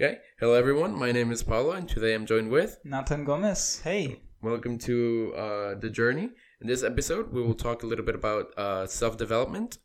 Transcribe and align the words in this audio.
Okay. 0.00 0.18
Hello, 0.38 0.54
everyone. 0.54 0.96
My 0.96 1.10
name 1.10 1.32
is 1.32 1.42
Paulo, 1.42 1.72
and 1.72 1.88
today 1.88 2.14
I'm 2.14 2.24
joined 2.24 2.52
with. 2.52 2.78
Nathan 2.84 3.24
Gomez. 3.24 3.80
Hey. 3.82 4.20
Welcome 4.40 4.78
to 4.78 5.34
uh, 5.36 5.74
the 5.74 5.90
journey. 5.90 6.30
In 6.60 6.68
this 6.68 6.84
episode, 6.84 7.32
we 7.32 7.42
will 7.42 7.56
talk 7.56 7.82
a 7.82 7.86
little 7.86 8.04
bit 8.04 8.14
about 8.14 8.56
uh, 8.56 8.86
self 8.86 9.16
development 9.16 9.78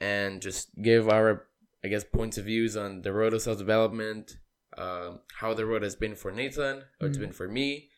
and 0.00 0.42
just 0.42 0.70
give 0.82 1.08
our, 1.08 1.46
I 1.84 1.86
guess, 1.86 2.02
points 2.02 2.36
of 2.36 2.46
views 2.46 2.76
on 2.76 3.02
the 3.02 3.12
road 3.12 3.32
of 3.32 3.42
self 3.42 3.58
development, 3.58 4.38
uh, 4.76 5.18
how 5.38 5.54
the 5.54 5.66
road 5.66 5.84
has 5.84 5.94
been 5.94 6.16
for 6.16 6.32
Nathan, 6.32 6.82
how 7.00 7.06
it's 7.06 7.18
been 7.18 7.30
for 7.30 7.46
me, 7.46 7.90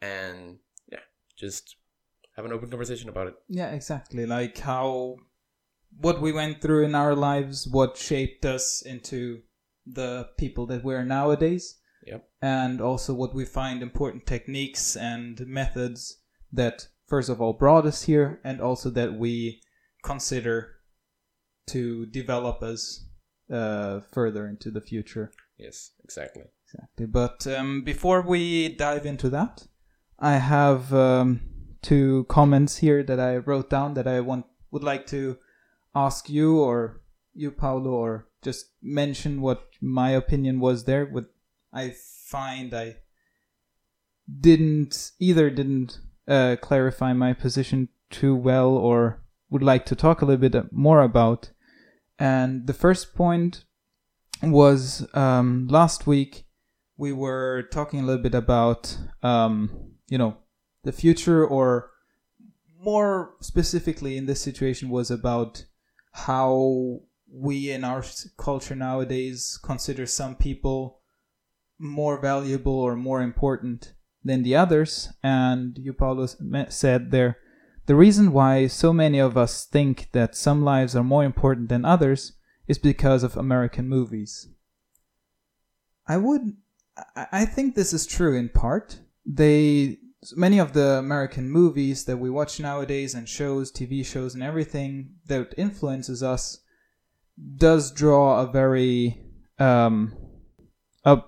and 0.00 0.58
yeah, 0.92 1.00
just 1.36 1.74
have 2.36 2.44
an 2.44 2.52
open 2.52 2.70
conversation 2.70 3.08
about 3.08 3.26
it. 3.26 3.34
Yeah, 3.48 3.72
exactly. 3.72 4.26
Like 4.26 4.58
how 4.58 5.16
what 5.98 6.20
we 6.20 6.30
went 6.30 6.62
through 6.62 6.84
in 6.84 6.94
our 6.94 7.16
lives, 7.16 7.66
what 7.66 7.96
shaped 7.96 8.44
us 8.44 8.80
into 8.86 9.40
the 9.94 10.28
people 10.38 10.66
that 10.66 10.84
we're 10.84 11.04
nowadays. 11.04 11.78
Yep. 12.06 12.28
And 12.40 12.80
also 12.80 13.12
what 13.14 13.34
we 13.34 13.44
find 13.44 13.82
important 13.82 14.26
techniques 14.26 14.96
and 14.96 15.46
methods 15.46 16.18
that 16.52 16.88
first 17.06 17.28
of 17.28 17.40
all 17.40 17.52
brought 17.52 17.86
us 17.86 18.02
here 18.02 18.40
and 18.44 18.60
also 18.60 18.90
that 18.90 19.14
we 19.14 19.60
consider 20.02 20.76
to 21.68 22.06
develop 22.06 22.62
us 22.62 23.06
uh, 23.52 24.00
further 24.12 24.46
into 24.48 24.70
the 24.70 24.80
future. 24.80 25.32
Yes, 25.58 25.92
exactly. 26.02 26.44
Exactly. 26.72 27.06
But 27.06 27.46
um, 27.46 27.82
before 27.82 28.22
we 28.22 28.68
dive 28.68 29.04
into 29.04 29.28
that, 29.30 29.66
I 30.18 30.34
have 30.36 30.92
um, 30.94 31.40
two 31.82 32.26
comments 32.28 32.78
here 32.78 33.02
that 33.02 33.18
I 33.18 33.36
wrote 33.36 33.68
down 33.68 33.94
that 33.94 34.06
I 34.06 34.20
want 34.20 34.46
would 34.70 34.84
like 34.84 35.06
to 35.08 35.38
ask 35.94 36.30
you 36.30 36.60
or 36.60 37.02
you, 37.40 37.50
Paulo, 37.50 37.90
or 37.90 38.26
just 38.42 38.66
mention 38.82 39.40
what 39.40 39.68
my 39.80 40.10
opinion 40.10 40.60
was 40.60 40.84
there. 40.84 41.06
What 41.06 41.26
I 41.72 41.94
find 42.26 42.74
I 42.74 42.96
didn't 44.40 45.12
either 45.18 45.50
didn't 45.50 45.98
uh, 46.28 46.56
clarify 46.60 47.12
my 47.12 47.32
position 47.32 47.88
too 48.10 48.34
well 48.34 48.70
or 48.70 49.22
would 49.48 49.62
like 49.62 49.84
to 49.86 49.96
talk 49.96 50.22
a 50.22 50.24
little 50.24 50.48
bit 50.48 50.72
more 50.72 51.00
about. 51.00 51.50
And 52.18 52.66
the 52.66 52.74
first 52.74 53.14
point 53.14 53.64
was 54.42 55.06
um, 55.14 55.66
last 55.68 56.06
week 56.06 56.44
we 56.96 57.12
were 57.12 57.62
talking 57.72 58.00
a 58.00 58.04
little 58.04 58.22
bit 58.22 58.34
about 58.34 58.96
um, 59.22 59.94
you 60.08 60.18
know 60.18 60.36
the 60.84 60.92
future 60.92 61.44
or 61.44 61.90
more 62.78 63.34
specifically 63.40 64.16
in 64.16 64.26
this 64.26 64.40
situation 64.40 64.88
was 64.88 65.10
about 65.10 65.64
how 66.12 67.00
we 67.32 67.70
in 67.70 67.84
our 67.84 68.04
culture 68.36 68.74
nowadays 68.74 69.58
consider 69.62 70.06
some 70.06 70.34
people 70.34 71.00
more 71.78 72.20
valuable 72.20 72.78
or 72.78 72.96
more 72.96 73.22
important 73.22 73.94
than 74.22 74.42
the 74.42 74.54
others 74.54 75.08
and 75.22 75.78
you 75.78 75.92
paulo 75.92 76.26
said 76.68 77.10
there 77.10 77.38
the 77.86 77.94
reason 77.94 78.32
why 78.32 78.66
so 78.66 78.92
many 78.92 79.18
of 79.18 79.36
us 79.36 79.64
think 79.64 80.08
that 80.12 80.36
some 80.36 80.62
lives 80.62 80.94
are 80.94 81.04
more 81.04 81.24
important 81.24 81.68
than 81.68 81.84
others 81.84 82.32
is 82.68 82.78
because 82.78 83.22
of 83.22 83.36
american 83.36 83.88
movies 83.88 84.48
I 86.10 86.16
would. 86.16 86.56
I- 87.14 87.46
think 87.46 87.74
this 87.74 87.92
is 87.92 88.04
true 88.04 88.36
in 88.36 88.48
part. 88.48 88.98
They 89.24 89.98
many 90.34 90.58
of 90.58 90.72
the 90.72 90.98
American 90.98 91.48
movies 91.48 92.04
that 92.06 92.16
we 92.18 92.28
watch 92.30 92.58
nowadays 92.58 93.14
and 93.14 93.28
shows, 93.28 93.70
TV 93.70 94.04
shows, 94.04 94.34
and 94.34 94.42
everything 94.42 95.14
that 95.26 95.54
influences 95.56 96.20
us 96.20 96.59
does 97.56 97.92
draw 97.92 98.40
a 98.40 98.46
very 98.50 99.20
um, 99.58 100.16
a 101.04 101.22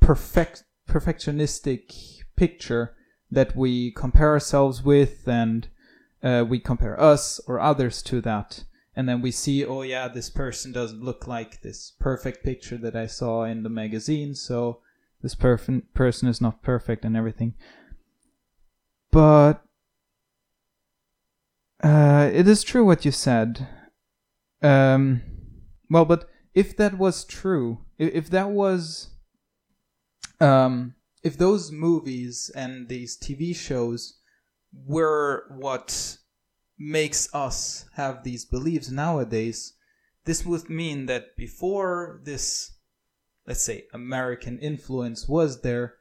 perfect 0.00 0.64
perfectionistic 0.88 2.22
picture 2.36 2.94
that 3.30 3.56
we 3.56 3.90
compare 3.92 4.30
ourselves 4.30 4.82
with, 4.82 5.26
and 5.26 5.68
uh, 6.22 6.44
we 6.48 6.58
compare 6.58 7.00
us 7.00 7.40
or 7.46 7.60
others 7.60 8.02
to 8.02 8.20
that. 8.22 8.64
And 8.94 9.06
then 9.06 9.20
we 9.20 9.30
see 9.30 9.62
oh 9.64 9.82
yeah 9.82 10.08
this 10.08 10.30
person 10.30 10.72
doesn't 10.72 11.02
look 11.02 11.26
like 11.26 11.60
this 11.60 11.92
perfect 12.00 12.42
picture 12.42 12.78
that 12.78 12.96
i 12.96 13.06
saw 13.06 13.44
in 13.44 13.62
the 13.62 13.68
magazine 13.68 14.34
so 14.34 14.80
this 15.22 15.34
perf- 15.34 15.82
person 15.92 16.28
is 16.28 16.40
not 16.40 16.62
perfect 16.62 17.04
and 17.04 17.16
everything. 17.16 17.54
But 19.10 19.62
uh, 21.82 22.30
it 22.32 22.46
is 22.46 22.62
true 22.62 22.84
what 22.84 23.04
you 23.04 23.10
said. 23.10 23.66
Um, 24.62 25.22
well 25.90 26.04
but 26.04 26.28
if 26.54 26.76
that 26.76 26.98
was 26.98 27.24
true 27.24 27.78
if, 27.98 28.14
if 28.14 28.30
that 28.30 28.50
was 28.50 29.10
um, 30.40 30.94
if 31.22 31.38
those 31.38 31.72
movies 31.72 32.50
and 32.54 32.88
these 32.88 33.18
tv 33.18 33.54
shows 33.54 34.18
were 34.84 35.46
what 35.56 36.18
makes 36.78 37.32
us 37.34 37.86
have 37.94 38.22
these 38.22 38.44
beliefs 38.44 38.90
nowadays, 38.90 39.74
this 40.24 40.44
would 40.44 40.68
mean 40.68 41.06
that 41.06 41.36
before 41.36 42.20
this, 42.24 42.72
let's 43.46 43.62
say, 43.62 43.84
American 43.92 44.58
influence 44.58 45.28
was 45.28 45.62
there, 45.62 45.94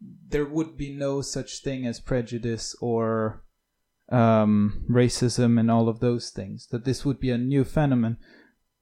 there 0.00 0.46
would 0.46 0.76
be 0.76 0.92
no 0.94 1.20
such 1.20 1.62
thing 1.62 1.86
as 1.86 2.00
prejudice 2.00 2.74
or 2.80 3.44
um, 4.10 4.84
racism 4.90 5.58
and 5.58 5.70
all 5.70 5.88
of 5.88 6.00
those 6.00 6.30
things. 6.30 6.66
That 6.68 6.84
this 6.84 7.04
would 7.04 7.20
be 7.20 7.30
a 7.30 7.38
new 7.38 7.64
phenomenon. 7.64 8.18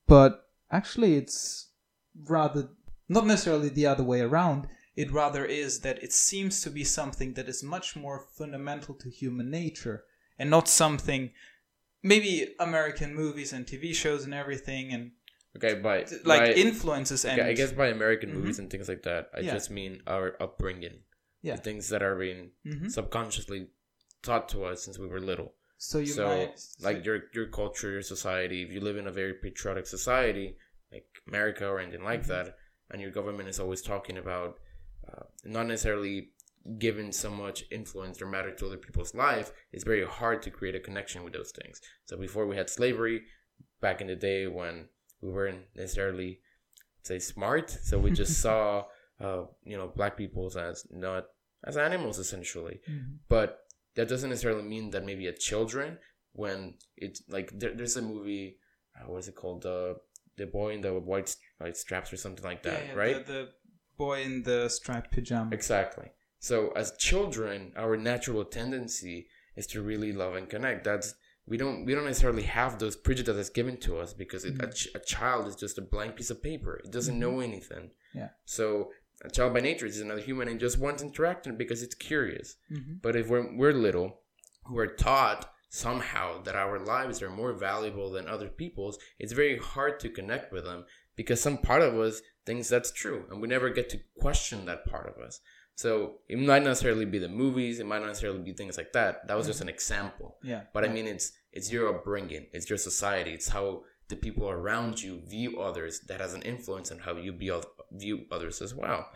But 0.07 0.47
actually, 0.71 1.17
it's 1.17 1.69
rather 2.15 2.71
not 3.09 3.27
necessarily 3.27 3.69
the 3.69 3.87
other 3.87 4.03
way 4.05 4.21
around. 4.21 4.67
It 4.97 5.11
rather 5.13 5.45
is 5.45 5.81
that 5.81 6.03
it 6.03 6.13
seems 6.13 6.61
to 6.63 6.71
be 6.71 6.85
something 6.85 7.35
that 7.35 7.49
is 7.49 7.63
much 7.63 7.97
more 7.97 8.27
fundamental 8.37 8.95
to 8.97 9.09
human 9.09 9.51
nature 9.51 10.05
and 10.39 10.51
not 10.51 10.69
something 10.69 11.31
maybe 12.03 12.55
American 12.59 13.15
movies 13.15 13.53
and 13.53 13.67
TV 13.67 13.95
shows 13.95 14.25
and 14.25 14.35
everything 14.35 14.93
and 14.93 15.13
Okay, 15.57 15.75
by 15.81 15.99
like 16.25 16.41
by, 16.43 16.53
influences 16.53 17.25
and 17.25 17.41
okay, 17.41 17.51
I 17.51 17.55
guess 17.55 17.73
by 17.73 17.89
American 17.89 18.31
Mhm. 18.31 18.35
movies 18.35 18.59
and 18.61 18.71
things 18.71 18.89
like 18.89 19.03
that, 19.03 19.31
I 19.35 19.41
Yeah. 19.41 19.53
just 19.55 19.69
mean 19.71 20.01
our 20.07 20.37
upbringing. 20.41 21.03
Yeah. 21.43 21.57
The 21.57 21.63
things 21.63 21.89
that 21.89 22.03
are 22.03 22.17
being 22.17 22.53
Mhm. 22.65 22.91
subconsciously 22.91 23.69
taught 24.23 24.49
to 24.51 24.65
us 24.65 24.83
since 24.85 24.99
we 24.99 25.07
were 25.09 25.21
little. 25.21 25.55
So 25.89 25.99
you 25.99 26.13
so, 26.19 26.27
might 26.27 26.55
like 26.87 27.05
your 27.07 27.19
your 27.37 27.47
culture, 27.61 27.91
your 27.97 28.03
society, 28.17 28.59
if 28.65 28.71
you 28.75 28.81
live 28.89 28.99
in 29.03 29.07
a 29.07 29.13
very 29.23 29.35
patriotic 29.45 29.87
society, 29.87 30.47
like 30.93 31.07
America 31.31 31.67
or 31.73 31.79
anything 31.81 32.05
like 32.11 32.23
Mhm. 32.25 32.33
that, 32.35 32.47
and 32.91 33.01
your 33.05 33.11
government 33.19 33.49
is 33.49 33.59
always 33.59 33.83
talking 33.93 34.19
about 34.25 34.53
uh, 35.11 35.25
not 35.45 35.67
necessarily 35.67 36.17
giving 36.87 37.11
so 37.25 37.31
much 37.45 37.59
influence 37.71 38.21
or 38.21 38.27
matter 38.27 38.53
to 38.55 38.67
other 38.67 38.77
people's 38.87 39.15
life, 39.15 39.49
it's 39.73 39.83
very 39.93 40.05
hard 40.05 40.39
to 40.43 40.51
create 40.51 40.75
a 40.81 40.81
connection 40.89 41.25
with 41.25 41.33
those 41.33 41.53
things. 41.53 41.81
So 42.09 42.19
before 42.19 42.47
we 42.47 42.57
had 42.61 42.69
slavery, 42.69 43.19
back 43.81 44.03
in 44.03 44.07
the 44.13 44.17
day 44.31 44.47
when 44.47 44.75
we 45.23 45.31
weren't 45.37 45.65
necessarily 45.75 46.31
say 47.03 47.19
smart, 47.19 47.71
so 47.71 47.99
we 47.99 48.11
just 48.23 48.35
saw 48.47 48.85
uh, 49.27 49.43
you 49.71 49.77
know 49.79 49.89
black 50.01 50.15
people 50.23 50.45
as 50.69 50.87
not 50.91 51.23
as 51.65 51.77
animals 51.89 52.19
essentially 52.19 52.77
Mhm. 52.89 53.19
but 53.29 53.49
that 53.97 54.09
doesn't 54.09 54.31
necessarily 54.31 54.63
mean 54.63 54.91
that 54.91 55.05
maybe 55.05 55.27
a 55.27 55.33
children 55.33 55.99
when 56.33 56.75
it's 56.97 57.23
like 57.29 57.51
there, 57.59 57.75
there's 57.75 57.97
a 57.97 58.03
movie 58.03 58.57
uh, 58.97 59.11
what 59.11 59.19
is 59.19 59.29
it 59.29 59.35
called 59.35 59.63
the 59.63 59.97
the 60.37 60.47
boy 60.47 60.73
in 60.73 60.81
the 60.81 60.93
white, 60.95 61.35
white 61.59 61.77
straps 61.77 62.13
or 62.13 62.17
something 62.17 62.45
like 62.45 62.63
that 62.63 62.81
Yeah, 62.83 62.89
yeah, 62.93 62.95
right 62.99 63.27
the, 63.27 63.33
the 63.33 63.49
boy 63.99 64.23
in 64.23 64.43
the 64.45 64.69
striped 64.69 65.11
pajama 65.13 65.51
exactly 65.53 66.09
so 66.39 66.71
as 66.77 66.93
children 66.97 67.73
our 67.77 67.97
natural 67.97 68.45
tendency 68.45 69.27
is 69.57 69.67
to 69.69 69.83
really 69.83 70.13
love 70.13 70.35
and 70.37 70.49
connect 70.49 70.85
that's 70.85 71.15
we 71.47 71.57
don't 71.57 71.85
we 71.85 71.95
don't 71.95 72.05
necessarily 72.05 72.45
have 72.45 72.79
those 72.79 72.95
prejudices 72.97 73.51
given 73.51 73.77
to 73.79 73.99
us 73.99 74.13
because 74.15 74.45
it, 74.45 74.55
a, 74.63 74.67
Mhm. 74.69 74.75
ch- 74.75 74.89
a 74.95 75.01
child 75.01 75.49
is 75.49 75.57
just 75.57 75.79
a 75.79 75.83
blank 75.83 76.15
piece 76.17 76.31
of 76.31 76.43
paper 76.43 76.81
it 76.85 76.91
doesn't 76.93 77.17
Mhm. 77.17 77.25
know 77.25 77.41
anything 77.41 77.91
Yeah. 78.15 78.31
so 78.45 78.93
a 79.25 79.31
child 79.31 79.53
by 79.55 79.61
nature 79.61 79.87
is 79.87 80.01
another 80.01 80.21
human 80.21 80.49
and 80.49 80.59
just 80.61 80.79
wants 80.79 81.03
interaction 81.03 81.57
because 81.57 81.83
it's 81.83 81.95
curious 81.95 82.57
Mhm. 82.73 83.01
But 83.03 83.17
if 83.17 83.29
we're, 83.29 83.55
we're 83.57 83.73
little, 83.73 84.21
we're 84.71 84.95
taught 84.95 85.53
somehow 85.69 86.43
that 86.43 86.57
our 86.57 86.79
lives 86.79 87.23
are 87.23 87.31
more 87.31 87.53
valuable 87.53 88.11
than 88.11 88.27
other 88.29 88.49
people's, 88.49 88.99
it's 89.19 89.33
very 89.33 89.57
hard 89.59 90.01
to 90.01 90.09
connect 90.09 90.53
with 90.53 90.65
them 90.65 90.85
because 91.17 91.41
some 91.41 91.59
part 91.59 91.83
of 91.83 91.95
us 91.99 92.23
thinks 92.47 92.69
that's 92.69 92.91
true 92.93 93.25
and 93.31 93.41
we 93.41 93.49
never 93.49 93.71
get 93.71 93.89
to 93.91 94.01
question 94.19 94.65
that 94.67 94.85
part 94.87 95.07
of 95.07 95.23
us. 95.23 95.41
So 95.77 96.19
it 96.29 96.39
might 96.39 96.63
not 96.63 96.71
necessarily 96.71 97.07
be 97.07 97.19
the 97.19 97.29
movies, 97.29 97.79
it 97.81 97.87
might 97.87 98.01
not 98.01 98.09
necessarily 98.09 98.43
be 98.43 98.53
things 98.53 98.77
like 98.77 98.93
that. 98.93 99.27
That 99.29 99.37
was 99.37 99.47
just 99.47 99.63
an 99.63 99.69
example. 99.69 100.37
yeah 100.43 100.63
But 100.75 100.85
I 100.85 100.89
mean, 100.89 101.07
it's 101.07 101.33
it's 101.53 101.73
your 101.73 101.89
upbringing, 101.95 102.47
it's 102.53 102.69
your 102.71 102.79
society, 102.79 103.33
it's 103.33 103.49
how 103.49 103.85
the 104.11 104.17
people 104.17 104.49
around 104.49 105.03
you 105.03 105.23
view 105.27 105.61
others 105.61 106.01
that 106.09 106.21
has 106.21 106.35
an 106.35 106.43
influence 106.43 106.91
on 106.93 106.99
how 106.99 107.17
you 107.17 107.33
view 107.33 107.63
view 107.93 108.17
others 108.31 108.61
as 108.61 108.75
well. 108.75 109.09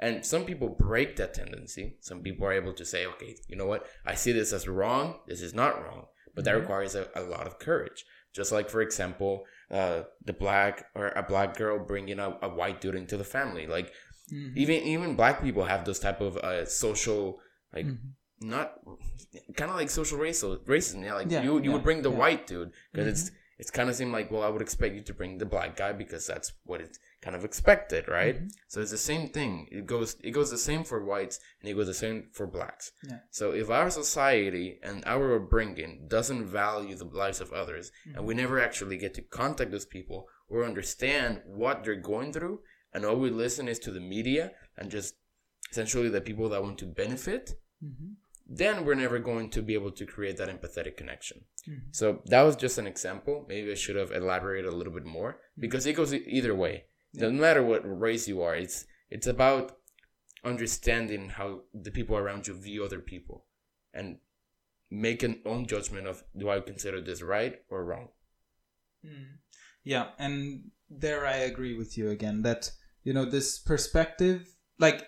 And 0.00 0.24
some 0.24 0.44
people 0.44 0.68
break 0.68 1.16
that 1.16 1.34
tendency. 1.34 1.96
Some 2.00 2.20
people 2.22 2.46
are 2.46 2.52
able 2.52 2.72
to 2.74 2.84
say, 2.84 3.06
okay, 3.06 3.36
you 3.48 3.56
know 3.56 3.66
what? 3.66 3.86
I 4.06 4.14
see 4.14 4.32
this 4.32 4.52
as 4.52 4.68
wrong. 4.68 5.20
This 5.26 5.42
is 5.42 5.54
not 5.54 5.82
wrong. 5.84 6.06
But 6.34 6.44
that 6.44 6.54
Mhm. 6.54 6.60
requires 6.60 6.94
a, 6.94 7.08
a 7.16 7.22
lot 7.22 7.46
of 7.48 7.58
courage. 7.58 8.04
Just 8.32 8.52
like, 8.52 8.68
for 8.70 8.80
example, 8.80 9.44
uh, 9.70 10.02
the 10.24 10.32
black 10.32 10.86
or 10.94 11.08
a 11.08 11.22
black 11.22 11.56
girl 11.56 11.78
bringing 11.84 12.18
a, 12.20 12.28
a 12.42 12.48
white 12.48 12.80
dude 12.80 12.94
into 12.94 13.16
the 13.16 13.24
family. 13.24 13.66
Like, 13.66 13.92
Mhm. 14.32 14.56
Even 14.62 14.76
even 14.94 15.16
black 15.16 15.36
people 15.42 15.64
have 15.64 15.84
those 15.86 15.98
type 15.98 16.20
of 16.20 16.36
uh, 16.36 16.66
social 16.66 17.40
like 17.74 17.86
Mhm. 17.86 17.98
not 18.40 18.66
kind 19.56 19.70
of 19.70 19.76
like 19.80 19.90
social 19.90 20.18
racial 20.18 20.58
racism. 20.74 21.02
Yeah, 21.02 21.14
like 21.14 21.30
Yeah, 21.30 21.42
you 21.42 21.54
you 21.56 21.62
yeah, 21.64 21.72
would 21.72 21.82
bring 21.88 22.02
the 22.02 22.10
yeah. 22.12 22.18
white 22.22 22.46
dude 22.46 22.70
because 22.92 23.06
Mhm. 23.06 23.10
it's 23.12 23.30
it's 23.58 23.70
kind 23.70 23.88
of 23.90 23.96
seemed 23.96 24.12
like 24.12 24.30
well 24.30 24.42
I 24.42 24.48
would 24.48 24.62
expect 24.62 24.94
you 24.94 25.02
to 25.02 25.14
bring 25.14 25.38
the 25.38 25.46
black 25.46 25.76
guy 25.76 25.92
because 25.92 26.26
that's 26.26 26.52
what 26.64 26.80
it's 26.80 26.98
kind 27.20 27.34
of 27.36 27.44
expected, 27.44 28.06
right? 28.08 28.36
Mhm. 28.42 28.50
So 28.68 28.80
it's 28.80 28.92
the 28.92 28.96
same 29.12 29.28
thing. 29.30 29.68
It 29.72 29.84
goes 29.86 30.16
it 30.22 30.30
goes 30.30 30.50
the 30.50 30.58
same 30.70 30.84
for 30.84 31.04
whites 31.04 31.40
and 31.60 31.68
it 31.70 31.74
goes 31.74 31.86
the 31.88 31.94
same 31.94 32.28
for 32.32 32.46
blacks. 32.46 32.92
Yeah. 33.02 33.20
So 33.30 33.50
if 33.52 33.68
our 33.70 33.90
society 33.90 34.78
and 34.82 35.02
our 35.06 35.36
upbringing 35.36 36.06
doesn't 36.08 36.46
value 36.46 36.94
the 36.96 37.04
lives 37.04 37.40
of 37.40 37.52
others, 37.52 37.90
and 38.14 38.24
we 38.26 38.34
never 38.34 38.60
actually 38.60 38.96
get 38.98 39.14
to 39.14 39.22
contact 39.22 39.70
those 39.72 39.86
people 39.86 40.28
or 40.48 40.64
understand 40.64 41.42
what 41.44 41.82
they're 41.84 41.96
going 42.12 42.32
through, 42.32 42.60
and 42.92 43.04
all 43.04 43.16
we 43.16 43.30
listen 43.30 43.68
is 43.68 43.78
to 43.80 43.90
the 43.90 44.00
media 44.16 44.52
and 44.76 44.90
just 44.90 45.14
essentially 45.70 46.08
the 46.08 46.20
people 46.20 46.48
that 46.48 46.62
want 46.62 46.78
to 46.78 46.86
benefit, 46.86 47.44
Mhm. 47.84 48.14
Then 48.48 48.84
we're 48.84 48.94
never 48.94 49.18
going 49.18 49.50
to 49.50 49.62
be 49.62 49.74
able 49.74 49.90
to 49.90 50.06
create 50.06 50.38
that 50.38 50.48
empathetic 50.48 50.96
connection. 50.96 51.44
Mhm. 51.68 51.94
So 51.94 52.22
that 52.26 52.42
was 52.42 52.56
just 52.56 52.78
an 52.78 52.86
example. 52.86 53.44
Maybe 53.48 53.70
I 53.70 53.74
should 53.74 53.96
have 53.96 54.10
elaborated 54.10 54.72
a 54.72 54.76
little 54.76 54.92
bit 54.92 55.04
more 55.04 55.40
because 55.58 55.84
it 55.86 55.94
goes 55.94 56.14
either 56.14 56.54
way. 56.54 56.86
No 57.14 57.30
matter 57.30 57.62
what 57.62 57.82
race 57.84 58.28
you 58.28 58.42
are, 58.42 58.54
it's 58.54 58.86
it's 59.10 59.26
about 59.26 59.78
understanding 60.44 61.30
how 61.30 61.62
the 61.74 61.90
people 61.90 62.16
around 62.16 62.46
you 62.46 62.54
view 62.54 62.84
other 62.84 63.00
people 63.00 63.46
and 63.92 64.18
make 64.90 65.22
an 65.22 65.42
own 65.44 65.66
judgment 65.66 66.06
of 66.06 66.22
do 66.36 66.48
I 66.48 66.60
consider 66.60 67.00
this 67.00 67.22
right 67.22 67.62
or 67.68 67.84
wrong. 67.84 68.08
Mm. 69.04 69.38
Yeah, 69.84 70.10
and 70.18 70.70
there 70.88 71.26
I 71.26 71.36
agree 71.36 71.74
with 71.74 71.98
you 71.98 72.10
again 72.10 72.42
that 72.42 72.70
you 73.02 73.12
know 73.12 73.24
this 73.24 73.58
perspective, 73.58 74.54
like 74.78 75.06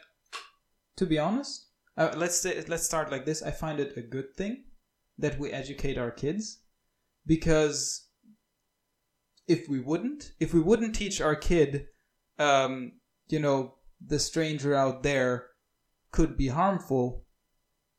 to 0.96 1.06
be 1.06 1.18
honest, 1.18 1.69
uh, 2.00 2.14
let's 2.16 2.36
say, 2.36 2.64
let's 2.66 2.84
start 2.84 3.12
like 3.12 3.26
this. 3.26 3.42
I 3.42 3.50
find 3.50 3.78
it 3.78 3.96
a 3.96 4.02
good 4.02 4.34
thing 4.34 4.64
that 5.18 5.38
we 5.38 5.52
educate 5.52 5.98
our 5.98 6.10
kids 6.10 6.60
because 7.26 8.08
if 9.46 9.68
we 9.68 9.80
wouldn't, 9.80 10.32
if 10.40 10.54
we 10.54 10.60
wouldn't 10.60 10.94
teach 10.94 11.20
our 11.20 11.36
kid, 11.36 11.88
um, 12.38 12.92
you 13.28 13.38
know, 13.38 13.74
the 14.04 14.18
stranger 14.18 14.74
out 14.74 15.02
there 15.02 15.48
could 16.10 16.38
be 16.38 16.48
harmful. 16.48 17.26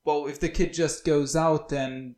Well, 0.03 0.25
if 0.25 0.39
the 0.39 0.49
kid 0.49 0.73
just 0.73 1.05
goes 1.05 1.35
out 1.35 1.71
and 1.71 2.15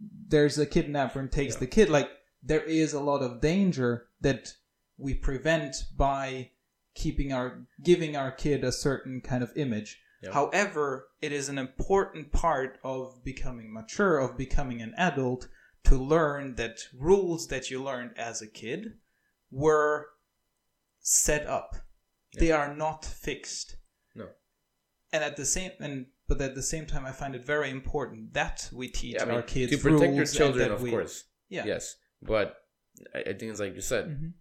there's 0.00 0.58
a 0.58 0.64
kidnapper 0.64 1.20
and 1.20 1.30
takes 1.30 1.54
Yeah. 1.54 1.60
the 1.60 1.66
kid, 1.66 1.90
like 1.90 2.08
there 2.42 2.64
is 2.64 2.94
a 2.94 3.00
lot 3.00 3.20
of 3.20 3.42
danger 3.42 4.06
that 4.22 4.54
we 4.96 5.12
prevent 5.12 5.76
by 5.94 6.52
keeping 6.94 7.30
our 7.30 7.66
giving 7.82 8.16
our 8.16 8.32
kid 8.32 8.64
a 8.64 8.72
certain 8.72 9.20
kind 9.20 9.42
of 9.42 9.52
image. 9.54 10.00
Yeah. 10.22 10.32
However, 10.32 11.08
it 11.22 11.32
is 11.32 11.48
an 11.48 11.58
important 11.58 12.30
part 12.32 12.78
of 12.84 13.24
becoming 13.24 13.72
mature, 13.72 14.18
of 14.18 14.36
becoming 14.36 14.82
an 14.82 14.92
adult, 14.96 15.48
to 15.84 15.96
learn 15.96 16.56
that 16.56 16.78
rules 16.94 17.46
that 17.48 17.70
you 17.70 17.82
learned 17.82 18.12
as 18.18 18.42
a 18.42 18.46
kid 18.46 18.98
were 19.50 20.08
set 21.00 21.46
up. 21.46 21.76
They 22.38 22.52
are 22.52 22.74
not 22.74 23.04
fixed. 23.04 23.76
No. 24.14 24.28
And 25.12 25.24
at 25.24 25.36
the 25.36 25.46
same 25.46 25.72
and 25.80 26.06
but 26.28 26.40
at 26.40 26.54
the 26.54 26.62
same 26.62 26.86
time 26.86 27.04
I 27.06 27.12
find 27.12 27.34
it 27.34 27.44
very 27.44 27.70
important 27.70 28.34
that 28.34 28.68
we 28.72 28.88
teach 28.88 29.14
Yeah, 29.14 29.22
I 29.22 29.26
mean, 29.26 29.34
our 29.36 29.42
kids 29.42 29.72
to 29.72 29.78
protect 29.78 30.14
your 30.14 30.26
children, 30.26 30.70
of 30.70 30.82
we- 30.82 30.90
course. 30.90 31.24
Yeah. 31.48 31.64
Yes, 31.64 31.96
but 32.22 32.56
I, 33.14 33.20
I 33.20 33.24
think 33.32 33.50
it's 33.50 33.58
like 33.60 33.74
you 33.74 33.80
said, 33.80 34.06
Mhm. 34.10 34.32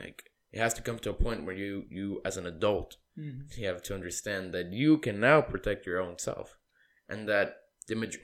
like 0.00 0.30
it 0.52 0.60
has 0.60 0.72
to 0.74 0.82
come 0.82 0.98
to 1.00 1.10
a 1.10 1.14
point 1.14 1.44
where 1.44 1.54
you 1.56 1.84
you 1.90 2.22
as 2.24 2.36
an 2.38 2.46
adult 2.46 2.96
Mhm. 3.18 3.56
you 3.56 3.66
have 3.66 3.82
to 3.82 3.94
understand 3.94 4.52
that 4.54 4.72
you 4.72 4.98
can 4.98 5.20
now 5.20 5.40
protect 5.40 5.86
your 5.86 6.00
own 6.00 6.18
self, 6.18 6.58
and 7.08 7.28
that 7.28 7.62
the 7.86 7.94
major, 7.94 8.20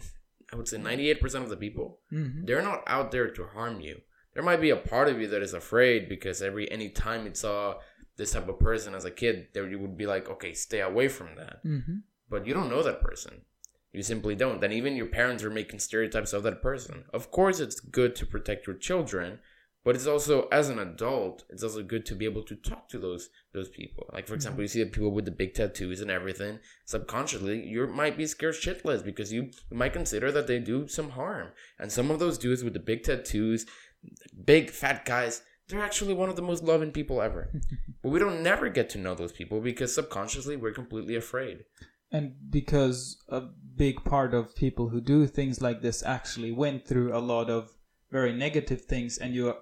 I 0.52 0.56
would 0.56 0.68
say 0.68 0.78
ninety 0.78 1.10
eight 1.10 1.20
percent 1.20 1.44
of 1.44 1.50
the 1.50 1.56
people 1.56 2.00
Mhm. 2.12 2.46
they're 2.46 2.62
not 2.62 2.82
out 2.86 3.10
there 3.12 3.30
to 3.30 3.44
harm 3.46 3.80
you. 3.80 4.00
There 4.34 4.42
might 4.42 4.60
be 4.60 4.70
a 4.70 4.76
part 4.76 5.08
of 5.08 5.20
you 5.20 5.26
that 5.28 5.42
is 5.42 5.54
afraid 5.54 6.08
because 6.08 6.40
every 6.42 6.70
any 6.70 6.88
time 6.88 7.26
it 7.26 7.36
saw 7.36 7.80
this 8.16 8.32
type 8.32 8.48
of 8.48 8.58
person 8.58 8.94
as 8.94 9.04
a 9.04 9.10
kid, 9.10 9.48
there 9.54 9.68
you 9.68 9.78
would 9.78 9.96
be 9.96 10.06
like, 10.06 10.28
okay, 10.28 10.52
stay 10.54 10.80
away 10.80 11.08
from 11.08 11.34
that. 11.36 11.64
Mhm. 11.64 12.02
But 12.28 12.46
you 12.46 12.52
don't 12.54 12.68
know 12.70 12.82
that 12.82 13.00
person. 13.00 13.44
You 13.92 14.02
simply 14.02 14.36
don't. 14.36 14.62
And 14.62 14.72
even 14.72 14.94
your 14.94 15.06
parents 15.06 15.42
are 15.42 15.50
making 15.50 15.80
stereotypes 15.80 16.32
of 16.32 16.42
that 16.44 16.62
person. 16.62 17.04
Of 17.12 17.30
course, 17.32 17.58
it's 17.58 17.80
good 17.80 18.14
to 18.16 18.26
protect 18.26 18.66
your 18.66 18.76
children, 18.76 19.40
but 19.84 19.94
it's 19.94 20.06
also 20.06 20.46
as 20.52 20.68
an 20.68 20.78
adult, 20.78 21.44
it's 21.48 21.62
also 21.62 21.82
good 21.82 22.04
to 22.06 22.14
be 22.14 22.26
able 22.26 22.42
to 22.42 22.54
talk 22.54 22.88
to 22.88 22.98
those 22.98 23.30
those 23.52 23.68
people. 23.68 24.08
Like 24.12 24.26
for 24.26 24.34
example, 24.34 24.56
mm-hmm. 24.56 24.62
you 24.62 24.68
see 24.68 24.84
the 24.84 24.90
people 24.90 25.10
with 25.10 25.24
the 25.24 25.30
big 25.30 25.54
tattoos 25.54 26.00
and 26.00 26.10
everything. 26.10 26.58
Subconsciously, 26.84 27.66
you 27.66 27.86
might 27.86 28.16
be 28.16 28.26
scared 28.26 28.54
shitless 28.54 29.04
because 29.04 29.32
you 29.32 29.50
might 29.70 29.92
consider 29.92 30.30
that 30.32 30.46
they 30.46 30.58
do 30.58 30.86
some 30.86 31.10
harm. 31.10 31.48
And 31.78 31.90
some 31.90 32.10
of 32.10 32.18
those 32.18 32.38
dudes 32.38 32.62
with 32.62 32.74
the 32.74 32.80
big 32.80 33.04
tattoos, 33.04 33.66
big 34.44 34.70
fat 34.70 35.04
guys, 35.04 35.42
they're 35.68 35.82
actually 35.82 36.14
one 36.14 36.28
of 36.28 36.36
the 36.36 36.42
most 36.42 36.62
loving 36.62 36.90
people 36.90 37.22
ever. 37.22 37.50
but 38.02 38.10
we 38.10 38.18
don't 38.18 38.42
never 38.42 38.68
get 38.68 38.90
to 38.90 38.98
know 38.98 39.14
those 39.14 39.32
people 39.32 39.60
because 39.60 39.94
subconsciously 39.94 40.56
we're 40.56 40.72
completely 40.72 41.16
afraid. 41.16 41.64
And 42.12 42.34
because 42.50 43.22
a 43.28 43.42
big 43.76 44.04
part 44.04 44.34
of 44.34 44.56
people 44.56 44.88
who 44.88 45.00
do 45.00 45.26
things 45.26 45.62
like 45.62 45.80
this 45.80 46.02
actually 46.02 46.50
went 46.50 46.86
through 46.86 47.16
a 47.16 47.20
lot 47.20 47.48
of 47.48 47.70
very 48.10 48.32
negative 48.32 48.82
things, 48.82 49.18
and 49.18 49.34
you 49.34 49.54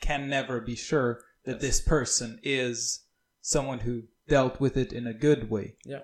can 0.00 0.28
never 0.28 0.60
be 0.60 0.76
sure 0.76 1.22
that 1.44 1.54
Yes. 1.54 1.60
this 1.62 1.80
person 1.80 2.40
is 2.42 3.04
someone 3.40 3.80
who 3.80 4.04
dealt 4.28 4.60
with 4.60 4.76
it 4.76 4.92
in 4.92 5.06
a 5.06 5.14
good 5.14 5.50
way. 5.50 5.76
Yeah. 5.84 6.02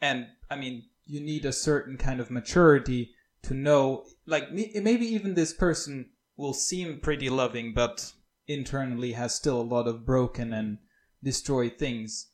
And 0.00 0.28
I 0.50 0.56
mean, 0.56 0.88
you 1.06 1.20
need 1.20 1.44
a 1.44 1.52
certain 1.52 1.96
kind 1.96 2.20
of 2.20 2.30
maturity 2.30 3.14
to 3.42 3.54
know, 3.54 4.06
like, 4.26 4.52
maybe 4.52 5.06
even 5.06 5.34
this 5.34 5.52
person 5.52 6.10
will 6.36 6.54
seem 6.54 7.00
pretty 7.00 7.28
loving, 7.28 7.74
but 7.74 8.12
internally 8.46 9.12
has 9.12 9.34
still 9.34 9.60
a 9.60 9.62
lot 9.62 9.86
of 9.86 10.04
broken 10.04 10.52
and 10.52 10.78
destroyed 11.22 11.78
things 11.78 12.30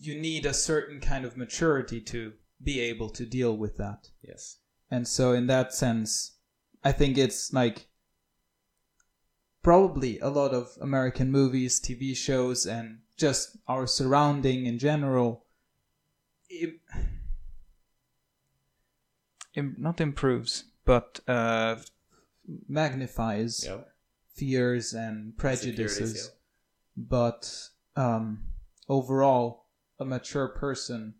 you 0.00 0.18
need 0.18 0.46
a 0.46 0.54
certain 0.54 0.98
kind 0.98 1.24
of 1.24 1.36
maturity 1.36 2.00
to 2.00 2.32
be 2.62 2.80
able 2.80 3.10
to 3.10 3.26
deal 3.26 3.56
with 3.56 3.76
that. 3.76 4.08
Yes. 4.22 4.58
And 4.90 5.06
so, 5.06 5.32
in 5.32 5.46
that 5.48 5.74
sense, 5.74 6.38
I 6.82 6.92
think 6.92 7.18
it's 7.18 7.52
like 7.52 7.88
probably 9.62 10.18
a 10.20 10.28
lot 10.28 10.52
of 10.52 10.76
American 10.80 11.30
movies, 11.30 11.80
TV 11.80 12.16
shows, 12.16 12.66
and 12.66 13.00
just 13.16 13.56
our 13.68 13.86
surrounding 13.86 14.66
in 14.66 14.78
general. 14.78 15.44
Im- 16.50 16.80
im- 19.54 19.76
not 19.78 20.00
improves, 20.00 20.64
but 20.84 21.20
uh, 21.28 21.76
magnifies 22.68 23.64
Yeah. 23.66 23.82
fears 24.34 24.92
and 24.94 25.36
prejudices 25.36 26.30
but 26.96 27.68
um, 27.96 28.44
overall, 28.88 29.66
a 29.98 30.04
mature 30.04 30.48
person 30.48 31.14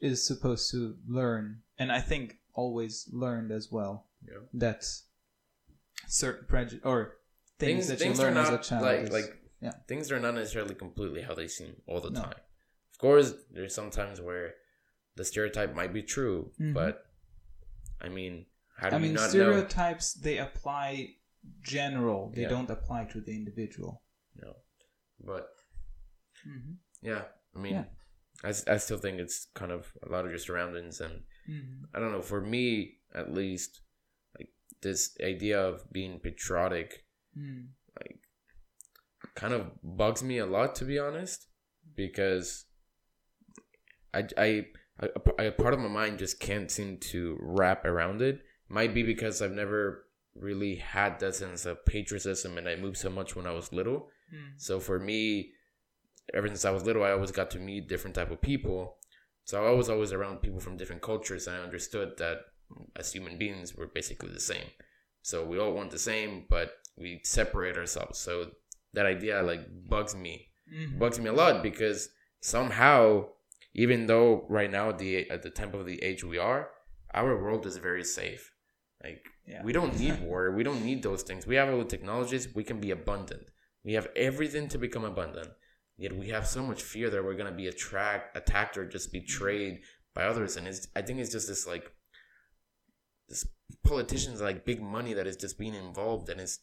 is 0.00 0.24
supposed 0.24 0.70
to 0.70 0.96
learn, 1.08 1.62
and 1.78 1.90
I 1.90 2.00
think 2.00 2.38
always 2.54 3.08
learned 3.12 3.50
as 3.50 3.72
well. 3.72 4.06
Yeah. 4.24 4.38
That 4.52 4.84
certain 6.06 6.46
prejudice 6.46 6.84
or 6.84 7.16
things, 7.60 7.88
that 7.88 8.00
you 8.00 8.10
are 8.12 8.14
learn 8.14 8.36
as 8.36 8.50
not 8.50 8.60
a 8.60 8.68
child. 8.68 8.82
like 8.82 9.00
is- 9.00 9.10
like 9.10 9.30
yeah. 9.60 9.72
things 9.88 10.10
are 10.12 10.20
not 10.20 10.34
necessarily 10.34 10.74
completely 10.74 11.22
how 11.22 11.34
they 11.34 11.48
seem 11.48 11.72
all 11.86 12.00
the 12.00 12.10
No. 12.10 12.22
time. 12.22 12.40
Of 12.92 12.98
course, 12.98 13.34
there's 13.50 13.74
sometimes 13.74 14.20
where 14.20 14.54
the 15.16 15.24
stereotype 15.24 15.74
might 15.74 15.92
be 15.92 16.02
true, 16.02 16.52
Mhm. 16.60 16.74
but 16.74 16.94
I 18.00 18.08
mean, 18.08 18.46
how 18.76 18.88
do 18.90 18.96
I 18.96 18.98
you 18.98 19.02
mean, 19.04 19.14
not 19.14 19.22
know? 19.24 19.28
stereotypes 19.28 20.14
they 20.14 20.38
apply 20.38 21.16
general; 21.62 22.30
they 22.34 22.42
Yeah. 22.42 22.48
don't 22.54 22.70
apply 22.70 23.04
to 23.12 23.20
the 23.20 23.32
individual. 23.40 24.02
No, 24.42 24.56
but 25.20 25.48
Mm-hmm. 26.46 26.74
yeah, 27.02 27.24
I 27.54 27.58
mean, 27.58 27.74
Yeah. 27.74 27.84
I, 28.42 28.48
I 28.74 28.76
still 28.78 28.96
think 28.98 29.20
it's 29.20 29.46
kind 29.54 29.72
of 29.72 29.92
a 30.02 30.08
lot 30.10 30.24
of 30.24 30.30
your 30.30 30.38
surroundings, 30.38 31.00
and 31.00 31.24
Mm-hmm. 31.48 31.84
I 31.94 31.98
don't 31.98 32.12
know. 32.12 32.22
For 32.22 32.40
me, 32.40 33.00
at 33.14 33.32
least, 33.32 33.80
like 34.38 34.50
this 34.82 35.16
idea 35.22 35.58
of 35.60 35.90
being 35.92 36.20
patriotic 36.20 37.04
Mm. 37.38 37.68
like 38.00 38.18
kind 39.34 39.52
of 39.52 39.70
bugs 39.82 40.22
me 40.22 40.38
a 40.38 40.46
lot 40.46 40.74
to 40.76 40.84
be 40.84 40.98
honest 40.98 41.46
because 41.94 42.64
I, 44.12 44.24
I, 44.36 44.66
I, 45.38 45.44
a 45.44 45.52
part 45.52 45.72
of 45.74 45.80
my 45.80 45.88
mind 45.88 46.18
just 46.18 46.40
can't 46.40 46.70
seem 46.70 46.98
to 47.12 47.36
wrap 47.40 47.84
around 47.84 48.20
it 48.22 48.40
might 48.68 48.92
be 48.94 49.02
because 49.02 49.40
i've 49.40 49.52
never 49.52 50.04
really 50.34 50.76
had 50.76 51.18
that 51.20 51.34
sense 51.36 51.66
of 51.66 51.84
patriotism 51.86 52.58
and 52.58 52.68
i 52.68 52.76
moved 52.76 52.96
so 52.98 53.10
much 53.10 53.34
when 53.36 53.46
i 53.46 53.52
was 53.52 53.72
little 53.72 54.08
Mm. 54.32 54.52
so 54.58 54.78
for 54.78 55.00
me 55.00 55.50
ever 56.32 56.46
since 56.46 56.64
i 56.64 56.70
was 56.70 56.84
little 56.84 57.02
i 57.02 57.10
always 57.10 57.32
got 57.32 57.50
to 57.50 57.58
meet 57.58 57.88
different 57.88 58.14
type 58.14 58.30
of 58.30 58.40
people 58.40 58.96
so 59.44 59.66
i 59.66 59.72
was 59.72 59.90
always 59.90 60.12
around 60.12 60.36
people 60.40 60.60
from 60.60 60.76
different 60.76 61.02
cultures 61.02 61.48
and 61.48 61.56
i 61.56 61.60
understood 61.60 62.12
that 62.18 62.38
as 62.94 63.12
human 63.12 63.38
beings 63.38 63.76
we're 63.76 63.88
basically 63.88 64.30
the 64.32 64.38
same 64.38 64.68
so 65.22 65.44
we 65.44 65.58
all 65.58 65.72
want 65.72 65.90
the 65.90 65.98
same 65.98 66.44
but 66.48 66.74
we 66.96 67.20
separate 67.24 67.76
ourselves 67.76 68.18
so 68.18 68.50
that 68.92 69.06
idea 69.06 69.42
like 69.42 69.60
bugs 69.88 70.14
me 70.14 70.48
Mhm. 70.72 70.98
bugs 70.98 71.18
me 71.18 71.28
a 71.28 71.32
lot 71.32 71.62
because 71.62 72.10
somehow 72.40 73.28
even 73.74 74.06
though 74.06 74.46
right 74.48 74.70
now 74.70 74.88
at 74.90 74.98
the 74.98 75.28
at 75.30 75.42
the 75.42 75.50
tempo 75.50 75.78
of 75.80 75.86
the 75.86 76.02
age 76.02 76.22
we 76.24 76.38
are, 76.38 76.70
our 77.14 77.40
world 77.42 77.66
is 77.66 77.76
very 77.76 78.04
safe. 78.04 78.52
Like 79.02 79.24
Yeah. 79.46 79.62
we 79.64 79.72
don't 79.72 79.98
need 79.98 80.20
war. 80.28 80.50
We 80.52 80.62
don't 80.64 80.84
need 80.84 81.02
those 81.02 81.22
things. 81.22 81.46
We 81.46 81.56
have 81.56 81.68
all 81.70 81.78
the 81.78 81.84
technologies. 81.96 82.52
We 82.54 82.64
can 82.64 82.80
be 82.80 82.90
abundant. 82.90 83.50
We 83.84 83.92
have 83.94 84.08
everything 84.16 84.68
to 84.68 84.78
become 84.78 85.04
abundant. 85.04 85.50
Yet 85.96 86.14
we 86.16 86.28
have 86.28 86.46
so 86.46 86.62
much 86.62 86.82
fear 86.82 87.10
that 87.10 87.22
we're 87.24 87.36
gonna 87.36 87.52
be 87.64 87.68
attract 87.68 88.36
attacked 88.36 88.76
or 88.78 88.86
just 88.86 89.12
betrayed 89.12 89.82
by 90.14 90.24
others. 90.24 90.56
And 90.56 90.66
it's 90.68 90.88
I 90.94 91.02
think 91.02 91.18
it's 91.20 91.32
just 91.32 91.48
this 91.48 91.66
like 91.66 91.92
this 93.28 93.46
politicians 93.84 94.40
like 94.40 94.64
big 94.64 94.80
money 94.82 95.12
that 95.14 95.26
is 95.26 95.36
just 95.36 95.58
being 95.58 95.74
involved 95.74 96.28
and 96.28 96.40
it's 96.40 96.58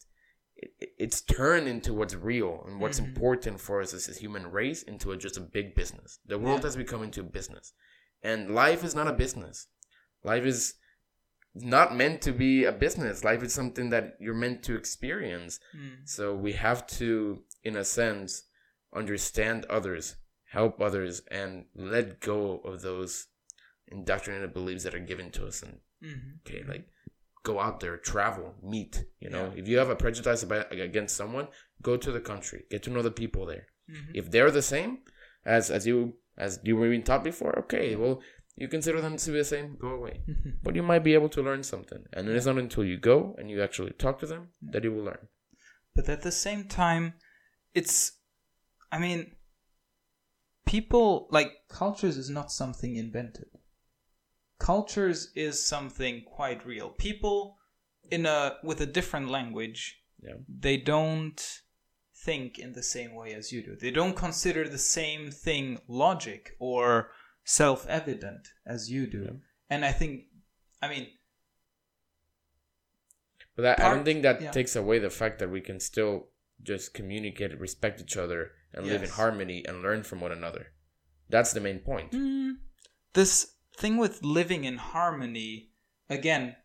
it, 0.58 0.74
it- 0.80 0.94
it's 0.98 1.20
turned 1.20 1.66
into 1.68 1.94
what's 1.94 2.14
real 2.14 2.64
and 2.66 2.80
what's 2.80 3.00
Mhm. 3.00 3.06
important 3.08 3.60
for 3.60 3.80
us 3.80 3.94
as 3.94 4.08
a 4.08 4.18
human 4.24 4.50
race 4.50 4.82
into 4.82 5.12
a, 5.12 5.16
just 5.16 5.36
a 5.36 5.40
big 5.40 5.74
business. 5.74 6.18
The 6.26 6.38
world 6.38 6.60
Yeah. 6.60 6.66
has 6.68 6.76
become 6.76 7.02
into 7.04 7.20
a 7.20 7.24
business, 7.38 7.72
and 8.22 8.54
life 8.54 8.82
is 8.84 8.94
not 8.94 9.06
a 9.08 9.12
business. 9.24 9.68
Life 10.24 10.44
is 10.44 10.74
not 11.54 11.94
meant 11.96 12.20
to 12.22 12.32
be 12.32 12.64
a 12.64 12.72
business. 12.72 13.24
Life 13.24 13.42
is 13.42 13.52
something 13.54 13.90
that 13.90 14.16
you're 14.20 14.34
meant 14.44 14.62
to 14.64 14.76
experience. 14.76 15.60
Mm. 15.74 16.08
So 16.08 16.34
we 16.36 16.52
have 16.52 16.86
to, 16.98 17.44
in 17.62 17.76
a 17.76 17.84
sense, 17.84 18.44
understand 18.92 19.64
others, 19.66 20.16
help 20.44 20.80
others, 20.80 21.20
and 21.30 21.66
let 21.74 22.20
go 22.20 22.58
of 22.60 22.82
those 22.82 23.28
indoctrinated 23.86 24.52
beliefs 24.52 24.84
that 24.84 24.94
are 24.94 25.00
given 25.12 25.30
to 25.32 25.46
us. 25.46 25.62
And 25.62 25.80
Mhm. 26.02 26.40
okay, 26.46 26.62
like 26.64 26.88
go 27.50 27.54
out 27.66 27.76
there, 27.82 27.96
travel, 28.12 28.48
meet. 28.74 28.94
You 29.24 29.30
know, 29.34 29.44
Yeah. 29.46 29.60
if 29.60 29.64
you 29.70 29.76
have 29.82 29.90
a 29.96 29.98
prejudice 30.04 30.40
about, 30.46 30.66
against 30.88 31.14
someone, 31.20 31.46
go 31.88 31.92
to 32.04 32.10
the 32.16 32.24
country, 32.30 32.60
get 32.72 32.80
to 32.84 32.90
know 32.94 33.02
the 33.08 33.16
people 33.22 33.42
there. 33.52 33.66
Mhm. 33.96 34.10
If 34.20 34.24
they're 34.32 34.54
the 34.60 34.66
same 34.74 34.90
as 35.56 35.64
as 35.76 35.82
you 35.90 35.98
as 36.46 36.50
you 36.68 36.74
were 36.78 36.90
being 36.94 37.06
taught 37.08 37.24
before, 37.32 37.52
okay, 37.62 37.86
well 38.02 38.16
you 38.60 38.66
consider 38.76 39.00
them 39.06 39.16
to 39.22 39.30
be 39.34 39.38
the 39.44 39.50
same, 39.56 39.68
go 39.86 39.90
away. 39.98 40.14
Mhm. 40.32 40.50
But 40.64 40.72
you 40.76 40.84
might 40.90 41.04
be 41.08 41.14
able 41.18 41.30
to 41.36 41.40
learn 41.48 41.62
something, 41.72 42.02
and 42.14 42.22
it's 42.28 42.48
not 42.50 42.58
until 42.66 42.84
you 42.90 42.96
go 43.12 43.18
and 43.38 43.44
you 43.52 43.58
actually 43.66 43.92
talk 44.04 44.16
to 44.22 44.26
them 44.32 44.42
that 44.72 44.82
you 44.84 44.92
will 44.94 45.06
learn. 45.10 45.24
but 45.96 46.08
at 46.16 46.22
the 46.28 46.36
same 46.46 46.62
time 46.84 47.04
it's 47.78 47.96
i 48.94 48.96
mean 49.04 49.20
people 50.74 51.26
like 51.36 51.50
cultures 51.80 52.16
is 52.22 52.30
not 52.38 52.52
something 52.60 52.92
invented 53.04 53.48
cultures 54.58 55.30
is 55.34 55.64
something 55.64 56.22
quite 56.24 56.66
real 56.66 56.90
people 56.90 57.56
in 58.10 58.26
a 58.26 58.56
with 58.62 58.80
a 58.80 58.86
different 58.86 59.28
language 59.30 60.02
Yeah. 60.22 60.34
they 60.48 60.76
don't 60.76 61.40
think 62.24 62.58
in 62.58 62.72
the 62.72 62.82
same 62.82 63.14
way 63.14 63.34
as 63.34 63.52
you 63.52 63.62
do 63.62 63.76
they 63.76 63.90
don't 63.92 64.16
consider 64.16 64.68
the 64.68 64.78
same 64.98 65.30
thing 65.30 65.78
logic 65.86 66.56
or 66.58 67.10
self-evident 67.44 68.48
as 68.66 68.90
you 68.90 69.06
do 69.06 69.22
Yeah. 69.24 69.36
and 69.70 69.84
i 69.84 69.92
think 69.92 70.24
i 70.82 70.88
mean 70.88 71.06
But 73.56 73.62
that, 73.62 73.80
I 73.80 73.92
don't 73.92 74.04
think 74.04 74.22
that 74.22 74.40
yeah. 74.40 74.52
takes 74.52 74.76
away 74.76 74.98
the 75.00 75.10
fact 75.10 75.38
that 75.40 75.50
we 75.50 75.60
can 75.60 75.80
still 75.80 76.28
just 76.62 76.94
communicate, 76.94 77.58
respect 77.58 78.00
each 78.00 78.16
other, 78.16 78.52
and 78.72 78.86
live 78.86 79.02
in 79.02 79.10
harmony 79.10 79.64
and 79.66 79.82
learn 79.82 80.04
from 80.04 80.20
one 80.20 80.30
another. 80.30 80.64
That's 81.28 81.52
the 81.52 81.60
main 81.60 81.80
point. 81.80 82.12
Mm, 82.12 82.58
this 83.14 83.54
thing 83.78 83.96
with 83.96 84.22
living 84.24 84.64
in 84.64 84.76
harmony, 84.76 85.70
again, 86.10 86.56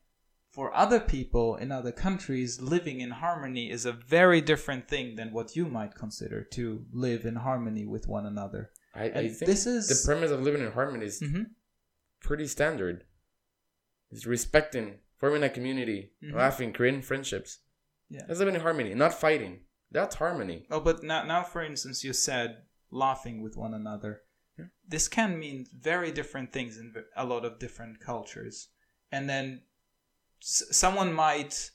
for 0.49 0.73
other 0.75 0.99
people 0.99 1.55
in 1.55 1.71
other 1.71 1.91
countries, 1.91 2.61
living 2.61 3.01
in 3.01 3.11
harmony 3.11 3.69
is 3.71 3.85
a 3.85 3.91
very 3.91 4.41
different 4.41 4.87
thing 4.87 5.15
than 5.15 5.31
what 5.31 5.55
you 5.55 5.65
might 5.65 5.95
consider 5.95 6.43
to 6.43 6.85
live 6.91 7.25
in 7.25 7.35
harmony 7.35 7.85
with 7.85 8.07
one 8.07 8.25
another. 8.25 8.71
I, 8.95 9.05
I 9.05 9.27
think 9.29 9.45
this 9.51 9.65
is- 9.65 9.87
the 9.89 10.07
premise 10.07 10.31
of 10.31 10.41
living 10.41 10.61
in 10.65 10.71
harmony 10.71 11.05
is 11.05 11.19
hmm 11.19 11.43
pretty 12.21 12.47
standard. 12.47 13.03
It's 14.11 14.25
respecting, 14.25 14.99
forming 15.17 15.43
a 15.43 15.49
community, 15.49 16.13
Mhm. 16.23 16.33
laughing, 16.35 16.71
creating 16.71 17.01
friendships. 17.01 17.59
Yeah. 18.09 18.21
That's 18.27 18.39
living 18.39 18.55
in 18.55 18.61
harmony, 18.61 18.93
not 18.93 19.13
fighting. 19.13 19.65
That's 19.91 20.15
harmony. 20.15 20.65
Oh, 20.71 20.79
but 20.79 21.03
now, 21.03 21.23
now, 21.23 21.43
for 21.43 21.61
instance, 21.61 22.03
you 22.03 22.13
said 22.13 22.63
laughing 22.91 23.41
with 23.43 23.57
one 23.57 23.73
another. 23.73 24.22
This 24.87 25.07
can 25.07 25.39
mean 25.39 25.65
very 25.77 26.11
different 26.11 26.51
things 26.51 26.77
in 26.77 26.93
a 27.15 27.25
lot 27.25 27.45
of 27.45 27.59
different 27.59 27.99
cultures. 27.99 28.69
And 29.11 29.29
then 29.29 29.61
s- 30.41 30.63
someone 30.71 31.13
might 31.13 31.71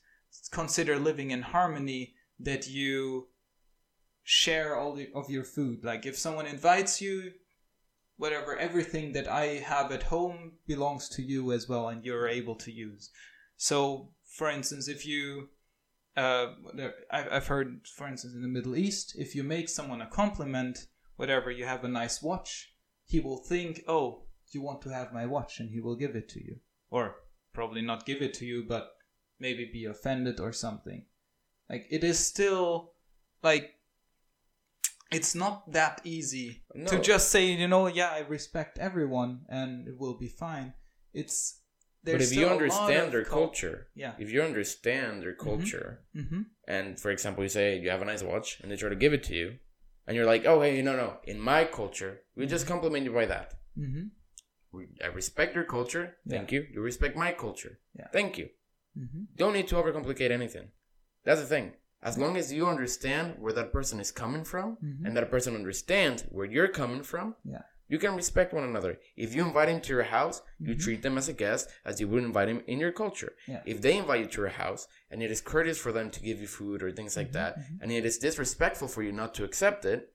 consider 0.51 0.99
living 0.99 1.31
in 1.31 1.43
harmony 1.43 2.15
that 2.39 2.69
you 2.69 3.29
share 4.23 4.77
all 4.77 4.95
the, 4.95 5.09
of 5.15 5.31
your 5.31 5.45
food. 5.45 5.85
Like 5.85 6.07
if 6.07 6.17
someone 6.17 6.47
invites 6.47 7.01
you, 7.01 7.33
whatever, 8.17 8.57
everything 8.57 9.13
that 9.13 9.27
I 9.27 9.45
have 9.57 9.91
at 9.91 10.05
home 10.05 10.53
belongs 10.67 11.09
to 11.11 11.23
you 11.23 11.53
as 11.53 11.69
well, 11.69 11.89
and 11.89 12.05
you're 12.05 12.29
able 12.29 12.57
to 12.57 12.71
use. 12.71 13.11
So, 13.57 14.11
for 14.25 14.51
instance, 14.51 14.87
if 14.87 15.07
you 15.07 15.49
uh, 16.19 16.55
I've 17.13 17.47
heard, 17.47 17.87
for 17.87 18.09
instance, 18.09 18.35
in 18.35 18.43
the 18.43 18.49
Middle 18.49 18.77
East, 18.77 19.15
if 19.17 19.37
you 19.37 19.45
make 19.45 19.69
someone 19.69 20.03
a 20.03 20.07
compliment, 20.07 20.87
whatever, 21.19 21.51
you 21.51 21.65
have 21.67 21.85
a 21.85 21.89
nice 21.89 22.23
watch, 22.23 22.73
he 23.05 23.21
will 23.21 23.39
think, 23.39 23.83
oh, 23.87 24.23
you 24.53 24.63
want 24.63 24.81
to 24.83 24.89
have 24.91 25.13
my 25.13 25.27
watch, 25.27 25.61
and 25.61 25.69
he 25.71 25.81
will 25.81 25.97
give 25.97 26.15
it 26.17 26.29
to 26.31 26.41
you. 26.43 26.57
Or 26.91 27.17
probably 27.53 27.83
not 27.83 28.07
give 28.07 28.23
it 28.23 28.33
to 28.35 28.47
you, 28.47 28.65
but 28.67 28.85
maybe 29.39 29.69
be 29.71 29.85
offended 29.85 30.41
or 30.41 30.53
something. 30.53 31.05
Like, 31.69 31.87
it 31.91 32.03
is 32.03 32.19
still, 32.19 32.93
like, 33.43 33.75
it's 35.11 35.35
not 35.35 35.73
that 35.73 36.01
easy 36.05 36.63
to 36.87 37.01
just 37.01 37.31
say, 37.31 37.47
you 37.53 37.69
know, 37.69 37.87
yeah, 37.89 38.11
I 38.11 38.21
respect 38.21 38.79
everyone 38.79 39.41
and 39.49 39.89
it 39.89 39.95
will 39.99 40.19
be 40.19 40.29
fine. 40.29 40.75
It's, 41.15 41.61
But 42.05 42.13
there's 42.13 42.31
if 42.31 42.37
you 42.39 42.45
still 42.45 42.49
a 42.49 42.53
lot 42.53 42.63
understand 42.63 43.07
of 43.07 43.13
their 43.13 43.25
cul- 43.25 43.39
culture, 43.49 43.89
Yeah. 43.95 44.13
if 44.19 44.31
you 44.31 44.43
understand 44.43 45.23
their 45.23 45.35
culture, 45.35 46.05
Mm-hmm. 46.15 46.43
and 46.69 47.01
for 47.01 47.11
example, 47.11 47.43
you 47.43 47.49
say 47.49 47.79
you 47.79 47.89
have 47.91 48.03
a 48.03 48.05
nice 48.13 48.23
watch, 48.23 48.61
and 48.61 48.71
they 48.71 48.77
try 48.77 48.91
to 48.91 48.97
give 49.05 49.15
it 49.15 49.25
to 49.25 49.35
you, 49.35 49.59
and 50.09 50.17
you're 50.17 50.27
like, 50.27 50.45
oh, 50.47 50.61
hey, 50.63 50.83
no, 50.83 50.97
no, 50.97 51.19
in 51.25 51.39
my 51.39 51.65
culture, 51.65 52.23
we 52.35 52.47
just 52.47 52.67
compliment 52.67 53.05
you 53.05 53.13
by 53.13 53.27
that. 53.27 53.55
Mm-hmm. 53.79 54.07
We- 54.73 54.89
I 55.05 55.09
respect 55.09 55.55
your 55.55 55.65
culture. 55.65 56.17
Thank 56.29 56.51
you. 56.53 56.67
You 56.73 56.81
respect 56.81 57.17
my 57.17 57.31
culture. 57.33 57.79
Yeah. 57.99 58.09
Thank 58.13 58.39
you. 58.39 58.49
Mm-hmm. 58.99 59.23
Don't 59.37 59.53
need 59.53 59.69
to 59.69 59.77
overcomplicate 59.77 60.31
anything. 60.33 60.69
That's 61.25 61.41
the 61.41 61.47
thing. 61.47 61.73
As 62.03 62.17
long 62.19 62.37
as 62.37 62.53
you 62.53 62.67
understand 62.67 63.37
where 63.39 63.53
that 63.53 63.73
person 63.73 64.01
is 64.01 64.11
coming 64.13 64.45
from, 64.45 64.77
Mhm. 64.83 65.05
and 65.05 65.17
that 65.17 65.31
person 65.31 65.55
understands 65.55 66.23
where 66.31 66.47
you're 66.47 66.69
coming 66.69 67.03
from, 67.03 67.35
Yeah. 67.45 67.63
You 67.89 67.99
can 67.99 68.15
respect 68.17 68.53
one 68.53 68.65
another. 68.65 68.99
If 69.17 69.35
you 69.35 69.45
invite 69.45 69.69
him 69.69 69.81
to 69.83 69.93
your 69.93 70.05
house, 70.05 70.43
you 70.61 70.75
Mhm. 70.75 70.81
treat 70.83 71.03
them 71.03 71.17
as 71.19 71.29
a 71.29 71.33
guest 71.33 71.69
as 71.85 72.01
you 72.01 72.09
would 72.09 72.23
invite 72.23 72.49
him 72.49 72.63
in 72.67 72.79
your 72.79 72.93
culture. 72.93 73.33
Yeah. 73.47 73.63
If 73.67 73.81
they 73.81 73.97
invite 73.97 74.21
you 74.21 74.27
to 74.27 74.41
your 74.43 74.51
house 74.51 74.87
and 75.11 75.23
it 75.23 75.31
is 75.31 75.41
courteous 75.41 75.79
for 75.79 75.93
them 75.93 76.11
to 76.11 76.21
give 76.21 76.41
you 76.41 76.47
food 76.47 76.83
or 76.83 76.93
things 76.93 77.17
like 77.17 77.29
Mhm, 77.31 77.33
that, 77.33 77.59
mhm. 77.59 77.79
and 77.83 77.93
it 77.93 78.05
is 78.05 78.19
disrespectful 78.19 78.89
for 78.89 79.03
you 79.03 79.13
not 79.13 79.35
to 79.35 79.45
accept 79.45 79.85
it, 79.85 80.13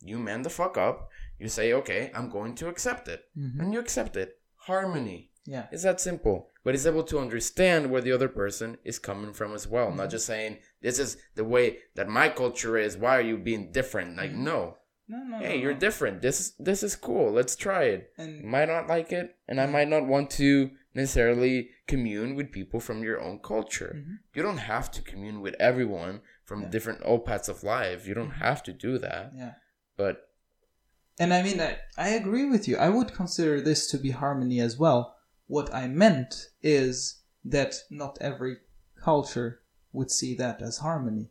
you 0.00 0.18
man 0.18 0.42
the 0.42 0.50
fuck 0.50 0.76
up. 0.76 1.10
You 1.38 1.48
say, 1.48 1.72
okay, 1.72 2.10
I'm 2.14 2.28
going 2.30 2.54
to 2.56 2.68
accept 2.68 3.08
it. 3.08 3.24
Mhm. 3.36 3.60
And 3.60 3.72
you 3.72 3.80
accept 3.80 4.16
it. 4.16 4.40
Harmony. 4.56 5.30
Yeah. 5.46 5.66
It's 5.72 5.84
that 5.84 6.00
simple. 6.00 6.50
But 6.62 6.74
it's 6.74 6.84
able 6.84 7.04
to 7.04 7.18
understand 7.20 7.90
where 7.90 8.02
the 8.02 8.12
other 8.12 8.28
person 8.28 8.76
is 8.84 8.98
coming 8.98 9.32
from 9.32 9.54
as 9.54 9.66
well. 9.66 9.86
Mm-hmm. 9.88 9.96
Not 9.96 10.10
just 10.10 10.26
saying, 10.26 10.58
this 10.82 10.98
is 10.98 11.16
the 11.36 11.44
way 11.44 11.78
that 11.94 12.08
my 12.08 12.28
culture 12.28 12.76
is. 12.76 12.96
Why 12.98 13.16
are 13.16 13.22
you 13.22 13.38
being 13.38 13.72
different? 13.72 14.16
Like, 14.16 14.32
Mhm. 14.32 14.38
no. 14.44 14.77
No, 15.08 15.18
no. 15.24 15.38
Hey, 15.38 15.56
no, 15.56 15.62
you're 15.62 15.72
no. 15.74 15.78
different. 15.80 16.20
This 16.22 16.50
this 16.58 16.82
is 16.82 16.94
cool. 16.96 17.32
Let's 17.32 17.56
try 17.56 17.84
it. 17.84 18.12
And 18.18 18.44
might 18.44 18.68
not 18.68 18.86
like 18.88 19.10
it, 19.12 19.36
and 19.48 19.60
I 19.60 19.66
might 19.66 19.88
not 19.88 20.06
want 20.06 20.30
to 20.32 20.70
necessarily 20.94 21.70
commune 21.86 22.34
with 22.34 22.52
people 22.52 22.80
from 22.80 23.02
your 23.02 23.20
own 23.20 23.38
culture. 23.38 23.94
Mhm. 23.96 24.18
You 24.34 24.42
don't 24.42 24.58
have 24.58 24.90
to 24.92 25.02
commune 25.02 25.40
with 25.40 25.54
everyone 25.60 26.20
from 26.44 26.62
Yeah. 26.62 26.68
different 26.68 27.02
all 27.02 27.20
paths 27.20 27.48
of 27.48 27.62
life. 27.62 28.06
You 28.06 28.14
don't 28.14 28.30
Mhm. 28.32 28.42
have 28.48 28.62
to 28.64 28.72
do 28.72 28.98
that. 28.98 29.32
yeah. 29.34 29.54
But 29.96 30.24
And 31.20 31.34
I 31.34 31.42
mean, 31.42 31.60
I, 31.60 31.78
I 31.96 32.10
agree 32.10 32.44
with 32.48 32.68
you. 32.68 32.76
I 32.76 32.88
would 32.90 33.12
consider 33.12 33.60
this 33.60 33.88
to 33.90 33.98
be 33.98 34.10
harmony 34.10 34.60
as 34.60 34.78
well. 34.78 35.16
What 35.48 35.72
I 35.74 35.88
meant 35.88 36.50
is 36.62 37.22
that 37.44 37.74
not 37.90 38.18
every 38.20 38.58
culture 39.02 39.62
would 39.92 40.10
see 40.10 40.34
that 40.36 40.62
as 40.62 40.78
harmony. 40.78 41.30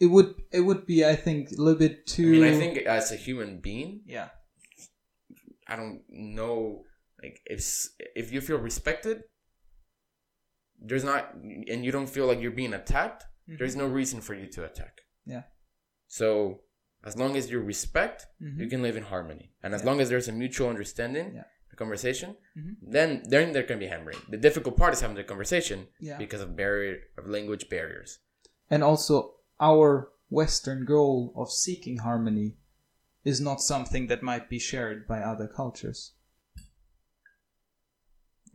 It 0.00 0.06
would 0.06 0.34
it 0.52 0.60
would 0.60 0.86
be, 0.86 1.04
I 1.04 1.16
think, 1.16 1.50
a 1.52 1.56
little 1.60 1.78
bit 1.78 2.06
too. 2.06 2.28
I 2.28 2.38
mean, 2.38 2.54
I 2.54 2.58
think 2.58 2.78
as 2.86 3.10
a 3.12 3.16
human 3.16 3.60
being, 3.60 4.02
yeah, 4.06 4.28
I 5.66 5.76
don't 5.76 6.02
know 6.08 6.84
like 7.22 7.40
if 7.46 7.88
if 8.14 8.32
you 8.32 8.40
feel 8.40 8.58
respected, 8.58 9.22
there's 10.80 11.04
not, 11.04 11.34
and 11.34 11.84
you 11.84 11.90
don't 11.90 12.08
feel 12.08 12.26
like 12.26 12.40
you're 12.40 12.50
being 12.52 12.74
attacked. 12.74 13.24
There's 13.46 13.76
no 13.76 13.86
reason 13.86 14.20
for 14.20 14.34
you 14.34 14.46
to 14.52 14.64
attack. 14.64 15.00
Mm-hmm. 15.00 15.30
Yeah. 15.32 15.42
So 16.06 16.60
as 17.04 17.16
long 17.16 17.36
as 17.36 17.50
you 17.50 17.60
respect, 17.60 18.26
Mhm. 18.42 18.58
you 18.60 18.68
can 18.68 18.82
live 18.82 18.96
in 18.96 19.04
harmony, 19.04 19.54
and 19.62 19.74
as 19.74 19.80
Yeah. 19.82 19.86
long 19.86 20.00
as 20.00 20.08
there's 20.10 20.28
a 20.28 20.32
mutual 20.32 20.68
understanding, 20.68 21.34
Yeah. 21.34 21.44
a 21.72 21.76
conversation, 21.76 22.36
Mhm. 22.56 22.76
then 22.82 23.22
then 23.28 23.52
there 23.52 23.62
can 23.64 23.78
be 23.78 23.86
hammering. 23.86 24.18
The 24.28 24.36
difficult 24.36 24.76
part 24.76 24.92
is 24.94 25.00
having 25.00 25.16
the 25.16 25.24
conversation 25.24 25.88
yeah. 26.00 26.18
because 26.18 26.40
of 26.42 26.54
barrier 26.56 27.00
of 27.16 27.26
language 27.26 27.68
barriers. 27.68 28.20
and 28.70 28.82
also 28.84 29.37
our 29.60 30.10
Western 30.30 30.84
goal 30.84 31.32
of 31.36 31.50
seeking 31.50 31.98
harmony 31.98 32.56
is 33.24 33.40
not 33.40 33.60
something 33.60 34.06
that 34.06 34.22
might 34.22 34.48
be 34.48 34.58
shared 34.58 35.06
by 35.06 35.20
other 35.20 35.46
cultures. 35.48 36.12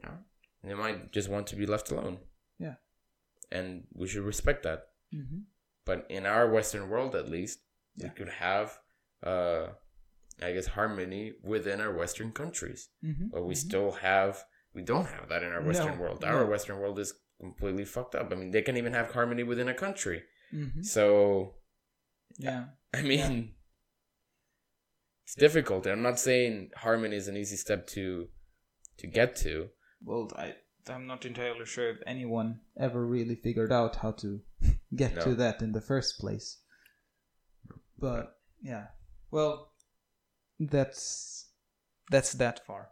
Yeah. 0.02 0.18
They 0.64 0.74
might 0.74 1.12
just 1.12 1.30
want 1.30 1.48
to 1.48 1.56
be 1.56 1.66
left 1.66 1.92
alone. 1.92 2.20
Yeah. 2.60 2.76
And 3.52 3.84
we 3.94 4.08
should 4.08 4.24
respect 4.24 4.64
that. 4.64 4.88
Mm-hmm. 5.14 5.40
But 5.86 6.06
in 6.10 6.26
our 6.26 6.50
Western 6.50 6.90
world, 6.90 7.16
at 7.16 7.30
least, 7.30 7.60
Yeah. 7.96 8.08
we 8.08 8.16
could 8.16 8.30
have, 8.30 8.80
uh, 9.22 9.68
I 10.42 10.54
guess, 10.54 10.68
harmony 10.68 11.34
within 11.44 11.82
our 11.82 11.94
Western 11.94 12.32
countries. 12.32 12.90
Mm-hmm. 13.04 13.28
But 13.32 13.46
we 13.46 13.56
still 13.56 13.92
have, 13.92 14.44
we 14.74 14.82
don't 14.82 15.08
have 15.08 15.30
that 15.30 15.44
in 15.44 15.52
our 15.52 15.62
Western 15.62 15.96
No, 15.96 16.02
world. 16.02 16.24
Our 16.24 16.46
no. 16.46 16.50
Western 16.50 16.80
world 16.80 16.98
is 17.00 17.14
completely 17.40 17.86
fucked 17.86 18.16
up. 18.16 18.32
I 18.32 18.36
mean, 18.36 18.52
they 18.52 18.62
can 18.62 18.78
even 18.78 18.94
have 18.94 19.12
harmony 19.12 19.44
within 19.44 19.68
a 19.68 19.74
country. 19.74 20.24
Mm-hmm. 20.54 20.84
So, 20.84 21.56
Yeah. 22.38 22.66
I 22.94 23.02
mean, 23.02 23.54
it's 25.26 25.36
difficult. 25.36 25.88
I'm 25.88 26.04
not 26.04 26.20
saying 26.20 26.72
harmony 26.76 27.16
is 27.16 27.28
an 27.28 27.38
easy 27.38 27.56
step 27.56 27.88
to 27.88 28.28
to 28.98 29.08
get 29.08 29.36
to. 29.38 29.70
Well, 30.04 30.30
I 30.36 30.56
I'm 30.88 31.08
not 31.08 31.26
entirely 31.26 31.66
sure 31.66 31.90
if 31.90 31.98
anyone 32.06 32.60
ever 32.80 33.06
really 33.06 33.36
figured 33.36 33.72
out 33.72 33.96
how 33.98 34.12
to 34.12 34.42
get 34.96 35.20
to 35.22 35.34
that 35.36 35.62
in 35.62 35.72
the 35.72 35.82
first 35.82 36.20
place. 36.20 36.60
But 37.98 38.36
yeah, 38.62 38.88
well, 39.32 39.72
that's 40.60 41.48
that's 42.12 42.34
that 42.34 42.66
far. 42.66 42.90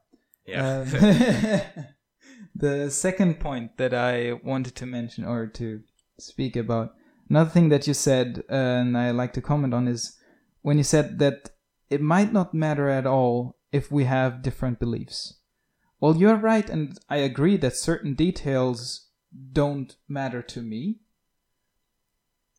Yeah. 0.48 0.80
Um, 0.80 1.86
the 2.56 2.90
second 2.90 3.40
point 3.40 3.78
that 3.78 3.94
I 3.94 4.34
wanted 4.44 4.76
to 4.78 4.86
mention 4.86 5.26
or 5.26 5.48
to 5.48 5.82
speak 6.18 6.56
about, 6.56 6.94
another 7.32 7.50
thing 7.50 7.70
that 7.70 7.88
you 7.88 7.94
said, 7.94 8.44
uh, 8.50 8.54
and 8.54 8.98
I 8.98 9.12
like 9.12 9.32
to 9.34 9.42
comment 9.42 9.74
on, 9.74 9.88
is 9.88 10.18
when 10.64 10.78
you 10.78 10.84
said 10.84 11.18
that 11.20 11.52
it 11.90 12.02
might 12.02 12.34
not 12.34 12.54
matter 12.54 12.90
at 12.90 13.08
all 13.08 13.58
if 13.72 13.90
we 13.90 14.04
have 14.04 14.42
different 14.42 14.80
beliefs. 14.80 15.40
Well, 16.02 16.18
you're 16.18 16.36
right, 16.36 16.70
and 16.70 17.00
I 17.10 17.18
agree 17.18 17.56
that 17.58 17.78
certain 17.78 18.16
details 18.16 19.08
don't 19.54 19.96
matter 20.10 20.42
to 20.42 20.62
me. 20.62 21.00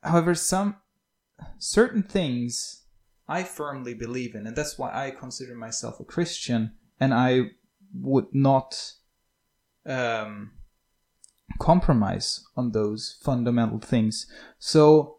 However, 0.03 0.35
some 0.35 0.77
certain 1.59 2.03
things 2.03 2.85
I 3.29 3.43
firmly 3.43 3.93
believe 3.93 4.35
in, 4.35 4.47
and 4.47 4.57
that's 4.57 4.79
why 4.79 4.91
I 4.91 5.11
consider 5.11 5.55
myself 5.55 6.01
a 6.01 6.05
Christian, 6.05 6.73
and 6.99 7.13
I 7.13 7.51
would 7.95 8.29
not 8.33 8.95
um, 9.85 10.53
compromise 11.59 12.45
on 12.57 12.73
those 12.73 13.19
fundamental 13.23 13.79
things. 13.79 14.27
So, 14.59 15.19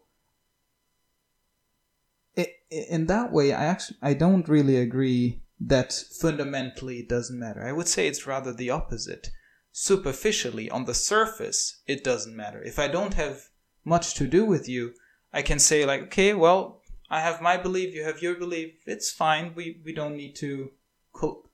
in 2.70 3.06
that 3.06 3.32
way, 3.32 3.52
I 3.52 3.64
actually 3.64 3.98
I 4.02 4.14
don't 4.14 4.48
really 4.48 4.76
agree 4.76 5.42
that 5.60 5.92
fundamentally 5.92 6.98
it 6.98 7.08
doesn't 7.08 7.38
matter. 7.38 7.64
I 7.64 7.72
would 7.72 7.88
say 7.88 8.06
it's 8.06 8.26
rather 8.26 8.52
the 8.52 8.70
opposite. 8.70 9.28
Superficially, 9.72 10.70
on 10.70 10.84
the 10.84 10.94
surface, 10.94 11.82
it 11.86 12.04
doesn't 12.04 12.36
matter. 12.36 12.62
If 12.62 12.78
I 12.78 12.86
don't 12.88 13.14
have 13.14 13.48
much 13.84 14.14
to 14.14 14.26
do 14.26 14.44
with 14.44 14.68
you, 14.68 14.94
I 15.32 15.42
can 15.42 15.58
say 15.58 15.84
like, 15.84 16.02
okay, 16.02 16.32
well, 16.32 16.82
I 17.10 17.20
have 17.20 17.42
my 17.42 17.56
belief, 17.56 17.94
you 17.94 18.04
have 18.04 18.22
your 18.22 18.36
belief. 18.36 18.74
It's 18.86 19.10
fine. 19.10 19.52
We 19.54 19.80
we 19.84 19.92
don't 19.92 20.16
need 20.16 20.36
to 20.36 20.70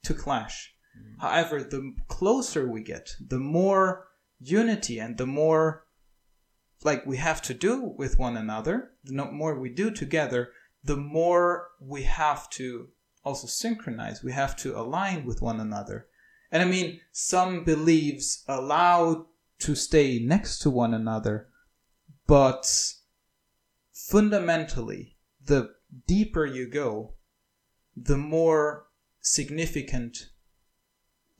to 0.03 0.15
clash. 0.15 0.75
Mm-hmm. 0.97 1.21
However, 1.21 1.63
the 1.63 1.95
closer 2.09 2.67
we 2.67 2.83
get, 2.83 3.11
the 3.21 3.39
more 3.39 4.09
unity 4.41 4.99
and 4.99 5.19
the 5.19 5.27
more 5.27 5.85
like 6.83 7.05
we 7.05 7.19
have 7.19 7.43
to 7.43 7.55
do 7.55 7.95
with 7.97 8.19
one 8.19 8.37
another, 8.37 8.93
the 9.05 9.25
more 9.27 9.59
we 9.59 9.69
do 9.69 9.91
together, 9.91 10.53
the 10.83 10.97
more 10.97 11.69
we 11.81 12.05
have 12.05 12.49
to 12.51 12.89
also 13.23 13.47
synchronize. 13.47 14.23
We 14.23 14.33
have 14.33 14.57
to 14.59 14.79
align 14.79 15.27
with 15.27 15.43
one 15.43 15.61
another. 15.61 16.07
And 16.51 16.63
I 16.63 16.67
mean, 16.67 17.01
some 17.13 17.65
beliefs 17.65 18.45
allow 18.49 19.27
to 19.61 19.75
stay 19.75 20.19
next 20.19 20.61
to 20.61 20.71
one 20.71 20.95
another, 20.95 21.49
but 22.27 22.67
fundamentally, 23.93 25.19
the 25.45 25.75
deeper 26.07 26.47
you 26.47 26.69
go, 26.69 27.15
the 27.95 28.17
more 28.17 28.87
significant 29.21 30.31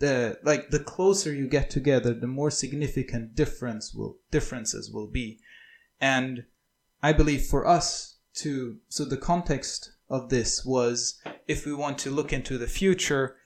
the 0.01 0.39
like 0.43 0.71
the 0.71 0.81
closer 0.81 1.33
you 1.33 1.47
get 1.47 1.71
together, 1.71 2.13
the 2.13 2.27
more 2.27 2.51
significant 2.51 3.35
difference 3.35 3.95
will 3.95 4.17
differences 4.31 4.91
will 4.91 5.07
be. 5.07 5.39
And 6.01 6.45
I 7.03 7.13
believe 7.13 7.43
for 7.43 7.67
us 7.67 8.17
to 8.37 8.79
so 8.89 9.05
the 9.05 9.17
context 9.17 9.93
of 10.09 10.31
this 10.31 10.65
was 10.65 11.21
if 11.47 11.65
we 11.67 11.75
want 11.75 11.99
to 11.99 12.11
look 12.11 12.33
into 12.33 12.59
the 12.59 12.67
future 12.67 13.37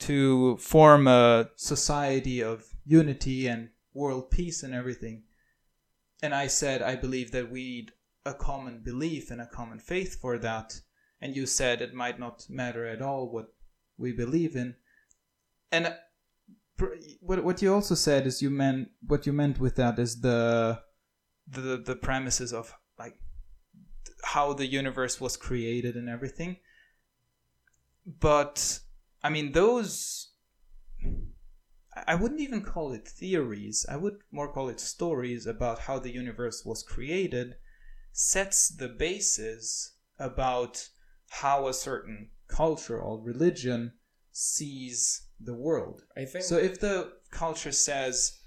to 0.00 0.56
form 0.56 1.06
a 1.06 1.50
society 1.56 2.42
of 2.42 2.64
unity 2.84 3.46
and 3.46 3.70
world 3.94 4.30
peace 4.30 4.62
and 4.62 4.74
everything. 4.74 5.22
And 6.22 6.34
I 6.34 6.48
said 6.48 6.82
I 6.82 6.96
believe 6.96 7.30
that 7.30 7.50
we 7.50 7.62
need 7.62 7.92
a 8.26 8.34
common 8.34 8.80
belief 8.80 9.30
and 9.30 9.40
a 9.40 9.46
common 9.46 9.78
faith 9.78 10.20
for 10.20 10.38
that. 10.38 10.80
And 11.20 11.36
you 11.36 11.46
said 11.46 11.80
it 11.80 11.94
might 11.94 12.18
not 12.18 12.46
matter 12.48 12.84
at 12.84 13.00
all 13.00 13.30
what 13.30 13.54
we 13.96 14.12
believe 14.12 14.56
in. 14.56 14.74
And 15.72 15.86
uh, 15.86 15.94
what 17.20 17.44
what 17.44 17.62
you 17.62 17.72
also 17.72 17.94
said 17.94 18.26
is 18.26 18.42
you 18.42 18.50
meant 18.50 18.90
what 19.06 19.26
you 19.26 19.32
meant 19.32 19.60
with 19.60 19.76
that 19.76 19.98
is 19.98 20.20
the 20.20 20.82
the 21.46 21.76
the 21.78 21.96
premises 21.96 22.52
of 22.52 22.74
like 22.98 23.16
how 24.24 24.52
the 24.52 24.66
universe 24.66 25.20
was 25.20 25.36
created 25.36 25.96
and 25.96 26.08
everything. 26.08 26.56
But 28.06 28.80
I 29.22 29.30
mean 29.30 29.52
those 29.52 30.32
I- 31.94 32.04
I 32.08 32.14
wouldn't 32.14 32.40
even 32.40 32.62
call 32.62 32.92
it 32.92 33.06
theories. 33.06 33.84
I 33.88 33.96
would 33.96 34.22
more 34.30 34.52
call 34.52 34.68
it 34.68 34.80
stories 34.80 35.46
about 35.46 35.80
how 35.80 35.98
the 35.98 36.10
universe 36.12 36.64
was 36.64 36.82
created 36.82 37.56
sets 38.12 38.68
the 38.68 38.88
basis 38.88 39.96
about 40.18 40.88
how 41.28 41.68
a 41.68 41.74
certain 41.74 42.30
culture 42.48 43.00
or 43.00 43.20
religion 43.20 43.98
sees 44.32 45.28
the 45.42 45.54
world. 45.54 46.02
I 46.16 46.24
think 46.24 46.44
So 46.44 46.56
if 46.58 46.80
the 46.80 47.12
culture 47.30 47.72
says 47.72 48.38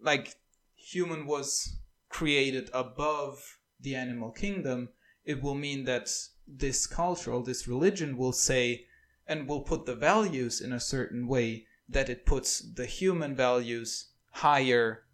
like 0.00 0.34
human 0.74 1.26
was 1.26 1.78
created 2.08 2.70
above 2.72 3.58
the 3.80 3.94
animal 3.94 4.30
kingdom, 4.30 4.88
it 5.24 5.42
will 5.42 5.54
mean 5.54 5.84
that 5.84 6.10
this 6.46 6.86
culture 6.86 7.32
or 7.32 7.42
this 7.42 7.68
religion 7.68 8.16
will 8.16 8.32
say 8.32 8.86
and 9.26 9.48
will 9.48 9.62
put 9.62 9.86
the 9.86 9.94
values 9.94 10.60
in 10.60 10.72
a 10.72 10.80
certain 10.80 11.26
way 11.28 11.66
that 11.88 12.08
it 12.08 12.26
puts 12.26 12.60
the 12.60 12.86
human 12.86 13.34
values 13.36 14.10
higher 14.32 15.04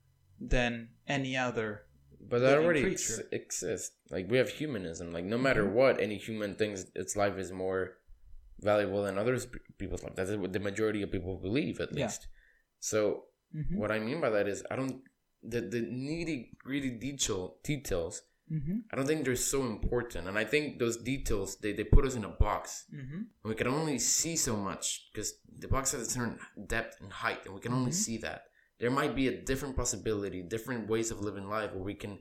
than 0.41 0.89
any 1.07 1.37
other. 1.37 1.83
But 2.21 2.41
that 2.41 2.59
already 2.59 2.85
ex- 2.93 3.21
exists. 3.33 3.93
Like 4.11 4.31
we 4.31 4.39
have 4.39 4.49
humanism. 4.49 5.13
Like 5.13 5.25
no 5.25 5.39
matter 5.39 5.65
Mhm. 5.65 5.73
what, 5.73 6.01
any 6.01 6.19
human 6.19 6.55
thinks 6.55 6.87
its 6.95 7.17
life 7.17 7.37
is 7.39 7.53
more 7.53 7.98
valuable 8.61 9.03
than 9.05 9.19
others 9.19 9.47
pe- 9.47 9.59
people's 9.79 10.03
life. 10.03 10.15
That's 10.17 10.31
what 10.33 10.53
the 10.53 10.61
majority 10.61 11.03
of 11.03 11.11
people 11.13 11.37
believe, 11.37 11.81
at 11.81 11.93
Yeah. 11.97 12.07
least. 12.07 12.27
So 12.81 13.25
Mm-hmm. 13.57 13.79
what 13.79 13.91
I 13.91 13.99
mean 13.99 14.21
by 14.21 14.29
that 14.31 14.47
is, 14.47 14.63
I 14.71 14.77
don't 14.77 15.01
the 15.43 15.61
the 15.63 15.81
needy 15.81 16.53
greedy 16.59 16.91
detail 16.91 17.57
details. 17.63 18.23
Mm-hmm. 18.53 18.79
I 18.91 18.97
don't 18.97 19.07
think 19.07 19.25
they're 19.25 19.37
so 19.37 19.61
important, 19.65 20.27
and 20.29 20.37
I 20.39 20.45
think 20.45 20.79
those 20.79 20.97
details 20.99 21.57
they, 21.63 21.73
they 21.73 21.85
put 21.85 22.05
us 22.07 22.15
in 22.15 22.25
a 22.25 22.29
box, 22.29 22.85
Mm-hmm. 22.95 23.17
and 23.17 23.49
we 23.51 23.55
can 23.55 23.67
only 23.69 23.99
see 23.99 24.37
so 24.37 24.55
much 24.57 25.09
because 25.13 25.35
the 25.59 25.69
box 25.69 25.93
has 25.93 26.03
a 26.03 26.11
certain 26.11 26.39
depth 26.67 27.01
and 27.01 27.11
height, 27.13 27.41
and 27.47 27.55
we 27.55 27.61
can 27.61 27.73
only 27.73 27.91
Mhm. 27.91 27.95
see 28.05 28.19
that. 28.19 28.41
There 28.81 28.91
might 28.91 29.15
be 29.17 29.29
a 29.29 29.41
different 29.51 29.77
possibility, 29.77 30.43
different 30.43 30.89
ways 30.89 31.11
of 31.11 31.21
living 31.21 31.49
life, 31.49 31.73
where 31.73 31.83
we 31.93 31.95
can 31.95 32.19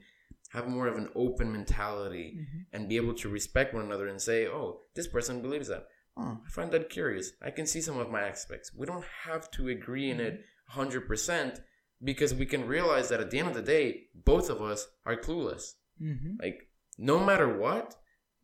have 0.56 0.68
more 0.68 0.88
of 0.88 0.96
an 0.98 1.10
open 1.16 1.52
mentality 1.52 2.28
Mm-hmm. 2.40 2.62
and 2.74 2.90
be 2.90 2.96
able 3.02 3.16
to 3.16 3.28
respect 3.30 3.74
one 3.74 3.86
another 3.86 4.08
and 4.08 4.22
say, 4.22 4.48
"Oh, 4.48 4.68
this 4.96 5.08
person 5.08 5.42
believes 5.42 5.68
that. 5.68 5.88
I 6.18 6.50
find 6.50 6.72
that 6.72 6.90
curious. 6.90 7.32
I 7.42 7.52
can 7.52 7.68
see 7.68 7.82
some 7.82 8.00
of 8.00 8.10
my 8.10 8.22
aspects. 8.22 8.72
We 8.76 8.86
don't 8.86 9.06
have 9.26 9.50
to 9.52 9.70
agree 9.70 10.10
in 10.10 10.20
it 10.20 10.42
hundred 10.70 11.08
percent 11.08 11.62
because 12.04 12.34
we 12.34 12.46
can 12.46 12.68
realize 12.68 13.10
that 13.10 13.22
at 13.22 13.32
the 13.32 13.40
end 13.40 13.48
of 13.48 13.54
the 13.56 13.62
day, 13.62 14.08
both 14.14 14.50
of 14.50 14.62
us 14.62 14.88
are 15.06 15.16
clueless. 15.16 15.74
Mm-hmm. 16.02 16.36
Like 16.42 16.70
no 16.98 17.24
matter 17.24 17.58
what, 17.58 17.96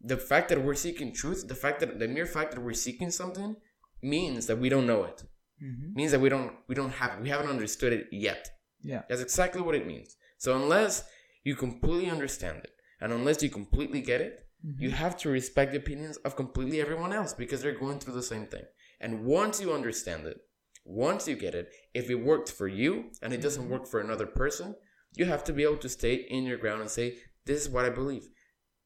the 0.02 0.18
fact 0.18 0.50
that 0.50 0.64
we're 0.64 0.76
seeking 0.76 1.14
truth, 1.14 1.48
the 1.48 1.56
fact 1.56 1.80
that 1.80 2.00
the 2.00 2.08
mere 2.08 2.26
fact 2.26 2.52
that 2.54 2.62
we're 2.62 2.74
seeking 2.74 3.12
something 3.12 3.56
means 4.02 4.48
that 4.48 4.60
we 4.60 4.70
don't 4.70 4.88
know 4.88 5.04
it. 5.04 5.24
Mm-hmm. 5.64 5.94
means 5.94 6.12
that 6.12 6.20
we 6.20 6.30
don't 6.30 6.52
we 6.68 6.76
don't 6.76 6.92
have 6.92 7.14
it. 7.14 7.22
we 7.22 7.30
haven't 7.30 7.50
understood 7.50 7.94
it 7.94 8.08
yet. 8.12 8.50
Yeah. 8.82 9.04
That's 9.08 9.22
exactly 9.22 9.62
what 9.62 9.76
it 9.76 9.88
means. 9.88 10.18
So 10.38 10.56
unless 10.56 11.04
you 11.44 11.56
completely 11.56 12.10
understand 12.10 12.58
it 12.64 12.72
and 13.00 13.14
unless 13.14 13.42
you 13.42 13.50
completely 13.50 14.02
get 14.02 14.20
it, 14.20 14.46
Mm-hmm. 14.66 14.82
you 14.84 14.92
have 14.92 15.18
to 15.18 15.30
respect 15.30 15.72
the 15.72 15.78
opinions 15.78 16.16
of 16.26 16.36
completely 16.38 16.80
everyone 16.80 17.12
else 17.12 17.34
because 17.34 17.62
they're 17.62 17.78
going 17.78 18.00
through 18.00 18.14
the 18.14 18.24
same 18.24 18.46
thing. 18.48 18.64
And 19.02 19.26
once 19.26 19.60
you 19.60 19.74
understand 19.74 20.26
it, 20.26 20.38
once 20.86 21.28
you 21.28 21.36
get 21.36 21.54
it, 21.56 21.68
if 21.94 22.10
it 22.10 22.16
worked 22.16 22.50
for 22.52 22.68
you 22.68 23.12
and 23.22 23.34
it 23.34 23.42
doesn't 23.42 23.70
work 23.70 23.86
for 23.88 24.00
another 24.00 24.26
person, 24.26 24.76
you 25.16 25.26
have 25.26 25.44
to 25.46 25.54
be 25.54 25.64
able 25.64 25.78
to 25.78 25.90
stay 25.90 26.14
in 26.16 26.44
your 26.46 26.58
ground 26.58 26.82
and 26.82 26.90
say, 26.90 27.18
This 27.46 27.62
is 27.64 27.70
what 27.70 27.86
I 27.86 27.90
believe. 27.90 28.28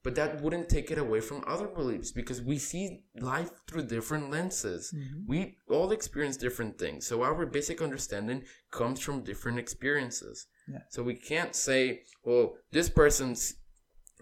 but 0.04 0.16
that 0.16 0.42
wouldn't 0.42 0.70
take 0.70 0.90
it 0.90 0.98
away 0.98 1.20
from 1.20 1.44
other 1.46 1.68
beliefs 1.68 2.12
because 2.14 2.42
we 2.42 2.58
see 2.58 3.04
life 3.20 3.52
through 3.68 3.84
different 3.86 4.32
lenses. 4.32 4.94
Mhm. 4.96 5.28
We 5.28 5.58
all 5.70 5.92
experience 5.92 6.38
different 6.38 6.78
things. 6.80 7.06
So 7.06 7.24
our 7.24 7.46
basic 7.46 7.82
understanding 7.82 8.40
comes 8.72 9.00
from 9.02 9.24
different 9.30 9.60
experiences. 9.60 10.48
Yeah. 10.74 10.84
So 10.94 11.04
we 11.04 11.16
can't 11.16 11.54
say, 11.56 12.04
well, 12.24 12.46
this 12.72 12.90
person's, 12.90 13.56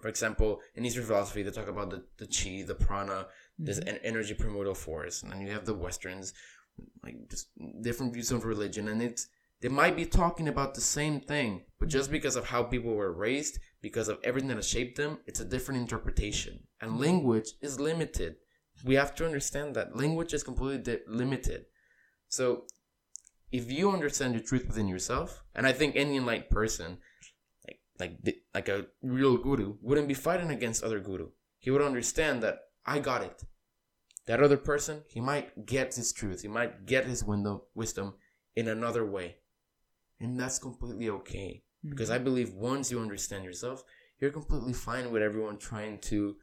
for 0.05 0.09
example, 0.09 0.61
in 0.75 0.85
Eastern 0.85 1.03
philosophy, 1.03 1.41
they 1.41 1.49
talk 1.49 1.67
about 1.67 1.89
the, 1.89 2.03
the 2.17 2.27
chi, 2.27 2.61
the 2.61 2.75
prana, 2.75 3.25
this 3.57 3.79
Mm-hmm. 3.79 3.89
en- 3.89 3.99
energy 4.03 4.35
primordial 4.35 4.75
force. 4.75 5.23
And 5.23 5.31
then 5.31 5.41
you 5.41 5.51
have 5.51 5.65
the 5.65 5.73
Westerns, 5.73 6.31
like 7.01 7.27
just 7.27 7.47
different 7.81 8.13
views 8.13 8.31
of 8.31 8.45
religion. 8.45 8.87
And 8.87 9.01
it's, 9.01 9.29
they 9.61 9.67
might 9.67 9.95
be 9.95 10.05
talking 10.05 10.47
about 10.47 10.75
the 10.75 10.81
same 10.81 11.21
thing, 11.21 11.63
but 11.79 11.89
just 11.89 12.11
because 12.11 12.35
of 12.35 12.45
how 12.45 12.61
people 12.61 12.93
were 12.93 13.11
raised, 13.11 13.57
because 13.81 14.07
of 14.07 14.19
everything 14.23 14.49
that 14.49 14.57
has 14.57 14.69
shaped 14.69 14.95
them, 14.95 15.17
it's 15.25 15.39
a 15.39 15.51
different 15.53 15.81
interpretation. 15.81 16.59
And 16.79 16.99
language 16.99 17.53
is 17.59 17.79
limited. 17.79 18.35
We 18.83 18.93
have 18.93 19.15
to 19.15 19.25
understand 19.25 19.75
that 19.75 19.97
language 19.97 20.35
is 20.35 20.43
completely 20.43 20.83
di- 20.83 21.03
limited. 21.07 21.65
So, 22.27 22.65
if 23.51 23.71
you 23.71 23.89
understand 23.89 24.35
the 24.35 24.39
truth 24.39 24.67
within 24.67 24.87
yourself, 24.87 25.43
and 25.55 25.65
I 25.65 25.71
think 25.71 25.95
any 25.95 26.17
enlightened 26.17 26.51
person, 26.51 26.99
like 27.99 28.17
like 28.53 28.69
a 28.69 28.87
real 29.01 29.37
guru, 29.37 29.75
wouldn't 29.81 30.07
be 30.07 30.13
fighting 30.13 30.49
against 30.49 30.83
other 30.83 30.99
guru. 30.99 31.29
He 31.59 31.71
would 31.71 31.81
understand 31.81 32.43
that 32.43 32.59
I 32.85 32.99
got 32.99 33.23
it. 33.23 33.43
That 34.27 34.41
other 34.41 34.57
person, 34.57 35.03
he 35.07 35.19
might 35.19 35.65
get 35.65 35.95
his 35.95 36.11
truth, 36.11 36.41
he 36.41 36.47
might 36.47 36.85
get 36.85 37.05
his 37.05 37.23
window 37.23 37.65
wisdom 37.75 38.15
in 38.55 38.67
another 38.67 39.05
way, 39.05 39.37
and 40.19 40.39
that's 40.39 40.59
completely 40.59 41.09
okay. 41.09 41.63
Mm-hmm. 41.85 41.91
Because 41.91 42.09
I 42.09 42.17
believe 42.17 42.53
once 42.53 42.91
you 42.91 42.99
understand 42.99 43.43
yourself, 43.43 43.83
you're 44.19 44.31
completely 44.31 44.73
fine 44.73 45.11
with 45.11 45.21
everyone 45.21 45.57
trying 45.57 45.99
to 45.99 46.37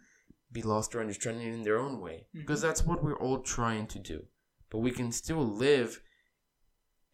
be 0.52 0.62
lost 0.62 0.94
or 0.94 1.00
understanding 1.00 1.52
in 1.52 1.62
their 1.62 1.78
own 1.78 2.00
way. 2.00 2.26
Mm-hmm. 2.28 2.40
Because 2.40 2.60
that's 2.60 2.84
what 2.84 3.02
we're 3.02 3.18
all 3.18 3.40
trying 3.40 3.86
to 3.88 3.98
do. 3.98 4.24
But 4.70 4.78
we 4.78 4.90
can 4.90 5.12
still 5.12 5.44
live 5.44 6.00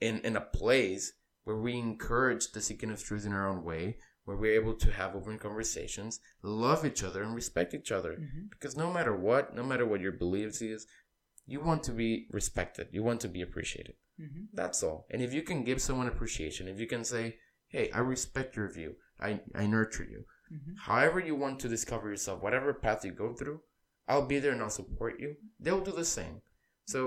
in 0.00 0.20
in 0.20 0.36
a 0.36 0.40
place 0.40 1.12
where 1.44 1.56
we 1.56 1.78
encourage 1.78 2.52
the 2.52 2.60
seeking 2.60 2.90
of 2.90 3.02
truth 3.02 3.24
in 3.24 3.32
our 3.32 3.48
own 3.48 3.64
way, 3.64 3.96
where 4.28 4.36
we're 4.36 4.60
able 4.60 4.74
to 4.74 4.92
have 4.92 5.16
open 5.16 5.38
conversations, 5.38 6.20
love 6.42 6.84
each 6.84 7.02
other, 7.02 7.22
and 7.22 7.34
respect 7.34 7.72
each 7.72 7.90
other. 7.90 8.12
Mhm. 8.12 8.50
Because 8.50 8.76
no 8.76 8.92
matter 8.92 9.16
what, 9.16 9.54
no 9.54 9.64
matter 9.64 9.86
what 9.86 10.02
your 10.02 10.12
beliefs 10.12 10.60
is, 10.60 10.86
you 11.46 11.60
want 11.60 11.82
to 11.84 11.92
be 11.92 12.28
respected. 12.30 12.88
You 12.92 13.02
want 13.02 13.22
to 13.22 13.28
be 13.28 13.40
appreciated. 13.40 13.96
Mhm. 14.20 14.48
That's 14.52 14.82
all. 14.82 15.06
And 15.08 15.22
if 15.22 15.32
you 15.32 15.40
can 15.42 15.64
give 15.64 15.80
someone 15.80 16.08
appreciation, 16.08 16.68
if 16.68 16.78
you 16.78 16.86
can 16.86 17.04
say, 17.04 17.38
"Hey, 17.68 17.90
I 17.90 18.00
respect 18.00 18.54
your 18.54 18.68
view. 18.70 18.96
I 19.18 19.40
I 19.54 19.66
nurture 19.66 20.04
you." 20.04 20.26
Mhm. 20.52 20.76
However 20.88 21.20
you 21.20 21.34
want 21.34 21.58
to 21.60 21.68
discover 21.76 22.10
yourself, 22.10 22.42
whatever 22.42 22.74
path 22.74 23.06
you 23.06 23.12
go 23.12 23.32
through, 23.32 23.62
I'll 24.06 24.26
be 24.26 24.38
there 24.40 24.52
and 24.52 24.60
I'll 24.60 24.68
support 24.82 25.18
you. 25.20 25.36
They'll 25.58 25.80
do 25.90 25.92
the 25.92 26.04
same. 26.04 26.42
So, 26.84 27.00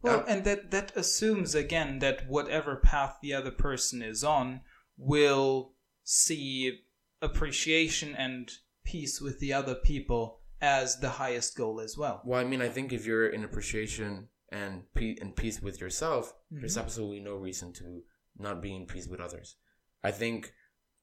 Well, 0.00 0.20
uh, 0.20 0.24
and 0.26 0.44
that 0.44 0.72
that 0.72 0.96
assumes 0.96 1.54
again 1.54 2.00
that 2.00 2.26
whatever 2.26 2.74
path 2.76 3.18
the 3.22 3.32
other 3.32 3.52
person 3.52 4.02
is 4.02 4.24
on 4.24 4.62
will 4.96 5.76
see 6.04 6.80
appreciation 7.20 8.14
and 8.16 8.50
peace 8.84 9.20
with 9.20 9.38
the 9.40 9.52
other 9.52 9.74
people 9.74 10.40
as 10.60 10.98
the 11.00 11.08
highest 11.10 11.56
goal 11.56 11.80
as 11.80 11.96
well. 11.96 12.22
well, 12.24 12.40
I 12.40 12.44
mean, 12.44 12.62
I 12.62 12.68
think 12.68 12.92
if 12.92 13.04
you're 13.06 13.28
in 13.28 13.44
appreciation 13.44 14.28
and 14.50 14.82
pe- 14.94 15.16
and 15.20 15.34
peace 15.34 15.60
with 15.62 15.80
yourself, 15.80 16.34
there's 16.50 16.76
Mhm. 16.76 16.82
absolutely 16.82 17.20
no 17.20 17.36
reason 17.36 17.72
to 17.74 18.02
not 18.38 18.60
be 18.62 18.74
in 18.74 18.86
peace 18.86 19.06
with 19.08 19.20
others. 19.20 19.56
I 20.04 20.10
think 20.12 20.52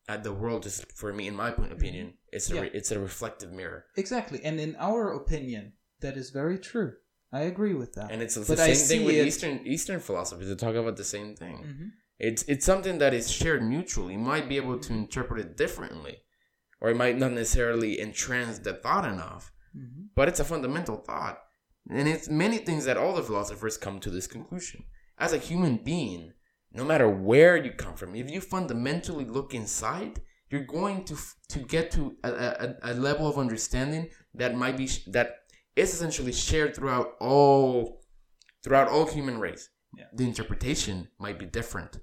at 0.08 0.24
the 0.24 0.34
world 0.34 0.66
is 0.66 0.86
for 0.96 1.12
me, 1.14 1.28
in 1.28 1.36
my 1.36 1.52
point 1.52 1.72
opinion, 1.74 2.18
it's 2.32 2.50
a 2.52 2.56
Yeah. 2.56 2.62
re- 2.62 2.72
it's 2.74 2.92
a 2.92 3.00
reflective 3.00 3.52
mirror, 3.52 3.86
Exactly, 3.96 4.40
and 4.44 4.60
in 4.60 4.76
our 4.78 5.12
opinion, 5.14 5.74
that 6.00 6.16
is 6.18 6.30
very 6.32 6.58
true. 6.58 6.98
I 7.32 7.42
agree 7.42 7.74
with 7.76 7.94
that. 7.94 8.12
and 8.12 8.22
it's 8.24 8.36
the 8.36 8.46
But 8.46 8.60
I 8.60 8.74
same 8.74 8.88
thing 9.00 9.06
with 9.06 9.16
it- 9.16 9.28
Eastern 9.28 9.66
Eastern 9.68 10.00
philosophy. 10.00 10.46
They 10.46 10.56
talk 10.56 10.76
about 10.76 10.98
the 10.98 11.04
same 11.04 11.36
thing. 11.36 11.58
Mhm. 11.58 11.92
It's 12.20 12.44
it's 12.44 12.66
something 12.66 12.98
that 13.00 13.14
is 13.14 13.32
shared 13.32 13.64
mutually. 13.64 14.14
You 14.14 14.20
might 14.20 14.50
be 14.50 14.58
able 14.58 14.78
to 14.80 14.94
interpret 14.94 15.40
it 15.40 15.58
differently, 15.58 16.18
or 16.82 16.90
it 16.90 16.98
might 16.98 17.18
not 17.18 17.32
necessarily 17.32 18.00
entrance 18.00 18.60
the 18.60 18.74
thought 18.74 19.06
enough. 19.06 19.52
Mhm. 19.76 20.10
But 20.16 20.28
it's 20.28 20.40
a 20.40 20.44
fundamental 20.46 20.98
thought, 20.98 21.40
and 21.90 22.08
it's 22.08 22.28
many 22.30 22.58
things 22.58 22.86
that 22.86 22.98
all 22.98 23.16
the 23.16 23.24
philosophers 23.24 23.78
come 23.78 24.00
to 24.02 24.10
this 24.10 24.28
conclusion. 24.28 24.84
As 25.18 25.32
a 25.34 25.38
human 25.38 25.78
being, 25.78 26.34
no 26.72 26.84
matter 26.84 27.10
where 27.10 27.56
you 27.58 27.72
come 27.72 27.96
from, 27.96 28.16
if 28.16 28.30
you 28.30 28.42
fundamentally 28.42 29.26
look 29.26 29.54
inside, 29.54 30.22
you're 30.50 30.66
going 30.66 31.06
to 31.06 31.14
f- 31.14 31.36
to 31.50 31.60
get 31.60 31.92
to 31.92 32.18
a, 32.24 32.30
a, 32.32 32.76
a 32.92 32.94
level 32.96 33.28
of 33.28 33.38
understanding 33.38 34.10
that 34.34 34.56
might 34.56 34.78
be 34.78 34.88
sh- 34.88 35.06
that 35.08 35.36
is 35.76 35.94
essentially 35.94 36.34
shared 36.34 36.76
throughout 36.76 37.14
all 37.22 38.02
throughout 38.64 38.90
all 38.90 39.06
human 39.08 39.40
race. 39.40 39.70
Yeah. 39.98 40.06
The 40.14 40.26
interpretation 40.26 41.08
might 41.18 41.40
be 41.40 41.46
different. 41.46 42.00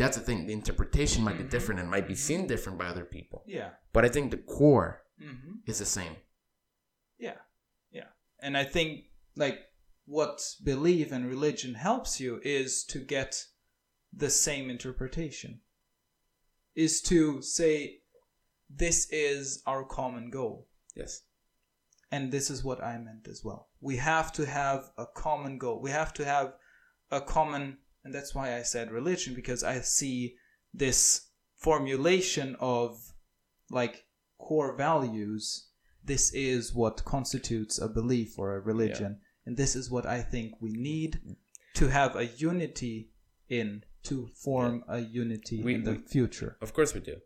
That's 0.00 0.16
the 0.16 0.22
thing. 0.24 0.46
The 0.46 0.52
interpretation 0.62 1.22
might 1.22 1.38
be 1.38 1.44
Mhm. 1.44 1.50
different 1.50 1.80
and 1.80 1.90
might 1.90 2.08
be 2.08 2.14
seen 2.14 2.46
different 2.46 2.78
by 2.78 2.86
other 2.86 3.04
people. 3.04 3.44
Yeah. 3.46 3.70
But 3.92 4.04
I 4.04 4.08
think 4.08 4.30
the 4.30 4.38
core 4.56 5.04
hmm 5.18 5.56
is 5.66 5.78
the 5.78 5.84
same. 5.98 6.16
Yeah, 7.18 7.38
yeah. 7.90 8.08
And 8.38 8.56
I 8.56 8.64
think 8.64 8.88
like 9.36 9.58
what 10.06 10.36
belief 10.64 11.12
and 11.12 11.26
religion 11.28 11.74
helps 11.74 12.18
you 12.22 12.40
is 12.42 12.84
to 12.92 12.98
get 12.98 13.46
the 14.22 14.30
same 14.30 14.70
interpretation. 14.70 15.60
Is 16.74 17.02
to 17.02 17.42
say 17.42 18.02
this 18.84 18.98
is 19.10 19.62
our 19.66 19.84
common 19.84 20.30
goal 20.30 20.68
Yes. 20.94 21.22
and 22.10 22.32
this 22.32 22.48
is 22.50 22.64
what 22.64 22.82
I 22.82 22.96
meant 22.98 23.28
as 23.28 23.44
well. 23.44 23.68
We 23.80 23.96
have 23.96 24.32
to 24.38 24.46
have 24.46 24.90
a 24.96 25.06
common 25.06 25.58
goal. 25.58 25.80
We 25.82 25.90
have 25.90 26.12
to 26.14 26.24
have 26.24 26.54
a 27.10 27.20
common 27.20 27.78
and 28.04 28.14
that's 28.14 28.34
why 28.34 28.56
I 28.56 28.62
said 28.62 28.90
religion 28.90 29.34
because 29.34 29.62
I 29.62 29.80
see 29.80 30.36
this 30.72 31.28
formulation 31.56 32.56
of 32.60 33.12
like 33.70 34.04
core 34.38 34.74
values 34.76 35.66
this 36.02 36.32
is 36.32 36.74
what 36.74 37.04
constitutes 37.04 37.78
a 37.78 37.86
belief 37.88 38.38
or 38.38 38.56
a 38.56 38.60
religion 38.60 39.18
and 39.44 39.56
this 39.56 39.76
is 39.76 39.90
what 39.90 40.06
i 40.06 40.20
think 40.22 40.54
we 40.62 40.70
need 40.72 41.20
to 41.74 41.88
have 41.88 42.16
a 42.16 42.24
unity 42.48 43.10
in 43.50 43.84
to 44.02 44.26
form 44.28 44.82
a 44.88 44.98
unity 45.00 45.62
We- 45.62 45.74
in 45.74 45.84
the 45.84 45.92
we- 45.92 45.98
future 45.98 46.56
Of 46.62 46.72
course 46.72 46.94
we 46.94 47.00
do. 47.00 47.16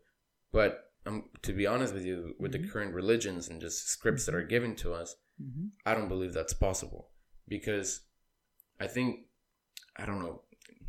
But 0.51 0.91
um, 1.05 1.29
to 1.43 1.53
be 1.53 1.65
honest 1.67 1.93
with 1.93 2.03
you, 2.03 2.35
with 2.39 2.51
Mhm. 2.51 2.61
the 2.63 2.67
current 2.67 2.93
religions 2.93 3.47
and 3.47 3.61
just 3.61 3.87
scripts 3.87 4.25
that 4.25 4.35
are 4.35 4.43
given 4.55 4.75
to 4.77 4.91
us, 4.93 5.15
Mhm. 5.41 5.69
I 5.85 5.93
don't 5.95 6.09
believe 6.09 6.33
that's 6.33 6.53
possible. 6.55 7.11
Because 7.47 8.01
I 8.79 8.87
think, 8.87 9.27
I 9.95 10.05
don't 10.07 10.19
know, 10.19 10.41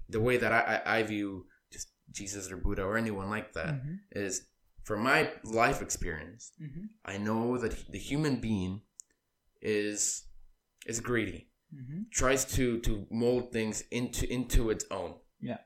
the 0.09 0.21
way 0.21 0.37
that 0.37 0.53
I, 0.53 0.61
I, 0.87 0.99
I 0.99 1.03
view 1.03 1.47
just 1.73 1.89
Jesus 2.11 2.51
or 2.51 2.57
Buddha 2.57 2.83
or 2.85 2.97
anyone 2.97 3.29
like 3.31 3.53
that 3.55 3.81
is, 4.13 4.41
Mhm. 4.41 4.45
from 4.85 5.03
my 5.03 5.33
life 5.45 5.83
experience, 5.83 6.53
Mhm. 6.61 6.91
I 7.05 7.19
know 7.19 7.59
that 7.59 7.91
the 7.91 7.99
human 7.99 8.41
being 8.41 8.83
is 9.61 10.23
is 10.87 11.01
greedy, 11.01 11.51
Mhm. 11.75 12.11
tries 12.13 12.45
to 12.57 12.79
to 12.81 13.07
mold 13.11 13.53
things 13.53 13.83
into 13.91 14.31
into 14.33 14.71
its 14.71 14.85
own. 14.91 15.19
Yeah. 15.41 15.59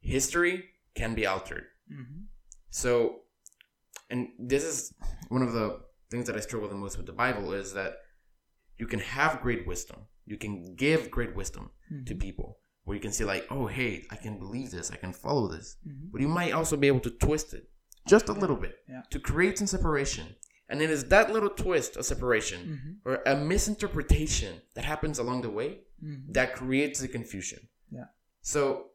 History 0.00 0.70
can 0.94 1.14
be 1.14 1.26
altered. 1.26 1.66
Mhm. 1.90 2.26
So, 2.70 3.24
and 4.10 4.28
this 4.38 4.62
is 4.64 4.94
one 5.28 5.42
of 5.42 5.52
the 5.52 5.84
things 6.10 6.26
that 6.28 6.36
I 6.36 6.40
struggle 6.40 6.68
the 6.68 6.76
most 6.76 6.96
with 6.96 7.06
the 7.06 7.12
Bible 7.12 7.52
is 7.52 7.72
that 7.72 7.96
you 8.78 8.86
can 8.86 9.00
have 9.00 9.40
great 9.42 9.66
wisdom. 9.66 10.06
You 10.24 10.36
can 10.36 10.76
give 10.76 11.10
great 11.10 11.34
wisdom 11.34 11.72
to 12.06 12.14
Mhm. 12.14 12.20
people 12.20 12.60
where 12.84 12.94
you 12.94 13.00
can 13.00 13.12
say 13.12 13.24
like, 13.24 13.46
oh, 13.50 13.66
hey, 13.66 14.06
I 14.10 14.16
can 14.16 14.38
believe 14.38 14.70
this. 14.70 14.90
I 14.90 14.96
can 14.96 15.12
follow 15.12 15.48
this. 15.48 15.76
Mhm. 15.86 16.12
But 16.12 16.20
you 16.20 16.28
might 16.28 16.52
also 16.52 16.76
be 16.76 16.86
able 16.88 17.00
to 17.00 17.10
twist 17.10 17.54
it 17.54 17.70
just 18.06 18.28
a 18.28 18.32
little 18.32 18.56
bit 18.56 18.76
Yeah. 18.88 19.02
to 19.10 19.18
create 19.18 19.56
some 19.58 19.66
separation. 19.66 20.36
And 20.68 20.80
it 20.82 20.90
is 20.90 21.04
that 21.06 21.32
little 21.32 21.50
twist 21.50 21.96
of 21.96 22.04
separation 22.04 22.60
Mhm. 22.66 22.96
or 23.04 23.22
a 23.26 23.36
misinterpretation 23.36 24.60
that 24.74 24.84
happens 24.84 25.18
along 25.18 25.42
the 25.42 25.50
way 25.50 25.84
Mhm. 26.02 26.32
that 26.34 26.54
creates 26.54 27.00
the 27.00 27.08
confusion. 27.08 27.68
Yeah. 27.90 28.06
So, 28.42 28.90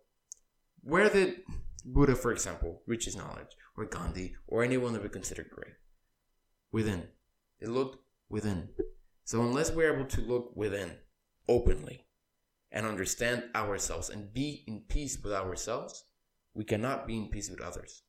where 0.82 1.10
did 1.10 1.44
Buddha, 1.86 2.16
for 2.16 2.32
example, 2.32 2.84
reach 2.86 3.06
his 3.06 3.16
knowledge, 3.16 3.56
or 3.76 3.86
Gandhi, 3.86 4.36
or 4.48 4.64
anyone 4.64 4.94
that 4.94 5.04
we 5.04 5.10
consider 5.10 5.44
great? 5.44 5.76
Within. 6.72 7.10
They 7.60 7.68
looked 7.68 7.98
within. 8.30 8.70
So, 9.24 9.42
unless 9.42 9.72
we're 9.72 9.94
able 9.96 10.06
to 10.08 10.22
look 10.22 10.56
within 10.56 10.98
openly 11.48 12.06
and 12.72 12.86
understand 12.86 13.44
ourselves 13.56 14.10
and 14.10 14.34
be 14.34 14.64
in 14.68 14.84
peace 14.88 15.18
with 15.24 15.34
ourselves, 15.34 16.04
we 16.54 16.64
cannot 16.64 17.08
be 17.08 17.18
in 17.18 17.30
peace 17.30 17.50
with 17.50 17.62
others. 17.62 18.04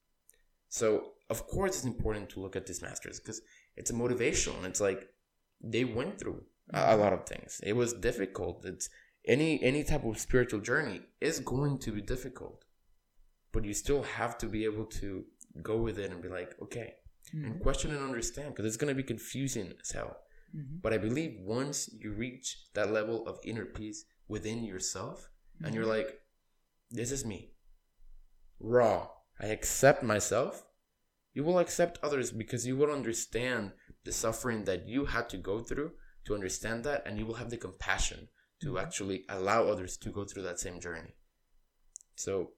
So, 0.68 1.12
of 1.28 1.46
course, 1.46 1.76
it's 1.76 1.84
important 1.84 2.30
to 2.30 2.40
look 2.40 2.56
at 2.56 2.66
these 2.66 2.82
masters 2.82 3.20
because 3.20 3.40
it's 3.76 3.90
a 3.90 3.94
motivation. 3.94 4.54
And 4.56 4.66
it's 4.66 4.80
like 4.80 5.08
they 5.60 5.84
went 5.84 6.18
through 6.18 6.42
a 6.72 6.78
a 6.78 6.80
mm-hmm. 6.80 7.00
lot 7.00 7.12
of 7.12 7.26
things. 7.26 7.60
It 7.64 7.74
was 7.74 7.92
difficult. 7.92 8.64
It's 8.64 8.88
any 9.26 9.62
any 9.62 9.84
type 9.84 10.04
of 10.04 10.18
spiritual 10.18 10.60
journey 10.60 11.00
is 11.20 11.40
going 11.40 11.78
to 11.78 11.92
be 11.92 12.00
difficult, 12.00 12.64
but 13.52 13.64
you 13.64 13.74
still 13.74 14.02
have 14.02 14.38
to 14.38 14.46
be 14.46 14.64
able 14.64 14.86
to 15.00 15.24
go 15.62 15.76
with 15.76 15.98
it 15.98 16.10
and 16.10 16.22
be 16.22 16.28
like, 16.28 16.54
okay, 16.62 16.94
and 17.32 17.44
mm-hmm. 17.44 17.62
question 17.62 17.90
and 17.90 18.02
understand 18.02 18.54
because 18.54 18.66
it's 18.66 18.76
going 18.76 18.94
to 18.94 19.02
be 19.02 19.02
confusing 19.02 19.72
as 19.82 19.90
hell. 19.90 20.16
Mm-hmm. 20.56 20.76
But 20.82 20.92
I 20.92 20.98
believe 20.98 21.38
once 21.40 21.90
you 21.92 22.12
reach 22.12 22.66
that 22.74 22.92
level 22.92 23.26
of 23.26 23.38
inner 23.44 23.64
peace 23.64 24.04
within 24.30 24.62
yourself 24.64 25.28
and 25.62 25.74
you're 25.74 25.84
mm-hmm. 25.84 26.06
like, 26.06 26.20
this 26.90 27.10
is 27.10 27.26
me, 27.26 27.52
raw, 28.60 29.08
I 29.40 29.46
accept 29.46 30.02
myself, 30.02 30.64
you 31.34 31.42
will 31.44 31.58
accept 31.58 31.98
others 32.02 32.30
because 32.30 32.66
you 32.66 32.76
will 32.76 32.92
understand 32.92 33.72
the 34.04 34.12
suffering 34.12 34.64
that 34.64 34.88
you 34.88 35.04
had 35.06 35.28
to 35.30 35.36
go 35.36 35.58
through 35.60 35.90
to 36.26 36.34
understand 36.34 36.84
that 36.84 37.02
and 37.04 37.18
you 37.18 37.26
will 37.26 37.34
have 37.34 37.50
the 37.50 37.56
compassion 37.56 38.28
to 38.60 38.68
mm-hmm. 38.68 38.78
actually 38.78 39.24
allow 39.28 39.66
others 39.66 39.96
to 39.98 40.10
go 40.10 40.24
through 40.24 40.44
that 40.44 40.60
same 40.60 40.80
journey. 40.80 41.14
So, 42.14 42.52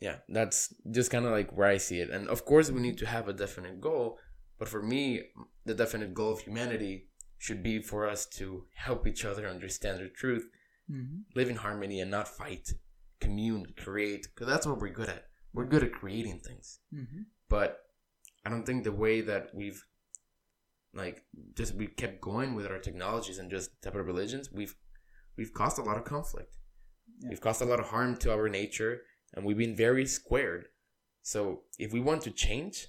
yeah, 0.00 0.16
that's 0.28 0.72
just 0.90 1.10
kind 1.10 1.24
of 1.24 1.32
like 1.32 1.56
where 1.56 1.68
I 1.68 1.78
see 1.78 1.98
it. 2.00 2.10
And 2.10 2.28
of 2.28 2.44
course, 2.44 2.70
we 2.70 2.80
need 2.80 2.98
to 2.98 3.06
have 3.06 3.28
a 3.28 3.32
definite 3.32 3.80
goal. 3.80 4.18
But 4.58 4.68
for 4.68 4.82
me, 4.82 5.22
the 5.64 5.74
definite 5.74 6.14
goal 6.14 6.32
of 6.32 6.40
humanity 6.40 7.08
should 7.44 7.62
be 7.62 7.78
for 7.78 8.08
us 8.08 8.24
to 8.24 8.64
help 8.74 9.06
each 9.06 9.22
other 9.22 9.46
understand 9.46 10.00
the 10.00 10.08
truth, 10.08 10.48
mm-hmm. 10.90 11.18
live 11.34 11.50
in 11.50 11.56
harmony, 11.56 12.00
and 12.00 12.10
not 12.10 12.26
fight, 12.26 12.72
commune, 13.20 13.66
create. 13.76 14.26
Because 14.34 14.46
that's 14.46 14.66
what 14.66 14.78
we're 14.78 14.88
good 14.88 15.10
at. 15.10 15.26
We're 15.52 15.66
good 15.66 15.84
at 15.84 15.92
creating 15.92 16.40
things. 16.40 16.78
Mm-hmm. 16.92 17.22
But 17.50 17.80
I 18.46 18.48
don't 18.48 18.64
think 18.64 18.84
the 18.84 18.92
way 18.92 19.20
that 19.20 19.50
we've 19.54 19.84
like 20.94 21.24
just 21.54 21.74
we 21.74 21.86
kept 21.86 22.22
going 22.22 22.54
with 22.54 22.66
our 22.66 22.78
technologies 22.78 23.38
and 23.38 23.50
just 23.50 23.70
separate 23.82 24.04
religions, 24.04 24.50
we've 24.50 24.74
we've 25.36 25.52
caused 25.52 25.78
a 25.78 25.82
lot 25.82 25.98
of 25.98 26.04
conflict. 26.04 26.56
Yeah. 27.20 27.28
We've 27.28 27.42
caused 27.42 27.60
a 27.60 27.66
lot 27.66 27.78
of 27.78 27.88
harm 27.88 28.16
to 28.18 28.32
our 28.32 28.48
nature, 28.48 29.02
and 29.34 29.44
we've 29.44 29.58
been 29.58 29.76
very 29.76 30.06
squared. 30.06 30.68
So 31.20 31.64
if 31.78 31.92
we 31.92 32.00
want 32.00 32.22
to 32.22 32.30
change, 32.30 32.86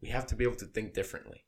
we 0.00 0.08
have 0.08 0.26
to 0.28 0.34
be 0.34 0.44
able 0.44 0.56
to 0.56 0.66
think 0.66 0.94
differently, 0.94 1.44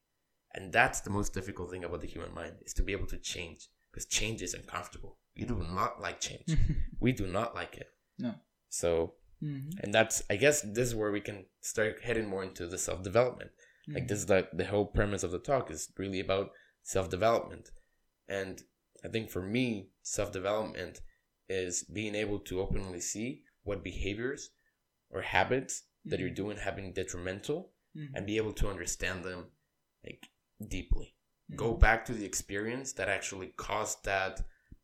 and 0.54 0.72
that's 0.72 1.00
the 1.00 1.10
most 1.10 1.32
difficult 1.34 1.70
thing 1.70 1.84
about 1.84 2.00
the 2.00 2.06
human 2.06 2.32
mind 2.34 2.54
is 2.66 2.74
to 2.74 2.82
be 2.82 2.92
able 2.92 3.06
to 3.08 3.18
change 3.18 3.68
because 3.90 4.06
change 4.06 4.40
is 4.42 4.54
uncomfortable. 4.54 5.18
You 5.34 5.46
do 5.46 5.56
not 5.56 6.00
like 6.00 6.20
change. 6.20 6.56
we 7.00 7.12
do 7.12 7.26
not 7.26 7.54
like 7.54 7.76
it. 7.76 7.88
No. 8.18 8.34
So 8.68 9.14
Mhm. 9.42 9.70
and 9.82 9.94
that's 9.94 10.22
i 10.28 10.36
guess 10.36 10.60
this 10.60 10.88
is 10.88 10.94
where 10.94 11.10
we 11.10 11.22
can 11.22 11.46
start 11.62 12.02
heading 12.02 12.28
more 12.28 12.42
into 12.44 12.66
the 12.66 12.76
self-development 12.76 13.50
like 13.88 14.06
this 14.06 14.18
is 14.18 14.26
the, 14.26 14.46
the 14.52 14.66
whole 14.66 14.84
premise 14.84 15.22
of 15.22 15.30
the 15.30 15.38
talk 15.38 15.70
is 15.70 15.90
really 15.96 16.20
about 16.20 16.50
self-development 16.82 17.70
and 18.28 18.54
i 19.02 19.08
think 19.08 19.30
for 19.30 19.40
me 19.56 19.88
self-development 20.02 21.00
is 21.48 21.84
being 21.84 22.14
able 22.14 22.38
to 22.38 22.60
openly 22.60 23.00
see 23.00 23.42
what 23.62 23.82
behaviors 23.82 24.50
or 25.08 25.22
habits 25.22 25.84
that 26.04 26.20
you're 26.20 26.38
doing 26.42 26.58
have 26.58 26.76
been 26.76 26.92
detrimental 26.92 27.72
Mhm. 27.96 28.10
and 28.14 28.26
be 28.26 28.36
able 28.36 28.52
to 28.60 28.68
understand 28.68 29.24
them 29.24 29.40
like 30.04 30.22
deeply. 30.68 31.14
Go 31.56 31.74
back 31.74 32.04
to 32.04 32.12
the 32.12 32.24
experience 32.24 32.92
that 32.92 33.08
actually 33.08 33.48
caused 33.56 34.04
that 34.04 34.42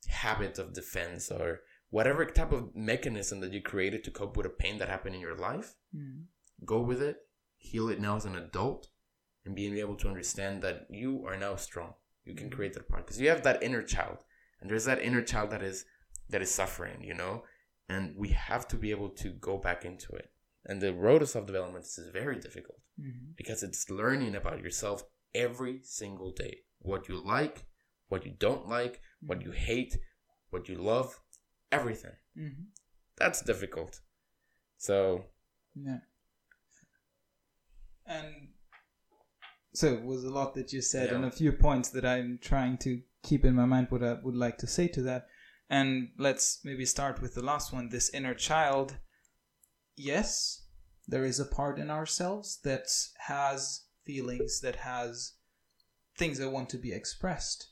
habit 0.09 0.59
of 0.59 0.73
defense 0.73 1.31
or 1.31 1.61
whatever 1.91 2.25
type 2.25 2.53
of 2.53 2.75
mechanism 2.75 3.41
that 3.41 3.53
you 3.53 3.63
created 3.63 4.03
to 4.05 4.11
cope 4.11 4.37
with 4.37 4.47
a 4.47 4.51
pain 4.51 4.79
that 4.79 4.89
happened 4.89 5.15
in 5.15 5.21
your 5.21 5.37
life 5.37 5.75
Mhm. 5.95 6.27
go 6.65 6.81
with 6.81 7.01
it 7.03 7.29
heal 7.57 7.89
it 7.89 8.01
now 8.01 8.17
as 8.17 8.25
an 8.25 8.37
adult 8.37 8.89
and 9.45 9.55
being 9.57 9.77
able 9.79 9.97
to 9.97 10.09
understand 10.09 10.63
that 10.63 10.87
you 10.91 11.25
are 11.27 11.37
now 11.37 11.57
strong. 11.57 11.95
You 12.25 12.35
can 12.35 12.51
create 12.51 12.75
that 12.75 12.89
part 12.89 13.07
because 13.07 13.21
you 13.21 13.29
have 13.29 13.43
that 13.45 13.63
inner 13.63 13.83
child 13.83 14.25
and 14.61 14.69
there's 14.71 14.85
that 14.85 15.01
inner 15.03 15.23
child 15.23 15.51
that 15.51 15.63
is 15.63 15.85
that 16.29 16.43
is 16.43 16.53
suffering 16.53 17.03
you 17.03 17.15
know? 17.15 17.45
And 17.89 18.17
we 18.17 18.29
have 18.31 18.67
to 18.69 18.77
be 18.77 18.91
able 18.91 19.11
to 19.11 19.31
go 19.31 19.57
back 19.59 19.85
into 19.85 20.13
it. 20.13 20.33
And 20.65 20.81
the 20.83 20.93
road 20.93 21.23
of 21.23 21.29
self-development 21.29 21.85
is 21.85 21.99
very 22.13 22.39
difficult 22.39 22.81
Mhm. 23.01 23.37
because 23.37 23.63
it's 23.63 23.89
learning 23.91 24.35
about 24.35 24.61
yourself 24.61 25.05
every 25.45 25.81
single 25.83 26.33
day 26.33 26.55
what 26.81 27.09
you 27.09 27.17
like 27.37 27.65
what 28.09 28.25
you 28.27 28.33
don't 28.39 28.69
like 28.69 29.01
what 29.29 29.43
you 29.43 29.51
hate 29.53 29.99
what 30.51 30.69
you 30.69 30.77
love 30.77 31.21
everything 31.71 32.17
Mhm. 32.37 32.67
that's 33.17 33.43
difficult 33.43 34.01
so 34.79 35.25
Yeah. 35.75 36.01
And 38.07 38.55
so 39.75 39.87
it 39.93 40.03
was 40.03 40.25
a 40.25 40.31
lot 40.31 40.55
that 40.55 40.73
you 40.73 40.81
said, 40.81 41.13
and 41.13 41.25
a 41.25 41.31
few 41.31 41.53
points 41.53 41.91
that 41.91 42.05
I'm 42.05 42.39
trying 42.41 42.79
to 42.79 43.03
keep 43.23 43.45
in 43.45 43.55
my 43.55 43.67
mind 43.67 43.89
what 43.91 44.03
I 44.03 44.15
would 44.23 44.35
like 44.37 44.59
to 44.59 44.67
say 44.67 44.89
to 44.89 45.03
that. 45.03 45.27
And 45.69 46.13
let's 46.19 46.61
maybe 46.65 46.87
start 46.87 47.21
with 47.21 47.35
the 47.35 47.43
last 47.43 47.73
one 47.73 47.89
this 47.89 48.11
inner 48.11 48.35
child. 48.35 48.97
Yes, 49.97 50.63
there 51.09 51.25
is 51.25 51.41
a 51.41 51.45
part 51.45 51.79
in 51.79 51.91
ourselves 51.91 52.59
that 52.63 52.87
has 53.27 53.86
feelings, 54.07 54.61
that 54.61 54.77
has 54.77 55.35
things 56.17 56.39
that 56.39 56.51
want 56.51 56.71
to 56.71 56.79
be 56.79 56.93
expressed. 56.93 57.69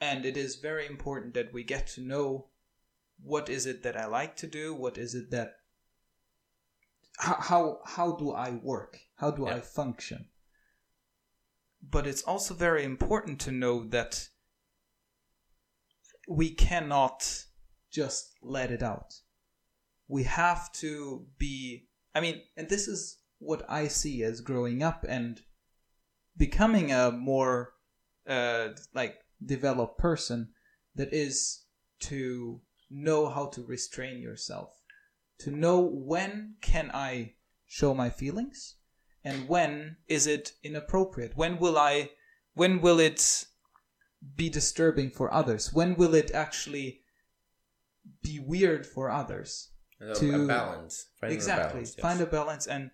And 0.00 0.24
it 0.24 0.36
is 0.36 0.56
very 0.56 0.86
important 0.86 1.34
that 1.34 1.52
we 1.52 1.64
get 1.64 1.86
to 1.88 2.00
know 2.00 2.48
what 3.22 3.48
is 3.48 3.66
it 3.66 3.82
that 3.82 3.96
I 3.96 4.06
like 4.06 4.36
to 4.36 4.46
do, 4.46 4.74
what 4.74 4.98
is 4.98 5.14
it 5.14 5.30
that 5.30 5.54
how 7.18 7.36
how, 7.40 7.78
how 7.84 8.12
do 8.12 8.32
I 8.32 8.50
work? 8.50 8.98
How 9.16 9.30
do 9.30 9.46
I 9.46 9.60
function? 9.60 10.28
But 11.82 12.06
it's 12.06 12.22
also 12.22 12.54
very 12.54 12.84
important 12.84 13.40
to 13.40 13.52
know 13.52 13.84
that 13.88 14.28
we 16.28 16.50
cannot 16.50 17.44
just 17.90 18.34
let 18.42 18.70
it 18.70 18.82
out. 18.82 19.14
We 20.08 20.24
have 20.24 20.72
to 20.72 21.26
be 21.38 21.88
I 22.14 22.20
mean, 22.20 22.42
and 22.56 22.68
this 22.68 22.88
is 22.88 23.18
what 23.38 23.64
I 23.68 23.88
see 23.88 24.22
as 24.22 24.40
growing 24.40 24.82
up 24.82 25.04
and 25.08 25.40
becoming 26.36 26.92
a 26.92 27.10
more 27.10 27.72
uh, 28.28 28.68
like 28.94 29.16
developed 29.44 29.98
person 29.98 30.50
that 30.94 31.12
is 31.12 31.64
to 32.00 32.60
know 32.90 33.28
how 33.28 33.46
to 33.46 33.62
restrain 33.62 34.20
yourself 34.20 34.70
to 35.38 35.50
know 35.50 35.80
when 35.80 36.54
can 36.60 36.90
i 36.94 37.32
show 37.66 37.92
my 37.92 38.08
feelings 38.08 38.76
and 39.26 39.48
when 39.48 39.96
is 40.06 40.28
it 40.28 40.52
inappropriate? 40.62 41.36
When 41.36 41.58
will 41.58 41.76
i 41.76 42.10
when 42.54 42.80
will 42.80 43.00
it 43.00 43.44
be 44.36 44.48
disturbing 44.48 45.10
for 45.10 45.34
others? 45.34 45.72
When 45.74 45.96
will 45.96 46.14
it 46.14 46.30
actually 46.30 47.00
be 48.22 48.38
weird 48.38 48.86
for 48.86 49.10
others 49.10 49.70
a, 50.00 50.14
To- 50.14 50.44
a 50.44 50.46
balance 50.46 51.08
finding 51.20 51.36
exactly. 51.36 51.64
a 51.64 51.72
balance, 51.72 51.94
yes. 51.96 52.02
find 52.02 52.20
a 52.20 52.26
balance 52.26 52.66
and 52.68 52.90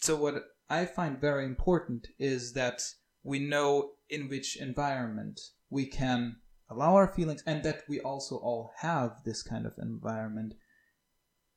so 0.00 0.16
what 0.16 0.44
i 0.70 0.86
find 0.86 1.20
very 1.20 1.44
important 1.44 2.08
is 2.18 2.52
that 2.54 2.80
we 3.22 3.38
know 3.38 3.90
in 4.08 4.28
which 4.28 4.56
environment 4.56 5.38
we 5.68 5.84
can 5.86 6.36
allow 6.70 6.94
our 6.94 7.08
feelings 7.08 7.42
and 7.46 7.62
that 7.62 7.82
we 7.88 8.00
also 8.00 8.36
all 8.36 8.72
have 8.78 9.22
this 9.24 9.42
kind 9.42 9.66
of 9.66 9.74
environment 9.78 10.54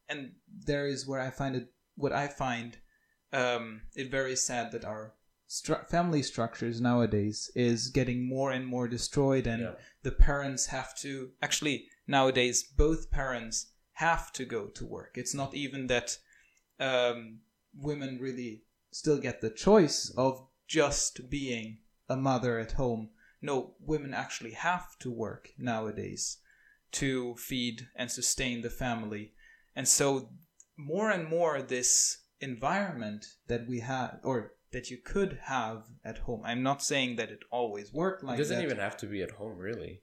and 0.09 0.31
there 0.65 0.87
is 0.87 1.07
where 1.07 1.21
i 1.21 1.29
find 1.29 1.55
it 1.55 1.67
what 1.95 2.11
i 2.11 2.27
find 2.27 2.77
um, 3.31 3.81
it 3.95 4.11
very 4.11 4.35
sad 4.35 4.71
that 4.71 4.85
our 4.85 5.15
stru- 5.49 5.87
family 5.87 6.21
structures 6.21 6.79
nowadays 6.79 7.49
is 7.55 7.89
getting 7.89 8.27
more 8.27 8.51
and 8.51 8.67
more 8.67 8.87
destroyed 8.87 9.47
and 9.47 9.61
Yeah. 9.63 9.75
the 10.03 10.11
parents 10.11 10.67
have 10.67 10.95
to 10.99 11.31
actually 11.41 11.87
nowadays 12.07 12.63
both 12.63 13.09
parents 13.09 13.71
have 13.93 14.31
to 14.33 14.45
go 14.45 14.67
to 14.67 14.85
work 14.85 15.11
it's 15.15 15.33
not 15.33 15.55
even 15.55 15.87
that 15.87 16.17
um, 16.79 17.39
women 17.75 18.19
really 18.19 18.63
still 18.93 19.17
get 19.17 19.41
the 19.41 19.49
choice 19.49 20.13
of 20.17 20.47
just 20.67 21.29
being 21.29 21.77
a 22.09 22.15
mother 22.15 22.59
at 22.59 22.73
home 22.73 23.09
no 23.41 23.73
women 23.79 24.13
actually 24.13 24.51
have 24.51 24.97
to 24.99 25.11
work 25.11 25.49
nowadays 25.57 26.37
to 26.91 27.35
feed 27.35 27.87
and 27.95 28.09
sustain 28.11 28.61
the 28.61 28.69
family 28.69 29.33
and 29.75 29.87
so 29.87 30.29
more 30.77 31.09
and 31.09 31.27
more 31.27 31.61
this 31.61 32.19
environment 32.39 33.25
that 33.47 33.67
we 33.67 33.79
have 33.79 34.19
or 34.23 34.53
that 34.71 34.89
you 34.89 34.97
could 34.97 35.39
have 35.43 35.83
at 36.03 36.19
home 36.19 36.41
i'm 36.45 36.63
not 36.63 36.81
saying 36.81 37.15
that 37.15 37.29
it 37.29 37.43
always 37.51 37.93
worked 37.93 38.23
like 38.23 38.35
it 38.35 38.43
doesn't 38.43 38.57
that 38.57 38.63
even 38.63 38.77
have 38.77 38.97
to 38.97 39.05
be 39.05 39.21
at 39.21 39.31
home 39.31 39.57
really 39.57 40.01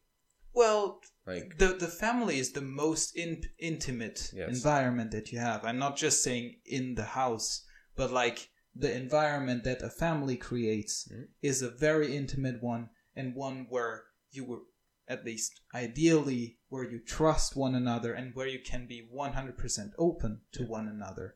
well 0.54 1.00
like 1.26 1.58
the 1.58 1.68
the 1.78 1.86
family 1.86 2.38
is 2.38 2.52
the 2.52 2.60
most 2.60 3.16
in, 3.16 3.42
intimate 3.58 4.30
Yes. 4.34 4.48
environment 4.48 5.10
that 5.12 5.30
you 5.30 5.38
have. 5.38 5.64
I'm 5.64 5.78
not 5.78 5.96
just 5.96 6.24
saying 6.24 6.56
in 6.66 6.94
the 6.96 7.04
house, 7.04 7.64
but 7.94 8.10
like 8.10 8.48
the 8.74 8.94
environment 8.94 9.64
that 9.64 9.82
a 9.82 9.90
family 9.90 10.36
creates 10.36 11.08
Mhm. 11.08 11.28
is 11.42 11.62
a 11.62 11.70
very 11.70 12.16
intimate 12.16 12.62
one 12.62 12.90
and 13.14 13.34
one 13.34 13.66
where 13.68 14.04
you 14.30 14.44
were 14.44 14.62
at 15.08 15.24
least 15.24 15.60
ideally 15.74 16.60
where 16.68 16.88
you 16.88 17.00
trust 17.00 17.56
one 17.56 17.74
another 17.74 18.12
and 18.12 18.34
where 18.34 18.46
you 18.46 18.60
can 18.60 18.86
be 18.86 19.08
100% 19.10 19.92
open 19.98 20.42
to 20.52 20.64
one 20.64 20.86
another 20.86 21.34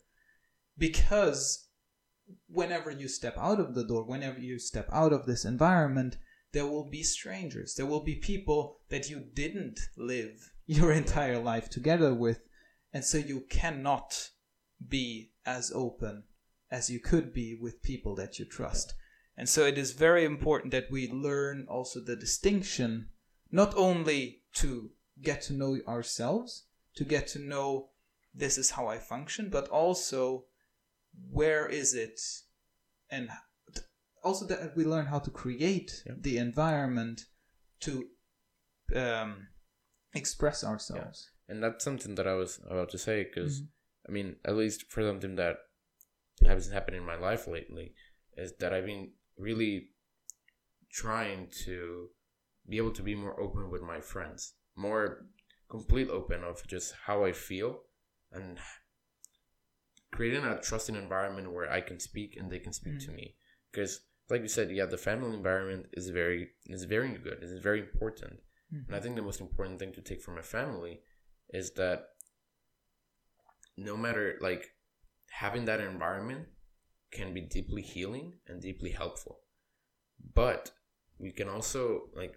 because 0.79 1.68
whenever 2.47 2.90
you 2.90 3.09
step 3.09 3.37
out 3.37 3.59
of 3.59 3.75
the 3.75 3.85
door 3.85 4.05
whenever 4.05 4.38
you 4.38 4.59
step 4.59 4.88
out 4.92 5.12
of 5.12 5.27
this 5.27 5.44
environment 5.44 6.16
there 6.55 6.66
will 6.66 6.88
be 6.88 7.03
strangers. 7.03 7.75
There 7.75 7.85
will 7.85 8.05
be 8.05 8.14
people 8.14 8.79
that 8.88 9.11
you 9.11 9.18
didn't 9.35 9.81
live 9.97 10.53
your 10.66 10.92
entire 10.92 11.38
life 11.38 11.68
together 11.68 12.14
with. 12.14 12.40
And 12.92 13.05
so 13.05 13.18
you 13.18 13.40
cannot 13.51 14.31
be 14.88 15.33
as 15.44 15.73
open 15.75 16.23
as 16.70 16.90
you 16.90 17.00
could 17.00 17.33
be 17.33 17.55
with 17.61 17.83
people 17.83 18.14
that 18.16 18.38
you 18.38 18.44
trust. 18.44 18.94
And 19.37 19.48
so 19.48 19.66
it 19.66 19.79
is 19.79 19.92
very 19.92 20.24
important 20.24 20.70
that 20.72 20.90
we 20.90 21.11
learn 21.11 21.66
also 21.68 22.00
the 22.00 22.16
distinction, 22.16 23.09
not 23.50 23.74
only 23.77 24.42
to 24.55 24.90
get 25.22 25.42
to 25.42 25.53
know 25.53 25.79
ourselves, 25.88 26.66
to 26.96 27.05
get 27.05 27.27
to 27.29 27.38
know 27.38 27.90
this 28.33 28.59
is 28.59 28.70
how 28.70 28.87
I 28.87 28.98
function, 28.98 29.48
but 29.50 29.68
also 29.68 30.46
where 31.31 31.66
is 31.66 31.94
it 31.94 32.20
and 33.11 33.29
also 34.22 34.46
that 34.46 34.74
we 34.77 34.85
learn 34.85 35.07
how 35.07 35.18
to 35.20 35.31
create 35.31 36.03
Yeah. 36.07 36.14
the 36.18 36.38
environment 36.38 37.27
to 37.81 38.09
um, 38.94 39.48
express 40.14 40.64
ourselves. 40.64 41.31
And 41.48 41.62
that's 41.62 41.85
something 41.85 42.14
that 42.14 42.27
I 42.27 42.35
was 42.35 42.59
about 42.64 42.90
to 42.90 42.98
say 42.98 43.24
because, 43.24 43.61
Mhm. 43.61 43.68
I 44.09 44.12
mean, 44.12 44.37
at 44.44 44.57
least 44.57 44.90
for 44.90 45.03
something 45.03 45.37
that 45.37 45.57
has 46.44 46.70
happened 46.70 46.97
in 46.97 47.05
my 47.05 47.16
life 47.16 47.47
lately, 47.47 47.94
is 48.37 48.53
that 48.59 48.73
I've 48.73 48.87
been 48.87 49.12
really 49.38 49.90
trying 50.90 51.49
to 51.64 52.11
be 52.68 52.77
able 52.77 52.92
to 52.92 53.03
be 53.03 53.14
more 53.14 53.38
open 53.40 53.70
with 53.70 53.83
my 53.83 54.01
friends, 54.01 54.55
more 54.77 55.27
complete 55.68 56.09
open 56.09 56.42
of 56.44 56.66
just 56.66 56.94
how 57.07 57.25
I 57.25 57.33
feel 57.33 57.83
and 58.33 58.59
creating 60.12 60.44
a 60.44 60.61
trusting 60.61 60.94
environment 60.94 61.53
where 61.53 61.70
I 61.70 61.81
can 61.81 61.99
speak 61.99 62.37
and 62.37 62.51
they 62.51 62.61
can 62.61 62.73
speak 62.73 63.01
to 63.01 63.11
Mhm. 63.11 63.16
me. 63.16 63.37
Because, 63.70 64.01
like 64.31 64.42
you 64.42 64.49
said, 64.49 64.70
yeah, 64.70 64.87
the 64.87 64.97
family 64.97 65.35
environment 65.35 65.87
is 65.92 66.11
very 66.11 66.55
is 66.66 66.85
very 66.85 67.18
good. 67.18 67.42
It's 67.42 67.61
very 67.61 67.81
important. 67.81 68.40
Mhm. 68.73 68.87
And 68.87 68.97
I 68.97 69.01
think 69.01 69.16
the 69.16 69.23
most 69.23 69.40
important 69.40 69.79
thing 69.79 69.92
to 69.94 70.03
take 70.03 70.23
from 70.23 70.38
a 70.38 70.42
family 70.42 71.03
is 71.49 71.73
that 71.73 72.14
no 73.77 73.97
matter 73.97 74.38
like 74.40 74.77
having 75.40 75.64
that 75.64 75.81
environment 75.81 76.47
can 77.11 77.35
be 77.35 77.40
deeply 77.40 77.83
healing 77.83 78.35
and 78.49 78.61
deeply 78.62 78.90
helpful. 78.90 79.40
But 80.35 80.70
we 81.18 81.31
can 81.33 81.49
also 81.49 82.11
like 82.14 82.35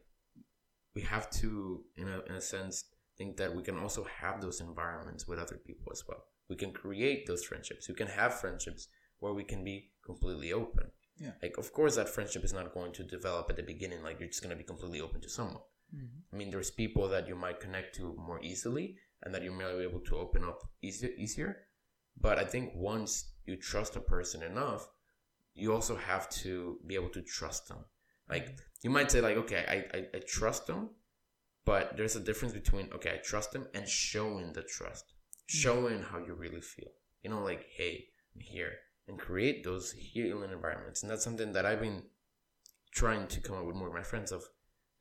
we 0.96 1.02
have 1.04 1.30
to 1.42 1.84
in 1.96 2.08
a 2.08 2.20
in 2.30 2.36
a 2.36 2.42
sense 2.42 2.86
think 3.18 3.38
that 3.38 3.56
we 3.56 3.64
can 3.64 3.78
also 3.78 4.04
have 4.22 4.42
those 4.42 4.62
environments 4.62 5.28
with 5.28 5.40
other 5.40 5.58
people 5.68 5.92
as 5.92 6.04
well. 6.08 6.24
We 6.50 6.56
can 6.56 6.72
create 6.72 7.26
those 7.26 7.44
friendships. 7.44 7.90
We 7.90 7.96
can 7.96 8.08
have 8.08 8.40
friendships 8.40 8.88
where 9.20 9.34
we 9.34 9.44
can 9.44 9.64
be 9.64 9.92
completely 10.06 10.54
open. 10.54 10.86
Yeah. 11.18 11.32
Like 11.42 11.58
of 11.58 11.74
course 11.74 11.96
that 11.96 12.10
friendship 12.10 12.44
is 12.44 12.54
not 12.54 12.74
going 12.74 12.94
to 12.94 13.04
develop 13.04 13.50
at 13.50 13.58
the 13.58 13.64
beginning 13.64 14.02
like 14.04 14.20
you're 14.20 14.30
just 14.30 14.44
going 14.44 14.56
to 14.56 14.64
be 14.64 14.64
completely 14.72 15.02
open 15.02 15.22
to 15.22 15.30
someone. 15.30 15.64
Mhm. 15.96 16.22
I 16.32 16.36
mean, 16.36 16.50
there's 16.52 16.72
people 16.72 17.08
that 17.10 17.28
you 17.28 17.36
might 17.36 17.60
connect 17.60 17.96
to 17.96 18.14
more 18.30 18.40
easily 18.44 18.98
and 19.24 19.34
that 19.34 19.44
you 19.44 19.52
may 19.52 19.70
be 19.78 19.84
able 19.84 20.02
to 20.10 20.16
open 20.18 20.44
up 20.44 20.60
easier. 20.82 21.12
easier. 21.18 21.67
But 22.20 22.40
I 22.40 22.46
think 22.46 22.72
once 22.76 23.32
you 23.46 23.56
trust 23.56 23.96
a 23.96 24.00
person 24.00 24.44
enough, 24.44 24.90
you 25.54 25.74
also 25.74 25.96
have 25.96 26.30
to 26.30 26.80
be 26.86 26.96
able 26.96 27.10
to 27.10 27.22
trust 27.22 27.68
them. 27.68 27.80
Like, 28.30 28.58
you 28.84 28.90
might 28.90 29.12
say, 29.12 29.22
like, 29.22 29.38
okay, 29.38 29.66
I, 29.68 29.98
I, 29.98 30.04
I 30.16 30.20
trust 30.28 30.68
them, 30.68 30.90
but 31.66 31.96
there's 31.96 32.16
a 32.16 32.20
difference 32.20 32.54
between, 32.54 32.90
okay, 32.94 33.12
I 33.12 33.18
trust 33.18 33.52
them 33.52 33.68
and 33.74 33.88
showing 33.88 34.54
the 34.54 34.64
trust, 34.64 35.06
mm. 35.06 35.14
showing 35.48 36.02
how 36.02 36.20
you 36.20 36.34
really 36.34 36.62
feel. 36.62 36.90
You 37.24 37.30
know, 37.30 37.42
like, 37.44 37.66
hey, 37.76 38.06
I'm 38.36 38.42
here, 38.42 38.74
and 39.08 39.18
create 39.18 39.64
those 39.64 39.92
healing 39.94 40.52
environments. 40.52 41.02
And 41.02 41.12
that's 41.12 41.24
something 41.24 41.54
that 41.54 41.66
I've 41.66 41.82
been 41.82 42.04
trying 42.92 43.28
to 43.28 43.42
come 43.42 43.56
up 43.56 43.66
with 43.66 43.76
more 43.76 43.90
with 43.90 43.98
my 43.98 44.04
friends 44.04 44.32
of 44.32 44.44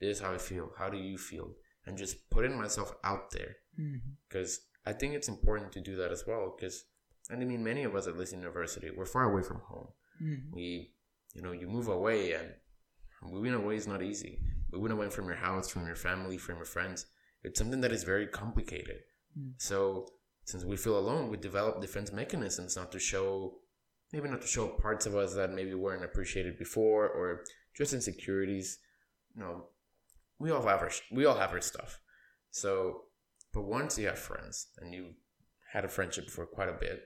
this 0.01 0.19
is 0.19 0.23
how 0.23 0.33
I 0.33 0.39
feel. 0.39 0.71
How 0.79 0.89
do 0.89 0.99
you 0.99 1.19
feel? 1.19 1.53
And 1.87 1.97
just 1.97 2.29
putting 2.31 2.57
myself 2.57 2.95
out 3.05 3.31
there 3.31 3.57
mm-hmm. 3.81 4.11
because 4.29 4.61
I 4.85 4.93
think 4.93 5.15
it's 5.15 5.29
important 5.29 5.73
to 5.73 5.81
do 5.81 5.97
that 5.97 6.13
as 6.13 6.25
well. 6.27 6.55
Because 6.57 6.85
and 7.31 7.43
I 7.43 7.45
mean, 7.45 7.62
many 7.65 7.85
of 7.85 7.95
us 7.95 8.07
at 8.07 8.17
least 8.17 8.33
in 8.33 8.41
university, 8.41 8.91
we're 8.91 9.07
far 9.07 9.31
away 9.31 9.43
from 9.43 9.61
home. 9.61 9.89
Mhm. 10.23 10.53
We, 10.53 10.95
you 11.35 11.43
know, 11.43 11.53
you 11.53 11.69
move 11.69 11.89
away, 11.89 12.33
and 12.33 12.55
moving 13.23 13.55
away 13.55 13.77
is 13.77 13.87
not 13.87 14.03
easy. 14.03 14.41
Moving 14.73 14.93
away 14.93 15.11
from 15.11 15.27
your 15.27 15.37
house, 15.37 15.69
from 15.69 15.87
your 15.87 15.97
family, 15.97 16.39
from 16.39 16.57
your 16.57 16.65
friends, 16.65 17.07
it's 17.43 17.59
something 17.59 17.81
that 17.81 17.93
is 17.93 18.05
very 18.05 18.27
complicated. 18.27 19.01
Mm. 19.39 19.55
So 19.59 20.09
since 20.45 20.65
we 20.65 20.77
feel 20.77 20.99
alone, 20.99 21.31
we 21.31 21.37
develop 21.37 21.81
defense 21.81 22.12
mechanisms 22.12 22.77
not 22.77 22.91
to 22.93 22.99
show, 22.99 23.61
maybe 24.12 24.29
not 24.29 24.41
to 24.43 24.47
show 24.47 24.69
parts 24.69 25.07
of 25.07 25.15
us 25.15 25.35
that 25.35 25.53
maybe 25.53 25.75
weren't 25.75 26.05
appreciated 26.05 26.59
before, 26.59 27.09
or 27.09 27.45
just 27.75 27.93
insecurities. 27.93 28.79
You 29.35 29.43
know, 29.43 29.69
we 30.39 30.51
all 30.51 30.62
have 30.62 30.81
our 30.81 30.91
we 31.11 31.25
all 31.25 31.37
have 31.37 31.53
our 31.53 31.61
stuff. 31.61 32.01
So, 32.51 33.05
but 33.53 33.62
once 33.62 33.99
you 33.99 34.07
have 34.07 34.19
friends 34.19 34.69
and 34.79 34.95
you 34.95 35.15
had 35.73 35.85
a 35.85 35.89
friendship 35.89 36.31
for 36.31 36.47
quite 36.47 36.69
a 36.69 36.79
bit, 36.81 37.03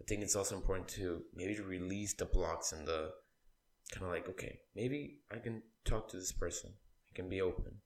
I 0.00 0.04
think 0.04 0.22
it's 0.22 0.36
also 0.36 0.56
important 0.56 0.88
to 0.88 1.24
maybe 1.34 1.54
to 1.54 1.62
release 1.62 2.14
the 2.14 2.24
blocks 2.26 2.72
and 2.72 2.86
the 2.86 3.12
kind 3.92 4.06
of 4.06 4.10
like, 4.12 4.28
okay, 4.28 4.60
maybe 4.74 5.20
I 5.30 5.38
can 5.38 5.62
talk 5.84 6.08
to 6.08 6.16
this 6.16 6.32
person. 6.32 6.72
I 7.10 7.14
can 7.14 7.28
be 7.28 7.40
open 7.40 7.80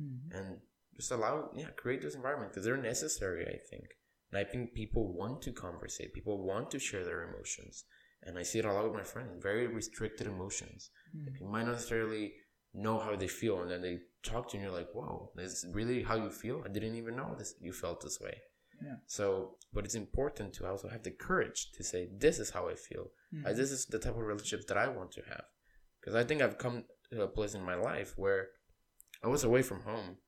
Mhm. 0.00 0.30
and 0.32 0.60
just 0.94 1.10
allow, 1.10 1.50
yeah, 1.54 1.70
create 1.70 2.02
this 2.02 2.14
environment 2.14 2.52
because 2.52 2.64
they're 2.64 2.76
necessary, 2.76 3.46
I 3.46 3.58
think. 3.70 3.86
And 4.30 4.38
I 4.38 4.44
think 4.44 4.74
people 4.74 5.12
want 5.12 5.42
to 5.42 5.52
conversate. 5.52 6.12
People 6.12 6.44
want 6.44 6.70
to 6.72 6.78
share 6.78 7.04
their 7.04 7.22
emotions. 7.22 7.84
And 8.22 8.38
I 8.38 8.42
see 8.42 8.58
it 8.58 8.64
a 8.64 8.72
lot 8.72 8.84
with 8.84 8.94
my 8.94 9.04
friends, 9.04 9.42
very 9.42 9.66
restricted 9.66 10.26
emotions. 10.26 10.90
Mhm. 11.14 11.40
You 11.40 11.46
might 11.46 11.64
not 11.64 11.72
necessarily 11.72 12.34
know 12.72 12.98
how 12.98 13.14
they 13.16 13.28
feel, 13.28 13.62
and 13.62 13.70
then 13.70 13.82
they 13.82 14.00
talk 14.22 14.48
to 14.48 14.56
you, 14.56 14.62
and 14.62 14.70
you're 14.72 14.80
like, 14.80 14.92
"Whoa, 14.92 15.32
this 15.36 15.64
is 15.64 15.74
really 15.74 16.02
how 16.02 16.16
you 16.16 16.30
feel? 16.30 16.62
I 16.64 16.68
didn't 16.68 16.96
even 16.96 17.16
know 17.16 17.34
this. 17.36 17.54
You 17.60 17.72
felt 17.72 18.00
this 18.00 18.20
way." 18.20 18.42
Yeah. 18.82 18.96
So, 19.06 19.58
but 19.72 19.84
it's 19.84 19.94
important 19.94 20.52
to 20.54 20.66
also 20.66 20.88
have 20.88 21.02
the 21.02 21.10
courage 21.10 21.72
to 21.72 21.82
say, 21.84 22.08
"This 22.12 22.38
is 22.38 22.50
how 22.50 22.68
I 22.68 22.74
feel. 22.74 23.12
Mhm. 23.32 23.46
Uh, 23.46 23.52
this 23.52 23.70
is 23.70 23.86
the 23.86 23.98
type 23.98 24.16
of 24.16 24.22
relationship 24.26 24.66
that 24.68 24.76
I 24.76 24.88
want 24.88 25.12
to 25.12 25.22
have." 25.22 25.44
Because 26.00 26.14
I 26.14 26.24
think 26.24 26.42
I've 26.42 26.58
come 26.58 26.84
to 27.10 27.22
a 27.22 27.28
place 27.28 27.54
in 27.54 27.62
my 27.62 27.74
life 27.74 28.16
where 28.18 28.50
I 29.22 29.28
was 29.28 29.44
away 29.44 29.62
from 29.62 29.82
home. 29.82 30.18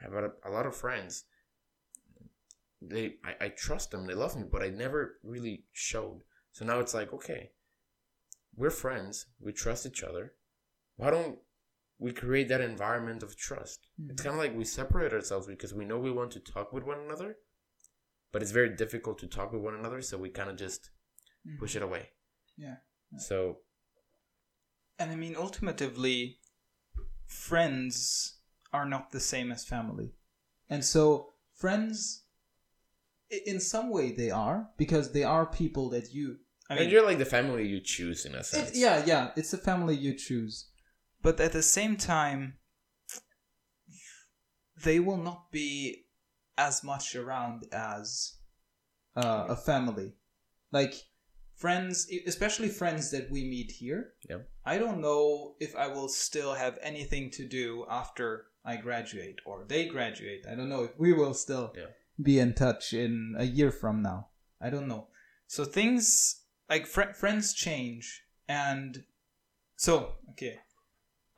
I 0.00 0.04
have 0.04 0.14
a, 0.14 0.32
a 0.44 0.50
lot 0.50 0.66
of 0.66 0.74
friends. 0.76 1.24
They, 2.82 3.16
I, 3.24 3.44
I 3.46 3.48
trust 3.50 3.90
them. 3.90 4.06
They 4.06 4.14
love 4.14 4.36
me, 4.36 4.44
but 4.50 4.62
I 4.62 4.70
never 4.70 5.18
really 5.22 5.64
showed. 5.72 6.22
So 6.52 6.64
now 6.64 6.80
it's 6.80 6.94
like, 6.94 7.12
okay, 7.12 7.52
we're 8.56 8.70
friends. 8.70 9.26
We 9.38 9.52
trust 9.52 9.86
each 9.86 10.02
other. 10.02 10.34
Why 10.96 11.10
don't 11.10 11.38
we 11.98 12.12
create 12.12 12.48
that 12.48 12.62
environment 12.62 13.22
of 13.22 13.36
trust? 13.36 13.86
It's 14.08 14.22
Mhm. 14.22 14.24
kind 14.24 14.34
of 14.36 14.40
like 14.42 14.56
we 14.56 14.64
separate 14.64 15.12
ourselves 15.12 15.46
because 15.46 15.74
we 15.74 15.84
know 15.84 15.98
we 15.98 16.10
want 16.10 16.32
to 16.32 16.40
talk 16.40 16.72
with 16.72 16.84
one 16.84 16.98
another, 17.00 17.36
but 18.32 18.42
it's 18.42 18.50
very 18.52 18.74
difficult 18.76 19.18
to 19.18 19.26
talk 19.26 19.52
with 19.52 19.62
one 19.62 19.74
another. 19.74 20.02
So 20.02 20.16
we 20.18 20.30
kind 20.30 20.50
of 20.50 20.56
just 20.56 20.90
Mhm. 21.46 21.58
push 21.58 21.76
it 21.76 21.82
away. 21.82 22.10
Yeah. 22.56 22.76
So 23.18 23.62
And 24.98 25.10
I 25.10 25.16
mean, 25.16 25.34
ultimately, 25.34 26.38
friends 27.26 28.38
are 28.72 28.84
not 28.84 29.10
the 29.12 29.20
same 29.20 29.50
as 29.50 29.64
family. 29.64 30.12
And 30.68 30.84
so, 30.84 31.32
friends, 31.54 32.24
in 33.30 33.60
some 33.60 33.88
way, 33.90 34.12
they 34.12 34.30
are, 34.30 34.70
because 34.76 35.12
they 35.12 35.24
are 35.24 35.46
people 35.46 35.88
that 35.90 36.12
you. 36.12 36.40
I 36.68 36.74
and 36.74 36.80
mean, 36.80 36.90
you're 36.90 37.04
like 37.06 37.18
the 37.18 37.24
family 37.24 37.66
you 37.66 37.80
choose 37.80 38.26
in 38.26 38.34
a 38.34 38.44
sense. 38.44 38.70
it, 38.70 38.76
yeah, 38.76 39.04
yeah, 39.06 39.32
it's 39.36 39.52
a 39.54 39.58
family 39.58 39.96
you 39.96 40.14
choose. 40.14 40.68
But 41.22 41.40
at 41.40 41.52
the 41.52 41.62
same 41.62 41.96
time, 41.96 42.58
they 44.84 45.00
will 45.00 45.16
not 45.16 45.50
be 45.50 46.06
as 46.68 46.84
much 46.84 47.16
around 47.16 47.58
as 47.72 48.34
uh, 49.16 49.46
a 49.48 49.56
family. 49.56 50.12
Like 50.72 50.94
friends, 51.56 52.06
especially 52.26 52.68
friends 52.68 53.10
that 53.10 53.30
we 53.30 53.40
meet 53.44 53.70
here. 53.70 54.02
Yeah. 54.28 54.42
I 54.64 54.78
don't 54.78 55.00
know 55.00 55.54
if 55.58 55.74
I 55.74 55.86
will 55.88 56.08
still 56.08 56.52
have 56.54 56.78
anything 56.82 57.30
to 57.32 57.48
do 57.48 57.86
after 57.90 58.26
I 58.64 58.76
graduate 58.76 59.38
or 59.46 59.64
they 59.66 59.86
graduate. 59.86 60.44
I 60.50 60.54
don't 60.54 60.68
know 60.68 60.84
if 60.84 60.92
we 60.98 61.12
will 61.12 61.34
still 61.34 61.72
Yeah. 61.76 61.90
be 62.22 62.38
in 62.38 62.52
touch 62.54 62.92
in 62.92 63.34
a 63.38 63.44
year 63.44 63.70
from 63.72 64.02
now. 64.02 64.28
I 64.60 64.68
don't 64.70 64.88
know. 64.88 65.08
So 65.46 65.64
things 65.64 66.42
like 66.68 66.86
fr- 66.86 67.14
friends 67.22 67.54
change 67.54 68.22
and 68.48 69.04
so 69.76 70.14
okay 70.30 70.58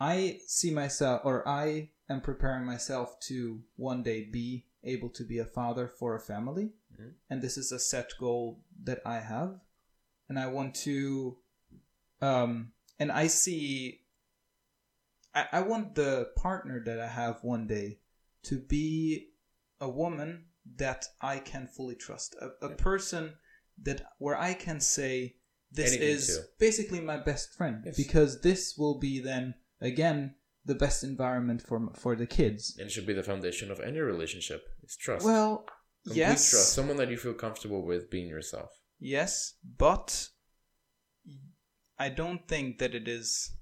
i 0.00 0.38
see 0.46 0.70
myself 0.70 1.20
or 1.24 1.46
i 1.48 1.88
am 2.10 2.20
preparing 2.20 2.64
myself 2.66 3.18
to 3.20 3.60
one 3.76 4.02
day 4.02 4.20
be 4.38 4.66
able 4.84 5.08
to 5.10 5.24
be 5.24 5.38
a 5.38 5.44
father 5.44 5.86
for 5.88 6.14
a 6.16 6.20
family 6.20 6.70
Mhm. 6.94 7.14
and 7.30 7.40
this 7.42 7.56
is 7.56 7.72
a 7.72 7.78
set 7.78 8.10
goal 8.18 8.62
that 8.84 9.00
i 9.06 9.18
have 9.20 9.60
and 10.28 10.38
i 10.38 10.46
want 10.46 10.74
to 10.74 11.38
um 12.20 12.72
and 12.98 13.10
i 13.12 13.26
see 13.26 14.00
I, 15.34 15.46
I 15.52 15.60
want 15.62 15.94
the 15.94 16.30
partner 16.36 16.82
that 16.84 17.00
i 17.00 17.06
have 17.08 17.42
one 17.42 17.66
day 17.66 18.00
to 18.44 18.58
be 18.58 19.30
a 19.80 19.88
woman 19.88 20.46
that 20.76 21.06
i 21.20 21.38
can 21.38 21.66
fully 21.66 21.94
trust 21.96 22.34
a, 22.40 22.48
a 22.64 22.70
Yeah. 22.70 22.76
person 22.76 23.34
that 23.82 24.02
where 24.18 24.36
i 24.38 24.54
can 24.54 24.80
say 24.80 25.36
this 25.70 25.92
Anything 25.92 26.08
is 26.08 26.40
basically 26.58 27.00
my 27.00 27.16
best 27.16 27.54
friend 27.54 27.82
Yes. 27.86 27.96
because 27.96 28.40
this 28.42 28.76
will 28.76 28.98
be 28.98 29.20
then 29.20 29.54
again 29.80 30.34
the 30.64 30.74
best 30.74 31.02
environment 31.02 31.60
for 31.62 31.92
for 31.94 32.14
the 32.14 32.26
kids. 32.26 32.76
And 32.78 32.86
it 32.86 32.92
should 32.92 33.06
be 33.06 33.14
the 33.14 33.22
foundation 33.24 33.68
of 33.70 33.80
any 33.80 33.98
relationship. 33.98 34.68
It's 34.82 34.96
trust. 34.96 35.24
Well, 35.24 35.64
Complete 36.04 36.18
yes, 36.18 36.50
trust. 36.50 36.72
Someone 36.72 36.96
that 36.96 37.10
you 37.10 37.16
feel 37.16 37.34
comfortable 37.34 37.82
with 37.84 38.10
being 38.10 38.26
yourself. 38.28 38.70
yes, 38.98 39.54
but 39.78 40.28
I 41.98 42.08
don't 42.08 42.48
think 42.48 42.78
that 42.78 42.94
it 42.94 43.06
is 43.06 43.52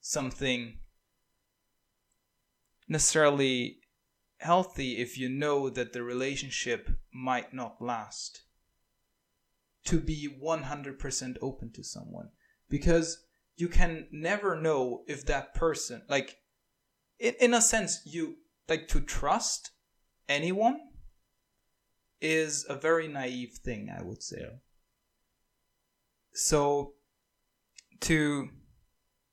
something 0.00 0.78
necessarily 2.88 3.78
healthy 4.38 4.98
if 4.98 5.18
you 5.18 5.28
know 5.28 5.70
that 5.70 5.92
the 5.92 6.02
relationship 6.02 6.90
might 7.12 7.52
not 7.54 7.80
last 7.80 8.42
to 9.84 9.98
be 9.98 10.28
100% 10.42 11.36
open 11.40 11.72
to 11.72 11.82
someone 11.82 12.28
because 12.68 13.24
you 13.56 13.68
can 13.68 14.06
never 14.12 14.60
know 14.60 15.02
if 15.06 15.24
that 15.26 15.54
person 15.54 16.02
like 16.08 16.38
in, 17.18 17.34
in 17.40 17.54
a 17.54 17.60
sense 17.60 18.00
you 18.04 18.36
like 18.68 18.88
to 18.88 19.00
trust 19.00 19.70
anyone 20.28 20.78
is 22.20 22.64
a 22.68 22.74
very 22.76 23.08
naive 23.08 23.52
thing 23.64 23.90
i 23.90 24.02
would 24.02 24.22
say 24.22 24.38
Yeah. 24.40 24.56
so 26.32 26.94
to 28.00 28.48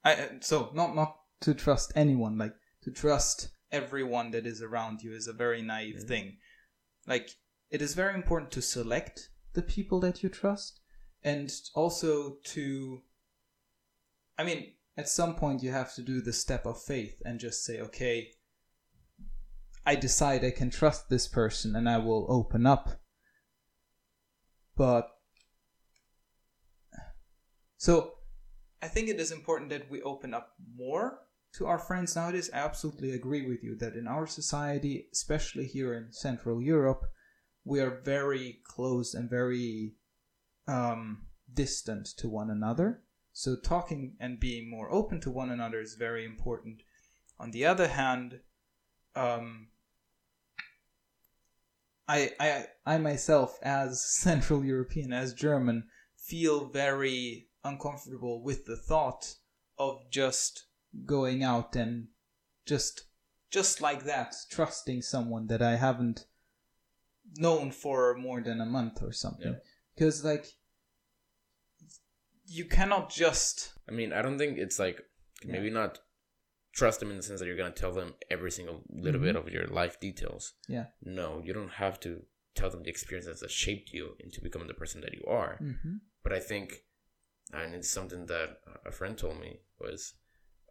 I, 0.03 0.29
so 0.41 0.71
not 0.73 0.95
not 0.95 1.15
to 1.41 1.53
trust 1.53 1.91
anyone 1.95 2.37
like 2.37 2.53
to 2.83 2.91
trust 2.91 3.49
everyone 3.71 4.31
that 4.31 4.45
is 4.45 4.61
around 4.61 5.01
you 5.01 5.13
is 5.13 5.27
a 5.27 5.33
very 5.33 5.61
naive 5.61 5.97
Mhm. 6.03 6.07
thing 6.07 6.37
like 7.07 7.29
it 7.69 7.81
is 7.81 7.93
very 7.93 8.15
important 8.15 8.51
to 8.53 8.61
select 8.61 9.29
the 9.53 9.61
people 9.61 9.99
that 9.99 10.23
you 10.23 10.29
trust 10.29 10.79
and 11.23 11.51
also 11.75 12.37
to 12.55 13.03
i 14.37 14.43
mean 14.43 14.73
at 14.97 15.07
some 15.09 15.35
point 15.35 15.61
you 15.63 15.71
have 15.71 15.93
to 15.95 16.01
do 16.01 16.21
the 16.21 16.33
step 16.33 16.65
of 16.65 16.81
faith 16.83 17.21
and 17.25 17.39
just 17.39 17.63
say 17.63 17.79
okay 17.79 18.33
i 19.85 19.95
decide 19.95 20.43
i 20.43 20.51
can 20.51 20.69
trust 20.69 21.09
this 21.09 21.27
person 21.27 21.75
and 21.75 21.89
i 21.89 21.97
will 21.97 22.25
open 22.29 22.65
up 22.65 23.01
but 24.75 25.09
so 27.77 28.13
i 28.81 28.87
think 28.87 29.09
it 29.09 29.19
is 29.19 29.31
important 29.31 29.69
that 29.69 29.89
we 29.89 30.01
open 30.01 30.33
up 30.33 30.53
more 30.75 31.19
to 31.53 31.65
our 31.65 31.79
friends 31.79 32.15
nowadays 32.15 32.49
i 32.53 32.57
absolutely 32.57 33.11
agree 33.11 33.47
with 33.47 33.63
you 33.63 33.75
that 33.75 33.95
in 33.95 34.07
our 34.07 34.27
society 34.27 35.07
especially 35.11 35.65
here 35.65 35.93
in 35.93 36.11
central 36.11 36.61
europe 36.61 37.05
we 37.65 37.79
are 37.79 38.01
very 38.03 38.59
close 38.63 39.13
and 39.13 39.29
very 39.29 39.93
um, 40.67 41.27
distant 41.53 42.07
to 42.17 42.27
one 42.29 42.49
another. 42.49 43.03
So 43.31 43.55
talking 43.55 44.15
and 44.19 44.39
being 44.39 44.69
more 44.69 44.91
open 44.91 45.21
to 45.21 45.31
one 45.31 45.49
another 45.49 45.79
is 45.79 45.95
very 45.95 46.25
important. 46.25 46.81
On 47.39 47.51
the 47.51 47.65
other 47.65 47.87
hand, 47.87 48.39
um, 49.15 49.67
I, 52.07 52.31
I, 52.39 52.65
I 52.85 52.97
myself, 52.97 53.57
as 53.61 54.01
Central 54.09 54.63
European, 54.63 55.13
as 55.13 55.33
German, 55.33 55.85
feel 56.17 56.65
very 56.65 57.47
uncomfortable 57.63 58.41
with 58.41 58.65
the 58.65 58.77
thought 58.77 59.35
of 59.77 59.99
just 60.09 60.65
going 61.05 61.43
out 61.43 61.75
and 61.75 62.07
just 62.65 63.03
just 63.51 63.81
like 63.81 64.03
that 64.03 64.35
trusting 64.49 65.01
someone 65.01 65.47
that 65.47 65.61
I 65.61 65.75
haven't 65.75 66.25
known 67.35 67.71
for 67.71 68.15
more 68.15 68.41
than 68.41 68.61
a 68.61 68.65
month 68.65 69.01
or 69.01 69.11
something 69.11 69.53
Yeah. 69.53 69.59
because 69.95 70.23
like 70.23 70.53
you 72.45 72.65
cannot 72.65 73.09
just 73.11 73.73
I 73.87 73.91
mean, 73.91 74.13
I 74.13 74.21
don't 74.21 74.37
think 74.37 74.57
it's 74.57 74.79
like 74.79 75.01
maybe 75.43 75.69
not 75.69 75.99
trust 76.79 76.99
them 76.99 77.09
in 77.11 77.17
the 77.17 77.23
sense 77.27 77.39
that 77.39 77.47
you're 77.47 77.61
gonna 77.63 77.71
tell 77.83 77.93
them 77.99 78.09
every 78.35 78.51
single 78.57 78.77
little 79.05 79.21
bit 79.21 79.35
Mhm. 79.35 79.39
of 79.41 79.53
your 79.55 79.67
life 79.81 79.95
details. 80.07 80.43
yeah 80.75 80.87
No, 81.19 81.27
you 81.45 81.51
don't 81.53 81.75
have 81.83 81.99
to 82.05 82.11
tell 82.55 82.69
them 82.71 82.83
the 82.83 82.89
experiences 82.95 83.39
that 83.41 83.51
shaped 83.63 83.89
you 83.97 84.05
into 84.25 84.41
becoming 84.47 84.67
the 84.67 84.73
person 84.83 84.99
that 85.01 85.13
you 85.13 85.23
are. 85.41 85.53
mm-hmm. 85.61 85.95
But 86.23 86.33
I 86.33 86.41
think, 86.51 86.67
and 87.59 87.73
it's 87.77 87.89
something 87.99 88.23
that 88.33 88.49
a 88.91 88.91
friend 88.91 89.17
told 89.17 89.39
me 89.39 89.51
was, 89.83 90.13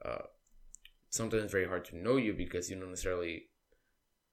uh, 0.05 0.25
sometimes 1.11 1.43
it's 1.45 1.53
very 1.59 1.67
hard 1.73 1.85
to 1.87 1.97
know 2.05 2.17
you 2.17 2.33
because 2.45 2.69
you 2.71 2.77
don't 2.79 2.91
necessarily. 2.91 3.35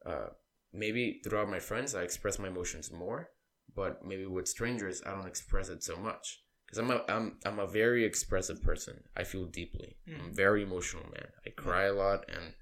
Uh, 0.05 0.29
maybe 0.73 1.21
throughout 1.23 1.49
my 1.49 1.59
friends, 1.59 1.95
I 1.95 2.03
express 2.03 2.37
my 2.37 2.49
emotions 2.49 2.91
more, 2.91 3.21
but 3.73 4.05
maybe 4.05 4.25
with 4.25 4.47
strangers, 4.47 5.01
I 5.05 5.11
don't 5.15 5.27
express 5.33 5.69
it 5.69 5.81
so 5.83 5.95
much. 5.97 6.43
Because 6.75 6.89
I'm 6.89 6.97
a 6.97 7.13
I'm 7.13 7.37
I'm 7.45 7.59
a 7.59 7.67
very 7.67 8.03
expressive 8.05 8.61
person. 8.61 9.03
I 9.15 9.23
feel 9.23 9.45
deeply. 9.45 9.95
I'm 10.07 10.13
a 10.13 10.29
Mhm. 10.29 10.35
very 10.35 10.63
emotional 10.63 11.03
man. 11.09 11.27
I 11.45 11.49
cry 11.51 11.83
a 11.85 11.93
lot, 11.93 12.25
and 12.29 12.53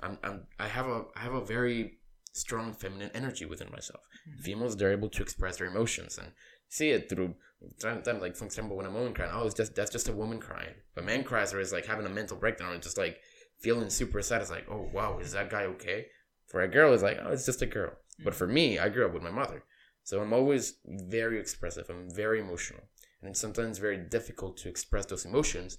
I'm 0.00 0.18
I'm 0.24 0.46
I 0.58 0.68
have 0.68 0.86
a 0.86 1.04
I 1.14 1.20
have 1.20 1.34
a 1.34 1.44
very 1.44 2.00
strong 2.32 2.74
feminine 2.74 3.10
energy 3.14 3.44
within 3.44 3.70
myself. 3.70 4.00
Females 4.42 4.76
they're 4.76 4.92
able 4.92 5.10
to 5.10 5.22
express 5.22 5.58
their 5.58 5.68
emotions 5.68 6.18
and 6.18 6.32
see 6.68 6.90
it 6.90 7.08
through 7.08 7.36
time 7.78 8.02
time 8.02 8.20
like 8.20 8.34
for 8.36 8.44
example 8.46 8.76
when 8.76 8.86
a 8.86 8.90
woman 8.90 9.14
crying, 9.14 9.30
oh 9.32 9.46
it's 9.46 9.54
just 9.54 9.74
that's 9.76 9.92
just 9.92 10.08
a 10.08 10.12
woman 10.12 10.40
crying. 10.40 10.74
But 10.94 11.04
man 11.04 11.22
cries 11.22 11.54
or 11.54 11.60
is 11.60 11.72
like 11.72 11.86
having 11.86 12.06
a 12.06 12.16
mental 12.20 12.36
breakdown 12.36 12.72
and 12.72 12.82
just 12.82 12.98
like 12.98 13.20
feeling 13.60 13.88
super 13.90 14.20
sad. 14.20 14.42
It's 14.42 14.50
like, 14.50 14.66
oh 14.68 14.90
wow, 14.92 15.18
is 15.18 15.32
that 15.32 15.50
guy 15.50 15.64
okay? 15.74 16.06
For 16.48 16.60
a 16.62 16.68
girl, 16.68 16.92
it's 16.92 17.02
like, 17.04 17.18
oh, 17.22 17.32
it's 17.32 17.46
just 17.46 17.62
a 17.62 17.66
girl. 17.66 17.92
But 18.24 18.34
for 18.34 18.46
me, 18.46 18.78
I 18.78 18.88
grew 18.88 19.06
up 19.06 19.14
with 19.14 19.22
my 19.22 19.30
mother. 19.30 19.64
So 20.02 20.20
I'm 20.20 20.34
always 20.34 20.74
very 20.84 21.40
expressive. 21.40 21.86
I'm 21.88 22.10
very 22.10 22.38
emotional. 22.40 22.82
And 23.24 23.30
it's 23.30 23.40
sometimes 23.40 23.78
very 23.78 23.96
difficult 23.96 24.58
to 24.58 24.68
express 24.68 25.06
those 25.06 25.24
emotions 25.24 25.78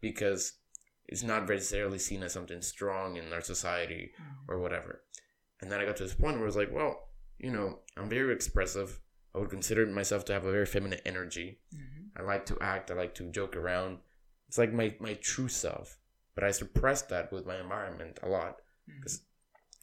because 0.00 0.54
it's 1.06 1.22
not 1.22 1.46
necessarily 1.46 1.98
seen 1.98 2.22
as 2.22 2.32
something 2.32 2.62
strong 2.62 3.18
in 3.18 3.34
our 3.34 3.42
society 3.42 4.12
or 4.48 4.58
whatever. 4.58 5.02
And 5.60 5.70
then 5.70 5.78
I 5.78 5.84
got 5.84 5.98
to 5.98 6.04
this 6.04 6.14
point 6.14 6.36
where 6.36 6.44
I 6.44 6.46
was 6.46 6.56
like, 6.56 6.72
well, 6.72 7.10
you 7.38 7.50
know, 7.50 7.80
I'm 7.98 8.08
very 8.08 8.32
expressive. 8.32 8.98
I 9.34 9.38
would 9.38 9.50
consider 9.50 9.84
myself 9.84 10.24
to 10.24 10.32
have 10.32 10.46
a 10.46 10.50
very 10.50 10.64
feminine 10.64 11.00
energy. 11.04 11.58
Mm-hmm. 11.74 12.18
I 12.18 12.26
like 12.26 12.46
to 12.46 12.56
act. 12.62 12.90
I 12.90 12.94
like 12.94 13.14
to 13.16 13.30
joke 13.30 13.56
around. 13.56 13.98
It's 14.48 14.56
like 14.56 14.72
my, 14.72 14.94
my 14.98 15.14
true 15.14 15.48
self. 15.48 15.98
But 16.34 16.44
I 16.44 16.50
suppress 16.50 17.02
that 17.02 17.30
with 17.30 17.44
my 17.44 17.60
environment 17.60 18.20
a 18.22 18.28
lot. 18.30 18.56
Because 18.86 19.20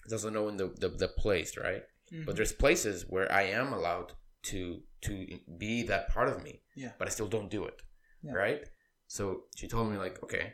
it's 0.03 0.13
also 0.13 0.31
knowing 0.31 0.57
the, 0.57 0.73
the, 0.79 0.89
the 0.89 1.09
place, 1.09 1.57
right? 1.57 1.83
Mm-hmm. 2.11 2.25
But 2.25 2.37
there's 2.37 2.53
places 2.53 3.05
where 3.07 3.31
I 3.31 3.43
am 3.43 3.71
allowed 3.71 4.13
to 4.45 4.81
to 5.03 5.39
be 5.57 5.83
that 5.83 6.09
part 6.13 6.29
of 6.29 6.43
me, 6.43 6.53
yeah 6.75 6.91
but 6.97 7.07
I 7.07 7.11
still 7.11 7.27
don't 7.35 7.49
do 7.57 7.65
it, 7.71 7.81
Yeah. 8.21 8.33
right? 8.43 8.63
So 9.07 9.23
she 9.57 9.67
told 9.67 9.91
me 9.91 9.97
like, 9.97 10.21
okay, 10.23 10.45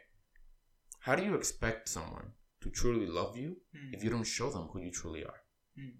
how 1.05 1.15
do 1.15 1.23
you 1.23 1.35
expect 1.35 1.87
someone 1.89 2.27
to 2.61 2.69
truly 2.69 3.05
love 3.19 3.37
you 3.37 3.49
Mm. 3.75 3.93
if 3.95 4.03
you 4.03 4.09
don't 4.09 4.23
show 4.37 4.49
them 4.49 4.67
who 4.71 4.79
you 4.85 4.91
truly 4.91 5.23
are? 5.31 5.41
Mm. 5.77 5.95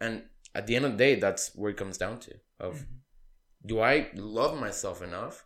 And 0.00 0.14
at 0.54 0.66
the 0.66 0.76
end 0.76 0.84
of 0.84 0.92
the 0.92 0.98
day, 1.06 1.14
that's 1.24 1.54
where 1.54 1.70
it 1.70 1.76
comes 1.82 1.98
down 1.98 2.16
to: 2.26 2.32
of 2.66 2.72
Mhm. 2.80 3.00
do 3.70 3.80
I 3.80 4.10
love 4.14 4.54
myself 4.66 5.00
enough 5.02 5.36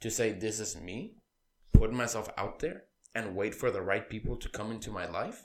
to 0.00 0.10
say 0.10 0.32
this 0.32 0.58
is 0.60 0.76
me, 0.88 0.96
put 1.72 1.92
myself 1.92 2.28
out 2.42 2.58
there, 2.60 2.78
and 3.14 3.36
wait 3.36 3.54
for 3.54 3.70
the 3.70 3.82
right 3.90 4.06
people 4.14 4.36
to 4.38 4.48
come 4.58 4.70
into 4.74 4.90
my 4.90 5.06
life? 5.20 5.40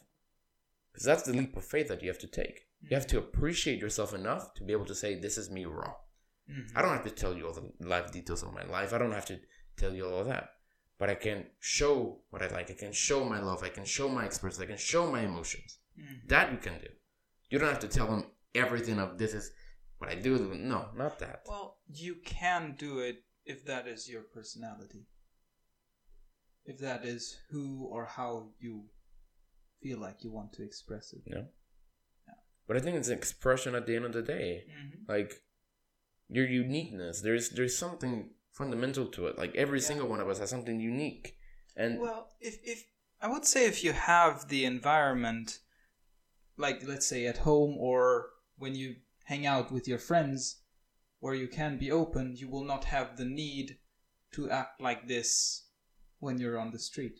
Because 0.91 1.05
that's 1.05 1.23
the 1.23 1.34
leap 1.34 1.55
of 1.57 1.65
faith 1.65 1.88
that 1.89 2.01
you 2.01 2.09
have 2.09 2.19
to 2.25 2.27
take. 2.41 2.57
You 2.82 2.95
have 2.99 3.07
to 3.07 3.19
appreciate 3.19 3.80
yourself 3.80 4.13
enough 4.13 4.53
to 4.55 4.63
be 4.63 4.73
able 4.73 4.86
to 4.91 4.95
say, 4.95 5.15
This 5.15 5.38
is 5.38 5.49
me 5.51 5.65
raw. 5.65 5.93
Mhm. 6.50 6.72
I 6.76 6.82
don't 6.82 6.91
have 6.97 7.04
to 7.04 7.12
tell 7.22 7.34
you 7.38 7.47
all 7.47 7.54
the 7.54 7.72
life 7.80 8.12
details 8.12 8.43
of 8.43 8.54
my 8.54 8.64
life. 8.66 8.91
I 8.93 8.97
don't 8.97 9.12
have 9.20 9.26
to 9.28 9.39
tell 9.78 9.93
you 9.93 10.06
all 10.08 10.20
of 10.22 10.28
that. 10.28 10.45
But 10.97 11.10
I 11.10 11.16
can 11.16 11.39
show 11.60 12.24
what 12.32 12.41
I 12.41 12.47
like. 12.47 12.70
I 12.72 12.74
can 12.74 12.91
show 12.91 13.24
my 13.24 13.39
love. 13.39 13.64
I 13.64 13.70
can 13.70 13.86
show 13.86 14.10
my 14.10 14.26
expressions. 14.26 14.62
I 14.62 14.66
can 14.66 14.78
show 14.78 15.10
my 15.12 15.22
emotions. 15.22 15.80
Mhm. 15.97 16.28
That 16.28 16.52
you 16.52 16.58
can 16.58 16.80
do. 16.82 16.89
You 17.50 17.60
don't 17.60 17.70
have 17.70 17.80
to 17.88 17.88
tell 17.88 18.08
them 18.08 18.24
everything 18.54 19.00
of 19.00 19.18
this 19.18 19.34
is 19.34 19.52
what 20.00 20.10
I 20.10 20.16
do. 20.16 20.54
No, 20.56 20.91
not 20.95 21.20
that. 21.20 21.43
well 21.47 21.78
you 21.88 22.16
can 22.16 22.76
do 22.76 23.00
it 23.00 23.18
if 23.45 23.66
that 23.66 23.88
is 23.88 24.08
your 24.08 24.22
personality 24.22 25.08
if 26.66 26.78
that 26.80 27.04
is 27.04 27.39
who 27.50 27.86
or 27.86 28.06
how 28.06 28.54
you 28.60 28.89
feel 29.82 29.97
like 30.00 30.24
you 30.24 30.32
want 30.32 30.54
to 30.54 30.64
express 30.64 31.14
it 31.14 31.22
Yeah. 31.26 31.45
But 32.68 32.78
I 32.78 32.82
think 32.82 32.97
it's 32.97 33.08
an 33.08 33.18
expression 33.18 33.74
at 33.74 33.88
the 33.88 33.95
end 33.95 34.06
of 34.06 34.14
the 34.14 34.22
day. 34.22 34.66
mm-hmm. 34.70 35.12
Like 35.12 35.32
your 36.30 36.47
uniqueness. 36.47 37.21
There's 37.21 37.49
there's 37.49 37.77
something 37.77 38.30
fundamental 38.51 39.07
to 39.07 39.27
it. 39.27 39.38
Like 39.38 39.55
every 39.55 39.80
Yeah. 39.80 39.88
single 39.88 40.07
one 40.07 40.19
of 40.19 40.30
us 40.30 40.39
has 40.39 40.49
something 40.49 40.80
unique. 40.80 41.38
And 41.75 41.99
Well, 41.99 42.30
if 42.39 42.59
if 42.63 42.86
I 43.21 43.27
would 43.27 43.45
say 43.45 43.65
if 43.65 43.84
you 43.84 43.93
have 43.93 44.47
the 44.47 44.65
environment, 44.65 45.59
like 46.57 46.88
let's 46.88 47.07
say 47.07 47.25
at 47.25 47.39
home 47.39 47.77
or 47.77 48.30
when 48.57 48.75
you 48.75 48.95
hang 49.25 49.45
out 49.45 49.71
with 49.71 49.88
your 49.88 49.99
friends, 49.99 50.61
where 51.19 51.36
you 51.36 51.47
can 51.47 51.77
be 51.77 51.91
open, 51.91 52.36
you 52.36 52.47
will 52.49 52.63
not 52.63 52.86
have 52.86 53.17
the 53.17 53.25
need 53.25 53.77
to 54.32 54.49
act 54.49 54.80
like 54.82 55.07
this 55.07 55.65
when 56.19 56.38
you're 56.39 56.59
on 56.59 56.71
the 56.71 56.80
street. 56.80 57.19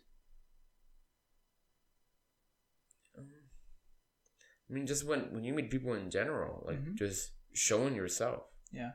I 3.18 4.74
mean, 4.74 4.86
just 4.86 5.04
when 5.06 5.34
when 5.34 5.44
you 5.44 5.54
meet 5.54 5.72
people 5.72 5.94
in 5.94 6.10
general, 6.12 6.64
like 6.66 6.80
Mhm. 6.80 6.96
just 6.96 7.32
showing 7.54 7.96
yourself, 7.96 8.44
Yeah. 8.72 8.92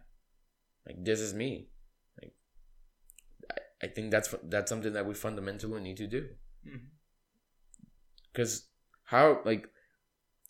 like 0.87 1.05
this 1.05 1.20
is 1.20 1.35
me. 1.35 1.68
Like, 2.20 2.33
I, 3.51 3.87
I 3.87 3.89
think 3.89 4.11
that's 4.11 4.35
that's 4.45 4.68
something 4.70 4.93
that 4.93 5.07
we 5.07 5.14
fundamentally 5.14 5.81
need 5.81 5.97
to 5.99 6.07
do. 6.07 6.22
Mm-hmm. 6.66 6.87
Because 8.33 8.66
how 9.05 9.41
like 9.45 9.68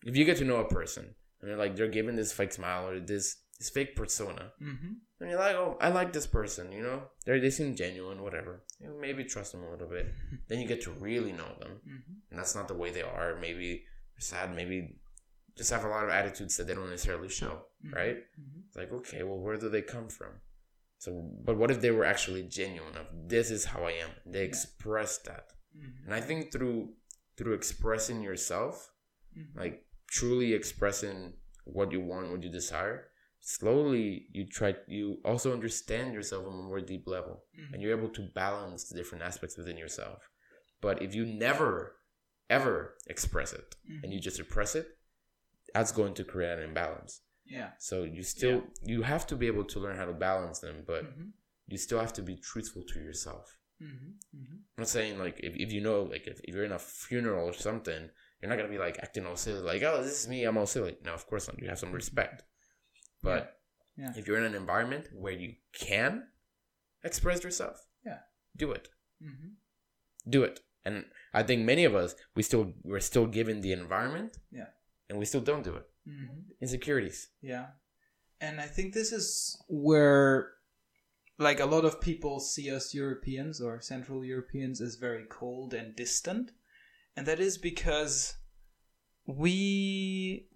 if 0.05 0.16
you 0.16 0.25
get 0.25 0.37
to 0.39 0.45
know 0.45 0.57
a 0.57 0.68
person 0.68 1.14
and 1.41 1.51
they're 1.51 1.57
like 1.57 1.77
they're 1.77 1.89
giving 1.89 2.16
this 2.16 2.33
fake 2.33 2.53
smile 2.53 2.89
or 2.89 3.01
this 3.01 3.37
this 3.59 3.70
fake 3.70 3.95
persona, 3.95 4.51
Mm-hmm. 4.61 4.93
and 5.20 5.31
you're 5.31 5.39
like, 5.39 5.55
oh, 5.55 5.79
I 5.81 5.89
like 5.91 6.12
this 6.12 6.27
person, 6.27 6.72
you 6.72 6.83
know, 6.83 7.03
they 7.25 7.39
they 7.39 7.51
seem 7.51 7.77
genuine, 7.77 8.22
whatever. 8.22 8.64
You 8.81 8.89
know, 8.89 8.99
maybe 9.01 9.25
trust 9.25 9.53
them 9.53 9.62
a 9.62 9.70
little 9.70 9.89
bit. 9.89 10.12
then 10.49 10.59
you 10.61 10.66
get 10.66 10.83
to 10.83 10.91
really 10.91 11.33
know 11.33 11.53
them, 11.61 11.81
Mhm. 11.87 12.03
and 12.31 12.39
that's 12.39 12.55
not 12.57 12.68
the 12.68 12.75
way 12.75 12.91
they 12.91 13.03
are. 13.03 13.37
Maybe 13.41 13.85
they're 14.14 14.20
sad. 14.20 14.55
Maybe 14.57 14.97
just 15.57 15.70
have 15.70 15.84
a 15.84 15.88
lot 15.88 16.05
of 16.05 16.11
attitudes 16.11 16.57
that 16.57 16.66
they 16.66 16.74
don't 16.74 16.90
necessarily 16.90 17.28
show, 17.28 17.66
Mhm. 17.84 17.94
right? 17.94 18.16
Mhm. 18.40 18.66
It's 18.66 18.76
like, 18.76 18.92
okay, 18.92 19.22
well, 19.22 19.38
where 19.38 19.57
do 19.57 19.68
they 19.68 19.82
come 19.82 20.09
from? 20.09 20.40
So, 20.98 21.11
but 21.44 21.57
what 21.57 21.70
if 21.70 21.80
they 21.80 21.90
were 21.90 22.05
actually 22.05 22.42
genuine? 22.44 22.96
Of 22.96 23.07
this 23.28 23.50
is 23.50 23.66
how 23.66 23.84
I 23.84 23.92
am. 23.92 24.11
They 24.26 24.40
Yeah. 24.40 24.46
express 24.48 25.18
that, 25.18 25.52
Mhm. 25.76 26.05
and 26.07 26.14
I 26.14 26.20
think 26.20 26.52
through 26.52 26.96
through 27.36 27.55
expressing 27.55 28.22
yourself, 28.22 28.92
Mhm. 29.36 29.57
like 29.57 29.86
truly 30.07 30.52
expressing 30.55 31.36
what 31.64 31.90
you 31.90 32.00
want, 32.00 32.30
what 32.30 32.42
you 32.44 32.48
desire, 32.48 33.11
slowly 33.40 34.28
you 34.30 34.46
try 34.46 34.76
you 34.86 35.20
also 35.24 35.52
understand 35.52 36.14
yourself 36.14 36.46
on 36.46 36.52
a 36.61 36.62
more 36.62 36.80
deep 36.80 37.07
level, 37.09 37.44
Mhm. 37.59 37.72
and 37.72 37.82
you're 37.82 37.96
able 37.98 38.09
to 38.11 38.22
balance 38.22 38.88
the 38.88 38.94
different 38.94 39.24
aspects 39.24 39.57
within 39.57 39.76
yourself. 39.76 40.30
But 40.80 41.02
if 41.02 41.14
you 41.14 41.26
never 41.26 41.96
ever 42.50 42.96
express 43.09 43.52
it 43.52 43.74
and 44.02 44.12
you 44.12 44.20
just 44.20 44.38
repress 44.38 44.74
it, 44.76 44.86
that's 45.75 45.93
going 45.93 46.14
to 46.14 46.25
create 46.25 46.59
an 46.59 46.64
imbalance. 46.64 47.20
Yeah. 47.45 47.70
So 47.79 48.05
you 48.05 48.22
still 48.22 48.62
you 48.83 49.03
have 49.03 49.27
to 49.27 49.37
be 49.37 49.47
able 49.49 49.64
to 49.64 49.79
learn 49.81 49.97
how 49.97 50.07
to 50.07 50.14
balance 50.14 50.61
them, 50.61 50.85
but 50.87 51.05
Mhm. 51.05 51.33
you 51.66 51.77
still 51.79 52.01
have 52.01 52.12
to 52.14 52.22
be 52.22 52.37
truthful 52.37 52.85
to 52.93 53.01
yourself. 53.01 53.59
Mhm. 53.83 54.14
Mhm. 54.35 54.53
I'm 54.53 54.83
not 54.85 54.89
saying 54.89 55.18
like 55.18 55.41
if, 55.41 55.55
if 55.57 55.72
you 55.72 55.81
know 55.83 56.03
like 56.05 56.27
if, 56.27 56.41
if 56.45 56.55
you're 56.55 56.64
in 56.64 56.72
a 56.72 56.79
funeral 56.79 57.47
or 57.51 57.53
something, 57.53 58.09
you're 58.41 58.49
not 58.51 58.57
gonna 58.57 58.70
be 58.70 58.79
like 58.79 58.99
acting 59.03 59.27
all 59.27 59.37
silly, 59.37 59.61
like 59.61 59.83
oh 59.83 60.03
this 60.03 60.20
is 60.22 60.29
me, 60.29 60.45
I'm 60.45 60.57
all 60.57 60.66
silly. 60.66 60.97
No, 61.05 61.12
of 61.12 61.27
course 61.27 61.49
not. 61.49 61.59
You 61.61 61.68
have 61.68 61.79
some 61.79 61.93
respect. 61.93 62.45
But 63.22 63.61
Yeah. 63.97 64.12
if 64.16 64.27
you're 64.27 64.39
in 64.39 64.45
an 64.45 64.55
environment 64.55 65.09
where 65.12 65.33
you 65.45 65.57
can 65.72 66.12
express 67.03 67.43
yourself, 67.45 67.77
Yeah. 68.05 68.20
do 68.57 68.72
it. 68.72 68.89
Mhm. 69.22 69.57
Do 70.29 70.45
it. 70.45 70.61
And 70.87 71.11
I 71.33 71.43
think 71.43 71.64
many 71.64 71.85
of 71.85 71.95
us 71.95 72.14
we 72.35 72.43
still 72.43 72.75
we're 72.83 73.01
still 73.01 73.27
given 73.27 73.61
the 73.61 73.72
environment, 73.72 74.39
Yeah. 74.51 74.70
And 75.09 75.18
we 75.18 75.24
still 75.24 75.40
don't 75.40 75.64
do 75.64 75.74
it. 75.74 75.86
Mhm. 76.07 76.44
Insecurities. 76.61 77.30
Yeah. 77.40 77.70
And 78.40 78.61
I 78.61 78.66
think 78.66 78.92
this 78.92 79.12
is 79.12 79.62
where 79.68 80.52
like 81.38 81.61
a 81.61 81.66
lot 81.66 81.84
of 81.84 82.00
people 82.00 82.40
see 82.40 82.70
us 82.70 82.94
Europeans 82.94 83.61
or 83.61 83.80
Central 83.80 84.24
Europeans 84.24 84.80
as 84.80 84.96
very 84.96 85.24
cold 85.28 85.74
and 85.74 85.96
distant. 85.96 86.52
And 87.16 87.26
that 87.26 87.40
is 87.40 87.59
because 87.59 88.36
we 89.26 90.48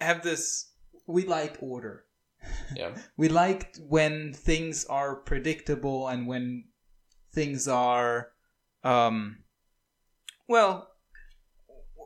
have 0.00 0.22
this 0.22 0.72
we 1.06 1.24
like 1.24 1.58
order. 1.60 2.06
Yeah. 2.76 2.96
We 3.16 3.28
like 3.28 3.76
when 3.78 4.32
things 4.32 4.84
are 4.86 5.16
predictable 5.16 6.08
and 6.08 6.26
when 6.26 6.68
things 7.32 7.66
are 7.66 8.32
um 8.84 9.44
well 10.46 10.88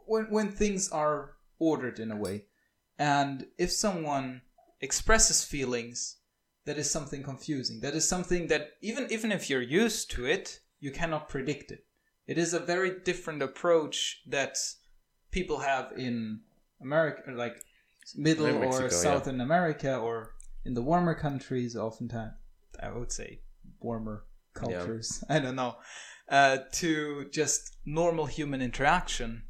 when 0.07 0.30
when 0.30 0.51
things 0.51 0.91
are 0.91 1.38
ordered 1.59 1.99
in 1.99 2.11
a 2.11 2.17
way. 2.17 2.45
And 2.99 3.47
if 3.59 3.71
someone 3.71 4.43
expresses 4.81 5.45
feelings, 5.45 6.17
that 6.65 6.79
is 6.79 6.91
something 6.91 7.23
confusing. 7.23 7.81
That 7.81 7.95
is 7.95 8.09
something 8.09 8.49
that 8.49 8.73
even 8.83 9.07
even 9.11 9.33
if 9.33 9.49
you're 9.49 9.63
used 9.63 10.11
to 10.13 10.27
it, 10.27 10.61
you 10.81 10.91
cannot 10.91 11.29
predict 11.29 11.71
it. 11.71 11.85
It 12.27 12.39
is 12.39 12.53
a 12.53 12.61
very 12.61 13.01
different 13.05 13.43
approach 13.43 14.23
that 14.27 14.59
people 15.31 15.61
have 15.61 15.93
in 15.97 16.41
America, 16.81 17.23
like 17.31 17.57
Middle 18.15 18.47
In 18.47 18.57
or 18.57 18.61
Mexico, 18.61 18.85
yeah. 18.85 18.91
Southern 18.91 19.41
America, 19.41 19.97
or 19.97 20.35
in 20.65 20.75
the 20.75 20.83
warmer 20.83 21.15
countries. 21.15 21.77
Oftentimes, 21.77 22.35
I 22.83 22.91
would 22.91 23.13
say 23.13 23.41
warmer 23.81 24.25
Yeah. 24.55 24.61
cultures. 24.61 25.25
I 25.29 25.39
don't 25.39 25.57
know. 25.57 25.77
Uh, 26.29 26.59
to 26.73 27.29
just 27.31 27.77
normal 27.87 28.27
human 28.27 28.61
interaction 28.61 29.45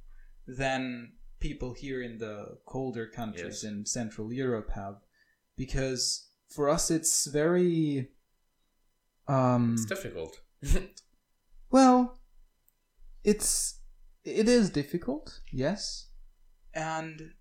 than 0.47 1.15
people 1.41 1.73
here 1.75 2.03
in 2.03 2.19
the 2.19 2.59
colder 2.67 3.07
countries 3.07 3.63
Yes. 3.63 3.65
in 3.65 3.87
Central 3.87 4.33
Europe 4.33 4.71
have, 4.75 4.97
because 5.57 6.29
for 6.49 6.69
us 6.69 6.91
it's 6.91 7.27
very 7.27 8.09
um 9.29 9.73
It's 9.75 9.85
difficult. 9.85 10.41
well 11.71 12.19
it's 13.25 13.81
it 14.25 14.49
is 14.49 14.71
difficult 14.71 15.41
yes 15.53 16.09
and 16.75 17.33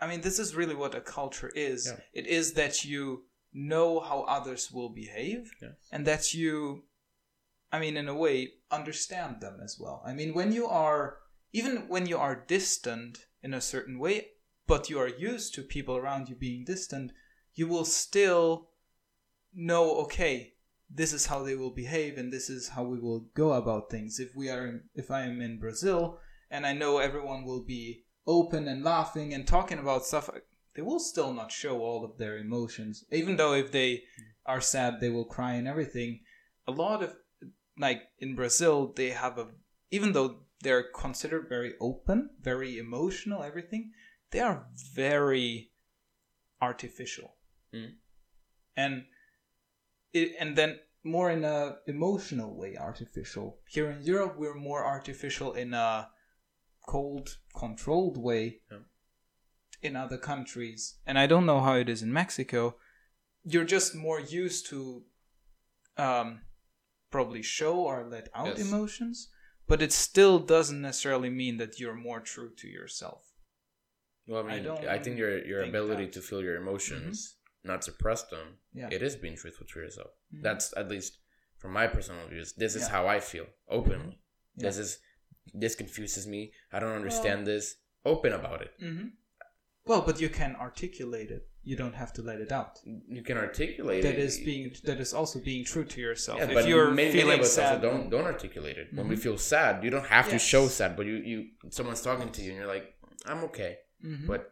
i 0.00 0.06
mean 0.06 0.20
this 0.20 0.38
is 0.38 0.54
really 0.54 0.74
what 0.74 0.94
a 0.94 1.00
culture 1.00 1.50
is 1.54 1.86
Yeah. 1.86 2.00
it 2.12 2.26
is 2.26 2.52
that 2.54 2.84
you 2.84 3.24
know 3.52 4.00
how 4.00 4.22
others 4.22 4.70
will 4.72 4.88
behave 4.90 5.50
Yes. 5.60 5.72
and 5.92 6.06
that 6.06 6.34
you 6.34 6.84
i 7.70 7.78
mean 7.78 7.96
in 7.96 8.08
a 8.08 8.14
way 8.14 8.52
understand 8.70 9.40
them 9.40 9.60
as 9.62 9.76
well 9.78 10.02
i 10.06 10.12
mean 10.12 10.34
when 10.34 10.52
you 10.52 10.66
are 10.66 11.18
even 11.52 11.88
when 11.88 12.06
you 12.06 12.16
are 12.16 12.44
distant 12.46 13.26
in 13.42 13.54
a 13.54 13.60
certain 13.60 13.98
way 13.98 14.28
but 14.66 14.88
you 14.88 14.98
are 14.98 15.08
used 15.08 15.54
to 15.54 15.62
people 15.62 15.96
around 15.96 16.28
you 16.28 16.34
being 16.34 16.64
distant 16.64 17.12
you 17.54 17.66
will 17.66 17.84
still 17.84 18.68
know 19.54 19.96
okay 19.96 20.54
this 20.94 21.12
is 21.12 21.26
how 21.26 21.42
they 21.42 21.56
will 21.56 21.70
behave 21.70 22.18
and 22.18 22.32
this 22.32 22.50
is 22.50 22.68
how 22.68 22.82
we 22.82 22.98
will 22.98 23.20
go 23.34 23.52
about 23.52 23.90
things. 23.90 24.20
If 24.20 24.36
we 24.36 24.50
are 24.50 24.82
if 24.94 25.10
i 25.10 25.22
am 25.22 25.40
in 25.40 25.58
brazil 25.58 26.18
and 26.50 26.66
i 26.66 26.72
know 26.72 26.98
everyone 26.98 27.44
will 27.44 27.64
be 27.64 28.04
open 28.26 28.68
and 28.68 28.84
laughing 28.84 29.32
and 29.32 29.46
talking 29.46 29.78
about 29.78 30.04
stuff 30.04 30.30
they 30.74 30.82
will 30.82 31.00
still 31.00 31.32
not 31.32 31.52
show 31.52 31.80
all 31.80 32.04
of 32.04 32.18
their 32.18 32.38
emotions. 32.38 33.04
Even 33.10 33.36
though 33.36 33.54
if 33.54 33.72
they 33.72 34.04
are 34.46 34.60
sad 34.60 35.00
they 35.00 35.10
will 35.10 35.24
cry 35.24 35.54
and 35.54 35.68
everything. 35.68 36.20
A 36.66 36.72
lot 36.72 37.02
of 37.02 37.14
like 37.78 38.02
in 38.18 38.34
brazil 38.34 38.92
they 38.94 39.10
have 39.10 39.38
a 39.38 39.48
even 39.90 40.12
though 40.12 40.40
they're 40.62 40.88
considered 41.04 41.48
very 41.48 41.72
open 41.80 42.30
very 42.40 42.78
emotional 42.78 43.42
everything 43.42 43.92
they 44.30 44.40
are 44.40 44.66
very 44.94 45.70
artificial 46.60 47.30
Mm. 47.74 47.94
and 48.76 48.94
it, 50.12 50.32
and 50.38 50.56
then 50.58 50.78
more 51.02 51.30
in 51.30 51.42
a 51.42 51.76
emotional 51.86 52.54
way 52.54 52.76
artificial 52.76 53.58
here 53.66 53.90
in 53.90 54.02
europe 54.02 54.34
we're 54.36 54.54
more 54.70 54.84
artificial 54.84 55.54
in 55.54 55.72
a 55.74 56.08
cold 56.86 57.38
controlled 57.62 58.18
way 58.18 58.60
Yeah. 58.70 58.84
in 59.80 59.96
other 59.96 60.18
countries 60.18 60.98
and 61.06 61.18
i 61.18 61.26
don't 61.26 61.46
know 61.46 61.60
how 61.60 61.74
it 61.76 61.88
is 61.88 62.02
in 62.02 62.12
mexico 62.12 62.76
you're 63.42 63.70
just 63.76 63.94
more 63.94 64.20
used 64.20 64.66
to 64.66 65.04
um 65.96 66.42
probably 67.10 67.42
show 67.42 67.74
or 67.90 68.04
let 68.14 68.28
out 68.34 68.58
Yes. 68.58 68.68
emotions 68.68 69.16
but 69.72 69.80
it 69.86 69.92
still 69.92 70.36
doesn't 70.54 70.82
necessarily 70.88 71.30
mean 71.42 71.54
that 71.62 71.72
you're 71.80 71.94
more 72.08 72.20
true 72.32 72.50
to 72.60 72.66
yourself 72.78 73.22
Well, 74.30 74.42
I 74.46 74.50
I 74.50 74.54
mean, 74.54 74.64
don't 74.68 74.84
I, 74.96 74.98
think 75.04 75.16
your 75.22 75.32
your 75.52 75.60
think 75.62 75.74
ability 75.74 76.04
that. 76.06 76.12
to 76.16 76.20
feel 76.28 76.40
your 76.48 76.56
emotions, 76.64 77.14
not 77.70 77.80
suppress 77.88 78.20
them, 78.34 78.46
yeah 78.80 78.88
it 78.96 79.00
is 79.08 79.14
being 79.24 79.36
truthful 79.42 79.66
to 79.72 79.76
yourself. 79.84 80.12
Mhm. 80.34 80.42
That's 80.46 80.66
at 80.80 80.86
least 80.94 81.12
from 81.60 81.70
my 81.80 81.86
personal 81.96 82.24
views. 82.32 82.48
This 82.64 82.74
is 82.78 82.82
Yeah. 82.84 82.92
how 82.96 83.02
I 83.16 83.18
feel 83.32 83.46
openly. 83.78 84.14
Yeah. 84.56 84.62
This 84.66 84.76
is 84.84 84.90
this 85.62 85.74
confuses 85.82 86.24
me. 86.34 86.40
I 86.74 86.76
don't 86.80 86.96
understand 87.00 87.40
this. 87.52 87.64
Open 88.14 88.32
about 88.40 88.60
it. 88.66 88.72
hmm 88.86 89.06
well 89.90 90.02
but 90.08 90.16
you 90.22 90.28
can 90.40 90.52
articulate 90.66 91.30
it 91.38 91.44
you 91.64 91.76
don't 91.76 91.94
have 91.94 92.12
to 92.14 92.22
let 92.22 92.40
it 92.40 92.50
out 92.50 92.80
You 92.84 93.22
can 93.22 93.36
articulate 93.38 94.02
that 94.02 94.14
it. 94.14 94.18
is 94.28 94.38
being 94.40 94.74
that 94.84 94.98
is 95.00 95.12
also 95.14 95.38
being 95.38 95.64
true 95.64 95.84
to 95.84 96.00
yourself. 96.00 96.38
Yeah, 96.38 96.46
if 96.48 96.54
but 96.54 96.66
you're 96.68 96.90
many, 96.90 97.12
feeling 97.12 97.28
many 97.28 97.40
of 97.40 97.46
us 97.46 97.52
sad, 97.54 97.80
don't 97.82 98.10
don't 98.10 98.24
articulate 98.34 98.76
it. 98.78 98.88
When 98.92 99.06
we 99.08 99.16
Mhm. 99.16 99.20
feel 99.26 99.38
sad, 99.38 99.84
you 99.84 99.90
don't 99.90 100.06
have 100.16 100.28
to 100.30 100.38
show 100.38 100.66
sad, 100.68 100.96
but 100.96 101.06
you 101.06 101.16
you 101.30 101.38
someone's 101.70 102.02
talking 102.02 102.30
to 102.36 102.40
you 102.42 102.50
and 102.50 102.58
you're 102.58 102.72
like, 102.76 102.86
I'm 103.26 103.40
okay, 103.48 103.72
Mhm. 104.04 104.26
but 104.26 104.42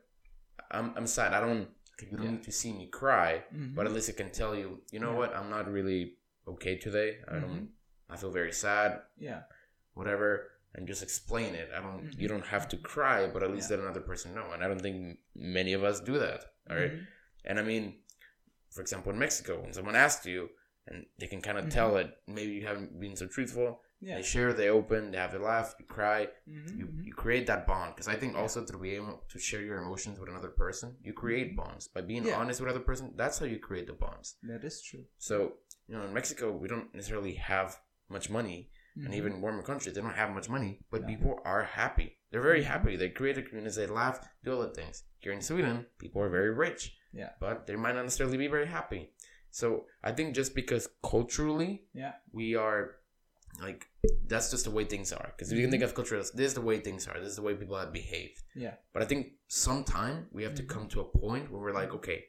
I'm 0.71 0.87
I'm 0.97 1.07
sad. 1.07 1.33
I 1.35 1.41
don't. 1.41 1.69
You 2.01 2.17
don't 2.17 2.25
Yeah. 2.25 2.31
need 2.37 2.45
to 2.45 2.53
see 2.53 2.73
me 2.73 2.87
cry, 3.01 3.45
Mhm. 3.55 3.75
but 3.75 3.85
at 3.87 3.93
least 3.93 4.09
I 4.09 4.15
can 4.23 4.31
tell 4.31 4.55
you. 4.61 4.69
You 4.93 5.01
know 5.01 5.11
Yeah. 5.13 5.19
what? 5.21 5.31
I'm 5.37 5.51
not 5.51 5.71
really 5.71 6.17
okay 6.53 6.75
today. 6.87 7.11
I 7.29 7.39
don't. 7.45 7.69
I 8.09 8.17
feel 8.17 8.31
very 8.31 8.53
sad. 8.53 9.03
yeah, 9.19 9.43
Whatever, 9.95 10.51
and 10.75 10.87
just 10.87 11.03
explain 11.03 11.55
it. 11.55 11.69
I 11.77 11.81
don't. 11.83 12.05
You 12.21 12.27
Mhm. 12.29 12.33
don't 12.33 12.47
have 12.47 12.69
to 12.69 12.77
cry, 12.79 13.27
but 13.33 13.43
at 13.43 13.51
least 13.51 13.69
Yeah. 13.71 13.77
let 13.77 13.85
another 13.85 14.01
person 14.01 14.35
know. 14.35 14.53
And 14.53 14.63
I 14.65 14.69
don't 14.69 14.81
think 14.81 15.19
many 15.35 15.73
of 15.75 15.83
us 15.85 16.01
do 16.01 16.19
that. 16.21 16.50
All 16.69 16.77
right? 16.77 16.93
Mhm. 16.93 17.07
And 17.45 17.59
I 17.59 17.63
mean, 17.63 18.03
for 18.71 18.81
example, 18.81 19.13
in 19.13 19.19
Mexico, 19.19 19.61
when 19.63 19.73
someone 19.73 19.97
asks 19.97 20.27
you, 20.27 20.51
and 20.87 21.07
they 21.19 21.27
can 21.27 21.41
kind 21.43 21.59
of 21.59 21.67
Mhm. 21.67 21.71
tell 21.71 21.95
that 21.95 22.23
maybe 22.27 22.53
you 22.53 22.67
haven't 22.67 22.99
been 22.99 23.17
so 23.17 23.27
truthful, 23.27 23.83
yeah, 24.01 24.17
they 24.17 24.23
share, 24.23 24.53
they 24.53 24.69
open, 24.71 25.11
they 25.11 25.19
have 25.19 25.35
a 25.35 25.39
laugh, 25.39 25.75
you 25.79 25.85
cry, 25.87 26.29
Mhm, 26.49 26.79
you, 26.79 26.87
mhm. 26.87 27.05
you 27.07 27.13
create 27.13 27.47
that 27.47 27.67
bond. 27.67 27.95
Because 27.95 28.09
I 28.09 28.17
think 28.17 28.35
also 28.35 28.65
to 28.65 28.79
be 28.79 28.91
able 28.97 29.25
to 29.29 29.39
share 29.39 29.63
your 29.63 29.79
emotions 29.79 30.19
with 30.19 30.29
another 30.29 30.49
person, 30.51 30.97
you 31.03 31.13
create 31.13 31.55
bonds. 31.57 31.89
By 31.89 32.01
being 32.01 32.23
Mm-hmm. 32.23 32.31
Yeah. 32.31 32.37
honest 32.39 32.61
with 32.61 32.71
another 32.71 32.85
person, 32.85 33.13
that's 33.17 33.39
how 33.39 33.47
you 33.47 33.59
create 33.59 33.87
the 33.87 33.93
bonds. 33.93 34.37
that 34.43 34.65
is 34.65 34.83
true. 34.83 35.05
So, 35.19 35.59
you 35.87 35.95
know, 35.97 36.05
in 36.05 36.13
Mexico, 36.15 36.51
we 36.53 36.67
don't 36.69 36.93
necessarily 36.95 37.35
have 37.35 37.79
much 38.09 38.31
money, 38.31 38.71
and 38.97 39.09
Mhm. 39.13 39.17
even 39.17 39.41
warmer 39.43 39.63
countries, 39.63 39.95
they 39.95 40.01
don't 40.01 40.15
have 40.15 40.31
much 40.31 40.49
money, 40.49 40.81
but 40.91 41.07
people 41.07 41.41
are 41.45 41.65
happy. 41.65 42.19
They're 42.31 42.43
very 42.43 42.62
Mhm. 42.62 42.66
happy. 42.66 42.97
They 42.97 43.11
create 43.11 43.39
a 43.39 43.43
community, 43.43 43.76
they 43.76 43.87
laugh, 43.87 44.28
do 44.45 44.53
all 44.55 44.62
the 44.62 44.74
things. 44.74 45.05
Here 45.18 45.33
in 45.33 45.43
Sweden, 45.43 45.87
people 45.99 46.22
are 46.22 46.28
very 46.31 46.51
rich 46.51 46.97
Yeah. 47.12 47.33
but 47.41 47.66
they 47.66 47.76
might 47.76 47.95
not 47.95 48.05
necessarily 48.05 48.39
be 48.39 48.47
very 48.47 48.66
happy. 48.66 49.12
So 49.51 49.89
I 50.03 50.12
think 50.12 50.35
just 50.37 50.55
because 50.55 50.89
culturally 51.03 51.89
Yeah. 51.93 52.14
we 52.33 52.55
are 52.55 52.97
like 53.61 53.87
that's 54.28 54.51
just 54.53 54.64
the 54.64 54.70
way 54.70 54.85
things 54.85 55.12
are. 55.12 55.33
Because 55.37 55.51
if 55.51 55.59
you 55.59 55.64
can 55.64 55.72
think 55.72 55.83
of 55.83 55.93
culture 55.95 56.16
as 56.16 56.31
this 56.31 56.47
is 56.49 56.55
the 56.55 56.61
way 56.61 56.78
things 56.78 57.09
are, 57.09 57.18
this 57.18 57.31
is 57.31 57.37
the 57.37 57.43
way 57.43 57.55
people 57.55 57.76
have 57.76 57.93
behaved. 57.93 58.41
Yeah. 58.55 58.76
But 58.93 59.03
I 59.03 59.07
think 59.07 59.33
sometime 59.49 60.28
we 60.31 60.45
have 60.45 60.55
to 60.55 60.62
come 60.62 60.87
to 60.91 61.01
a 61.01 61.05
point 61.05 61.51
where 61.51 61.61
we're 61.61 61.72
like, 61.72 61.93
okay, 61.93 62.26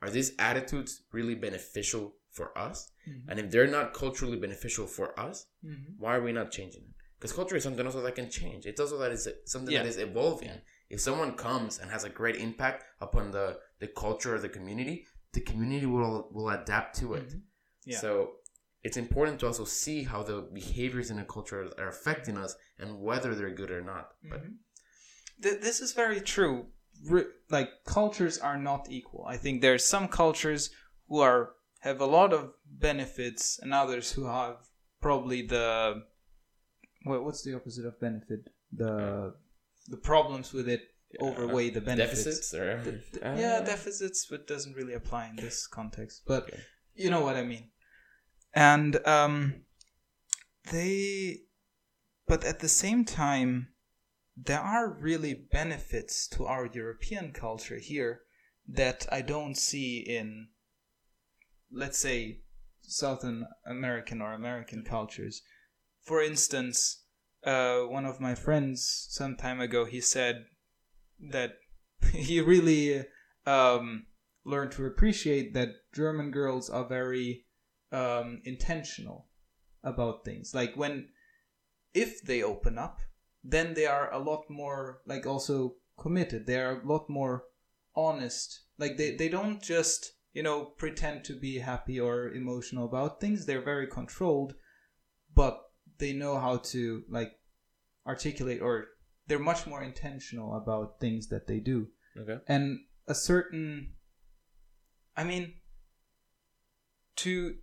are 0.00 0.08
these 0.08 0.32
attitudes 0.38 1.02
really 1.12 1.34
beneficial 1.34 2.16
for 2.30 2.56
us? 2.58 2.90
Mhm. 3.06 3.24
And 3.28 3.38
if 3.38 3.50
they're 3.50 3.66
not 3.66 3.92
culturally 3.92 4.38
beneficial 4.38 4.86
for 4.86 5.18
us, 5.20 5.46
Mhm. 5.62 5.98
why 5.98 6.16
are 6.16 6.22
we 6.22 6.32
not 6.32 6.50
changing 6.50 6.84
it? 6.84 6.94
Because 7.22 7.36
culture 7.36 7.54
is 7.54 7.62
something 7.62 7.86
also 7.86 8.02
that 8.02 8.16
can 8.16 8.28
change. 8.28 8.66
It's 8.66 8.80
also 8.80 8.98
that 8.98 9.12
is 9.12 9.28
something 9.44 9.72
Yeah. 9.72 9.84
that 9.84 9.88
is 9.88 9.96
evolving. 9.96 10.60
If 10.90 11.00
someone 11.00 11.34
comes 11.36 11.78
and 11.78 11.88
has 11.88 12.02
a 12.02 12.10
great 12.10 12.34
impact 12.34 12.82
upon 13.00 13.30
the, 13.30 13.60
the 13.78 13.86
culture 13.86 14.34
of 14.34 14.42
the 14.42 14.48
community, 14.48 15.06
the 15.32 15.40
community 15.40 15.86
will 15.86 16.28
will 16.32 16.50
adapt 16.50 16.98
to 16.98 17.14
it. 17.14 17.28
Mhm. 17.28 17.42
Yeah. 17.84 18.00
So 18.00 18.10
it's 18.82 18.96
important 18.96 19.38
to 19.40 19.46
also 19.46 19.64
see 19.64 20.02
how 20.02 20.24
the 20.24 20.38
behaviors 20.52 21.10
in 21.12 21.16
the 21.18 21.24
culture 21.36 21.70
are 21.78 21.86
affecting 21.96 22.36
us 22.36 22.56
and 22.80 22.88
whether 23.00 23.36
they're 23.36 23.54
good 23.62 23.70
or 23.70 23.82
not. 23.82 24.04
But 24.30 24.40
Mhm. 24.42 24.54
Th- 25.44 25.60
this 25.66 25.80
is 25.80 25.92
very 25.92 26.20
true. 26.20 26.72
Re- 27.14 27.32
like 27.56 27.70
cultures 27.84 28.36
are 28.38 28.58
not 28.70 28.90
equal. 28.90 29.24
I 29.34 29.36
think 29.42 29.54
there 29.62 29.74
are 29.74 29.78
some 29.94 30.08
cultures 30.08 30.62
who 31.06 31.20
are 31.20 31.54
have 31.88 32.00
a 32.00 32.06
lot 32.18 32.32
of 32.32 32.42
benefits, 32.66 33.58
and 33.62 33.72
others 33.72 34.06
who 34.14 34.24
have 34.26 34.56
probably 35.00 35.40
the 35.46 36.02
what, 37.04 37.24
what's 37.24 37.42
the 37.42 37.54
opposite 37.54 37.86
of 37.86 37.98
benefit? 38.00 38.48
The 38.72 39.34
the 39.88 39.96
problems 39.96 40.52
with 40.52 40.68
it 40.68 40.82
overweigh 41.20 41.70
the 41.70 41.80
benefits. 41.80 42.24
deficits 42.24 42.54
or 42.54 43.00
uh, 43.22 43.36
yeah, 43.36 43.60
deficits, 43.60 44.26
but 44.30 44.46
doesn't 44.46 44.74
really 44.74 44.94
apply 44.94 45.28
in 45.28 45.36
this 45.36 45.66
context. 45.66 46.22
But 46.26 46.44
Okay. 46.44 46.60
you 46.94 47.10
know 47.10 47.20
what 47.22 47.36
I 47.36 47.42
mean. 47.42 47.70
And 48.54 49.06
um, 49.06 49.64
they, 50.70 51.40
but 52.26 52.44
at 52.44 52.60
the 52.60 52.68
same 52.68 53.04
time, 53.04 53.68
there 54.36 54.60
are 54.60 54.88
really 54.92 55.34
benefits 55.34 56.26
to 56.28 56.46
our 56.46 56.66
European 56.66 57.32
culture 57.32 57.78
here 57.78 58.22
that 58.68 59.06
I 59.10 59.22
don't 59.22 59.56
see 59.56 59.98
in, 59.98 60.48
let's 61.70 61.98
say, 61.98 62.40
Southern 62.80 63.46
American 63.66 64.20
or 64.22 64.32
American 64.32 64.84
cultures. 64.84 65.42
For 66.02 66.22
instance, 66.22 67.04
uh, 67.44 67.80
one 67.80 68.04
of 68.04 68.20
my 68.20 68.34
friends 68.34 69.06
some 69.10 69.36
time 69.36 69.60
ago 69.60 69.84
he 69.84 70.00
said 70.00 70.46
that 71.30 71.58
he 72.12 72.40
really 72.40 73.04
um, 73.46 74.06
learned 74.44 74.72
to 74.72 74.86
appreciate 74.86 75.54
that 75.54 75.70
German 75.94 76.30
girls 76.30 76.70
are 76.70 76.86
very 76.86 77.44
um, 77.90 78.40
intentional 78.44 79.28
about 79.84 80.24
things. 80.24 80.54
Like 80.54 80.74
when, 80.76 81.08
if 81.94 82.22
they 82.22 82.42
open 82.42 82.78
up, 82.78 83.00
then 83.44 83.74
they 83.74 83.86
are 83.86 84.12
a 84.12 84.18
lot 84.18 84.44
more 84.48 85.00
like 85.06 85.26
also 85.26 85.76
committed. 85.98 86.46
They 86.46 86.60
are 86.60 86.80
a 86.80 86.86
lot 86.86 87.08
more 87.08 87.44
honest. 87.94 88.60
Like 88.78 88.96
they, 88.96 89.16
they 89.16 89.28
don't 89.28 89.62
just 89.62 90.12
you 90.32 90.42
know 90.42 90.64
pretend 90.64 91.24
to 91.24 91.38
be 91.38 91.58
happy 91.58 92.00
or 92.00 92.30
emotional 92.30 92.86
about 92.86 93.20
things. 93.20 93.46
They're 93.46 93.64
very 93.64 93.86
controlled, 93.86 94.54
but 95.34 95.60
they 96.02 96.12
know 96.22 96.34
how 96.46 96.54
to 96.72 96.82
like 97.18 97.32
articulate 98.12 98.60
or 98.66 98.72
they're 99.26 99.46
much 99.52 99.62
more 99.72 99.82
intentional 99.90 100.50
about 100.62 100.98
things 101.04 101.22
that 101.32 101.46
they 101.46 101.60
do. 101.72 101.78
Okay. 102.22 102.38
and 102.54 102.64
a 103.14 103.14
certain 103.30 103.66
i 105.20 105.22
mean 105.30 105.44
to 107.22 107.56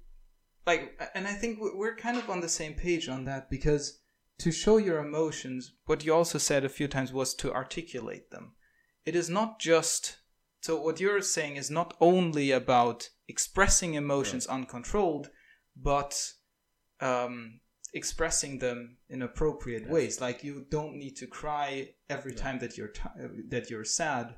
like 0.69 0.81
and 1.15 1.27
i 1.27 1.33
think 1.41 1.59
we- 1.61 1.75
we're 1.79 1.95
kind 2.05 2.17
of 2.21 2.29
on 2.33 2.41
the 2.41 2.49
same 2.59 2.73
page 2.85 3.05
on 3.15 3.25
that 3.25 3.43
because 3.55 3.99
to 4.43 4.51
show 4.51 4.77
your 4.77 4.99
emotions 5.07 5.61
what 5.85 6.03
you 6.05 6.13
also 6.13 6.37
said 6.49 6.63
a 6.63 6.69
few 6.77 6.87
times 6.87 7.11
was 7.11 7.33
to 7.35 7.53
articulate 7.61 8.31
them. 8.31 8.45
It 9.09 9.15
is 9.21 9.29
not 9.29 9.59
just 9.59 10.01
so 10.65 10.71
what 10.85 10.99
you're 11.01 11.21
saying 11.21 11.57
is 11.57 11.69
not 11.69 11.89
only 11.99 12.47
about 12.51 13.09
expressing 13.27 13.91
emotions 14.03 14.43
uncontrolled 14.57 15.25
but 15.89 16.11
um 17.09 17.59
expressing 17.93 18.59
them 18.59 18.97
in 19.09 19.21
appropriate 19.21 19.83
Yes. 19.83 19.91
ways. 19.91 20.21
Like 20.21 20.43
you 20.43 20.65
don't 20.69 20.95
need 20.97 21.15
to 21.17 21.27
cry 21.27 21.93
every 22.09 22.33
Yeah. 22.33 22.43
time 22.43 22.59
that 22.59 22.77
you're 22.77 22.89
ti 22.99 23.09
that 23.49 23.69
you're 23.69 23.85
sad. 23.85 24.37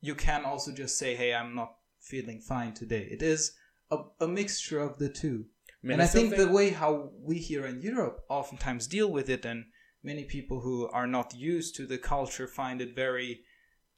You 0.00 0.14
can 0.14 0.44
also 0.44 0.72
just 0.72 0.98
say 0.98 1.14
hey 1.16 1.32
i'm 1.34 1.54
not 1.54 1.72
feeling 2.00 2.40
fine 2.40 2.74
today. 2.74 3.08
It 3.10 3.22
is 3.22 3.52
a, 3.90 3.98
a 4.20 4.28
mixture 4.28 4.80
of 4.80 4.98
the 4.98 5.08
two. 5.08 5.46
I 5.82 5.86
mean, 5.86 5.92
and 5.94 6.02
i 6.02 6.06
still 6.06 6.22
think 6.22 6.36
the 6.36 6.48
way 6.48 6.70
how 6.70 7.10
we 7.28 7.36
here 7.38 7.66
in 7.66 7.82
europe 7.82 8.24
oftentimes 8.30 8.86
deal 8.86 9.10
with 9.12 9.28
it 9.28 9.44
and 9.44 9.66
many 10.02 10.24
people 10.24 10.60
who 10.60 10.88
are 10.88 11.06
not 11.06 11.34
used 11.34 11.74
to 11.76 11.86
the 11.86 11.98
culture 11.98 12.48
find 12.48 12.80
it 12.80 12.94
very 12.96 13.44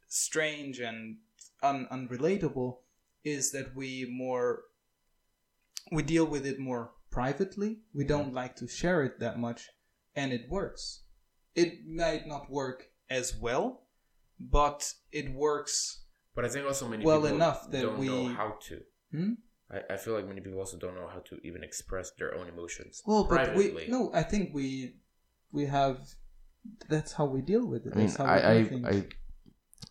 strange 0.09 0.81
and 0.81 1.19
un- 1.63 1.87
unrelatable 1.93 2.79
is 3.25 3.53
that 3.53 3.75
we 3.77 4.05
more 4.11 4.65
we 5.93 6.03
deal 6.03 6.25
with 6.27 6.45
it 6.47 6.59
more 6.59 6.93
privately 7.17 7.79
we 7.95 8.05
don't 8.05 8.35
like 8.41 8.55
to 8.55 8.67
share 8.69 9.01
it 9.09 9.15
that 9.25 9.39
much 9.47 9.61
and 10.15 10.29
it 10.39 10.45
works 10.51 10.83
it 11.55 11.71
might 12.03 12.25
not 12.27 12.51
work 12.51 12.79
as 13.09 13.27
well 13.45 13.65
but 14.39 14.81
it 15.13 15.27
works 15.33 16.05
But 16.35 16.45
I 16.45 16.49
think 16.49 16.67
also 16.67 16.87
many 16.87 17.03
well 17.11 17.23
people 17.23 17.37
enough 17.37 17.61
that 17.71 17.81
don't 17.81 18.05
know 18.05 18.27
how 18.41 18.49
to. 18.69 18.77
Hmm? 19.15 19.33
I, 19.75 19.95
I 19.95 19.97
feel 19.97 20.15
like 20.17 20.29
many 20.33 20.43
people 20.43 20.61
also 20.65 20.77
don't 20.77 20.95
know 21.01 21.09
how 21.15 21.21
to 21.31 21.35
even 21.49 21.65
express 21.65 22.07
their 22.19 22.33
own 22.39 22.47
emotions 22.55 23.03
well 23.07 23.25
but 23.25 23.55
we 23.57 23.65
no 23.89 24.01
i 24.23 24.23
think 24.23 24.45
we 24.59 24.67
we 25.53 25.65
have 25.79 25.97
that's 26.93 27.13
how 27.19 27.25
we 27.37 27.41
deal 27.53 27.65
with 27.73 27.83
it 27.87 27.93
I 27.95 27.97
mean, 27.97 28.07
that's 28.07 28.19
how 28.19 28.27
I, 28.27 28.37
we 28.37 28.43
I, 28.43 28.59
do 28.63 28.69
things. 28.69 28.87
I, 28.87 28.97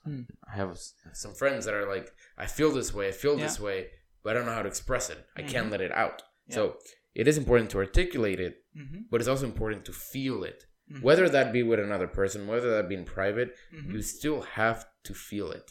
Hmm. 0.05 0.21
I 0.51 0.55
have 0.61 0.77
some 1.13 1.33
friends 1.33 1.65
that 1.65 1.73
are 1.73 1.87
like, 1.95 2.07
I 2.37 2.45
feel 2.57 2.71
this 2.71 2.93
way, 2.93 3.07
I 3.07 3.11
feel 3.11 3.35
this 3.37 3.59
way, 3.59 3.87
but 4.23 4.29
I 4.29 4.33
don't 4.35 4.45
know 4.45 4.53
how 4.59 4.61
to 4.61 4.67
express 4.75 5.09
it. 5.09 5.19
I 5.35 5.41
can't 5.41 5.67
Mhm. 5.67 5.71
let 5.71 5.81
it 5.81 5.91
out. 5.91 6.21
Yeah. 6.47 6.55
So 6.55 6.77
it 7.15 7.27
is 7.27 7.37
important 7.37 7.69
to 7.71 7.77
articulate 7.77 8.39
it, 8.47 8.55
Mhm, 8.75 9.05
but 9.09 9.21
it's 9.21 9.29
also 9.33 9.45
important 9.45 9.85
to 9.85 9.93
feel 9.93 10.43
it. 10.43 10.65
mhm, 10.91 11.01
Whether 11.01 11.27
that 11.29 11.51
be 11.57 11.63
with 11.63 11.79
another 11.79 12.07
person, 12.19 12.47
whether 12.47 12.69
that 12.75 12.87
be 12.89 12.95
in 12.95 13.05
private, 13.05 13.49
mhm. 13.73 13.93
you 13.93 14.01
still 14.01 14.41
have 14.59 14.85
to 15.07 15.13
feel 15.13 15.49
it 15.51 15.67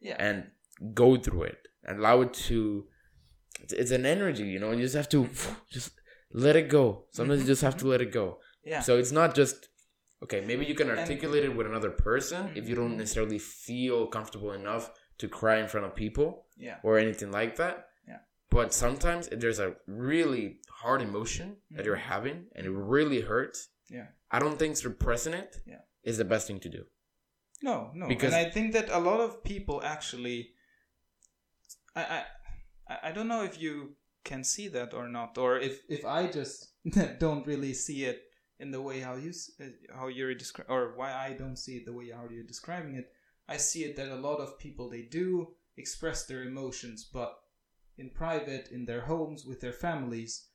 yeah 0.00 0.16
and 0.26 0.36
go 1.02 1.16
through 1.16 1.44
it 1.44 1.60
and 1.84 1.98
allow 1.98 2.20
it 2.22 2.32
to. 2.48 2.58
It's, 3.62 3.90
an 3.90 4.06
energy, 4.06 4.44
you 4.44 4.58
know. 4.60 4.70
You 4.72 4.82
just 4.82 4.94
have 4.94 5.08
to 5.16 5.28
just 5.76 5.92
let 6.32 6.54
it 6.56 6.68
go. 6.68 7.06
Sometimes 7.10 7.40
you 7.40 7.46
just 7.46 7.62
have 7.62 7.76
to 7.78 7.86
let 7.88 8.00
it 8.00 8.12
go. 8.12 8.26
yeah 8.64 8.80
So 8.80 8.98
it's 8.98 9.10
not 9.20 9.34
just 9.34 9.68
okay. 10.24 10.40
Maybe 10.50 10.64
you 10.66 10.74
can 10.74 10.90
articulate 10.90 11.44
it 11.44 11.54
with 11.56 11.66
another 11.66 11.90
person 11.90 12.50
if 12.54 12.68
you 12.68 12.74
don't 12.80 12.94
Mhm. 12.94 12.98
necessarily 13.04 13.38
feel 13.38 14.06
comfortable 14.06 14.52
enough 14.52 14.90
to 15.18 15.28
cry 15.28 15.56
in 15.62 15.68
front 15.68 15.86
of 15.86 15.94
people 15.94 16.46
yeah 16.56 16.78
or 16.84 16.98
anything 16.98 17.30
like 17.40 17.56
that. 17.56 17.87
But 18.50 18.72
sometimes 18.72 19.28
if 19.28 19.40
there's 19.40 19.58
a 19.58 19.76
really 19.86 20.60
hard 20.68 21.02
emotion 21.02 21.56
that 21.72 21.84
you're 21.84 21.96
Mhm. 21.96 22.12
having 22.14 22.46
and 22.54 22.66
it 22.66 22.70
really 22.70 23.20
hurts, 23.20 23.68
yeah 23.88 24.08
I 24.30 24.38
don't 24.38 24.58
think 24.58 24.76
suppressing 24.76 25.34
it 25.34 25.56
is 26.02 26.16
Yeah. 26.16 26.18
the 26.22 26.24
best 26.24 26.46
thing 26.46 26.60
to 26.60 26.68
do. 26.68 26.86
No, 27.62 27.90
no. 27.94 28.06
Because- 28.08 28.32
and 28.34 28.46
I 28.46 28.50
think 28.50 28.72
that 28.72 28.88
a 28.90 28.98
lot 28.98 29.20
of 29.20 29.42
people 29.44 29.82
actually 29.82 30.54
I 31.94 32.02
I 32.16 32.26
I- 32.92 33.00
I 33.08 33.12
don't 33.12 33.28
know 33.28 33.42
if 33.44 33.60
you 33.60 33.96
can 34.24 34.44
see 34.44 34.68
that 34.68 34.94
or 34.94 35.08
not 35.08 35.36
or 35.38 35.58
if 35.58 35.74
if 35.88 36.04
I 36.04 36.20
just 36.38 36.56
don't 37.24 37.46
really 37.46 37.74
see 37.74 38.04
it 38.04 38.18
in 38.58 38.70
the 38.70 38.80
way 38.88 39.00
how 39.00 39.14
you 39.16 39.32
uh, 39.60 39.64
how 39.98 40.08
you're 40.08 40.34
describing 40.34 40.72
or 40.74 40.94
why 40.96 41.10
I 41.12 41.32
don't 41.40 41.56
see 41.64 41.76
it 41.78 41.84
the 41.86 41.92
way 41.98 42.10
how 42.10 42.28
you're 42.28 42.50
describing 42.54 42.94
it. 42.96 43.12
I 43.48 43.56
see 43.58 43.84
it 43.84 43.96
that 43.96 44.08
a 44.08 44.20
lot 44.28 44.40
of 44.40 44.58
people 44.58 44.88
they 44.88 45.02
do 45.02 45.54
express 45.76 46.26
their 46.26 46.42
emotions 46.44 47.04
but 47.04 47.30
in 47.98 48.10
private 48.10 48.68
in 48.70 48.84
their 48.86 49.02
homes 49.02 49.44
with 49.44 49.60
their 49.60 49.72
families. 49.72 50.46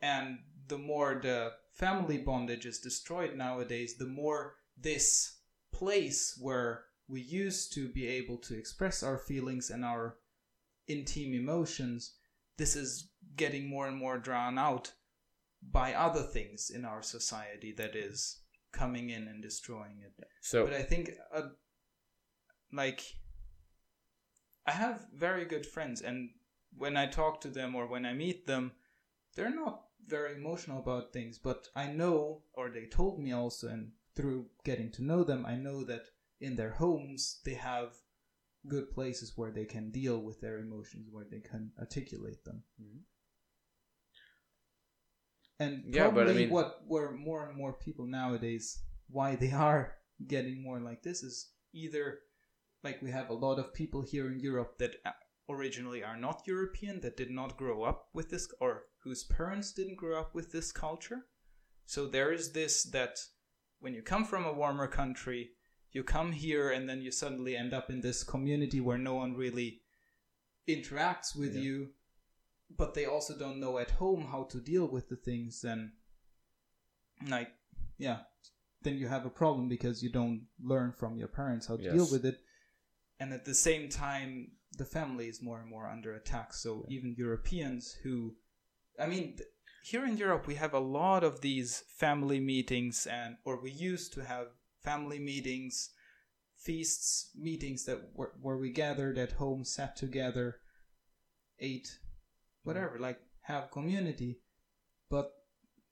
And 0.00 0.38
the 0.68 0.78
more 0.78 1.20
the 1.22 1.52
family 1.72 2.18
bondage 2.18 2.66
is 2.66 2.78
destroyed 2.78 3.34
nowadays 3.34 3.96
the 3.96 4.06
more 4.06 4.56
this 4.76 5.38
place 5.72 6.38
where 6.40 6.84
we 7.08 7.20
used 7.20 7.72
to 7.72 7.88
be 7.88 8.06
able 8.06 8.36
to 8.36 8.56
express 8.56 9.02
our 9.02 9.18
feelings 9.18 9.70
and 9.70 9.84
our 9.84 10.18
intimate 10.86 11.40
emotions 11.40 12.14
this 12.56 12.76
is 12.76 13.08
getting 13.36 13.68
more 13.68 13.86
and 13.88 13.96
more 13.96 14.18
drawn 14.18 14.58
out 14.58 14.92
by 15.70 15.94
other 15.94 16.22
things 16.22 16.70
in 16.70 16.84
our 16.84 17.02
society 17.02 17.72
that 17.72 17.94
is 17.94 18.40
coming 18.72 19.10
in 19.10 19.28
and 19.28 19.42
destroying 19.42 20.00
it. 20.04 20.12
So 20.40 20.64
but 20.64 20.74
I 20.74 20.82
think, 20.82 21.10
uh, 21.34 21.48
like, 22.72 23.02
I 24.66 24.72
have 24.72 25.06
very 25.14 25.44
good 25.44 25.66
friends, 25.66 26.00
and 26.02 26.30
when 26.76 26.96
I 26.96 27.06
talk 27.06 27.40
to 27.42 27.48
them 27.48 27.74
or 27.74 27.86
when 27.86 28.06
I 28.06 28.12
meet 28.14 28.46
them, 28.46 28.72
they're 29.34 29.54
not 29.54 29.82
very 30.06 30.34
emotional 30.34 30.78
about 30.80 31.12
things. 31.12 31.38
But 31.38 31.68
I 31.76 31.86
know, 31.86 32.42
or 32.54 32.70
they 32.70 32.86
told 32.86 33.18
me 33.20 33.32
also, 33.32 33.68
and 33.68 33.92
through 34.14 34.46
getting 34.64 34.90
to 34.92 35.04
know 35.04 35.24
them, 35.24 35.46
I 35.46 35.56
know 35.56 35.84
that 35.84 36.06
in 36.40 36.56
their 36.56 36.70
homes 36.72 37.40
they 37.44 37.54
have 37.54 37.94
good 38.68 38.90
places 38.90 39.32
where 39.36 39.50
they 39.50 39.64
can 39.64 39.90
deal 39.90 40.18
with 40.20 40.40
their 40.40 40.58
emotions, 40.58 41.08
where 41.10 41.24
they 41.30 41.40
can 41.40 41.72
articulate 41.78 42.44
them. 42.44 42.64
Mhm. 42.80 43.00
And 45.58 45.94
Yeah, 45.94 46.10
but 46.10 46.22
I 46.22 46.24
probably 46.24 46.34
mean- 46.34 46.50
what 46.50 46.82
where 46.86 47.12
more 47.12 47.48
and 47.48 47.56
more 47.56 47.72
people 47.72 48.06
nowadays 48.06 48.82
why 49.08 49.36
they 49.36 49.52
are 49.52 49.94
getting 50.26 50.62
more 50.62 50.80
like 50.80 51.02
this 51.02 51.22
is 51.22 51.52
either 51.72 52.20
like 52.82 53.00
we 53.02 53.10
have 53.10 53.30
a 53.30 53.34
lot 53.34 53.58
of 53.58 53.72
people 53.74 54.02
here 54.02 54.30
in 54.30 54.40
Europe 54.40 54.78
that 54.78 54.96
uh, 55.04 55.12
originally 55.52 56.02
are 56.02 56.16
not 56.16 56.42
European 56.46 57.00
that 57.00 57.16
did 57.16 57.30
not 57.30 57.56
grow 57.56 57.82
up 57.84 58.08
with 58.12 58.30
this 58.30 58.48
or 58.60 58.84
whose 59.04 59.24
parents 59.24 59.72
didn't 59.72 59.96
grow 59.96 60.18
up 60.18 60.34
with 60.34 60.52
this 60.52 60.72
culture. 60.72 61.26
So 61.86 62.06
there 62.06 62.32
is 62.32 62.52
this 62.52 62.84
that 62.84 63.18
when 63.80 63.94
you 63.94 64.02
come 64.02 64.24
from 64.24 64.44
a 64.44 64.52
warmer 64.52 64.86
country, 64.86 65.50
you 65.90 66.02
come 66.04 66.32
here 66.32 66.70
and 66.70 66.88
then 66.88 67.02
you 67.02 67.10
suddenly 67.10 67.56
end 67.56 67.74
up 67.74 67.90
in 67.90 68.00
this 68.00 68.22
community 68.24 68.80
where 68.80 68.98
no 68.98 69.14
one 69.14 69.34
really 69.34 69.82
interacts 70.68 71.36
with 71.36 71.54
Yeah. 71.54 71.62
you, 71.62 71.94
but 72.70 72.94
they 72.94 73.04
also 73.04 73.36
don't 73.36 73.60
know 73.60 73.78
at 73.78 73.90
home 73.92 74.26
how 74.30 74.44
to 74.44 74.60
deal 74.60 74.86
with 74.86 75.08
the 75.08 75.16
things 75.16 75.64
and 75.64 75.92
like 77.28 77.52
yeah, 77.98 78.20
then 78.82 78.96
you 78.96 79.08
have 79.08 79.26
a 79.26 79.30
problem 79.30 79.68
because 79.68 80.02
you 80.02 80.10
don't 80.10 80.46
learn 80.60 80.92
from 80.92 81.16
your 81.16 81.28
parents 81.28 81.66
how 81.66 81.76
to 81.76 81.92
deal 81.92 82.10
with 82.10 82.24
it. 82.24 82.40
And 83.20 83.32
at 83.32 83.44
the 83.44 83.54
same 83.54 83.88
time, 83.88 84.52
the 84.78 84.84
family 84.84 85.28
is 85.28 85.42
more 85.42 85.60
and 85.60 85.68
more 85.68 85.86
under 85.86 86.14
attack. 86.14 86.54
So 86.54 86.86
even 86.88 87.14
Europeans 87.16 87.96
who, 88.02 88.34
I 88.98 89.06
mean, 89.06 89.36
th- 89.36 89.48
here 89.84 90.04
in 90.06 90.16
Europe 90.16 90.46
we 90.46 90.54
have 90.54 90.74
a 90.74 90.78
lot 90.78 91.24
of 91.24 91.40
these 91.40 91.82
family 91.96 92.40
meetings, 92.40 93.06
and 93.06 93.36
or 93.44 93.60
we 93.60 93.70
used 93.70 94.12
to 94.14 94.24
have 94.24 94.46
family 94.82 95.18
meetings, 95.18 95.90
feasts, 96.56 97.30
meetings 97.36 97.84
that 97.84 98.10
were, 98.14 98.32
where 98.40 98.56
we 98.56 98.70
gathered 98.70 99.18
at 99.18 99.32
home, 99.32 99.64
sat 99.64 99.96
together, 99.96 100.56
ate, 101.58 101.98
whatever, 102.62 102.98
like 102.98 103.20
have 103.42 103.70
community. 103.70 104.40
But 105.10 105.32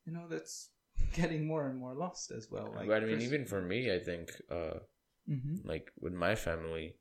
you 0.06 0.12
know 0.12 0.26
that's 0.28 0.70
getting 1.12 1.46
more 1.46 1.66
and 1.66 1.78
more 1.78 1.94
lost 1.94 2.30
as 2.30 2.48
well. 2.50 2.72
Like, 2.74 2.90
I 2.90 3.00
mean, 3.00 3.20
even 3.20 3.44
for 3.44 3.60
me, 3.60 3.92
I 3.92 3.98
think, 3.98 4.32
uh, 4.50 4.80
hmm 5.26 5.56
like 5.64 5.92
with 6.00 6.14
my 6.14 6.34
family, 6.34 6.94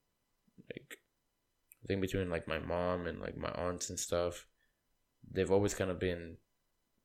like 0.69 0.97
think 1.89 2.01
between 2.01 2.29
like 2.29 2.47
my 2.47 2.59
mom 2.59 3.07
and 3.07 3.19
like 3.19 3.35
my 3.37 3.49
aunts 3.49 3.89
and 3.89 3.99
stuff, 3.99 4.45
they've 5.29 5.51
always 5.51 5.73
kind 5.73 5.91
of 5.91 5.99
been 5.99 6.37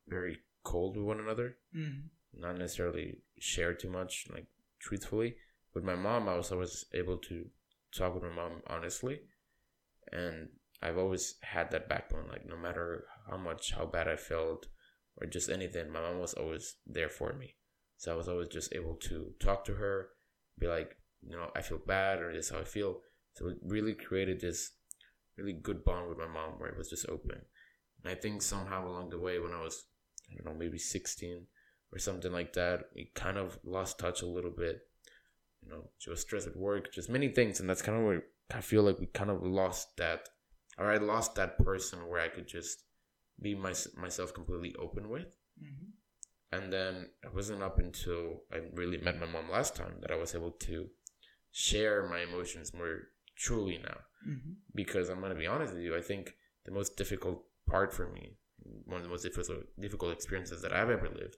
very 0.07 0.37
cold 0.63 0.95
with 0.95 1.05
one 1.05 1.19
another. 1.19 1.57
hmm 1.73 2.07
Not 2.33 2.57
necessarily 2.57 3.17
share 3.39 3.73
too 3.73 3.89
much, 3.89 4.27
like 4.31 4.47
truthfully. 4.79 5.35
With 5.73 5.83
my 5.83 5.95
mom, 5.95 6.29
I 6.29 6.37
was 6.37 6.51
always 6.51 6.85
able 6.93 7.17
to 7.29 7.47
talk 7.97 8.13
with 8.13 8.23
my 8.23 8.35
mom 8.41 8.61
honestly, 8.67 9.21
and 10.11 10.49
I've 10.81 10.97
always 10.97 11.35
had 11.41 11.71
that 11.71 11.89
backbone. 11.89 12.27
Like 12.29 12.45
no 12.45 12.57
matter 12.57 13.05
how 13.29 13.37
much, 13.37 13.73
how 13.73 13.85
bad 13.85 14.07
I 14.07 14.15
felt, 14.15 14.67
or 15.17 15.27
just 15.27 15.49
anything, 15.49 15.91
my 15.91 16.01
mom 16.01 16.19
was 16.19 16.33
always 16.33 16.75
there 16.85 17.09
for 17.09 17.33
me. 17.33 17.55
So 17.97 18.13
I 18.13 18.15
was 18.15 18.27
always 18.27 18.49
just 18.49 18.73
able 18.75 18.95
to 19.09 19.31
talk 19.39 19.65
to 19.65 19.75
her, 19.75 20.09
be 20.59 20.67
like, 20.67 20.97
you 21.27 21.35
know, 21.35 21.49
I 21.55 21.61
feel 21.61 21.79
bad, 21.79 22.21
or 22.21 22.31
this 22.33 22.45
is 22.47 22.51
how 22.51 22.59
I 22.59 22.65
feel. 22.65 23.01
So 23.35 23.49
it 23.49 23.57
really 23.63 23.93
created 23.93 24.41
this 24.41 24.71
really 25.37 25.53
good 25.53 25.83
bond 25.83 26.09
with 26.09 26.17
my 26.17 26.27
mom 26.27 26.53
where 26.57 26.69
it 26.69 26.77
was 26.77 26.89
just 26.89 27.09
open. 27.09 27.41
And 28.03 28.11
I 28.11 28.15
think 28.15 28.41
somehow 28.41 28.87
along 28.87 29.09
the 29.09 29.19
way, 29.19 29.39
when 29.39 29.53
I 29.53 29.61
was, 29.61 29.85
I 30.31 30.35
don't 30.35 30.45
know, 30.45 30.59
maybe 30.59 30.77
16 30.77 31.45
or 31.91 31.99
something 31.99 32.31
like 32.31 32.53
that, 32.53 32.85
we 32.95 33.11
kind 33.13 33.37
of 33.37 33.59
lost 33.63 33.99
touch 33.99 34.21
a 34.21 34.27
little 34.27 34.51
bit. 34.51 34.87
You 35.61 35.69
know, 35.69 35.89
she 35.97 36.09
was 36.09 36.21
stressed 36.21 36.47
at 36.47 36.55
work, 36.55 36.93
just 36.93 37.09
many 37.09 37.29
things. 37.29 37.59
And 37.59 37.69
that's 37.69 37.81
kind 37.81 37.97
of 37.97 38.05
where 38.05 38.23
I 38.53 38.61
feel 38.61 38.83
like 38.83 38.99
we 38.99 39.07
kind 39.07 39.29
of 39.29 39.43
lost 39.43 39.97
that, 39.97 40.29
or 40.77 40.91
I 40.91 40.97
lost 40.97 41.35
that 41.35 41.57
person 41.57 42.07
where 42.07 42.21
I 42.21 42.29
could 42.29 42.47
just 42.47 42.83
be 43.41 43.55
my, 43.55 43.73
myself 43.97 44.33
completely 44.33 44.75
open 44.79 45.09
with. 45.09 45.35
hmm 45.59 45.91
And 46.51 46.71
then 46.71 47.09
it 47.23 47.33
wasn't 47.33 47.63
up 47.63 47.79
until 47.79 48.43
I 48.53 48.61
really 48.73 48.97
met 48.97 49.19
my 49.19 49.25
mom 49.25 49.49
last 49.51 49.75
time 49.75 49.95
that 50.01 50.11
I 50.11 50.15
was 50.15 50.35
able 50.35 50.51
to 50.51 50.89
share 51.51 52.07
my 52.07 52.19
emotions 52.19 52.73
more 52.73 53.09
truly 53.35 53.77
now. 53.83 53.97
hmm 54.23 54.53
Because 54.73 55.09
I'm 55.09 55.19
going 55.19 55.31
to 55.33 55.39
be 55.39 55.47
honest 55.47 55.73
with 55.73 55.83
you, 55.83 55.95
I 55.95 56.01
think 56.01 56.35
the 56.65 56.71
most 56.71 56.95
difficult 56.97 57.43
part 57.69 57.93
for 57.93 58.07
me, 58.09 58.37
one 58.85 58.97
of 58.97 59.03
the 59.03 59.09
most 59.09 59.23
difficult, 59.23 59.63
difficult 59.79 60.13
experiences 60.13 60.61
that 60.61 60.73
I've 60.73 60.89
ever 60.89 61.09
lived, 61.09 61.37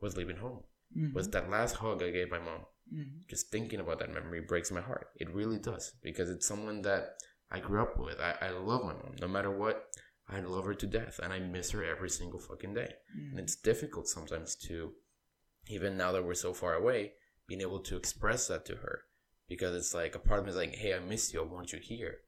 was 0.00 0.16
leaving 0.16 0.36
home. 0.36 0.60
hmm 0.94 1.12
Was 1.14 1.28
that 1.30 1.50
last 1.50 1.76
hug 1.76 2.02
I 2.02 2.10
gave 2.10 2.30
my 2.30 2.38
mom. 2.38 2.62
hmm 2.90 3.18
Just 3.28 3.50
thinking 3.50 3.80
about 3.80 3.98
that 4.00 4.12
memory 4.14 4.40
breaks 4.40 4.70
my 4.70 4.80
heart. 4.80 5.08
It 5.16 5.34
really 5.34 5.58
does. 5.58 5.92
Because 6.02 6.30
it's 6.30 6.46
someone 6.46 6.82
that 6.82 7.16
I 7.50 7.60
grew 7.60 7.80
up 7.82 7.98
with. 7.98 8.20
I, 8.20 8.32
I 8.46 8.50
love 8.50 8.82
my 8.84 8.92
mom. 8.92 9.14
No 9.20 9.28
matter 9.28 9.50
what, 9.50 9.76
I 10.28 10.40
love 10.40 10.64
her 10.66 10.74
to 10.74 10.86
death. 10.86 11.18
And 11.22 11.32
I 11.32 11.38
miss 11.38 11.70
her 11.70 11.82
every 11.84 12.10
single 12.10 12.38
fucking 12.38 12.74
day. 12.74 12.92
And 13.30 13.38
it's 13.40 13.56
difficult 13.56 14.06
sometimes 14.08 14.54
to, 14.66 14.92
even 15.68 15.96
now 15.96 16.12
that 16.12 16.24
we're 16.24 16.34
so 16.34 16.52
far 16.52 16.74
away, 16.74 17.12
being 17.46 17.60
able 17.62 17.80
to 17.80 17.96
express 17.96 18.48
that 18.48 18.64
to 18.66 18.76
her. 18.76 18.96
Because 19.48 19.74
it's 19.76 19.94
like 19.94 20.14
a 20.14 20.18
part 20.18 20.40
of 20.40 20.44
me 20.46 20.50
is 20.50 20.56
like, 20.56 20.74
hey, 20.74 20.94
I 20.94 20.98
miss 21.00 21.32
you. 21.32 21.40
I 21.40 21.44
want 21.44 21.72
you 21.72 21.78
here. 21.78 22.18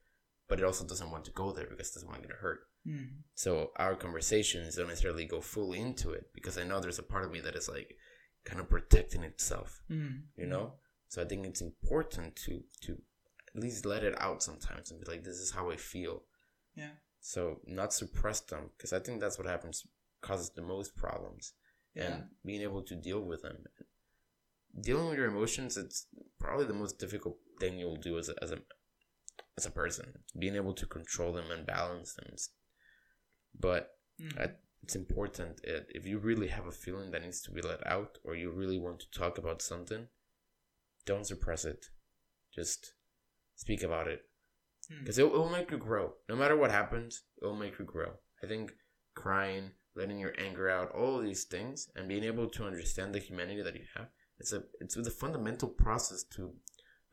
But 0.47 0.59
it 0.59 0.65
also 0.65 0.85
doesn't 0.85 1.11
want 1.11 1.25
to 1.25 1.31
go 1.31 1.51
there 1.51 1.67
because 1.69 1.89
it 1.89 1.93
doesn't 1.95 2.09
want 2.09 2.21
to 2.23 2.27
get 2.27 2.37
hurt. 2.37 2.61
hmm 2.85 3.05
So 3.35 3.71
our 3.77 3.95
conversations 3.95 4.75
don't 4.75 4.87
necessarily 4.87 5.25
go 5.25 5.39
fully 5.41 5.79
into 5.79 6.11
it 6.11 6.25
because 6.33 6.57
I 6.57 6.63
know 6.63 6.79
there's 6.79 6.99
a 6.99 7.03
part 7.03 7.25
of 7.25 7.31
me 7.31 7.39
that 7.41 7.55
is 7.55 7.69
like 7.69 7.95
kind 8.43 8.59
of 8.59 8.69
protecting 8.69 9.23
itself, 9.23 9.81
hmm 9.87 10.15
you 10.35 10.47
know? 10.47 10.73
So 11.09 11.21
I 11.21 11.25
think 11.25 11.45
it's 11.45 11.61
important 11.61 12.35
to 12.45 12.63
to 12.85 12.91
at 13.55 13.61
least 13.61 13.85
let 13.85 14.03
it 14.03 14.15
out 14.19 14.41
sometimes 14.41 14.91
and 14.91 14.99
be 15.01 15.11
like, 15.11 15.23
this 15.23 15.37
is 15.37 15.51
how 15.51 15.69
I 15.69 15.75
feel. 15.75 16.23
Yeah. 16.75 16.91
So 17.19 17.59
not 17.67 17.93
suppress 17.93 18.39
them 18.39 18.71
because 18.75 18.93
I 18.93 18.99
think 18.99 19.19
that's 19.21 19.37
what 19.37 19.47
happens 19.47 19.85
causes 20.21 20.49
the 20.51 20.61
most 20.61 20.95
problems 20.95 21.53
Yeah. 21.95 22.03
and 22.05 22.23
being 22.45 22.61
able 22.61 22.83
to 22.83 22.95
deal 22.95 23.21
with 23.21 23.41
them. 23.43 23.57
Dealing 24.79 25.09
with 25.09 25.17
your 25.17 25.27
emotions, 25.27 25.77
it's 25.77 26.07
probably 26.39 26.65
the 26.65 26.73
most 26.73 26.97
difficult 26.97 27.37
thing 27.59 27.77
you'll 27.77 27.97
do 27.97 28.17
as 28.17 28.29
a, 28.29 28.35
as 28.41 28.51
a 28.51 28.59
as 29.57 29.65
a 29.65 29.71
person. 29.71 30.13
Being 30.37 30.55
able 30.55 30.73
to 30.73 30.85
control 30.85 31.33
them 31.33 31.51
and 31.51 31.65
balance 31.65 32.13
them. 32.13 32.33
But 33.59 33.97
Mhm. 34.19 34.39
I, 34.39 34.55
it's 34.83 34.95
important 34.95 35.59
it, 35.63 35.91
if 35.93 36.05
you 36.05 36.17
really 36.19 36.47
have 36.47 36.65
a 36.67 36.71
feeling 36.71 37.11
that 37.11 37.21
needs 37.21 37.41
to 37.41 37.51
be 37.51 37.61
let 37.61 37.85
out 37.85 38.17
or 38.23 38.35
you 38.35 38.49
really 38.51 38.79
want 38.79 38.99
to 39.01 39.11
talk 39.11 39.37
about 39.37 39.61
something, 39.61 40.07
don't 41.05 41.25
suppress 41.27 41.65
it. 41.65 41.87
Just 42.53 42.93
speak 43.55 43.83
about 43.83 44.07
it 44.07 44.27
Mm. 44.89 44.99
because 44.99 45.19
it 45.19 45.31
will 45.31 45.49
make 45.49 45.69
you 45.69 45.77
grow. 45.77 46.15
No 46.27 46.35
matter 46.35 46.55
what 46.57 46.71
happens, 46.71 47.23
it 47.41 47.45
will 47.45 47.55
make 47.55 47.77
you 47.77 47.85
grow. 47.85 48.19
I 48.41 48.47
think 48.47 48.73
crying, 49.13 49.71
letting 49.95 50.17
your 50.19 50.33
anger 50.39 50.69
out, 50.69 50.91
all 50.91 51.17
of 51.19 51.23
these 51.23 51.43
things, 51.45 51.89
and 51.95 52.07
being 52.07 52.23
able 52.23 52.49
to 52.49 52.65
understand 52.65 53.13
the 53.13 53.19
humanity 53.19 53.61
that 53.61 53.75
you 53.75 53.85
have, 53.95 54.09
it's 54.41 54.53
a 54.53 54.63
it's 54.79 54.95
the 54.95 55.11
fundamental 55.11 55.69
process 55.69 56.23
to 56.35 56.51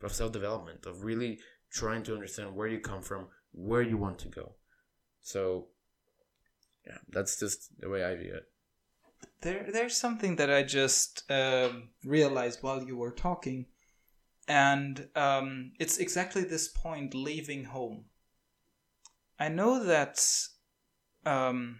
of 0.01 0.11
self 0.13 0.31
development 0.31 0.85
of 0.87 1.03
really 1.03 1.39
trying 1.71 2.01
to 2.03 2.13
understand 2.13 2.55
where 2.55 2.67
you 2.67 2.79
come 2.79 3.03
from, 3.03 3.27
where 3.51 3.83
you 3.83 3.97
want 3.97 4.17
to 4.19 4.29
go. 4.29 4.53
So, 5.21 5.67
yeah, 6.87 6.97
that's 7.09 7.39
just 7.39 7.69
the 7.79 7.89
way 7.89 8.03
I 8.03 8.15
view 8.15 8.33
it. 8.33 8.45
There, 9.41 9.67
there's 9.71 9.95
something 9.95 10.37
that 10.37 10.49
I 10.49 10.63
just 10.63 11.29
um, 11.29 11.89
realized 12.03 12.63
while 12.63 12.81
you 12.83 12.97
were 12.97 13.11
talking, 13.11 13.67
and 14.47 15.07
um, 15.15 15.73
it's 15.79 15.99
exactly 15.99 16.43
this 16.43 16.67
point: 16.67 17.13
leaving 17.13 17.65
home. 17.65 18.05
I 19.39 19.49
know 19.49 19.83
that 19.83 20.17
um, 21.27 21.79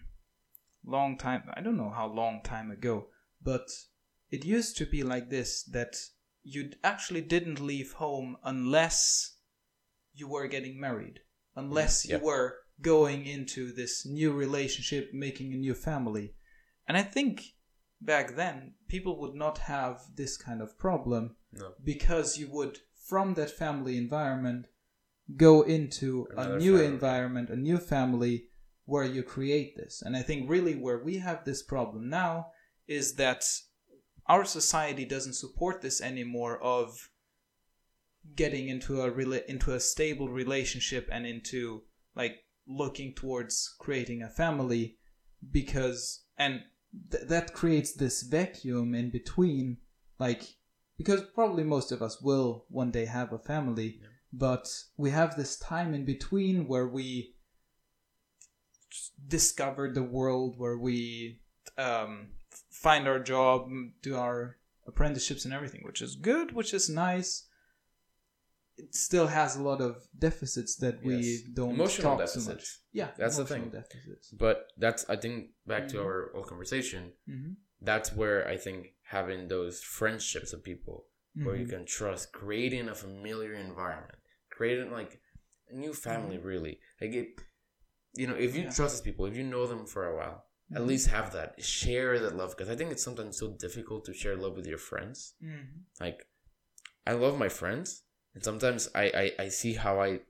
long 0.85 1.17
time. 1.17 1.43
I 1.55 1.61
don't 1.61 1.77
know 1.77 1.93
how 1.95 2.07
long 2.07 2.41
time 2.43 2.69
ago, 2.69 3.07
but 3.41 3.67
it 4.31 4.45
used 4.45 4.77
to 4.77 4.85
be 4.85 5.03
like 5.03 5.29
this: 5.29 5.63
that 5.65 5.95
you 6.43 6.71
actually 6.83 7.21
didn't 7.21 7.59
leave 7.59 7.93
home 7.93 8.37
unless 8.43 9.37
you 10.13 10.27
were 10.27 10.47
getting 10.47 10.79
married, 10.79 11.19
unless 11.55 12.05
mm, 12.05 12.09
Yeah. 12.09 12.17
you 12.17 12.23
were 12.25 12.57
going 12.81 13.25
into 13.25 13.71
this 13.73 14.05
new 14.05 14.31
relationship, 14.31 15.11
making 15.13 15.53
a 15.53 15.57
new 15.57 15.73
family. 15.73 16.33
And 16.87 16.97
I 16.97 17.03
think 17.03 17.41
back 18.01 18.35
then 18.35 18.73
people 18.87 19.19
would 19.19 19.35
not 19.35 19.57
have 19.59 20.01
this 20.15 20.37
kind 20.37 20.61
of 20.61 20.77
problem 20.77 21.35
No. 21.51 21.73
because 21.83 22.37
you 22.37 22.47
would, 22.49 22.79
from 23.07 23.33
that 23.33 23.51
family 23.51 23.97
environment, 23.97 24.67
go 25.35 25.61
into 25.63 26.27
Another 26.31 26.55
a 26.55 26.59
new 26.59 26.77
family. 26.77 26.93
environment, 26.93 27.49
a 27.49 27.55
new 27.55 27.77
family 27.77 28.47
where 28.85 29.03
you 29.03 29.21
create 29.23 29.75
this. 29.75 30.01
And 30.01 30.15
I 30.15 30.23
think 30.23 30.49
really 30.49 30.75
where 30.75 31.03
we 31.03 31.17
have 31.17 31.43
this 31.45 31.61
problem 31.61 32.09
now 32.09 32.51
is 32.87 33.15
that 33.15 33.43
our 34.29 34.45
society 34.45 35.05
doesn't 35.05 35.33
support 35.33 35.81
this 35.81 35.99
anymore 36.01 36.61
of 36.61 37.09
getting 38.35 38.69
into 38.69 39.01
a 39.01 39.11
rela- 39.11 39.45
into 39.45 39.73
a 39.73 39.79
stable 39.79 40.29
relationship 40.29 41.09
and 41.11 41.25
into 41.25 41.81
like 42.15 42.35
looking 42.67 43.13
towards 43.15 43.75
creating 43.79 44.21
a 44.21 44.29
family 44.29 44.97
because 45.51 46.23
and 46.37 46.61
th- 47.11 47.27
that 47.27 47.53
creates 47.53 47.93
this 47.93 48.21
vacuum 48.23 48.93
in 48.93 49.09
between 49.09 49.77
like 50.19 50.43
because 50.97 51.21
probably 51.33 51.63
most 51.63 51.91
of 51.91 52.01
us 52.01 52.21
will 52.21 52.65
one 52.69 52.91
day 52.91 53.05
have 53.05 53.33
a 53.33 53.39
family 53.39 53.97
Yeah. 53.99 54.07
but 54.31 54.67
we 54.97 55.09
have 55.09 55.35
this 55.35 55.57
time 55.57 55.93
in 55.95 56.05
between 56.05 56.67
where 56.67 56.87
we 56.87 57.33
discover 59.27 59.91
the 59.91 60.03
world, 60.03 60.55
where 60.57 60.77
we 60.77 61.41
um, 61.79 62.11
find 62.69 63.07
our 63.07 63.19
job, 63.19 63.69
do 64.01 64.15
our 64.17 64.57
apprenticeships 64.87 65.45
and 65.45 65.53
everything, 65.53 65.81
which 65.83 66.01
is 66.01 66.15
good, 66.15 66.51
which 66.51 66.73
is 66.73 66.89
nice. 66.89 67.45
It 68.77 68.95
still 68.95 69.27
has 69.27 69.55
a 69.57 69.61
lot 69.61 69.81
of 69.81 70.07
deficits 70.17 70.75
that 70.77 71.03
we 71.03 71.15
Yes. 71.17 71.41
don't 71.53 71.71
Emotional 71.71 72.17
talk 72.17 72.27
so 72.29 72.41
much. 72.51 72.79
Yeah, 72.93 73.11
That's 73.17 73.37
the 73.37 73.45
thing. 73.45 73.69
Deficits. 73.69 74.29
But 74.31 74.67
that's 74.77 75.03
I 75.09 75.17
think 75.17 75.51
back 75.67 75.87
to 75.89 75.97
Mhm. 75.97 76.05
our 76.05 76.31
old 76.35 76.47
conversation. 76.47 77.13
Mm-hmm. 77.27 77.53
That's 77.81 78.09
where 78.13 78.47
I 78.47 78.57
think 78.57 78.95
having 79.03 79.47
those 79.49 79.81
friendships 79.83 80.53
of 80.53 80.63
people 80.63 81.07
where 81.43 81.55
you 81.55 81.65
Mhm. 81.65 81.69
can 81.75 81.85
trust, 81.85 82.31
creating 82.31 82.87
a 82.89 82.95
familiar 82.95 83.53
environment, 83.53 84.19
creating 84.49 84.91
like 84.91 85.21
a 85.69 85.75
new 85.75 85.93
family. 85.93 86.37
Really, 86.37 86.79
like 87.01 87.13
it. 87.13 87.29
You 88.15 88.27
know, 88.27 88.35
if 88.35 88.55
you 88.55 88.63
Yeah. 88.63 88.71
trust 88.77 88.95
these 88.95 89.01
people, 89.09 89.25
if 89.25 89.35
you 89.35 89.43
know 89.43 89.67
them 89.67 89.85
for 89.85 90.05
a 90.07 90.15
while, 90.15 90.48
at 90.75 90.81
Mhm. 90.81 90.87
least 90.87 91.07
have 91.07 91.33
that 91.33 91.63
share 91.63 92.19
that 92.19 92.35
love 92.35 92.51
because 92.55 92.69
I 92.69 92.75
think 92.75 92.91
it's 92.91 93.03
sometimes 93.03 93.37
so 93.37 93.47
difficult 93.53 94.05
to 94.05 94.13
share 94.13 94.35
love 94.35 94.55
with 94.55 94.67
your 94.67 94.77
friends. 94.77 95.33
Mhm. 95.43 95.83
Like, 95.99 96.27
I 97.07 97.13
love 97.13 97.37
my 97.39 97.49
friends, 97.49 98.03
and 98.33 98.43
sometimes 98.43 98.89
I 98.93 99.05
I, 99.23 99.43
I 99.45 99.47
see 99.49 99.73
how 99.73 99.99
I 100.01 100.21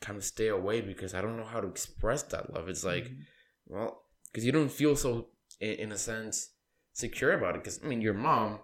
kind 0.00 0.16
of 0.16 0.24
stay 0.24 0.48
away 0.48 0.80
because 0.80 1.12
I 1.14 1.20
don't 1.20 1.36
know 1.36 1.44
how 1.44 1.60
to 1.60 1.68
express 1.68 2.22
that 2.24 2.52
love. 2.54 2.68
It's 2.68 2.84
like, 2.84 3.04
Mhm. 3.04 3.26
well, 3.66 4.04
because 4.26 4.44
you 4.46 4.52
don't 4.52 4.70
feel 4.72 4.96
so, 4.96 5.30
in, 5.60 5.72
in 5.84 5.92
a 5.92 5.98
sense, 5.98 6.54
secure 6.92 7.32
about 7.32 7.54
it. 7.56 7.62
Because 7.62 7.80
I 7.82 7.86
mean, 7.86 8.00
your 8.00 8.14
mom, 8.14 8.60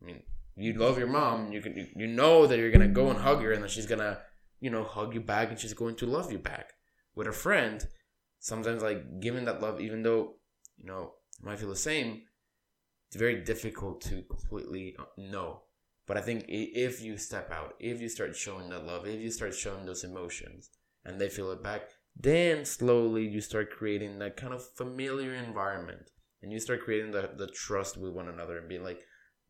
I 0.00 0.04
mean, 0.04 0.22
you 0.56 0.72
love 0.74 0.98
your 0.98 1.06
mom. 1.08 1.52
You 1.52 1.60
can 1.62 1.76
you, 1.76 1.86
you 1.96 2.06
know 2.08 2.46
that 2.48 2.58
you're 2.58 2.72
gonna 2.72 2.88
go 2.88 3.10
and 3.10 3.18
hug 3.20 3.42
her, 3.42 3.52
and 3.52 3.62
then 3.62 3.70
she's 3.70 3.86
gonna, 3.86 4.22
you 4.60 4.70
know, 4.70 4.82
hug 4.84 5.14
you 5.14 5.20
back, 5.20 5.50
and 5.50 5.58
she's 5.60 5.72
going 5.74 5.94
to 5.96 6.06
love 6.06 6.32
you 6.32 6.38
back. 6.38 6.74
With 7.14 7.28
a 7.28 7.32
friend, 7.32 7.86
sometimes 8.40 8.82
like 8.82 9.20
giving 9.20 9.44
that 9.46 9.60
love, 9.62 9.80
even 9.80 10.02
though 10.02 10.37
you 10.78 10.86
know 10.86 11.14
you 11.40 11.46
might 11.46 11.58
feel 11.58 11.68
the 11.68 11.76
same, 11.76 12.22
it's 13.08 13.16
very 13.16 13.42
difficult 13.42 14.00
to 14.02 14.22
completely 14.22 14.96
know. 15.16 15.62
But 16.06 16.16
I 16.16 16.22
think 16.22 16.46
if 16.48 17.02
you 17.02 17.18
step 17.18 17.50
out, 17.52 17.74
if 17.78 18.00
you 18.00 18.08
start 18.08 18.34
showing 18.34 18.70
that 18.70 18.86
love, 18.86 19.06
if 19.06 19.20
you 19.20 19.30
start 19.30 19.54
showing 19.54 19.84
those 19.84 20.04
emotions, 20.04 20.70
and 21.04 21.20
they 21.20 21.28
feel 21.28 21.50
it 21.52 21.62
back, 21.62 21.82
then 22.16 22.64
slowly 22.64 23.26
you 23.26 23.40
start 23.40 23.70
creating 23.70 24.18
that 24.18 24.36
kind 24.36 24.52
of 24.52 24.66
familiar 24.74 25.34
environment, 25.34 26.10
and 26.42 26.52
you 26.52 26.58
start 26.60 26.82
creating 26.82 27.12
the 27.12 27.30
the 27.36 27.46
trust 27.48 27.96
with 27.96 28.12
one 28.12 28.28
another, 28.28 28.58
and 28.58 28.68
being 28.68 28.84
like, 28.84 29.00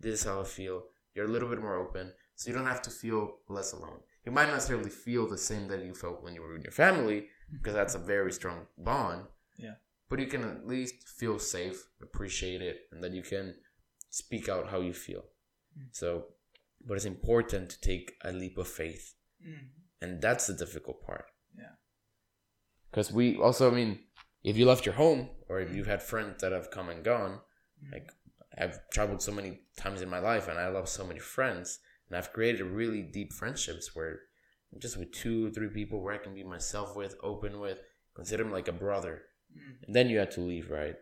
"This 0.00 0.20
is 0.20 0.26
how 0.26 0.40
I 0.40 0.44
feel." 0.44 0.84
You're 1.14 1.26
a 1.26 1.32
little 1.32 1.48
bit 1.48 1.60
more 1.60 1.76
open, 1.76 2.12
so 2.36 2.48
you 2.48 2.56
don't 2.56 2.66
have 2.66 2.82
to 2.82 2.90
feel 2.90 3.38
less 3.48 3.72
alone. 3.72 4.00
You 4.24 4.32
might 4.32 4.46
not 4.46 4.54
necessarily 4.54 4.90
feel 4.90 5.26
the 5.26 5.38
same 5.38 5.68
that 5.68 5.84
you 5.84 5.94
felt 5.94 6.22
when 6.22 6.34
you 6.34 6.42
were 6.42 6.54
in 6.54 6.62
your 6.62 6.72
family, 6.72 7.28
because 7.50 7.74
that's 7.74 7.94
a 7.94 7.98
very 7.98 8.32
strong 8.32 8.66
bond. 8.76 9.26
Yeah. 9.56 9.74
But 10.08 10.20
you 10.20 10.26
can 10.26 10.42
at 10.44 10.66
least 10.66 11.06
feel 11.08 11.38
safe, 11.38 11.86
appreciate 12.02 12.62
it, 12.62 12.88
and 12.92 13.02
that 13.04 13.12
you 13.12 13.22
can 13.22 13.54
speak 14.10 14.48
out 14.48 14.68
how 14.70 14.80
you 14.80 14.92
feel. 14.94 15.24
Mm. 15.78 15.88
So, 15.92 16.34
but 16.86 16.94
it's 16.96 17.04
important 17.04 17.70
to 17.70 17.80
take 17.80 18.16
a 18.24 18.32
leap 18.32 18.56
of 18.58 18.68
faith, 18.68 19.14
Mhm. 19.44 19.68
and 20.00 20.22
that's 20.22 20.46
the 20.46 20.54
difficult 20.54 21.02
part. 21.04 21.26
Yeah. 21.56 21.74
Because 22.90 23.12
we 23.12 23.36
also, 23.36 23.70
I 23.70 23.74
mean, 23.74 24.06
if 24.42 24.56
you 24.56 24.64
left 24.64 24.86
your 24.86 24.94
home 24.94 25.30
or 25.48 25.60
if 25.60 25.74
you've 25.74 25.86
had 25.86 26.02
friends 26.02 26.40
that 26.40 26.52
have 26.52 26.70
come 26.70 26.88
and 26.88 27.04
gone, 27.04 27.40
Mm. 27.84 27.92
like 27.92 28.10
I've 28.56 28.88
traveled 28.90 29.22
so 29.22 29.32
many 29.32 29.66
times 29.76 30.00
in 30.00 30.08
my 30.08 30.18
life 30.18 30.48
and 30.48 30.58
I 30.58 30.68
love 30.68 30.88
so 30.88 31.06
many 31.06 31.20
friends, 31.20 31.80
and 32.08 32.16
I've 32.16 32.32
created 32.32 32.62
really 32.62 33.02
deep 33.02 33.32
friendships 33.32 33.94
where 33.94 34.22
I'm 34.72 34.80
just 34.80 34.96
with 34.96 35.12
two, 35.12 35.46
or 35.46 35.50
three 35.50 35.68
people 35.68 36.00
where 36.02 36.14
I 36.14 36.18
can 36.18 36.34
be 36.34 36.44
myself 36.44 36.96
with, 36.96 37.14
open 37.22 37.60
with, 37.60 37.78
consider 38.14 38.42
them 38.42 38.52
like 38.52 38.68
a 38.68 38.72
brother. 38.72 39.26
Mhm. 39.56 39.82
And 39.86 39.94
then 39.96 40.08
you 40.10 40.18
had 40.18 40.30
to 40.32 40.40
leave, 40.40 40.70
right? 40.70 40.96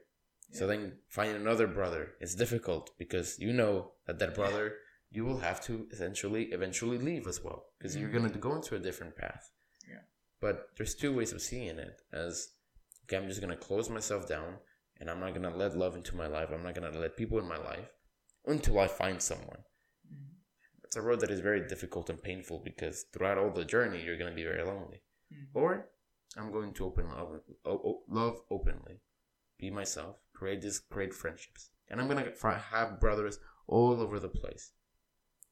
So 0.53 0.67
then 0.67 0.99
finding 1.09 1.37
another 1.37 1.67
brother 1.67 2.15
is 2.21 2.35
difficult 2.35 2.97
because 2.99 3.39
you 3.39 3.53
know 3.53 3.93
that 4.07 4.19
that 4.21 4.35
brother 4.35 4.79
you 5.11 5.25
will 5.25 5.39
have 5.41 5.61
to 5.65 5.87
essentially 5.91 6.45
eventually 6.53 6.99
leave 6.99 7.27
as 7.27 7.43
well 7.43 7.73
because 7.79 7.97
you're 7.97 8.11
going 8.11 8.31
to 8.31 8.39
go 8.39 8.55
into 8.55 8.75
a 8.77 8.79
different 8.79 9.17
path. 9.17 9.51
Yeah. 9.89 10.03
But 10.41 10.71
there's 10.77 10.95
two 10.95 11.13
ways 11.15 11.33
of 11.33 11.43
seeing 11.43 11.79
it 11.79 12.01
as 12.13 12.55
okay, 13.05 13.17
I'm 13.17 13.29
just 13.29 13.41
going 13.41 13.57
to 13.57 13.67
close 13.69 13.89
myself 13.91 14.27
down 14.29 14.59
and 14.99 15.11
I'm 15.11 15.21
not 15.21 15.31
going 15.35 15.43
to 15.51 15.57
let 15.57 15.77
love 15.77 15.95
into 15.95 16.17
my 16.17 16.27
life. 16.27 16.51
I'm 16.51 16.63
not 16.63 16.75
going 16.75 16.91
to 16.93 16.99
let 16.99 17.17
people 17.17 17.39
in 17.39 17.47
my 17.47 17.59
life 17.59 17.89
until 18.47 18.79
I 18.79 18.89
find 18.89 19.21
someone. 19.21 19.63
Mhm. 20.13 20.35
It's 20.85 20.97
a 20.97 21.03
road 21.03 21.21
that 21.21 21.31
is 21.31 21.41
very 21.41 21.67
difficult 21.67 22.09
and 22.11 22.23
painful 22.23 22.61
because 22.61 23.05
throughout 23.13 23.39
all 23.39 23.51
the 23.51 23.65
journey 23.65 24.03
you're 24.03 24.17
going 24.17 24.31
to 24.31 24.37
be 24.37 24.45
very 24.45 24.63
lonely. 24.63 25.03
Mhm. 25.33 25.49
Or 25.55 25.91
I'm 26.37 26.53
going 26.53 26.73
to 26.75 26.85
open 26.85 27.09
love, 27.09 27.41
love 28.09 28.41
openly, 28.51 29.01
be 29.59 29.71
myself, 29.71 30.17
create 30.35 30.61
these 30.63 30.79
great 30.79 31.15
friendships, 31.15 31.71
and 31.89 32.01
I'm 32.01 32.09
gonna 32.09 32.31
have 32.71 33.01
brothers 33.01 33.39
all 33.67 34.01
over 34.01 34.19
the 34.21 34.29
place. 34.29 34.73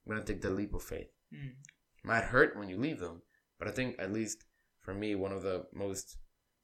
I'm 0.07 0.13
gonna 0.13 0.25
take 0.25 0.43
the 0.43 0.51
leap 0.51 0.75
of 0.75 0.83
faith. 0.83 1.11
It 1.33 2.05
might 2.05 2.25
hurt 2.25 2.57
when 2.57 2.69
you 2.69 2.77
leave 2.79 3.01
them, 3.01 3.23
but 3.59 3.67
I 3.69 3.71
think 3.71 3.97
at 3.99 4.13
least 4.13 4.45
for 4.81 4.93
me, 4.95 5.15
one 5.15 5.33
of 5.33 5.43
the 5.43 5.67
most, 5.73 6.19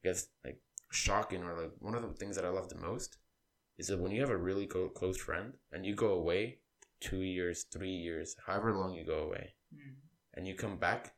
I 0.05 0.09
guess, 0.09 0.29
like 0.45 0.61
shocking 0.91 1.43
or 1.43 1.55
like 1.61 1.73
one 1.79 1.95
of 1.95 2.03
the 2.03 2.13
things 2.15 2.37
that 2.37 2.45
I 2.45 2.51
love 2.51 2.69
the 2.69 2.77
most 2.77 3.17
is 3.79 3.87
that 3.87 3.99
when 3.99 4.13
you 4.13 4.21
have 4.21 4.31
a 4.31 4.37
really 4.37 4.67
close 4.67 5.17
friend 5.17 5.55
and 5.73 5.87
you 5.87 5.95
go 5.95 6.13
away 6.13 6.59
two 7.01 7.23
years, 7.23 7.65
three 7.65 7.95
years, 7.97 8.37
however 8.47 8.75
long 8.77 8.93
you 8.93 9.05
go 9.05 9.21
away, 9.21 9.55
Mhm. 9.75 9.95
and 10.35 10.47
you 10.47 10.55
come 10.55 10.77
back 10.77 11.15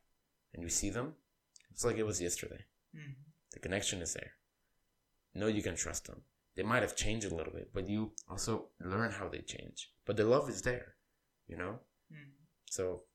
and 0.53 0.63
you 0.63 0.69
see 0.69 0.89
them, 0.89 1.15
it's 1.71 1.83
like 1.83 1.97
it 1.97 2.03
was 2.03 2.21
yesterday. 2.21 2.63
The 3.51 3.59
connection 3.59 4.01
is 4.01 4.13
there. 4.13 4.33
No, 5.33 5.47
you 5.47 5.63
can 5.63 5.75
trust 5.75 6.05
them. 6.05 6.21
They 6.55 6.63
might 6.63 6.83
have 6.83 6.95
changed 6.95 7.31
a 7.31 7.35
little 7.35 7.53
bit, 7.53 7.73
but 7.73 7.89
you 7.89 8.13
also 8.29 8.69
learn 8.79 9.11
how 9.11 9.27
they 9.27 9.41
change. 9.41 9.91
But 10.05 10.17
the 10.17 10.25
love 10.25 10.49
is 10.49 10.61
there, 10.61 10.95
you 11.47 11.57
know? 11.57 11.79
Mhm. 12.11 12.33
So 12.65 13.07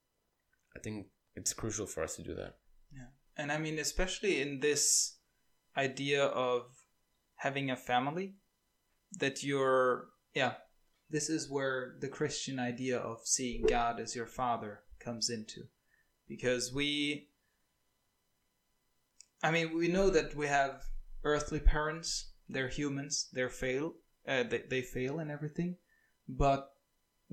I 0.75 0.81
think 0.81 1.13
it's 1.37 1.53
crucial 1.53 1.87
for 1.87 2.03
us 2.03 2.17
to 2.17 2.23
do 2.23 2.35
that. 2.35 2.59
Yeah. 2.93 3.11
And 3.37 3.53
I 3.53 3.59
mean, 3.59 3.79
especially 3.79 4.41
in 4.41 4.61
this 4.61 5.19
idea 5.77 6.25
of 6.25 6.85
having 7.37 7.71
a 7.71 7.77
family, 7.77 8.37
that 9.13 9.45
you're, 9.45 10.11
yeah, 10.35 10.57
this 11.09 11.31
is 11.31 11.49
where 11.49 11.97
the 12.01 12.09
Christian 12.09 12.59
idea 12.59 12.99
of 12.99 13.27
seeing 13.27 13.65
God 13.67 14.01
as 14.01 14.17
your 14.17 14.27
father 14.27 14.85
comes 14.99 15.31
into. 15.31 15.69
Because 16.27 16.73
we, 16.75 17.31
I 19.43 19.51
mean, 19.51 19.77
we 19.77 19.89
know 19.89 20.11
that 20.11 20.35
we 20.35 20.47
have 20.49 20.83
earthly 21.23 21.61
parents, 21.61 22.31
they're 22.49 22.69
humans, 22.69 23.29
they're 23.33 23.49
fail, 23.49 23.95
uh, 24.27 24.43
they, 24.43 24.65
they 24.69 24.83
fail 24.83 25.19
and 25.19 25.31
everything, 25.31 25.77
but 26.29 26.73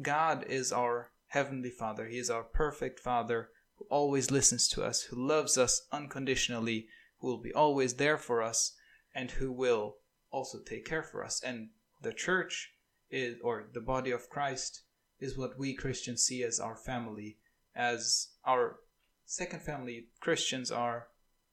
God 0.02 0.46
is 0.48 0.72
our 0.72 1.12
heavenly 1.28 1.70
father. 1.70 2.08
He 2.08 2.18
is 2.18 2.30
our 2.30 2.44
perfect 2.44 3.00
father 3.00 3.50
who 3.78 3.86
always 3.90 4.32
listens 4.32 4.68
to 4.70 4.84
us, 4.84 5.04
who 5.04 5.28
loves 5.28 5.58
us 5.58 5.88
unconditionally, 5.92 6.88
who 7.20 7.28
will 7.28 7.42
be 7.42 7.54
always 7.54 7.96
there 7.96 8.18
for 8.18 8.42
us, 8.42 8.76
and 9.14 9.32
who 9.32 9.52
will 9.52 9.98
also 10.32 10.60
take 10.60 10.86
care 10.86 11.04
for 11.04 11.24
us. 11.24 11.42
And 11.42 11.70
the 12.02 12.14
church 12.14 12.74
is, 13.10 13.38
or 13.42 13.66
the 13.74 13.82
body 13.82 14.12
of 14.12 14.30
Christ, 14.30 14.84
is 15.20 15.38
what 15.38 15.58
we 15.58 15.74
Christians 15.74 16.24
see 16.24 16.44
as 16.44 16.60
our 16.60 16.76
family, 16.76 17.38
as 17.76 18.30
our 18.46 18.78
second 19.26 19.62
family. 19.64 20.08
Christians 20.20 20.72
are 20.72 21.08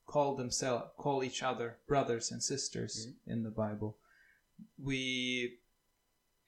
call 0.07 0.37
themselves, 0.37 0.87
call 0.97 1.25
each 1.25 1.43
other 1.43 1.79
brothers 1.87 2.31
and 2.31 2.43
sisters 2.43 3.07
mm-hmm. 3.07 3.33
in 3.33 3.43
the 3.43 3.51
Bible. 3.51 3.99
We, 4.79 5.59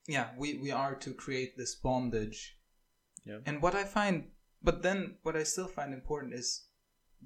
yeah, 0.06 0.28
we, 0.36 0.58
we 0.58 0.70
are 0.70 0.94
to 0.96 1.12
create 1.14 1.56
this 1.56 1.74
bondage 1.74 2.58
Yeah. 3.24 3.38
and 3.46 3.62
what 3.62 3.74
I 3.74 3.84
find, 3.84 4.30
but 4.62 4.82
then 4.82 5.16
what 5.22 5.36
I 5.36 5.44
still 5.44 5.68
find 5.68 5.92
important 5.92 6.34
is 6.34 6.66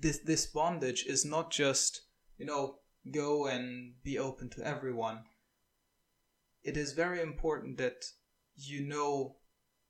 this 0.01 0.19
this 0.19 0.47
bondage 0.47 1.05
is 1.07 1.25
not 1.25 1.51
just 1.51 2.03
you 2.37 2.47
know 2.47 2.79
go 3.11 3.47
and 3.47 3.95
be 4.03 4.19
open 4.19 4.49
to 4.51 4.67
everyone. 4.67 5.25
It 6.63 6.77
is 6.77 6.93
very 6.93 7.21
important 7.21 7.79
that 7.79 8.05
you 8.55 8.87
know 8.87 9.37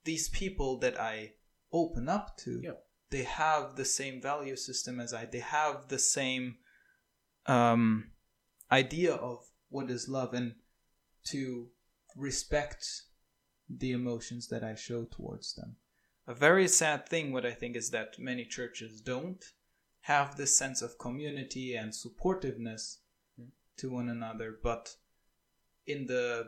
these 0.05 0.28
people 0.28 0.78
that 0.78 1.01
I 1.01 1.32
open 1.72 2.09
up 2.09 2.36
to. 2.39 2.61
Yeah. 2.62 2.70
They 3.11 3.24
have 3.24 3.76
the 3.76 3.84
same 3.84 4.20
value 4.20 4.56
system 4.56 5.00
as 5.00 5.14
I. 5.14 5.24
They 5.24 5.40
have 5.40 5.88
the 5.88 5.98
same 5.98 6.56
um, 7.46 8.11
idea 8.70 9.14
of 9.14 9.44
what 9.70 9.90
is 9.90 10.09
love, 10.09 10.34
and 10.34 10.54
to 11.28 11.68
respect 12.16 12.84
the 13.68 13.92
emotions 13.92 14.48
that 14.48 14.64
I 14.64 14.74
show 14.74 15.04
towards 15.04 15.54
them 15.54 15.76
a 16.28 16.34
very 16.34 16.68
sad 16.68 17.09
thing 17.09 17.32
what 17.32 17.46
i 17.46 17.52
think 17.52 17.74
is 17.74 17.90
that 17.90 18.18
many 18.18 18.44
churches 18.44 19.00
don't 19.00 19.44
have 20.02 20.36
this 20.36 20.56
sense 20.56 20.82
of 20.82 20.98
community 20.98 21.74
and 21.74 21.92
supportiveness 21.92 22.98
to 23.76 23.90
one 23.90 24.09
another 24.09 24.59
but 24.62 24.94
in 25.86 26.06
the 26.06 26.44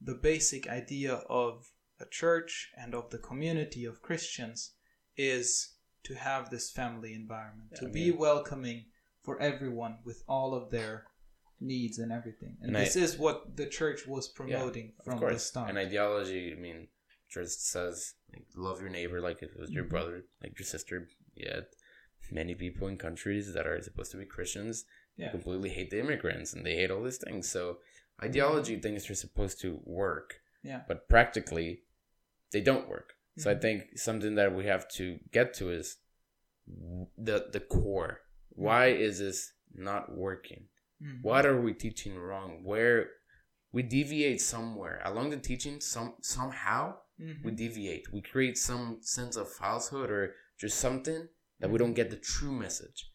the 0.00 0.14
basic 0.14 0.68
idea 0.68 1.14
of 1.28 1.72
a 2.00 2.06
church 2.06 2.70
and 2.78 2.94
of 2.94 3.10
the 3.10 3.18
community 3.18 3.84
of 3.84 4.02
christians 4.02 4.72
is 5.16 5.73
to 6.04 6.14
have 6.14 6.50
this 6.50 6.70
family 6.70 7.14
environment, 7.14 7.70
Yeah, 7.72 7.80
to 7.80 7.86
I 7.88 7.90
be 7.90 8.10
welcoming 8.10 8.86
for 9.22 9.40
everyone 9.40 9.98
with 10.04 10.22
all 10.28 10.54
of 10.54 10.70
their 10.70 11.06
needs 11.60 11.98
and 11.98 12.12
everything. 12.12 12.56
And, 12.60 12.68
And 12.70 12.76
I- 12.78 12.84
this 12.84 12.96
is 12.96 13.16
what 13.18 13.56
the 13.56 13.66
church 13.66 14.06
was 14.06 14.28
promoting 14.28 14.92
of 14.98 15.04
from 15.04 15.20
the 15.20 15.38
start. 15.38 15.70
An 15.70 15.78
ideology, 15.78 16.52
I 16.52 16.56
mean, 16.56 16.88
church 17.28 17.48
says 17.48 18.14
like 18.32 18.46
love 18.54 18.80
your 18.80 18.90
neighbor 18.90 19.20
like 19.20 19.42
if 19.42 19.50
it 19.50 19.58
was 19.58 19.70
your 19.70 19.84
Mhm. 19.84 19.90
brother, 19.90 20.24
like 20.42 20.58
your 20.58 20.66
sister. 20.66 21.08
Yet 21.34 21.74
many 22.30 22.54
people 22.54 22.86
in 22.88 22.96
countries 22.98 23.52
that 23.54 23.66
are 23.66 23.80
supposed 23.82 24.10
to 24.12 24.16
be 24.18 24.26
Christians 24.26 24.84
Yeah. 25.16 25.30
completely 25.30 25.70
hate 25.70 25.90
the 25.90 26.00
immigrants 26.00 26.52
and 26.52 26.64
they 26.66 26.76
hate 26.76 26.90
all 26.90 27.02
these 27.02 27.18
things. 27.18 27.48
So 27.50 27.80
ideology 28.22 28.78
things 28.78 29.08
are 29.10 29.14
supposed 29.14 29.60
to 29.60 29.80
work, 29.84 30.40
yeah. 30.62 30.84
but 30.86 31.08
practically 31.08 31.84
they 32.52 32.60
don't 32.60 32.88
work. 32.88 33.16
So 33.36 33.50
I 33.50 33.54
Mhm. 33.54 33.60
think 33.62 33.98
something 33.98 34.34
that 34.36 34.54
we 34.54 34.66
have 34.66 34.88
to 34.98 35.18
get 35.32 35.54
to 35.54 35.70
is 35.70 35.96
the 36.66 37.48
the 37.52 37.60
core. 37.60 38.20
Why 38.50 38.86
is 38.88 39.18
this 39.18 39.52
not 39.72 40.14
working? 40.16 40.68
Mhm. 41.02 41.22
What 41.22 41.44
are 41.46 41.60
we 41.60 41.74
teaching 41.74 42.16
wrong? 42.16 42.62
Where 42.64 43.10
we 43.72 43.82
deviate 43.82 44.40
somewhere 44.40 45.00
along 45.04 45.30
the 45.30 45.38
teaching, 45.38 45.80
some 45.80 46.16
somehow 46.22 47.00
Mhm. 47.20 47.42
we 47.44 47.50
deviate. 47.52 48.12
We 48.12 48.22
create 48.22 48.56
some 48.56 49.02
sense 49.02 49.36
of 49.36 49.52
falsehood 49.52 50.10
or 50.10 50.34
just 50.58 50.78
something 50.78 51.28
that 51.58 51.70
we 51.70 51.78
don't 51.78 51.94
get 51.94 52.10
the 52.10 52.16
true 52.16 52.52
message, 52.52 53.12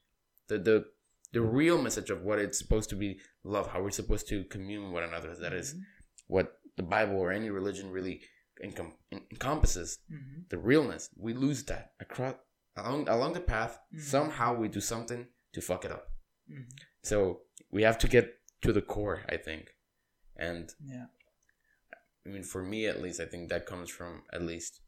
the 0.47 0.57
the 0.57 0.91
the 1.31 1.41
real 1.41 1.79
message 1.81 2.09
of 2.09 2.23
what 2.23 2.39
it's 2.39 2.57
supposed 2.57 2.89
to 2.89 2.95
be 2.95 3.21
love, 3.43 3.67
how 3.71 3.81
we're 3.83 3.91
supposed 3.91 4.27
to 4.27 4.43
commune 4.45 4.83
with 4.85 4.93
one 4.93 5.03
another. 5.03 5.35
That 5.35 5.53
is 5.53 5.75
Mhm. 5.75 5.83
what 6.27 6.59
the 6.75 6.81
Bible 6.83 7.17
or 7.17 7.31
any 7.31 7.49
religion 7.51 7.91
really 7.91 8.25
encom- 8.63 8.97
encompasses. 9.11 9.99
Mhm. 10.11 10.49
The 10.49 10.57
realness. 10.57 11.09
We 11.15 11.33
lose 11.33 11.63
that 11.65 11.93
across 11.99 12.35
along 12.75 13.09
along 13.09 13.33
the 13.33 13.41
path. 13.41 13.79
Mhm. 13.93 14.01
Somehow 14.01 14.55
we 14.55 14.67
do 14.69 14.79
something 14.81 15.27
to 15.53 15.61
fuck 15.61 15.85
it 15.85 15.91
up. 15.91 16.11
Mhm. 16.49 16.69
So 17.03 17.45
we 17.71 17.83
have 17.83 17.97
to 17.99 18.07
get 18.07 18.39
to 18.61 18.73
the 18.73 18.81
core, 18.81 19.25
I 19.29 19.37
think. 19.37 19.75
And 20.35 20.73
Yeah. 20.83 21.07
I 22.25 22.29
mean, 22.29 22.43
for 22.43 22.63
me 22.63 22.85
at 22.85 23.01
least, 23.01 23.19
I 23.19 23.25
think 23.25 23.49
that 23.49 23.65
comes 23.65 23.89
from 23.89 24.25
at 24.31 24.41
least 24.41 24.81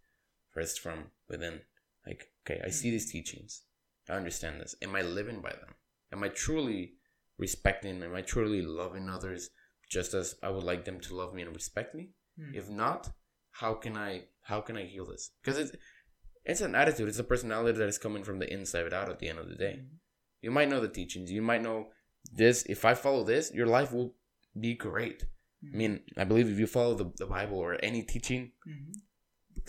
first 0.49 0.79
from 0.79 1.11
within. 1.27 1.65
Like, 2.05 2.33
okay, 2.41 2.61
I 2.63 2.69
see 2.69 2.89
these 2.91 3.11
teachings. 3.11 3.63
I 4.09 4.13
understand 4.13 4.59
this. 4.59 4.75
Am 4.81 4.95
I 4.95 5.01
living 5.01 5.41
by 5.41 5.51
them? 5.51 5.75
Am 6.11 6.23
I 6.23 6.29
truly 6.29 6.97
respecting? 7.37 8.03
Am 8.03 8.13
I 8.15 8.21
truly 8.21 8.61
loving 8.61 9.09
others 9.09 9.49
just 9.89 10.13
as 10.13 10.37
I 10.43 10.49
would 10.49 10.63
like 10.63 10.85
them 10.85 10.99
to 11.01 11.15
love 11.15 11.33
me 11.33 11.41
and 11.43 11.53
respect 11.55 11.95
me? 11.95 12.13
Mhm. 12.37 12.55
If 12.55 12.69
not, 12.69 13.13
how 13.61 13.73
can 13.83 13.95
I 14.09 14.11
how 14.49 14.59
can 14.67 14.75
I 14.81 14.85
heal 14.93 15.05
this? 15.13 15.23
Because 15.41 15.57
it's 15.63 15.73
it's 16.49 16.61
an 16.61 16.75
attitude. 16.81 17.07
It's 17.09 17.19
a 17.25 17.31
personality 17.33 17.77
that 17.79 17.87
is 17.93 17.99
coming 18.05 18.23
from 18.27 18.39
the 18.39 18.51
inside 18.57 18.93
out. 18.99 19.09
At 19.13 19.19
the 19.19 19.29
end 19.31 19.39
of 19.43 19.47
the 19.51 19.55
day, 19.67 19.75
Mhm. 19.79 19.97
you 20.45 20.51
might 20.57 20.69
know 20.71 20.81
the 20.81 20.95
teachings. 20.99 21.31
You 21.31 21.43
might 21.51 21.61
know 21.67 21.79
this. 22.41 22.57
If 22.75 22.81
I 22.91 22.93
follow 23.05 23.23
this, 23.23 23.45
your 23.59 23.67
life 23.77 23.91
will 23.95 24.09
be 24.65 24.73
great. 24.87 25.19
I 25.73 25.75
mean, 25.81 25.93
I 26.17 26.23
believe 26.29 26.49
if 26.49 26.57
you 26.63 26.65
follow 26.77 26.95
the, 27.01 27.07
the 27.21 27.27
Bible 27.37 27.59
or 27.65 27.71
any 27.89 28.01
teaching 28.13 28.43
Mhm. 28.67 28.93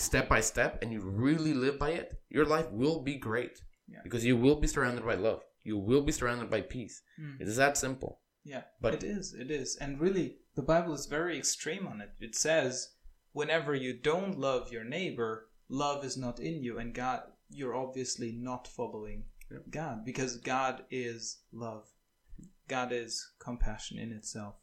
step 0.09 0.27
by 0.35 0.41
step 0.53 0.73
and 0.83 0.89
you 0.95 1.01
really 1.27 1.53
live 1.65 1.77
by 1.79 1.91
it, 2.01 2.09
your 2.37 2.47
life 2.57 2.69
will 2.81 2.99
be 3.11 3.17
great. 3.29 3.55
Yeah. 3.95 4.01
Because 4.07 4.25
you 4.25 4.37
will 4.45 4.59
be 4.65 4.69
surrounded 4.75 5.05
by 5.05 5.17
love. 5.29 5.43
You 5.71 5.77
will 5.89 6.03
be 6.09 6.13
surrounded 6.19 6.49
by 6.55 6.63
peace. 6.77 6.97
Mhm. 7.21 7.41
It 7.43 7.47
is 7.53 7.57
that 7.63 7.77
simple. 7.77 8.13
Yeah, 8.53 8.65
But- 8.81 8.95
it 8.95 9.05
is. 9.05 9.35
It 9.45 9.51
is. 9.51 9.77
And 9.83 10.01
really, 10.01 10.27
the 10.59 10.63
Bible 10.73 10.95
is 10.95 11.07
very 11.19 11.37
extreme 11.39 11.85
on 11.87 12.01
it. 12.01 12.11
It 12.29 12.35
says, 12.35 12.95
whenever 13.33 13.75
you 13.75 13.93
don't 13.93 14.39
love 14.39 14.73
your 14.73 14.85
neighbor, 14.85 15.49
love 15.69 16.05
is 16.05 16.17
not 16.17 16.41
in 16.41 16.63
you, 16.63 16.79
and 16.79 16.95
God, 16.95 17.23
you're 17.51 17.75
obviously 17.75 18.33
not 18.33 18.69
following 18.69 19.25
Yeah. 19.51 19.59
God 19.71 20.05
because 20.05 20.37
God 20.37 20.85
is 20.91 21.43
love. 21.53 21.89
God 22.69 22.93
is 22.93 23.33
compassion 23.39 23.99
in 23.99 24.13
itself, 24.13 24.55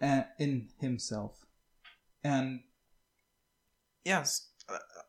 and 0.00 0.24
in 0.38 0.70
Himself. 0.80 1.44
And 2.24 2.60
yes, 4.04 4.50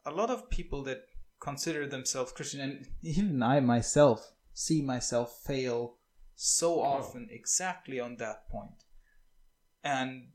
a, 0.06 0.12
lot 0.12 0.30
of 0.30 0.50
people 0.50 0.84
that 0.84 1.06
consider 1.40 1.88
themselves 1.88 2.32
Christian, 2.32 2.62
and 2.62 2.88
even 3.02 3.42
I 3.42 3.60
myself 3.60 4.34
see 4.54 4.82
myself 4.82 5.40
fail 5.46 5.96
so 6.36 6.82
often 6.82 7.28
exactly 7.32 8.00
on 8.00 8.18
that 8.18 8.50
point. 8.50 8.84
And 9.84 10.32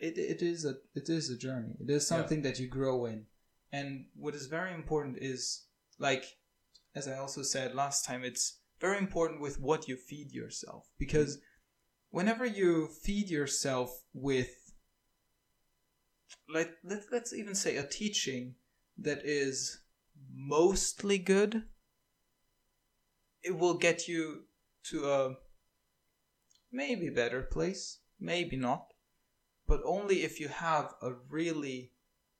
it, 0.00 0.18
it 0.18 0.42
is 0.42 0.64
a 0.64 0.76
it 0.94 1.08
is 1.08 1.30
a 1.30 1.36
journey. 1.36 1.74
It 1.80 1.90
is 1.90 2.04
Yeah. 2.04 2.16
something 2.16 2.42
that 2.42 2.58
you 2.58 2.68
grow 2.68 3.06
in. 3.06 3.26
And 3.72 4.06
what 4.14 4.34
is 4.34 4.46
very 4.46 4.72
important 4.72 5.18
is 5.18 5.66
like 5.98 6.24
as 6.94 7.06
I 7.06 7.18
also 7.18 7.42
said 7.42 7.74
last 7.74 8.04
time, 8.04 8.24
it's 8.24 8.58
very 8.80 8.98
important 8.98 9.40
with 9.40 9.60
what 9.60 9.88
you 9.88 9.96
feed 9.96 10.32
yourself 10.32 10.88
because 10.98 11.36
mm-hmm. 11.36 12.16
whenever 12.16 12.46
you 12.46 12.88
feed 12.88 13.28
yourself 13.28 14.04
with 14.12 14.72
like 16.48 16.76
let, 16.84 17.02
let's 17.12 17.32
even 17.32 17.54
say 17.54 17.76
a 17.76 17.86
teaching 17.86 18.54
that 18.96 19.24
is 19.24 19.80
mostly 20.32 21.18
good 21.18 21.64
it 23.42 23.56
will 23.56 23.74
get 23.74 24.08
you 24.08 24.44
to 24.82 25.10
a 25.10 25.36
maybe 26.72 27.08
better 27.08 27.42
place 27.42 27.98
maybe 28.20 28.56
not 28.56 28.92
but 29.68 29.80
only 29.84 30.22
if 30.22 30.40
you 30.40 30.48
have 30.48 30.94
a 31.02 31.12
really 31.28 31.92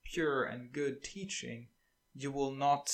pure 0.03 0.43
and 0.45 0.73
good 0.73 1.05
teaching 1.05 1.69
you 2.15 2.33
will 2.33 2.53
not 2.53 2.91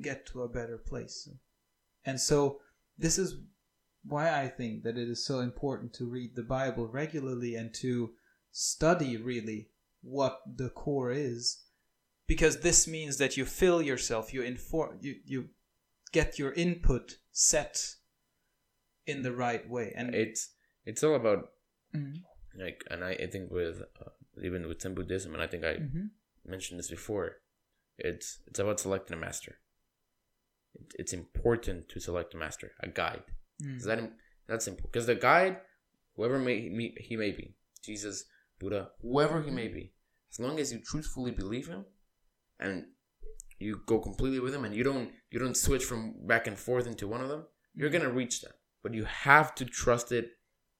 get 0.00 0.26
to 0.26 0.42
a 0.42 0.48
better 0.48 0.78
place 0.78 1.28
and 2.04 2.20
so 2.20 2.60
this 2.98 3.18
is 3.18 3.38
why 4.06 4.38
I 4.42 4.48
think 4.48 4.82
that 4.82 4.98
it 4.98 5.08
is 5.08 5.24
so 5.24 5.40
important 5.40 5.94
to 5.94 6.04
read 6.04 6.36
the 6.36 6.42
Bible 6.42 6.86
regularly 6.86 7.54
and 7.54 7.72
to 7.76 8.10
study 8.52 9.16
really 9.16 9.70
what 10.02 10.40
the 10.56 10.68
core 10.68 11.10
is 11.10 11.62
because 12.26 12.60
this 12.60 12.86
means 12.86 13.16
that 13.16 13.36
you 13.36 13.44
fill 13.46 13.80
yourself 13.80 14.34
you 14.34 14.42
inform 14.42 14.98
you, 15.00 15.16
you 15.24 15.48
get 16.12 16.38
your 16.38 16.52
input 16.52 17.16
set 17.32 17.94
in 19.06 19.22
the 19.22 19.32
right 19.32 19.68
way 19.68 19.92
and 19.96 20.14
It's 20.14 20.50
it's 20.84 21.02
all 21.02 21.14
about 21.14 21.50
Mhm. 21.94 22.22
Like, 22.56 22.84
and 22.90 23.04
I, 23.04 23.12
I 23.12 23.26
think 23.26 23.50
with 23.50 23.82
uh, 24.00 24.10
even 24.42 24.66
with 24.68 24.80
Zen 24.82 24.94
Buddhism, 24.94 25.34
and 25.34 25.42
I 25.42 25.46
think 25.46 25.64
I 25.64 25.74
Mhm. 25.76 26.10
mentioned 26.44 26.78
this 26.78 26.90
before. 26.90 27.36
It's 27.98 28.40
it's 28.46 28.58
about 28.58 28.80
selecting 28.80 29.16
a 29.16 29.20
master. 29.20 29.56
It, 30.74 30.94
it's 30.98 31.12
important 31.12 31.88
to 31.90 32.00
select 32.00 32.34
a 32.34 32.36
master, 32.36 32.72
a 32.80 32.88
guide. 32.88 33.22
Mm. 33.62 33.76
Is 33.76 33.84
that 33.84 33.98
that's 34.48 34.64
simple? 34.64 34.88
Because 34.90 35.06
the 35.06 35.14
guide, 35.14 35.60
whoever 36.16 36.38
may 36.38 36.60
he, 36.60 36.94
he 37.00 37.16
may 37.16 37.30
be, 37.30 37.54
Jesus, 37.82 38.24
Buddha, 38.58 38.90
whoever 39.00 39.42
he 39.42 39.50
may 39.50 39.68
be, 39.68 39.92
as 40.32 40.40
long 40.40 40.58
as 40.58 40.72
you 40.72 40.80
truthfully 40.80 41.30
believe 41.30 41.68
him, 41.68 41.84
and 42.58 42.86
you 43.58 43.80
go 43.86 43.98
completely 44.00 44.40
with 44.40 44.54
him, 44.54 44.64
and 44.64 44.74
you 44.74 44.82
don't 44.84 45.12
you 45.30 45.38
don't 45.38 45.56
switch 45.56 45.84
from 45.84 46.14
back 46.26 46.46
and 46.46 46.58
forth 46.58 46.86
into 46.86 47.06
one 47.08 47.20
of 47.20 47.28
them, 47.28 47.46
you're 47.74 47.90
gonna 47.90 48.10
reach 48.10 48.40
that. 48.42 48.58
But 48.82 48.94
you 48.94 49.04
have 49.04 49.54
to 49.56 49.64
trust 49.64 50.12
it 50.12 50.32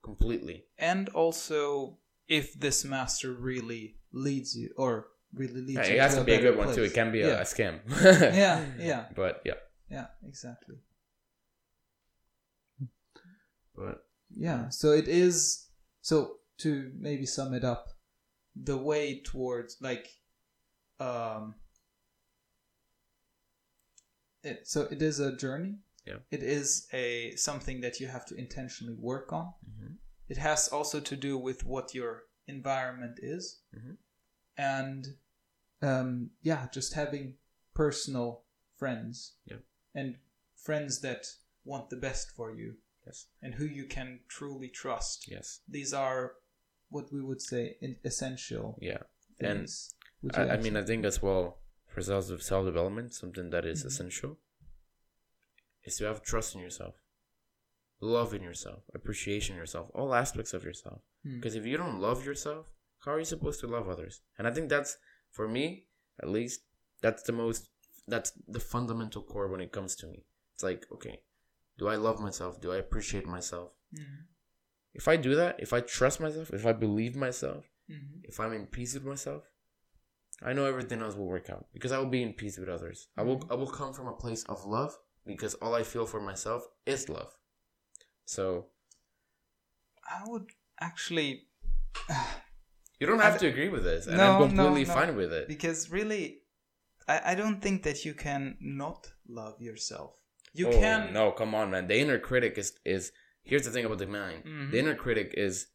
completely. 0.05 0.65
and 0.79 1.09
also 1.11 1.99
if 2.29 2.55
this 2.61 2.85
master 2.85 3.33
really 3.33 3.97
leads 4.13 4.55
you 4.57 4.69
or 4.77 5.09
really 5.35 5.61
leads 5.61 5.79
Yeah, 5.81 5.87
you 5.89 5.97
it 5.97 6.01
has 6.03 6.15
to 6.17 6.25
be 6.25 6.35
a 6.35 6.41
good 6.41 6.57
one 6.57 6.75
too. 6.75 6.85
It 6.85 6.95
can 6.95 7.11
be 7.13 7.23
a, 7.23 7.41
a 7.41 7.45
scam. 7.45 7.81
yeah 8.43 8.65
yeah 8.79 9.05
But 9.17 9.43
yeah. 9.45 9.59
yeah 9.91 10.07
exactly 10.27 10.77
But 13.77 14.07
yeah 14.31 14.69
so 14.69 14.93
it 14.93 15.09
is 15.09 15.69
so 16.01 16.37
to 16.59 16.93
maybe 16.99 17.27
sum 17.27 17.55
it 17.55 17.65
up 17.65 17.89
the 18.55 18.77
way 18.77 19.21
towards 19.25 19.77
like 19.81 20.07
um 21.01 21.55
it, 24.43 24.69
so 24.69 24.83
it 24.91 25.01
is 25.03 25.19
a 25.21 25.37
journey 25.37 25.79
Yeah. 26.07 26.19
it 26.31 26.43
is 26.43 26.87
a 26.93 27.35
something 27.37 27.81
that 27.81 27.99
you 28.01 28.07
have 28.09 28.25
to 28.27 28.35
intentionally 28.37 28.95
work 28.95 29.33
on 29.33 29.53
Mhm. 29.69 29.97
it 30.29 30.37
has 30.39 30.69
also 30.69 31.01
to 31.01 31.17
do 31.17 31.39
with 31.39 31.65
what 31.65 31.95
your 31.95 32.25
environment 32.47 33.19
is 33.23 33.61
Mhm. 33.75 33.97
and 34.57 35.07
um 35.83 36.31
yeah 36.43 36.69
just 36.73 36.95
having 36.95 37.37
personal 37.75 38.45
friends 38.77 39.37
Yeah. 39.47 39.59
and 39.95 40.19
friends 40.57 41.01
that 41.01 41.27
want 41.65 41.89
the 41.91 41.97
best 41.97 42.31
for 42.31 42.53
you 42.55 42.77
yes, 43.07 43.27
and 43.43 43.55
who 43.55 43.65
you 43.67 43.87
can 43.87 44.21
truly 44.29 44.69
trust 44.69 45.29
yes, 45.29 45.61
these 45.69 45.93
are 45.95 46.37
what 46.91 47.13
we 47.13 47.21
would 47.23 47.41
say 47.43 47.77
essential 48.05 48.79
yeah. 48.81 49.03
Things. 49.39 49.95
You 50.23 50.31
I, 50.33 50.51
I 50.51 50.57
mean, 50.59 50.77
I 50.77 50.85
think 50.85 51.05
as 51.05 51.21
well 51.21 51.59
for 51.89 52.01
self 52.03 52.25
self 52.41 52.65
development, 52.67 53.13
something 53.15 53.51
that 53.51 53.65
is 53.67 53.83
Mhm. 53.83 53.87
essential 53.87 54.39
is 55.85 55.97
to 55.97 56.05
have 56.05 56.23
trust 56.23 56.55
in 56.55 56.61
yourself, 56.61 56.95
love 58.01 58.35
in 58.35 58.43
yourself, 58.43 58.83
appreciation 58.95 59.55
in 59.55 59.61
yourself, 59.61 59.91
all 59.95 60.15
aspects 60.15 60.53
of 60.55 60.65
yourself. 60.65 61.01
Hmm. 61.25 61.37
Because 61.37 61.55
if 61.55 61.67
you 61.67 61.77
don't 61.77 62.01
love 62.01 62.25
yourself, 62.25 62.67
how 63.05 63.13
are 63.13 63.19
you 63.19 63.25
supposed 63.25 63.61
to 63.61 63.67
love 63.67 63.89
others? 63.89 64.23
And 64.39 64.47
I 64.47 64.51
think 64.51 64.69
that's 64.69 64.97
for 65.31 65.49
me, 65.49 65.87
at 66.23 66.29
least, 66.29 66.61
that's 67.03 67.23
the 67.23 67.33
most 67.33 67.69
that's 68.07 68.33
the 68.47 68.61
fundamental 68.61 69.23
core 69.23 69.49
when 69.49 69.61
it 69.63 69.73
comes 69.73 69.97
to 69.97 70.07
me. 70.07 70.25
It's 70.55 70.63
like, 70.63 70.85
okay, 70.93 71.21
do 71.79 71.89
I 71.89 71.97
love 71.97 72.21
myself? 72.21 72.61
Do 72.61 72.71
I 72.71 72.77
appreciate 72.77 73.27
myself? 73.27 73.73
Mhm. 73.95 74.27
If 74.93 75.09
I 75.09 75.17
do 75.17 75.35
that, 75.35 75.59
if 75.59 75.73
I 75.73 75.81
trust 75.81 76.21
myself, 76.21 76.53
if 76.53 76.67
I 76.67 76.73
believe 76.73 77.17
myself, 77.17 77.65
Mhm. 77.91 78.21
if 78.25 78.39
I'm 78.41 78.53
in 78.53 78.67
peace 78.67 78.93
with 78.95 79.05
myself, 79.05 79.51
I 80.43 80.53
know 80.53 80.67
everything 80.67 81.01
else 81.01 81.15
will 81.15 81.27
work 81.27 81.49
out 81.49 81.67
because 81.73 81.93
I 81.93 81.99
will 81.99 82.11
be 82.11 82.23
in 82.23 82.35
peace 82.35 82.59
with 82.59 82.69
others. 82.69 83.09
I 83.17 83.23
will 83.23 83.41
I 83.51 83.55
will 83.55 83.71
come 83.71 83.93
from 83.95 84.07
a 84.07 84.17
place 84.17 84.45
of 84.45 84.65
love 84.67 84.99
because 85.27 85.55
all 85.55 85.75
I 85.75 85.83
feel 85.83 86.07
for 86.07 86.21
myself 86.21 86.67
is 86.87 87.09
love. 87.09 87.33
So 88.27 88.67
I 90.09 90.23
would 90.27 90.51
actually 90.81 91.47
you 93.01 93.07
don't 93.07 93.21
have 93.21 93.39
to 93.39 93.47
agree 93.49 93.69
with 93.69 93.85
this, 93.85 94.07
and 94.07 94.17
No, 94.17 94.33
I'm 94.33 94.41
completely 94.49 94.83
no, 94.85 94.89
no. 94.95 95.01
fine 95.01 95.17
with 95.17 95.33
it. 95.33 95.49
because 95.49 95.91
really, 95.91 96.39
I, 97.09 97.33
I 97.33 97.35
don't 97.35 97.61
think 97.61 97.83
that 97.85 98.05
you 98.05 98.15
can 98.15 98.57
not 98.61 99.13
love 99.29 99.61
yourself. 99.61 100.15
You 100.53 100.69
Oh, 100.69 100.73
can 100.73 101.13
no, 101.13 101.33
come 101.33 101.55
on, 101.55 101.71
man. 101.71 101.87
The 101.89 101.99
inner 101.99 102.19
critic 102.19 102.57
is 102.59 102.79
is 102.85 103.13
here's 103.43 103.65
the 103.65 103.71
thing 103.71 103.85
about 103.85 103.99
the 103.99 104.07
mind. 104.07 104.45
Mhm. 104.45 104.71
The 104.71 104.79
inner 104.79 104.95
critic 104.95 105.35
is 105.37 105.67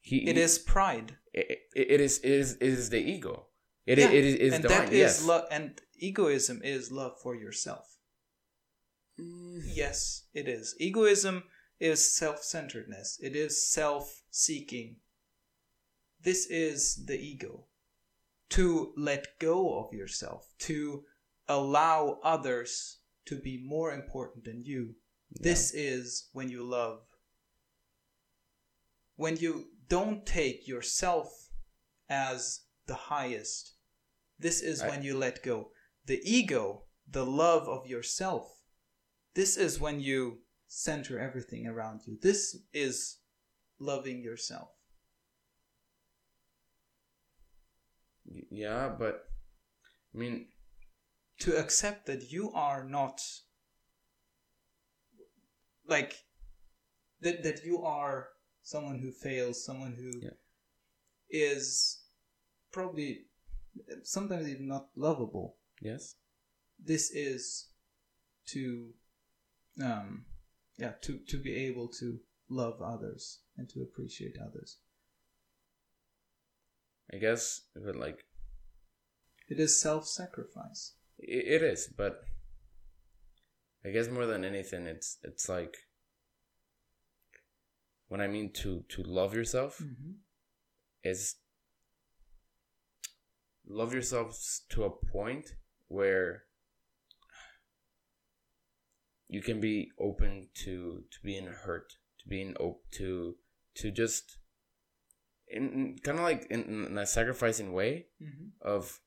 he. 0.00 0.28
It 0.28 0.36
he- 0.36 0.42
is 0.42 0.58
pride. 0.58 1.16
It, 1.32 1.58
it, 1.74 2.00
is 2.00 2.18
it 2.18 2.30
is 2.30 2.54
it 2.54 2.62
is 2.62 2.90
the 2.90 2.98
ego. 2.98 3.46
It 3.86 3.98
Yeah, 3.98 4.08
it 4.10 4.24
is, 4.24 4.34
is 4.34 4.54
and 4.54 4.64
the 4.64 4.68
that 4.68 4.78
mind. 4.84 4.92
is 4.92 4.98
yes. 4.98 5.24
love. 5.26 5.44
And 5.50 5.80
egoism 5.94 6.60
is 6.64 6.90
love 6.90 7.20
for 7.22 7.36
yourself. 7.36 7.95
Mm, 9.18 9.62
Yes, 9.64 10.24
it 10.34 10.48
is. 10.48 10.74
Egoism 10.78 11.44
is 11.80 12.14
self-centeredness. 12.16 13.18
It 13.22 13.36
is 13.36 13.66
self-seeking. 13.66 14.96
This 16.22 16.46
is 16.46 17.04
the 17.06 17.18
ego. 17.18 17.66
To 18.50 18.92
let 18.96 19.38
go 19.38 19.78
of 19.78 19.92
yourself, 19.92 20.54
to 20.60 21.04
allow 21.48 22.20
others 22.22 22.98
to 23.26 23.36
be 23.36 23.58
more 23.58 23.92
important 23.92 24.44
than 24.44 24.60
you. 24.60 24.94
This 25.30 25.72
is 25.74 26.28
when 26.32 26.48
you 26.48 26.62
love. 26.62 27.02
When 29.16 29.36
you 29.36 29.70
don't 29.88 30.24
take 30.24 30.68
yourself 30.68 31.50
as 32.08 32.60
the 32.86 32.94
highest. 32.94 33.74
This 34.38 34.60
is 34.60 34.80
I- 34.80 34.88
when 34.88 35.02
you 35.02 35.18
let 35.18 35.42
go. 35.42 35.72
The 36.04 36.20
ego, 36.24 36.84
the 37.10 37.26
love 37.26 37.68
of 37.68 37.86
yourself, 37.86 38.55
this 39.36 39.56
is 39.56 39.78
when 39.78 40.00
you 40.00 40.38
center 40.66 41.18
everything 41.20 41.66
around 41.66 42.00
you. 42.06 42.18
This 42.20 42.56
is 42.72 43.18
loving 43.78 44.22
yourself. 44.22 44.70
Yeah, 48.50 48.88
but 48.98 49.28
I 50.14 50.18
mean, 50.18 50.48
To 51.40 51.52
accept 51.56 52.06
that 52.06 52.32
you 52.32 52.50
are 52.52 52.82
not 52.82 53.20
like 55.86 56.24
that 57.20 57.42
that 57.44 57.62
you 57.64 57.82
are 57.84 58.28
someone 58.62 58.98
who 58.98 59.12
fails, 59.12 59.64
someone 59.64 59.92
who 59.94 60.10
is 61.30 61.98
Yeah. 62.00 62.72
probably 62.72 63.26
sometimes 64.02 64.48
even 64.48 64.66
not 64.66 64.88
lovable. 64.96 65.58
yes. 65.82 66.16
This 66.78 67.10
is 67.10 67.68
to 68.46 68.94
um 69.82 70.24
yeah, 70.78 70.92
to 71.02 71.18
to 71.28 71.38
be 71.38 71.54
able 71.66 71.88
to 72.00 72.20
love 72.48 72.80
others 72.82 73.40
and 73.56 73.68
to 73.70 73.82
appreciate 73.82 74.36
others. 74.40 74.78
I 77.12 77.18
guess, 77.18 77.62
but 77.74 77.96
like 77.96 78.24
It 79.48 79.60
is 79.60 79.80
self-sacrifice. 79.80 80.94
it, 81.18 81.62
it 81.62 81.62
is, 81.62 81.88
but 81.96 82.24
I 83.84 83.90
guess 83.90 84.08
more 84.08 84.26
than 84.26 84.44
anything, 84.44 84.86
it's 84.86 85.18
it's 85.22 85.48
like 85.48 85.76
when 88.08 88.20
I 88.20 88.26
mean 88.26 88.52
to 88.54 88.84
to 88.88 89.02
love 89.02 89.34
yourself 89.34 89.80
Mm-hmm. 89.80 90.12
is 91.04 91.36
love 93.68 93.94
yourself 93.94 94.36
to 94.70 94.84
a 94.84 94.90
point 94.90 95.54
where 95.88 96.45
you 99.28 99.42
can 99.42 99.60
be 99.60 99.90
open 99.98 100.48
to 100.64 101.02
to 101.10 101.18
being 101.22 101.46
hurt, 101.46 101.94
to 102.20 102.28
being 102.28 102.54
open 102.60 102.80
to 102.92 103.36
to 103.76 103.90
just 103.90 104.38
in 105.48 105.96
kind 106.02 106.18
of 106.18 106.24
like 106.24 106.46
in, 106.50 106.86
in 106.90 106.98
a 106.98 107.06
sacrificing 107.06 107.72
way 107.72 108.06
Mm-hmm. 108.22 108.48
of 108.62 109.00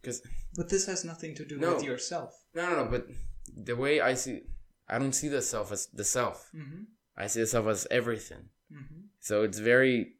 because 0.00 0.22
But 0.56 0.68
this 0.68 0.86
has 0.86 1.04
nothing 1.04 1.34
to 1.36 1.44
do 1.44 1.58
No. 1.58 1.74
with 1.74 1.84
yourself. 1.84 2.30
no 2.54 2.68
no 2.68 2.84
no 2.84 2.90
but 2.90 3.06
the 3.54 3.76
way 3.76 4.00
I 4.00 4.14
see 4.14 4.42
I 4.88 4.98
don't 4.98 5.12
see 5.14 5.28
the 5.28 5.42
self 5.42 5.72
as 5.72 5.86
the 5.88 6.04
self 6.04 6.50
Mm-hmm. 6.54 6.82
I 7.16 7.26
see 7.26 7.40
the 7.40 7.46
self 7.46 7.66
as 7.66 7.86
everything 7.90 8.48
Mm-hmm. 8.72 9.00
so 9.20 9.42
it's 9.42 9.58
very 9.58 10.14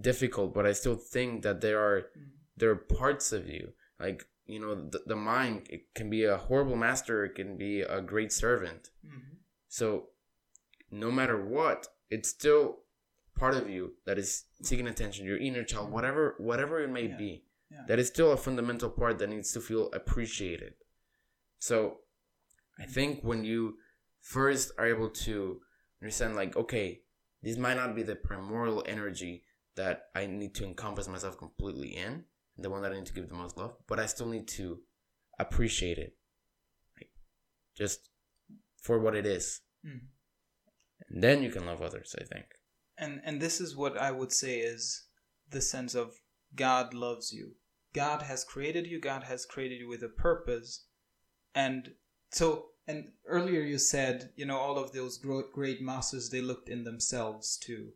difficult 0.00 0.52
but 0.54 0.66
I 0.66 0.72
still 0.72 0.96
think 0.96 1.42
that 1.42 1.60
there 1.60 1.80
are 1.80 2.00
Mm-hmm. 2.02 2.34
there 2.58 2.70
are 2.70 2.76
parts 2.76 3.32
of 3.32 3.48
you 3.48 3.72
like 3.98 4.26
you 4.46 4.60
know 4.60 4.74
the, 4.74 5.00
the 5.06 5.16
mind 5.16 5.66
it 5.70 5.82
can 5.94 6.08
be 6.10 6.24
a 6.24 6.36
horrible 6.36 6.76
master 6.76 7.24
it 7.24 7.34
can 7.34 7.56
be 7.56 7.80
a 7.80 8.00
great 8.00 8.32
servant 8.32 8.90
Mm-hmm. 9.04 9.36
so 9.68 10.08
no 10.90 11.10
matter 11.10 11.36
what 11.44 11.88
it's 12.10 12.28
still 12.28 12.78
part 13.38 13.54
of 13.54 13.68
you 13.68 13.94
that 14.06 14.18
is 14.18 14.44
seeking 14.62 14.86
attention 14.86 15.26
your 15.26 15.36
inner 15.38 15.64
child 15.64 15.90
whatever 15.90 16.34
whatever 16.38 16.80
it 16.82 16.90
may 16.90 17.06
Yeah. 17.08 17.16
be 17.16 17.44
Yeah. 17.70 17.84
that 17.88 17.98
is 17.98 18.08
still 18.08 18.30
a 18.32 18.36
fundamental 18.36 18.90
part 18.90 19.18
that 19.18 19.28
needs 19.28 19.52
to 19.52 19.60
feel 19.60 19.90
appreciated 19.92 20.74
so 21.58 21.98
i 22.78 22.84
think 22.84 23.22
when 23.22 23.44
you 23.44 23.76
first 24.20 24.72
are 24.78 24.86
able 24.86 25.10
to 25.26 25.60
understand 26.02 26.36
like 26.36 26.56
okay 26.56 27.00
this 27.42 27.56
might 27.56 27.76
not 27.76 27.94
be 27.94 28.02
the 28.02 28.16
primordial 28.16 28.82
energy 28.86 29.44
that 29.74 30.04
i 30.14 30.26
need 30.26 30.54
to 30.54 30.64
encompass 30.64 31.08
myself 31.08 31.36
completely 31.38 31.96
in 31.96 32.24
the 32.58 32.70
one 32.70 32.82
that 32.82 32.92
i 32.92 32.96
need 32.96 33.06
to 33.06 33.12
give 33.12 33.28
the 33.28 33.34
most 33.34 33.56
love 33.56 33.74
but 33.86 33.98
i 34.00 34.06
still 34.06 34.26
need 34.28 34.46
to 34.48 34.78
appreciate 35.38 35.98
it 35.98 36.16
like, 36.96 37.10
just 37.76 38.08
for 38.82 38.98
what 38.98 39.14
it 39.14 39.26
is 39.26 39.60
Mhm. 39.84 40.08
and 41.08 41.22
then 41.22 41.42
you 41.42 41.50
can 41.50 41.66
love 41.66 41.82
others 41.82 42.14
i 42.20 42.24
think 42.24 42.46
And 42.98 43.20
and 43.26 43.42
this 43.42 43.60
is 43.60 43.76
what 43.76 43.94
I 43.98 44.10
would 44.10 44.32
say 44.32 44.54
is 44.60 45.08
the 45.50 45.60
sense 45.60 45.94
of 45.94 46.14
God 46.54 46.94
loves 46.94 47.30
you. 47.38 47.46
God 47.92 48.22
has 48.22 48.42
created 48.52 48.86
you. 48.86 48.98
God 49.00 49.24
has 49.24 49.44
created 49.44 49.78
you 49.80 49.88
with 49.88 50.02
a 50.02 50.08
purpose. 50.08 50.86
And 51.54 51.80
so 52.30 52.46
and 52.86 53.12
earlier 53.26 53.60
you 53.72 53.78
said, 53.78 54.32
you 54.34 54.46
know, 54.46 54.56
all 54.56 54.78
of 54.78 54.92
those 54.92 55.18
great 55.58 55.80
masters 55.82 56.30
they 56.30 56.40
looked 56.40 56.70
in 56.70 56.84
themselves 56.84 57.58
to 57.66 57.92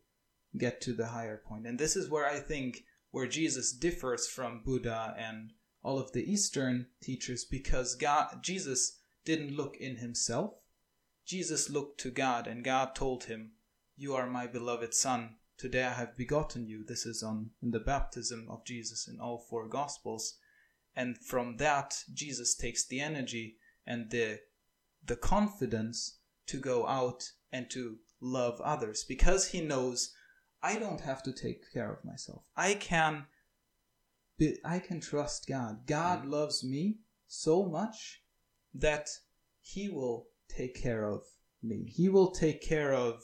get 0.64 0.82
to 0.82 0.92
the 0.92 1.06
higher 1.16 1.38
point. 1.48 1.66
And 1.66 1.78
this 1.78 1.96
is 1.96 2.10
where 2.10 2.26
I 2.36 2.38
think 2.52 2.84
where 3.10 3.26
Jesus 3.26 3.72
differs 3.72 4.26
from 4.26 4.62
Buddha 4.64 5.14
and 5.18 5.52
all 5.82 5.98
of 5.98 6.12
the 6.12 6.30
Eastern 6.30 6.86
teachers 7.02 7.44
because 7.44 7.94
God 7.94 8.42
Jesus 8.42 9.00
didn't 9.24 9.56
look 9.56 9.76
in 9.76 9.96
himself. 9.96 10.54
Jesus 11.24 11.70
looked 11.70 12.00
to 12.00 12.10
God 12.10 12.46
and 12.46 12.64
God 12.64 12.94
told 12.94 13.24
him, 13.24 13.52
you 13.96 14.14
are 14.14 14.26
my 14.26 14.46
beloved 14.46 14.94
son. 14.94 15.36
Today 15.58 15.84
i 15.84 15.92
have 15.92 16.16
begotten 16.16 16.66
you. 16.66 16.82
This 16.82 17.04
is 17.04 17.22
on 17.22 17.50
in 17.62 17.70
the 17.70 17.78
baptism 17.78 18.46
of 18.48 18.64
jesus 18.64 19.06
in 19.06 19.20
all 19.20 19.38
four 19.38 19.68
gospels. 19.68 20.38
And 20.96 21.18
from 21.18 21.58
that 21.58 22.04
jesus 22.14 22.54
takes 22.54 22.86
the 22.86 23.00
energy 23.00 23.58
and 23.86 24.10
the 24.10 24.40
the 25.04 25.16
confidence 25.16 26.18
to 26.46 26.58
go 26.58 26.86
out 26.86 27.32
and 27.52 27.68
to 27.72 27.98
love 28.22 28.58
others 28.62 29.04
because 29.04 29.48
he 29.48 29.60
knows 29.60 30.14
i 30.62 30.78
don't 30.78 31.00
have 31.00 31.22
to 31.22 31.32
take 31.32 31.72
care 31.72 31.92
of 31.92 32.04
myself 32.04 32.42
i 32.56 32.74
can 32.74 33.26
be, 34.38 34.56
i 34.64 34.78
can 34.78 35.00
trust 35.00 35.46
god 35.46 35.86
god 35.86 36.26
loves 36.26 36.64
me 36.64 36.98
so 37.26 37.64
much 37.64 38.22
that 38.74 39.08
he 39.60 39.88
will 39.88 40.28
take 40.48 40.74
care 40.80 41.08
of 41.08 41.22
me 41.62 41.84
he 41.86 42.08
will 42.08 42.30
take 42.30 42.62
care 42.62 42.92
of 42.92 43.22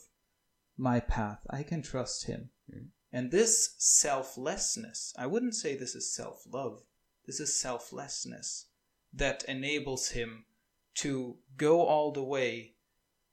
my 0.76 1.00
path. 1.00 1.40
I 1.50 1.62
can 1.62 1.82
trust 1.82 2.26
him. 2.26 2.50
Mm. 2.72 2.88
And 3.12 3.30
this 3.30 3.74
selflessness, 3.78 5.14
I 5.18 5.26
wouldn't 5.26 5.54
say 5.54 5.74
this 5.74 5.94
is 5.94 6.14
self 6.14 6.42
love, 6.50 6.82
this 7.26 7.40
is 7.40 7.58
selflessness 7.60 8.66
that 9.12 9.44
enables 9.48 10.10
him 10.10 10.44
to 10.96 11.36
go 11.56 11.82
all 11.82 12.12
the 12.12 12.22
way 12.22 12.74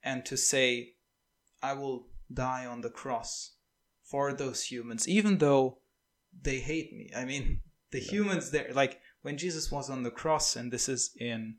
and 0.02 0.26
to 0.26 0.38
say, 0.38 0.94
I 1.62 1.74
will 1.74 2.08
die 2.34 2.66
on 2.66 2.82
the 2.82 2.90
cross 2.90 3.53
for 4.14 4.32
those 4.32 4.62
humans, 4.66 5.08
even 5.08 5.40
though 5.40 5.80
they 6.40 6.60
hate 6.60 6.94
me. 6.94 7.10
I 7.16 7.26
mean, 7.26 7.62
the 7.92 7.98
humans 8.00 8.52
there, 8.52 8.70
like 8.72 9.02
when 9.24 9.40
Jesus 9.40 9.72
was 9.72 9.90
on 9.90 10.04
the 10.04 10.12
cross, 10.12 10.56
and 10.56 10.72
this 10.72 10.88
is 10.88 11.16
in 11.20 11.56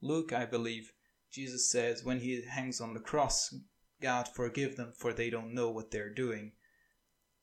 Luke, 0.00 0.32
I 0.32 0.44
believe, 0.44 0.94
Jesus 1.30 1.70
says, 1.70 2.02
when 2.02 2.18
he 2.18 2.42
hangs 2.42 2.80
on 2.80 2.92
the 2.92 2.98
cross, 2.98 3.54
God, 4.00 4.26
forgive 4.26 4.74
them, 4.74 4.92
for 4.96 5.12
they 5.12 5.30
don't 5.30 5.54
know 5.54 5.70
what 5.70 5.92
they're 5.92 6.12
doing. 6.12 6.50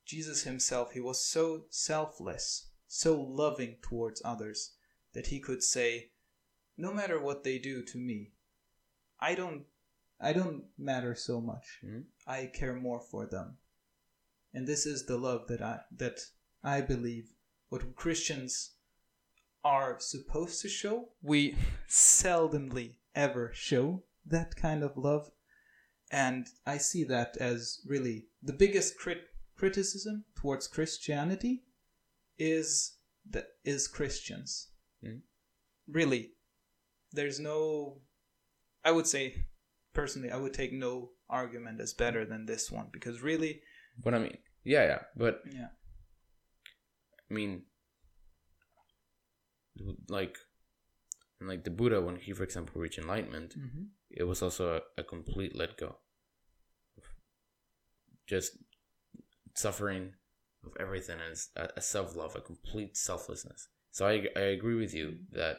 Jesus 0.05 0.43
himself, 0.43 0.91
he 0.91 0.99
was 0.99 1.23
so 1.23 1.63
selfless, 1.69 2.67
so 2.85 3.17
loving 3.17 3.77
towards 3.81 4.21
others, 4.25 4.71
that 5.13 5.27
he 5.27 5.39
could 5.39 5.63
say, 5.63 6.09
no 6.75 6.91
matter 6.93 7.17
what 7.17 7.45
they 7.45 7.59
do 7.59 7.81
to 7.83 7.97
me, 7.97 8.33
I 9.21 9.35
don't 9.35 9.63
I 10.19 10.33
don't 10.33 10.65
matter 10.77 11.15
so 11.15 11.39
much. 11.39 11.79
Mhm. 11.81 12.03
I 12.27 12.47
care 12.47 12.75
more 12.75 12.99
for 12.99 13.25
them. 13.25 13.57
And 14.53 14.67
this 14.67 14.85
is 14.85 15.05
the 15.05 15.17
love 15.17 15.47
that 15.47 15.61
I 15.61 15.81
that 15.97 16.19
I 16.63 16.81
believe 16.81 17.33
what 17.69 17.95
Christians 17.95 18.75
are 19.63 19.97
supposed 19.99 20.61
to 20.61 20.69
show. 20.69 21.09
We 21.21 21.55
seldomly 21.87 22.95
ever 23.13 23.51
show 23.53 24.03
that 24.25 24.55
kind 24.55 24.83
of 24.83 24.97
love. 24.97 25.31
And 26.11 26.47
I 26.65 26.77
see 26.77 27.03
that 27.05 27.37
as 27.37 27.81
really 27.85 28.27
the 28.41 28.53
biggest 28.53 28.97
crit- 28.97 29.27
criticism 29.55 30.25
towards 30.35 30.67
Christianity 30.67 31.63
is 32.37 32.97
that 33.29 33.47
is 33.63 33.87
Christians. 33.87 34.71
Mhm. 35.03 35.21
Really, 35.87 36.33
there's 37.11 37.39
no. 37.39 38.01
I 38.83 38.91
would 38.91 39.07
say, 39.07 39.45
personally, 39.93 40.31
I 40.31 40.37
would 40.37 40.53
take 40.53 40.71
no 40.71 41.11
argument 41.29 41.81
as 41.81 41.93
better 41.93 42.25
than 42.25 42.45
this 42.45 42.71
one 42.71 42.89
because 42.91 43.21
really, 43.21 43.61
But 44.01 44.13
I 44.13 44.19
mean, 44.19 44.37
yeah, 44.63 44.85
yeah. 44.85 44.99
But 45.15 45.41
yeah, 45.51 45.67
I 47.29 47.33
mean, 47.33 47.63
like, 50.07 50.37
like 51.41 51.63
the 51.63 51.69
Buddha, 51.69 52.01
when 52.01 52.17
he, 52.17 52.33
for 52.33 52.43
example, 52.43 52.81
reached 52.81 52.99
enlightenment, 52.99 53.57
mm-hmm. 53.57 53.83
it 54.09 54.23
was 54.23 54.41
also 54.41 54.81
a, 54.97 55.01
a 55.01 55.03
complete 55.03 55.55
let 55.55 55.77
go. 55.77 55.97
Just 58.27 58.57
suffering 59.55 60.13
of 60.65 60.73
everything 60.79 61.17
as 61.31 61.49
a, 61.55 61.69
a 61.77 61.81
self 61.81 62.15
love, 62.15 62.35
a 62.35 62.41
complete 62.41 62.97
selflessness. 62.97 63.67
So 63.91 64.07
I, 64.07 64.27
I 64.35 64.41
agree 64.41 64.75
with 64.75 64.93
you 64.93 65.17
that 65.31 65.57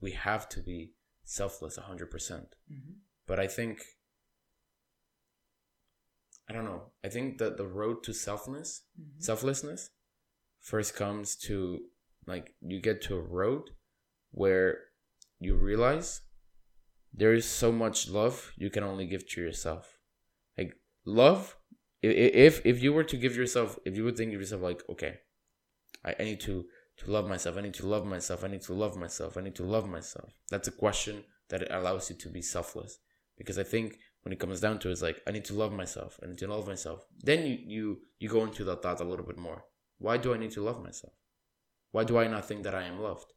we 0.00 0.12
have 0.12 0.48
to 0.50 0.60
be 0.60 0.92
selfless 1.24 1.78
100%. 1.78 2.10
Mm-hmm. 2.10 2.92
But 3.26 3.38
I 3.38 3.46
think, 3.46 3.82
I 6.50 6.52
don't 6.52 6.64
know, 6.64 6.82
I 7.04 7.08
think 7.08 7.38
that 7.38 7.56
the 7.56 7.66
road 7.66 8.02
to 8.04 8.10
selfness, 8.10 8.80
Mm-hmm. 9.00 9.20
selflessness, 9.20 9.90
first 10.60 10.96
comes 10.96 11.36
to 11.46 11.78
like 12.26 12.54
you 12.60 12.80
get 12.80 13.00
to 13.02 13.16
a 13.16 13.20
road 13.20 13.70
where 14.32 14.78
you 15.38 15.54
realize 15.54 16.22
there 17.14 17.32
is 17.34 17.46
so 17.46 17.70
much 17.72 18.08
love 18.08 18.52
you 18.56 18.68
can 18.70 18.82
only 18.84 19.06
give 19.06 19.28
to 19.28 19.40
yourself. 19.40 19.98
Like 20.58 20.74
love, 21.04 21.56
if 22.02 22.66
if 22.66 22.82
you 22.82 22.92
were 22.92 23.04
to 23.04 23.16
give 23.16 23.36
yourself, 23.36 23.78
if 23.84 23.96
you 23.96 24.04
would 24.04 24.16
think 24.16 24.34
of 24.34 24.40
yourself 24.40 24.62
like, 24.62 24.82
okay, 24.90 25.18
I, 26.04 26.14
I 26.18 26.24
need 26.24 26.40
to 26.40 26.64
to 26.98 27.10
love 27.10 27.28
myself. 27.28 27.56
I 27.56 27.62
need 27.62 27.74
to 27.74 27.86
love 27.86 28.04
myself. 28.04 28.44
I 28.44 28.48
need 28.48 28.62
to 28.62 28.74
love 28.74 28.96
myself. 28.96 29.36
I 29.36 29.40
need 29.40 29.54
to 29.56 29.64
love 29.64 29.88
myself. 29.88 30.30
That's 30.50 30.68
a 30.68 30.72
question 30.72 31.24
that 31.48 31.70
allows 31.70 32.10
you 32.10 32.16
to 32.16 32.28
be 32.28 32.42
selfless. 32.42 32.98
Because 33.38 33.58
I 33.58 33.62
think 33.64 33.98
when 34.22 34.32
it 34.32 34.38
comes 34.38 34.60
down 34.60 34.78
to 34.80 34.88
it, 34.88 34.92
it's 34.92 35.02
like 35.02 35.20
I 35.26 35.30
need 35.30 35.44
to 35.46 35.54
love 35.54 35.72
myself. 35.72 36.20
I 36.22 36.26
need 36.26 36.38
to 36.38 36.46
love 36.48 36.66
myself. 36.66 37.06
Then 37.22 37.46
you 37.46 37.58
you 37.66 37.98
you 38.18 38.28
go 38.28 38.44
into 38.44 38.64
that 38.64 38.82
thought 38.82 39.00
a 39.00 39.04
little 39.04 39.24
bit 39.24 39.38
more. 39.38 39.64
Why 39.98 40.16
do 40.16 40.34
I 40.34 40.38
need 40.38 40.52
to 40.52 40.62
love 40.62 40.82
myself? 40.82 41.12
Why 41.92 42.04
do 42.04 42.18
I 42.18 42.26
not 42.26 42.46
think 42.46 42.62
that 42.64 42.74
I 42.74 42.84
am 42.84 43.00
loved? 43.00 43.32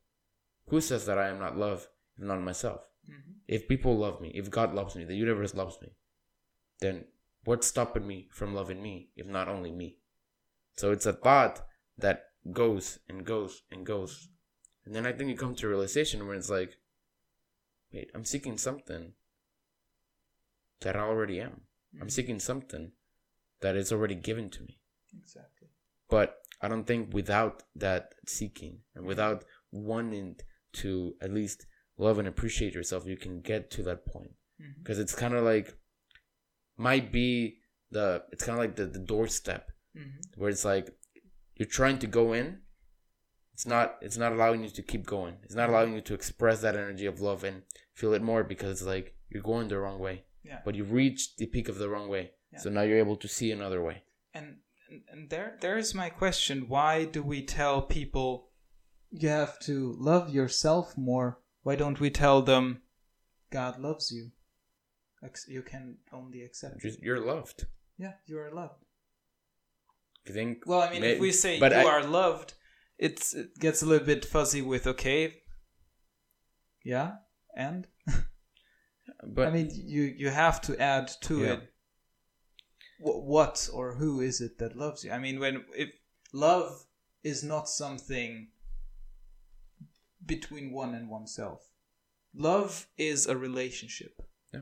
Who 0.67 0.79
says 0.81 1.05
that 1.05 1.17
I 1.17 1.27
am 1.27 1.39
not 1.39 1.57
loved 1.57 1.87
if 2.17 2.23
not 2.23 2.41
myself? 2.41 2.81
Mm-hmm. 3.09 3.31
If 3.47 3.67
people 3.67 3.97
love 3.97 4.21
me, 4.21 4.31
if 4.33 4.49
God 4.49 4.73
loves 4.73 4.95
me, 4.95 5.03
the 5.03 5.15
universe 5.15 5.53
loves 5.53 5.77
me, 5.81 5.89
then 6.79 7.05
what's 7.43 7.67
stopping 7.67 8.07
me 8.07 8.29
from 8.31 8.53
loving 8.53 8.81
me 8.81 9.09
if 9.15 9.27
not 9.27 9.47
only 9.47 9.71
me? 9.71 9.97
So 10.75 10.91
it's 10.91 11.05
a 11.05 11.13
thought 11.13 11.65
that 11.97 12.25
goes 12.51 12.99
and 13.09 13.25
goes 13.25 13.63
and 13.71 13.85
goes. 13.85 14.29
And 14.85 14.93
then 14.93 15.05
I 15.05 15.13
think 15.13 15.29
you 15.29 15.37
come 15.37 15.55
to 15.55 15.67
a 15.67 15.69
realization 15.69 16.25
where 16.25 16.35
it's 16.35 16.49
like, 16.49 16.77
wait, 17.91 18.11
I'm 18.13 18.25
seeking 18.25 18.57
something 18.57 19.13
that 20.81 20.95
I 20.95 21.01
already 21.01 21.39
am. 21.39 21.61
I'm 22.01 22.09
seeking 22.09 22.39
something 22.39 22.91
that 23.61 23.75
is 23.75 23.91
already 23.91 24.15
given 24.15 24.49
to 24.49 24.63
me. 24.63 24.79
Exactly. 25.17 25.67
But 26.09 26.37
I 26.61 26.67
don't 26.67 26.87
think 26.87 27.13
without 27.13 27.63
that 27.75 28.13
seeking 28.25 28.79
and 28.95 29.05
without 29.05 29.43
wanting 29.71 30.37
to 30.73 31.15
at 31.21 31.31
least 31.31 31.65
love 31.97 32.17
and 32.17 32.27
appreciate 32.27 32.73
yourself, 32.73 33.05
you 33.05 33.17
can 33.17 33.41
get 33.41 33.69
to 33.71 33.83
that 33.83 34.05
point. 34.05 34.31
Mm-hmm. 34.61 34.81
Because 34.81 34.97
it's 34.99 35.13
kind 35.13 35.35
of 35.35 35.43
like, 35.43 35.77
might 36.77 37.11
be 37.11 37.59
the, 37.91 38.23
it's 38.31 38.43
kind 38.43 38.57
of 38.57 38.63
like 38.65 38.75
the, 38.75 38.85
the 38.85 38.99
doorstep 38.99 39.69
Mm-hmm. 39.95 40.41
where 40.41 40.49
it's 40.49 40.65
like 40.65 40.89
you're 41.55 41.67
trying 41.67 41.99
to 41.99 42.07
go 42.07 42.33
in 42.33 42.61
it's 43.53 43.67
not 43.67 43.97
it's 44.01 44.17
not 44.17 44.31
allowing 44.31 44.63
you 44.63 44.69
to 44.71 44.81
keep 44.81 45.05
going 45.05 45.35
it's 45.43 45.53
not 45.53 45.69
allowing 45.69 45.93
you 45.93 46.01
to 46.01 46.15
express 46.15 46.61
that 46.61 46.75
energy 46.75 47.05
of 47.05 47.21
love 47.21 47.43
and 47.43 47.61
feel 47.93 48.13
it 48.15 48.23
more 48.23 48.43
because 48.43 48.71
it's 48.71 48.87
like 48.87 49.13
you're 49.29 49.43
going 49.43 49.67
the 49.67 49.77
wrong 49.77 49.99
way 49.99 50.23
Yeah. 50.43 50.59
but 50.65 50.75
you 50.75 50.83
reached 50.83 51.37
the 51.37 51.45
peak 51.47 51.69
of 51.69 51.77
the 51.77 51.89
wrong 51.89 52.07
way 52.09 52.31
Yeah. 52.51 52.59
so 52.59 52.69
now 52.69 52.81
you're 52.81 52.97
able 53.05 53.17
to 53.17 53.27
see 53.27 53.51
another 53.51 53.81
way 53.81 54.03
And, 54.33 54.47
and 54.89 55.01
and 55.11 55.29
there 55.29 55.57
there's 55.61 55.93
my 55.95 56.09
question. 56.09 56.67
Why 56.67 57.05
do 57.05 57.21
we 57.23 57.39
tell 57.45 57.81
people 57.99 58.29
you 59.21 59.29
have 59.29 59.57
to 59.69 59.95
love 59.99 60.33
yourself 60.33 60.97
more? 60.97 61.39
Why 61.65 61.75
don't 61.75 61.99
we 61.99 62.09
tell 62.09 62.41
them 62.41 62.81
God 63.51 63.79
loves 63.79 64.11
you? 64.11 64.31
You 65.47 65.61
can 65.61 65.97
only 66.11 66.41
accept. 66.43 66.83
You're- 66.83 67.25
loved 67.33 67.65
Yeah, 67.97 68.13
you 68.25 68.37
are 68.39 68.51
loved. 68.51 68.83
you 70.25 70.33
think 70.33 70.65
Well, 70.65 70.81
I 70.81 70.89
mean, 70.91 71.03
if 71.03 71.19
we 71.19 71.31
say 71.31 71.57
you 71.57 71.65
I- 71.65 71.85
are 71.95 72.03
loved, 72.03 72.53
it's 72.97 73.33
it 73.33 73.49
gets 73.59 73.81
a 73.81 73.85
little 73.85 74.05
bit 74.05 74.25
fuzzy 74.25 74.61
with 74.61 74.85
okay. 74.87 75.21
Yeah, 76.83 77.09
and 77.55 77.87
but 79.27 79.47
I 79.47 79.51
mean, 79.51 79.69
you 79.73 80.03
you 80.03 80.29
have 80.29 80.61
to 80.61 80.79
add 80.79 81.07
to 81.21 81.39
Yeah. 81.41 81.53
it. 81.53 81.73
Wh- 82.99 83.23
what 83.25 83.69
or 83.73 83.95
who 83.95 84.21
is 84.21 84.41
it 84.41 84.57
that 84.59 84.75
loves 84.75 85.03
you? 85.03 85.11
I 85.11 85.19
mean, 85.19 85.39
when 85.39 85.65
if 85.75 85.89
love 86.31 86.85
is 87.23 87.43
not 87.43 87.69
something 87.69 88.49
between 90.25 90.71
one 90.71 90.93
and 90.95 91.09
oneself, 91.09 91.69
love 92.33 92.87
is 92.97 93.27
a 93.27 93.37
relationship. 93.37 94.21
Yeah. 94.53 94.61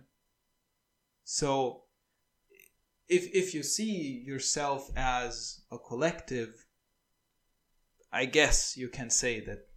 So, 1.23 1.85
if 3.07 3.23
if 3.33 3.53
you 3.53 3.63
see 3.63 4.23
yourself 4.25 4.91
as 4.95 5.61
a 5.71 5.77
collective, 5.77 6.65
I 8.11 8.25
guess 8.25 8.75
you 8.77 8.89
can 8.89 9.09
say 9.09 9.39
that 9.41 9.67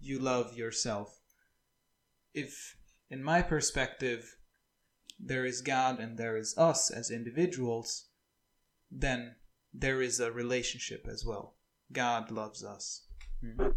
you 0.00 0.18
love 0.18 0.56
yourself. 0.56 1.20
If, 2.34 2.76
in 3.10 3.22
my 3.22 3.42
perspective, 3.42 4.36
there 5.18 5.44
is 5.44 5.60
God 5.62 5.98
and 5.98 6.16
there 6.18 6.36
is 6.36 6.56
us 6.58 6.90
as 6.90 7.10
individuals, 7.10 8.06
then 8.90 9.36
there 9.72 10.00
is 10.00 10.20
a 10.20 10.30
relationship 10.32 11.06
as 11.10 11.24
well. 11.26 11.56
God 11.92 12.30
loves 12.30 12.64
us. 12.64 13.06
Mhm. 13.42 13.74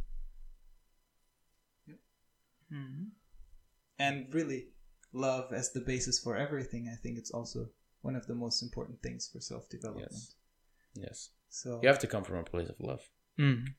Mm-hmm. 2.71 3.03
And 3.99 4.33
really, 4.33 4.69
love 5.13 5.51
as 5.53 5.71
the 5.73 5.81
basis 5.81 6.19
for 6.19 6.37
everything, 6.37 6.89
I 6.91 6.95
think 6.95 7.17
it's 7.17 7.31
also 7.31 7.69
one 8.01 8.15
of 8.15 8.27
the 8.27 8.35
most 8.35 8.63
important 8.63 9.01
things 9.01 9.29
for 9.31 9.39
self 9.41 9.69
development. 9.69 10.11
yes 10.11 10.35
yes 10.95 11.29
So, 11.49 11.79
you 11.83 11.87
have 11.89 11.99
to 11.99 12.07
come 12.07 12.23
from 12.23 12.37
a 12.37 12.43
place 12.43 12.69
of 12.69 12.79
love 12.79 13.01
Mhm. 13.37 13.75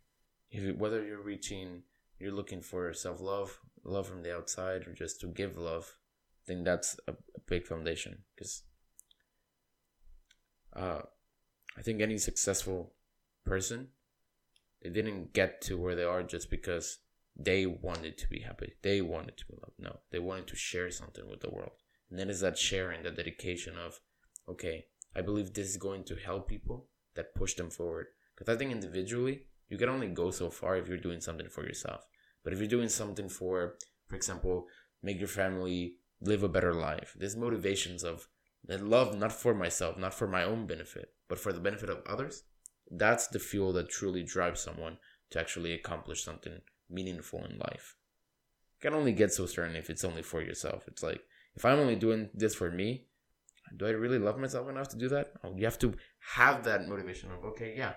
if 0.50 0.76
whether 0.76 1.04
you're 1.04 1.22
reaching 1.22 1.82
you're 2.22 2.32
looking 2.32 2.62
for 2.62 2.92
self-love 2.94 3.58
love 3.84 4.06
from 4.06 4.22
the 4.22 4.34
outside 4.34 4.86
or 4.86 4.92
just 4.92 5.20
to 5.20 5.26
give 5.26 5.56
love 5.56 5.96
i 6.42 6.42
think 6.46 6.64
that's 6.64 6.98
a, 7.08 7.12
a 7.12 7.40
big 7.46 7.66
foundation. 7.66 8.18
Because 8.34 8.62
uh, 10.74 11.02
i 11.76 11.82
think 11.82 12.00
any 12.00 12.18
successful 12.18 12.94
person 13.44 13.88
they 14.82 14.90
didn't 14.90 15.32
get 15.32 15.60
to 15.62 15.76
where 15.78 15.94
they 15.94 16.04
are 16.04 16.22
just 16.22 16.50
because 16.50 16.98
they 17.34 17.64
wanted 17.64 18.18
to 18.18 18.28
be 18.28 18.40
happy. 18.40 18.74
They 18.82 19.00
wanted 19.00 19.38
to 19.38 19.46
be 19.46 19.54
loved. 19.54 19.78
No 19.78 20.00
they 20.10 20.18
wanted 20.18 20.46
to 20.48 20.56
share 20.56 20.90
something 20.90 21.28
with 21.28 21.40
the 21.40 21.50
world. 21.50 21.72
And 22.10 22.18
then 22.18 22.28
it's 22.30 22.40
that 22.40 22.58
sharing 22.58 23.02
that 23.02 23.16
dedication 23.16 23.74
of 23.76 24.00
okay 24.48 24.86
i 25.16 25.20
believe 25.20 25.52
this 25.52 25.68
is 25.68 25.76
going 25.76 26.04
to 26.04 26.16
help 26.16 26.48
people 26.48 26.86
that 27.14 27.34
push 27.34 27.54
them 27.54 27.70
forward. 27.70 28.06
Because 28.34 28.54
i 28.54 28.56
think 28.56 28.70
individually 28.70 29.46
you 29.68 29.78
can 29.78 29.88
only 29.88 30.08
go 30.08 30.30
so 30.30 30.50
far 30.50 30.76
if 30.76 30.86
you're 30.86 30.98
doing 30.98 31.20
something 31.20 31.48
for 31.48 31.64
yourself. 31.64 32.06
But 32.44 32.52
if 32.52 32.58
you're 32.58 32.68
doing 32.68 32.88
something 32.88 33.28
for, 33.28 33.76
for 34.08 34.16
example, 34.16 34.66
make 35.02 35.18
your 35.18 35.28
family 35.28 35.96
live 36.20 36.42
a 36.42 36.48
better 36.48 36.74
life, 36.74 37.14
there's 37.18 37.36
motivations 37.36 38.04
of 38.04 38.28
that 38.64 38.84
love 38.84 39.18
not 39.18 39.32
for 39.32 39.54
myself, 39.54 39.98
not 39.98 40.14
for 40.14 40.28
my 40.28 40.44
own 40.44 40.66
benefit, 40.66 41.12
but 41.28 41.38
for 41.38 41.52
the 41.52 41.60
benefit 41.60 41.90
of 41.90 42.02
others. 42.06 42.44
That's 42.90 43.26
the 43.26 43.38
fuel 43.38 43.72
that 43.74 43.88
truly 43.88 44.22
drives 44.22 44.60
someone 44.60 44.98
to 45.30 45.40
actually 45.40 45.72
accomplish 45.72 46.22
something 46.22 46.60
meaningful 46.90 47.44
in 47.44 47.58
life. 47.58 47.96
You 48.80 48.90
can 48.90 48.98
only 48.98 49.12
get 49.12 49.32
so 49.32 49.46
certain 49.46 49.76
if 49.76 49.90
it's 49.90 50.04
only 50.04 50.22
for 50.22 50.42
yourself. 50.42 50.84
It's 50.86 51.02
like 51.02 51.22
if 51.56 51.64
I'm 51.64 51.78
only 51.78 51.96
doing 51.96 52.30
this 52.34 52.54
for 52.54 52.70
me, 52.70 53.06
do 53.76 53.86
I 53.86 53.90
really 53.90 54.18
love 54.18 54.38
myself 54.38 54.68
enough 54.68 54.88
to 54.90 54.98
do 54.98 55.08
that? 55.08 55.32
Oh, 55.42 55.54
you 55.56 55.64
have 55.64 55.78
to 55.78 55.94
have 56.34 56.64
that 56.64 56.88
motivation 56.88 57.30
of 57.30 57.44
okay, 57.44 57.74
yeah, 57.76 57.94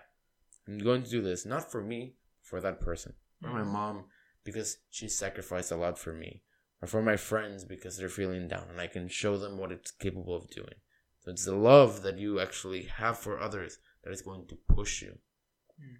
I'm 0.67 0.77
going 0.77 1.03
to 1.03 1.09
do 1.09 1.21
this 1.21 1.45
not 1.45 1.69
for 1.69 1.81
me, 1.81 2.15
for 2.41 2.61
that 2.61 2.79
person, 2.79 3.13
for 3.41 3.49
my 3.49 3.63
mom 3.63 4.05
because 4.45 4.77
she 4.89 5.09
sacrificed 5.09 5.71
a 5.71 5.75
lot 5.75 5.99
for 5.99 6.13
me, 6.13 6.43
or 6.81 6.87
for 6.87 7.01
my 7.01 7.17
friends 7.17 7.65
because 7.65 7.97
they're 7.97 8.07
feeling 8.07 8.47
down, 8.47 8.67
and 8.69 8.79
I 8.79 8.87
can 8.87 9.09
show 9.09 9.37
them 9.37 9.57
what 9.57 9.71
it's 9.71 9.91
capable 9.91 10.35
of 10.35 10.49
doing. 10.49 10.75
So 11.21 11.31
it's 11.31 11.45
the 11.45 11.55
love 11.55 12.03
that 12.03 12.19
you 12.19 12.39
actually 12.39 12.83
have 12.83 13.17
for 13.17 13.39
others 13.39 13.79
that 14.03 14.13
is 14.13 14.21
going 14.21 14.45
to 14.47 14.57
push 14.73 15.01
you. 15.01 15.17
Mm. 15.81 15.97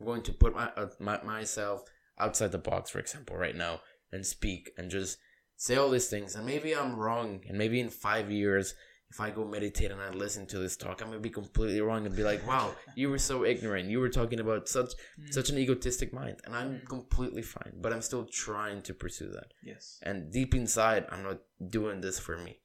I'm 0.00 0.06
going 0.06 0.22
to 0.22 0.32
put 0.32 0.54
my, 0.54 0.70
uh, 0.76 0.88
my 0.98 1.22
myself 1.22 1.84
outside 2.18 2.52
the 2.52 2.58
box, 2.58 2.90
for 2.90 2.98
example, 2.98 3.36
right 3.36 3.56
now, 3.56 3.80
and 4.12 4.26
speak 4.26 4.72
and 4.76 4.90
just 4.90 5.18
say 5.56 5.76
all 5.76 5.90
these 5.90 6.08
things. 6.08 6.34
And 6.34 6.44
maybe 6.44 6.74
I'm 6.74 6.96
wrong, 6.96 7.42
and 7.48 7.56
maybe 7.56 7.78
in 7.78 7.88
five 7.88 8.30
years 8.30 8.74
if 9.10 9.20
I 9.20 9.30
go 9.30 9.44
meditate 9.44 9.90
and 9.90 10.00
I 10.00 10.10
listen 10.10 10.46
to 10.46 10.58
this 10.58 10.76
talk, 10.76 11.00
I'm 11.00 11.08
gonna 11.08 11.20
be 11.20 11.30
completely 11.30 11.80
wrong 11.80 12.04
and 12.06 12.16
be 12.16 12.24
like, 12.24 12.46
"Wow, 12.46 12.74
you 12.96 13.10
were 13.10 13.18
so 13.18 13.44
ignorant. 13.44 13.88
You 13.88 14.00
were 14.00 14.08
talking 14.08 14.40
about 14.40 14.68
such 14.68 14.92
mm. 15.18 15.32
such 15.32 15.50
an 15.50 15.58
egotistic 15.58 16.12
mind," 16.12 16.40
and 16.44 16.54
I'm 16.54 16.80
mm. 16.80 16.88
completely 16.88 17.42
fine. 17.42 17.74
But 17.80 17.92
I'm 17.92 18.02
still 18.02 18.24
trying 18.24 18.82
to 18.82 18.94
pursue 18.94 19.30
that. 19.30 19.54
Yes. 19.62 20.00
And 20.02 20.32
deep 20.32 20.54
inside, 20.54 21.06
I'm 21.10 21.22
not 21.22 21.38
doing 21.70 22.00
this 22.00 22.18
for 22.18 22.36
me. 22.36 22.60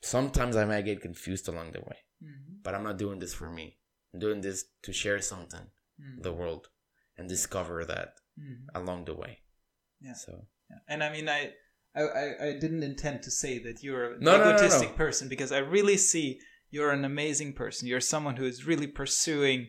Sometimes 0.00 0.54
I 0.56 0.64
might 0.66 0.84
get 0.84 1.00
confused 1.00 1.48
along 1.48 1.72
the 1.72 1.80
way, 1.80 1.98
mm-hmm. 2.22 2.54
but 2.62 2.74
I'm 2.74 2.84
not 2.84 2.98
doing 2.98 3.18
this 3.18 3.34
for 3.34 3.50
me. 3.50 3.78
I'm 4.12 4.20
doing 4.20 4.40
this 4.40 4.66
to 4.82 4.92
share 4.92 5.20
something 5.20 5.66
mm. 6.00 6.22
the 6.22 6.32
world 6.32 6.68
and 7.16 7.28
discover 7.28 7.84
that 7.86 8.20
mm-hmm. 8.38 8.76
along 8.76 9.06
the 9.06 9.14
way. 9.14 9.40
Yeah. 10.00 10.12
So. 10.12 10.46
Yeah. 10.70 10.78
And 10.88 11.02
I 11.02 11.10
mean, 11.10 11.28
I 11.28 11.54
I, 11.96 12.02
I, 12.02 12.46
I 12.48 12.52
didn't 12.58 12.82
intend 12.82 13.22
to 13.22 13.30
say 13.30 13.58
that 13.60 13.82
you're 13.82 14.14
an 14.14 14.20
no, 14.20 14.34
egotistic 14.34 14.88
no, 14.88 14.92
no, 14.92 14.96
person 14.96 15.28
because 15.28 15.52
I 15.52 15.58
really 15.58 15.96
see 15.96 16.40
you're 16.70 16.90
an 16.90 17.04
amazing 17.04 17.52
person. 17.52 17.86
You're 17.86 18.00
someone 18.00 18.36
who 18.36 18.44
is 18.44 18.66
really 18.66 18.88
pursuing 18.88 19.68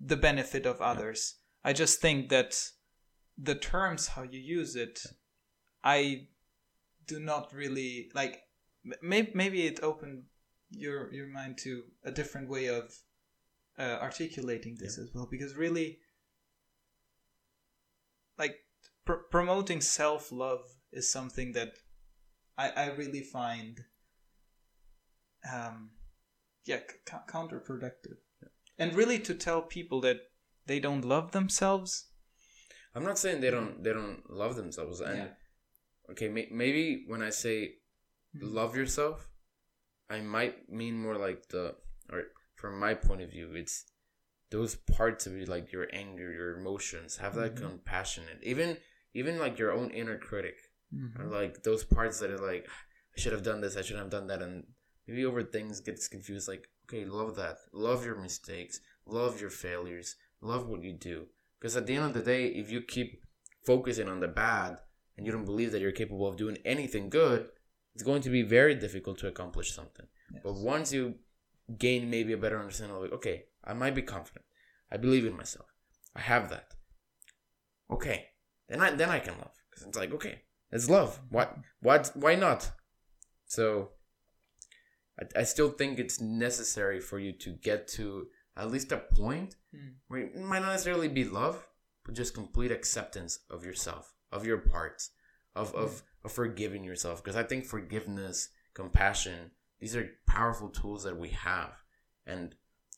the 0.00 0.16
benefit 0.16 0.66
of 0.66 0.80
others. 0.80 1.36
Yeah. 1.64 1.70
I 1.70 1.72
just 1.72 2.00
think 2.00 2.28
that 2.30 2.60
the 3.38 3.54
terms 3.54 4.08
how 4.08 4.22
you 4.22 4.40
use 4.40 4.74
it, 4.74 5.00
I 5.82 6.28
do 7.06 7.20
not 7.20 7.52
really 7.52 8.10
like. 8.14 8.40
Maybe 9.00 9.30
maybe 9.34 9.66
it 9.66 9.80
opened 9.82 10.24
your 10.70 11.12
your 11.12 11.28
mind 11.28 11.58
to 11.58 11.84
a 12.04 12.10
different 12.10 12.48
way 12.48 12.66
of 12.66 12.92
uh, 13.78 13.98
articulating 14.02 14.76
this 14.78 14.98
yeah. 14.98 15.04
as 15.04 15.10
well 15.14 15.28
because 15.30 15.54
really 15.54 15.98
like 18.38 18.56
pr- 19.04 19.24
promoting 19.30 19.80
self 19.80 20.30
love 20.30 20.73
is 20.94 21.10
something 21.10 21.52
that 21.52 21.72
I, 22.56 22.70
I 22.70 22.86
really 22.90 23.22
find 23.22 23.84
um, 25.52 25.90
yeah 26.64 26.78
c- 26.88 27.16
counterproductive 27.28 28.18
and 28.78 28.94
really 28.94 29.18
to 29.20 29.34
tell 29.34 29.62
people 29.62 30.00
that 30.00 30.18
they 30.66 30.80
don't 30.80 31.04
love 31.04 31.32
themselves 31.32 32.06
i'm 32.94 33.04
not 33.04 33.18
saying 33.18 33.40
they 33.40 33.50
don't 33.50 33.82
they 33.82 33.92
don't 33.92 34.22
love 34.30 34.56
themselves 34.56 35.00
and 35.00 35.18
yeah. 35.18 36.10
okay 36.10 36.28
may, 36.28 36.48
maybe 36.50 37.04
when 37.06 37.22
i 37.22 37.30
say 37.30 37.74
mm-hmm. 38.36 38.54
love 38.54 38.76
yourself 38.76 39.28
i 40.10 40.20
might 40.20 40.68
mean 40.70 40.98
more 40.98 41.16
like 41.16 41.48
the 41.48 41.74
or 42.10 42.24
from 42.56 42.78
my 42.78 42.94
point 42.94 43.20
of 43.20 43.30
view 43.30 43.50
it's 43.54 43.84
those 44.50 44.76
parts 44.76 45.26
of 45.26 45.34
you 45.34 45.44
like 45.44 45.72
your 45.72 45.88
anger 45.92 46.32
your 46.32 46.58
emotions 46.58 47.16
have 47.16 47.34
that 47.34 47.54
mm-hmm. 47.54 47.66
compassionate 47.66 48.38
even 48.42 48.76
even 49.12 49.38
like 49.38 49.58
your 49.58 49.72
own 49.72 49.90
inner 49.90 50.18
critic 50.18 50.56
mm-hmm. 50.94 51.22
or 51.22 51.26
like 51.26 51.62
those 51.62 51.84
parts 51.84 52.20
that 52.20 52.30
are 52.30 52.38
like 52.38 52.68
I 53.16 53.20
should 53.20 53.32
have 53.32 53.42
done 53.42 53.60
this, 53.60 53.76
I 53.76 53.82
shouldn't 53.82 54.04
have 54.04 54.10
done 54.10 54.26
that, 54.28 54.42
and 54.42 54.64
maybe 55.06 55.24
over 55.24 55.42
things 55.42 55.80
gets 55.80 56.08
confused. 56.08 56.48
Like 56.48 56.68
okay, 56.88 57.04
love 57.04 57.36
that, 57.36 57.58
love 57.72 58.04
your 58.04 58.16
mistakes, 58.16 58.80
love 59.06 59.40
your 59.40 59.50
failures, 59.50 60.16
love 60.40 60.68
what 60.68 60.82
you 60.82 60.92
do. 60.92 61.26
Because 61.60 61.76
at 61.76 61.86
the 61.86 61.96
end 61.96 62.04
of 62.04 62.14
the 62.14 62.22
day, 62.22 62.46
if 62.48 62.70
you 62.70 62.82
keep 62.82 63.22
focusing 63.64 64.08
on 64.08 64.20
the 64.20 64.28
bad 64.28 64.78
and 65.16 65.24
you 65.26 65.32
don't 65.32 65.46
believe 65.46 65.72
that 65.72 65.80
you're 65.80 65.92
capable 65.92 66.26
of 66.26 66.36
doing 66.36 66.58
anything 66.64 67.08
good, 67.08 67.48
it's 67.94 68.02
going 68.02 68.22
to 68.22 68.30
be 68.30 68.42
very 68.42 68.74
difficult 68.74 69.18
to 69.18 69.28
accomplish 69.28 69.72
something. 69.72 70.06
Yes. 70.32 70.42
But 70.44 70.56
once 70.56 70.92
you 70.92 71.14
gain 71.78 72.10
maybe 72.10 72.32
a 72.32 72.36
better 72.36 72.58
understanding 72.58 72.96
of 72.96 73.02
like, 73.02 73.12
okay, 73.12 73.44
I 73.64 73.72
might 73.72 73.94
be 73.94 74.02
confident. 74.02 74.44
I 74.90 74.96
believe 74.96 75.24
in 75.24 75.36
myself. 75.36 75.68
I 76.14 76.20
have 76.20 76.50
that. 76.50 76.74
Okay, 77.90 78.26
then 78.68 78.80
I 78.80 78.90
then 78.92 79.10
I 79.10 79.18
can 79.18 79.34
love 79.38 79.52
because 79.70 79.86
it's 79.86 79.96
like 79.96 80.12
okay, 80.14 80.42
it's 80.74 80.90
love. 80.90 81.20
Why? 81.30 81.48
Why? 81.80 82.02
Why 82.14 82.34
not? 82.34 82.72
So, 83.46 83.90
I, 85.20 85.40
I 85.40 85.44
still 85.44 85.70
think 85.70 85.98
it's 85.98 86.20
necessary 86.20 87.00
for 87.00 87.18
you 87.20 87.32
to 87.32 87.50
get 87.50 87.86
to 87.88 88.26
at 88.56 88.70
least 88.70 88.90
a 88.92 88.98
point 88.98 89.54
mm. 89.74 89.94
where 90.08 90.20
it 90.20 90.36
might 90.36 90.60
not 90.60 90.72
necessarily 90.72 91.08
be 91.08 91.24
love, 91.24 91.66
but 92.04 92.14
just 92.14 92.34
complete 92.34 92.72
acceptance 92.72 93.38
of 93.48 93.64
yourself, 93.64 94.12
of 94.32 94.44
your 94.44 94.58
parts, 94.58 95.10
of 95.54 95.72
mm. 95.72 95.78
of, 95.78 96.02
of 96.24 96.32
forgiving 96.32 96.82
yourself. 96.82 97.22
Because 97.22 97.36
I 97.36 97.44
think 97.44 97.64
forgiveness, 97.64 98.48
compassion, 98.74 99.52
these 99.78 99.94
are 99.94 100.10
powerful 100.26 100.70
tools 100.70 101.04
that 101.04 101.16
we 101.16 101.28
have. 101.28 101.70
And 102.26 102.54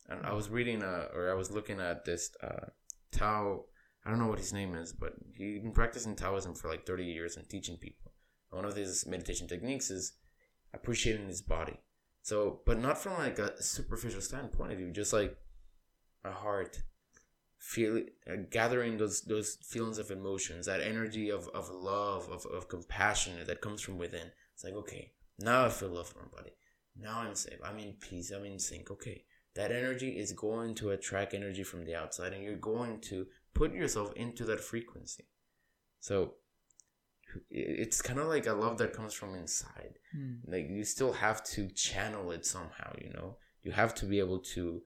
and 0.09 0.25
I 0.25 0.33
was 0.33 0.49
reading 0.49 0.83
uh, 0.83 1.09
or 1.15 1.31
I 1.31 1.35
was 1.35 1.51
looking 1.51 1.81
at 1.81 2.07
this 2.07 2.31
uh, 2.43 2.71
Tao 3.11 3.65
I 4.07 4.11
don't 4.11 4.21
know 4.21 4.29
what 4.29 4.39
his 4.39 4.53
name 4.53 4.77
is, 4.77 4.93
but 4.93 5.15
he's 5.37 5.61
been 5.61 5.73
practicing 5.73 6.15
Taoism 6.15 6.55
for 6.55 6.69
like 6.69 6.87
30 6.87 7.05
years 7.05 7.37
and 7.37 7.49
teaching 7.49 7.77
people. 7.77 8.13
one 8.51 8.65
of 8.65 8.77
his 8.77 9.05
meditation 9.07 9.49
techniques 9.49 9.91
is 9.91 10.13
appreciating 10.73 11.27
his 11.27 11.43
body. 11.43 11.81
So, 12.23 12.61
but 12.65 12.79
not 12.79 12.99
from 12.99 13.15
like 13.15 13.39
a 13.41 13.61
superficial 13.61 14.21
standpoint 14.21 14.73
of 14.73 14.79
view, 14.79 14.93
just 14.93 15.13
like 15.13 15.37
a 16.25 16.31
heart, 16.31 16.83
feel 17.59 18.03
uh, 18.31 18.37
gathering 18.51 18.97
those 18.97 19.23
those 19.23 19.57
feelings 19.57 19.99
of 19.99 20.11
emotions, 20.11 20.67
that 20.67 20.81
energy 20.81 21.31
of, 21.31 21.49
of 21.49 21.69
love, 21.69 22.29
of, 22.31 22.47
of 22.47 22.69
compassion 22.69 23.35
that 23.45 23.61
comes 23.61 23.83
from 23.83 23.99
within. 23.99 24.31
It's 24.55 24.65
like, 24.65 24.75
okay, 24.75 25.13
now 25.39 25.67
I 25.67 25.69
feel 25.69 25.89
love 25.89 26.09
for 26.09 26.21
my 26.21 26.29
body. 26.37 26.53
Now 26.99 27.21
I'm 27.21 27.35
safe. 27.35 27.59
I'm 27.65 27.79
in 27.79 27.95
peace. 27.95 28.31
I'm 28.31 28.45
in 28.45 28.59
sync. 28.59 28.91
Okay. 28.91 29.25
That 29.55 29.73
energy 29.73 30.11
is 30.19 30.33
going 30.33 30.75
to 30.77 30.91
attract 30.91 31.35
energy 31.35 31.63
from 31.63 31.85
the 31.85 31.95
outside 31.95 32.35
and 32.35 32.43
you're 32.43 32.57
going 32.57 33.01
to 33.03 33.27
put 33.57 33.73
yourself 33.73 34.13
into 34.15 34.45
that 34.45 34.61
frequency. 34.61 35.25
So 36.01 36.35
it's 37.51 38.03
kind 38.03 38.19
of 38.19 38.29
like 38.29 38.47
a 38.47 38.53
love 38.53 38.79
that 38.79 38.93
comes 38.93 39.15
from 39.15 39.35
inside. 39.35 39.99
Mm. 40.17 40.41
Like 40.47 40.69
you 40.71 40.85
still 40.85 41.13
have 41.13 41.43
to 41.55 41.69
channel 41.69 42.31
it 42.31 42.45
somehow, 42.47 42.93
you 43.01 43.11
know? 43.13 43.39
You 43.63 43.73
have 43.73 43.95
to 43.97 44.07
be 44.07 44.19
able 44.19 44.39
to 44.55 44.83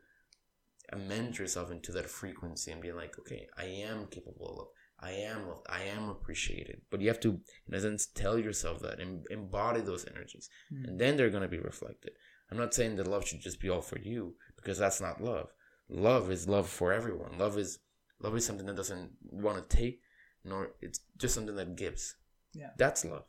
amend 0.93 1.39
yourself 1.39 1.71
into 1.71 1.93
that 1.93 2.09
frequency 2.09 2.71
and 2.71 2.81
be 2.81 2.93
like, 2.93 3.19
okay, 3.19 3.47
I 3.59 3.65
am 3.65 4.07
capable 4.07 4.61
of 4.61 4.69
I 5.03 5.13
am 5.13 5.49
loved, 5.49 5.67
I 5.69 5.85
am 5.85 6.11
appreciated. 6.11 6.83
But 6.91 7.01
you 7.01 7.09
have 7.09 7.21
to, 7.21 7.41
in 7.69 7.75
a 7.75 7.81
sense, 7.81 8.07
tell 8.07 8.39
yourself 8.39 8.81
that 8.81 9.01
and 9.01 9.25
embody 9.31 9.81
those 9.81 10.07
energies. 10.07 10.51
Mm. 10.73 10.89
And 10.89 11.01
then 11.01 11.17
they're 11.17 11.31
going 11.31 11.43
to 11.43 11.49
be 11.49 11.59
reflected. 11.59 12.13
I'm 12.51 12.59
not 12.59 12.75
saying 12.75 12.97
that 12.97 13.07
love 13.07 13.27
should 13.27 13.41
just 13.41 13.61
be 13.61 13.71
all 13.71 13.81
for 13.81 13.99
you 13.99 14.35
because 14.57 14.79
that's 14.79 15.01
not 15.01 15.23
love. 15.23 15.49
Love 15.89 16.31
is 16.31 16.49
love 16.49 16.69
for 16.69 16.93
everyone. 16.93 17.39
Love 17.39 17.57
is 17.57 17.79
Love 18.21 18.37
is 18.37 18.45
something 18.45 18.67
that 18.67 18.77
doesn't 18.77 19.11
want 19.23 19.69
to 19.69 19.77
take, 19.77 20.01
nor 20.45 20.73
it's 20.81 21.01
just 21.17 21.35
something 21.35 21.57
that 21.57 21.77
gives. 21.77 22.15
Yeah. 22.53 22.71
That's 22.77 23.05
love. 23.05 23.25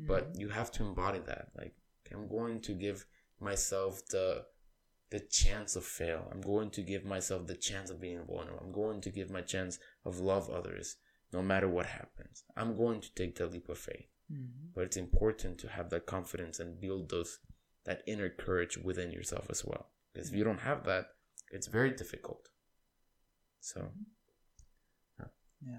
Mm-hmm. 0.00 0.06
But 0.06 0.32
you 0.36 0.48
have 0.48 0.70
to 0.72 0.84
embody 0.84 1.20
that. 1.26 1.48
Like, 1.56 1.74
I'm 2.12 2.28
going 2.28 2.60
to 2.62 2.72
give 2.72 3.06
myself 3.40 4.02
the 4.10 4.44
the 5.10 5.20
chance 5.20 5.76
of 5.76 5.84
fail. 5.84 6.26
I'm 6.32 6.40
going 6.40 6.70
to 6.70 6.82
give 6.82 7.04
myself 7.04 7.46
the 7.46 7.54
chance 7.54 7.90
of 7.90 8.00
being 8.00 8.24
vulnerable. 8.26 8.62
I'm 8.64 8.72
going 8.72 9.02
to 9.02 9.10
give 9.10 9.30
my 9.30 9.42
chance 9.42 9.78
of 10.06 10.20
love 10.20 10.48
others 10.48 10.96
no 11.32 11.42
matter 11.42 11.68
what 11.68 11.86
happens. 11.86 12.44
I'm 12.56 12.76
going 12.76 13.02
to 13.02 13.14
take 13.14 13.36
the 13.36 13.46
leap 13.46 13.68
of 13.68 13.78
faith. 13.78 14.08
Mm-hmm. 14.32 14.68
But 14.74 14.84
it's 14.84 14.96
important 14.96 15.58
to 15.58 15.68
have 15.68 15.90
that 15.90 16.06
confidence 16.06 16.60
and 16.60 16.80
build 16.80 17.10
those 17.10 17.38
that 17.84 18.02
inner 18.06 18.30
courage 18.30 18.78
within 18.78 19.10
yourself 19.10 19.46
as 19.50 19.64
well. 19.64 19.90
Because 20.12 20.30
if 20.30 20.34
you 20.34 20.44
don't 20.44 20.60
have 20.60 20.84
that, 20.84 21.06
it's 21.50 21.66
very 21.66 21.90
difficult. 21.90 22.48
So, 23.62 23.88
yeah. 25.20 25.26
yeah. 25.64 25.78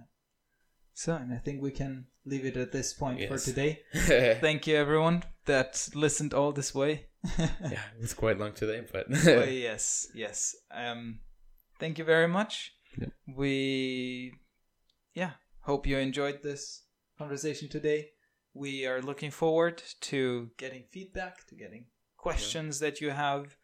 So, 0.94 1.16
and 1.16 1.34
I 1.34 1.38
think 1.38 1.62
we 1.62 1.72
can 1.72 2.06
leave 2.26 2.46
it 2.46 2.56
at 2.56 2.72
this 2.72 2.94
point 2.94 3.20
yes. 3.20 3.30
for 3.30 3.38
today. 3.38 3.82
Thank 3.94 4.68
you, 4.68 4.78
everyone 4.78 5.24
that 5.46 5.90
listened 5.94 6.34
all 6.34 6.54
this 6.54 6.74
way. 6.74 7.08
yeah, 7.38 7.84
it 7.96 8.00
was 8.00 8.14
quite 8.14 8.40
long 8.40 8.54
today, 8.54 8.84
but 8.90 9.08
oh, 9.28 9.44
yes, 9.44 10.08
yes. 10.16 10.56
Um, 10.72 11.20
thank 11.80 11.98
you 11.98 12.06
very 12.06 12.28
much. 12.28 12.74
Yeah. 12.98 13.08
We, 13.28 14.34
yeah, 15.14 15.32
hope 15.62 15.86
you 15.86 15.98
enjoyed 15.98 16.42
this 16.42 16.84
conversation 17.18 17.68
today. 17.68 18.12
We 18.54 18.86
are 18.86 19.02
looking 19.02 19.32
forward 19.32 19.84
to 20.02 20.52
getting 20.58 20.84
feedback, 20.90 21.48
to 21.48 21.56
getting 21.56 21.86
questions 22.18 22.82
yeah. 22.82 22.90
that 22.90 23.02
you 23.02 23.10
have, 23.10 23.58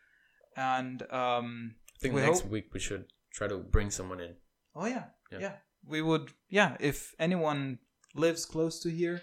and 0.57 1.03
um, 1.11 1.75
I 1.95 1.99
think 1.99 2.15
next 2.15 2.41
hope- 2.41 2.51
week 2.51 2.73
we 2.73 2.79
should 2.81 3.05
try 3.31 3.47
to 3.47 3.57
bring 3.57 3.91
someone 3.91 4.19
in. 4.19 4.35
Oh 4.75 4.85
yeah, 4.85 5.05
yeah, 5.31 5.39
yeah. 5.39 5.51
We 5.87 6.01
would, 6.01 6.31
yeah. 6.49 6.77
If 6.79 7.13
anyone 7.19 7.79
lives 8.15 8.45
close 8.45 8.79
to 8.81 8.89
here, 8.89 9.21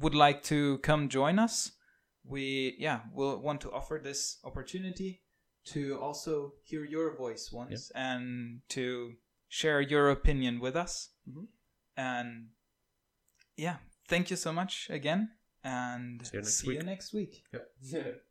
would 0.00 0.14
like 0.14 0.42
to 0.44 0.78
come 0.78 1.08
join 1.08 1.38
us, 1.38 1.72
we 2.24 2.76
yeah 2.78 3.00
will 3.12 3.40
want 3.40 3.60
to 3.62 3.72
offer 3.72 4.00
this 4.02 4.38
opportunity 4.44 5.22
to 5.66 5.98
also 6.00 6.54
hear 6.64 6.84
your 6.84 7.16
voice 7.16 7.50
once 7.52 7.90
and 7.94 8.60
to 8.68 9.12
share 9.48 9.80
your 9.80 10.10
opinion 10.10 10.60
with 10.60 10.76
us. 10.76 11.10
Mm-hmm. 11.28 11.44
And 11.96 12.48
yeah, 13.56 13.76
thank 14.08 14.30
you 14.30 14.36
so 14.36 14.52
much 14.52 14.88
again. 14.90 15.30
And 15.62 16.24
See 16.24 16.36
you 16.36 16.40
next 16.42 16.54
see 16.56 16.68
week. 16.68 16.78
you 16.78 16.84
next 16.84 17.12
week. 17.12 17.44
Yep. 17.92 18.16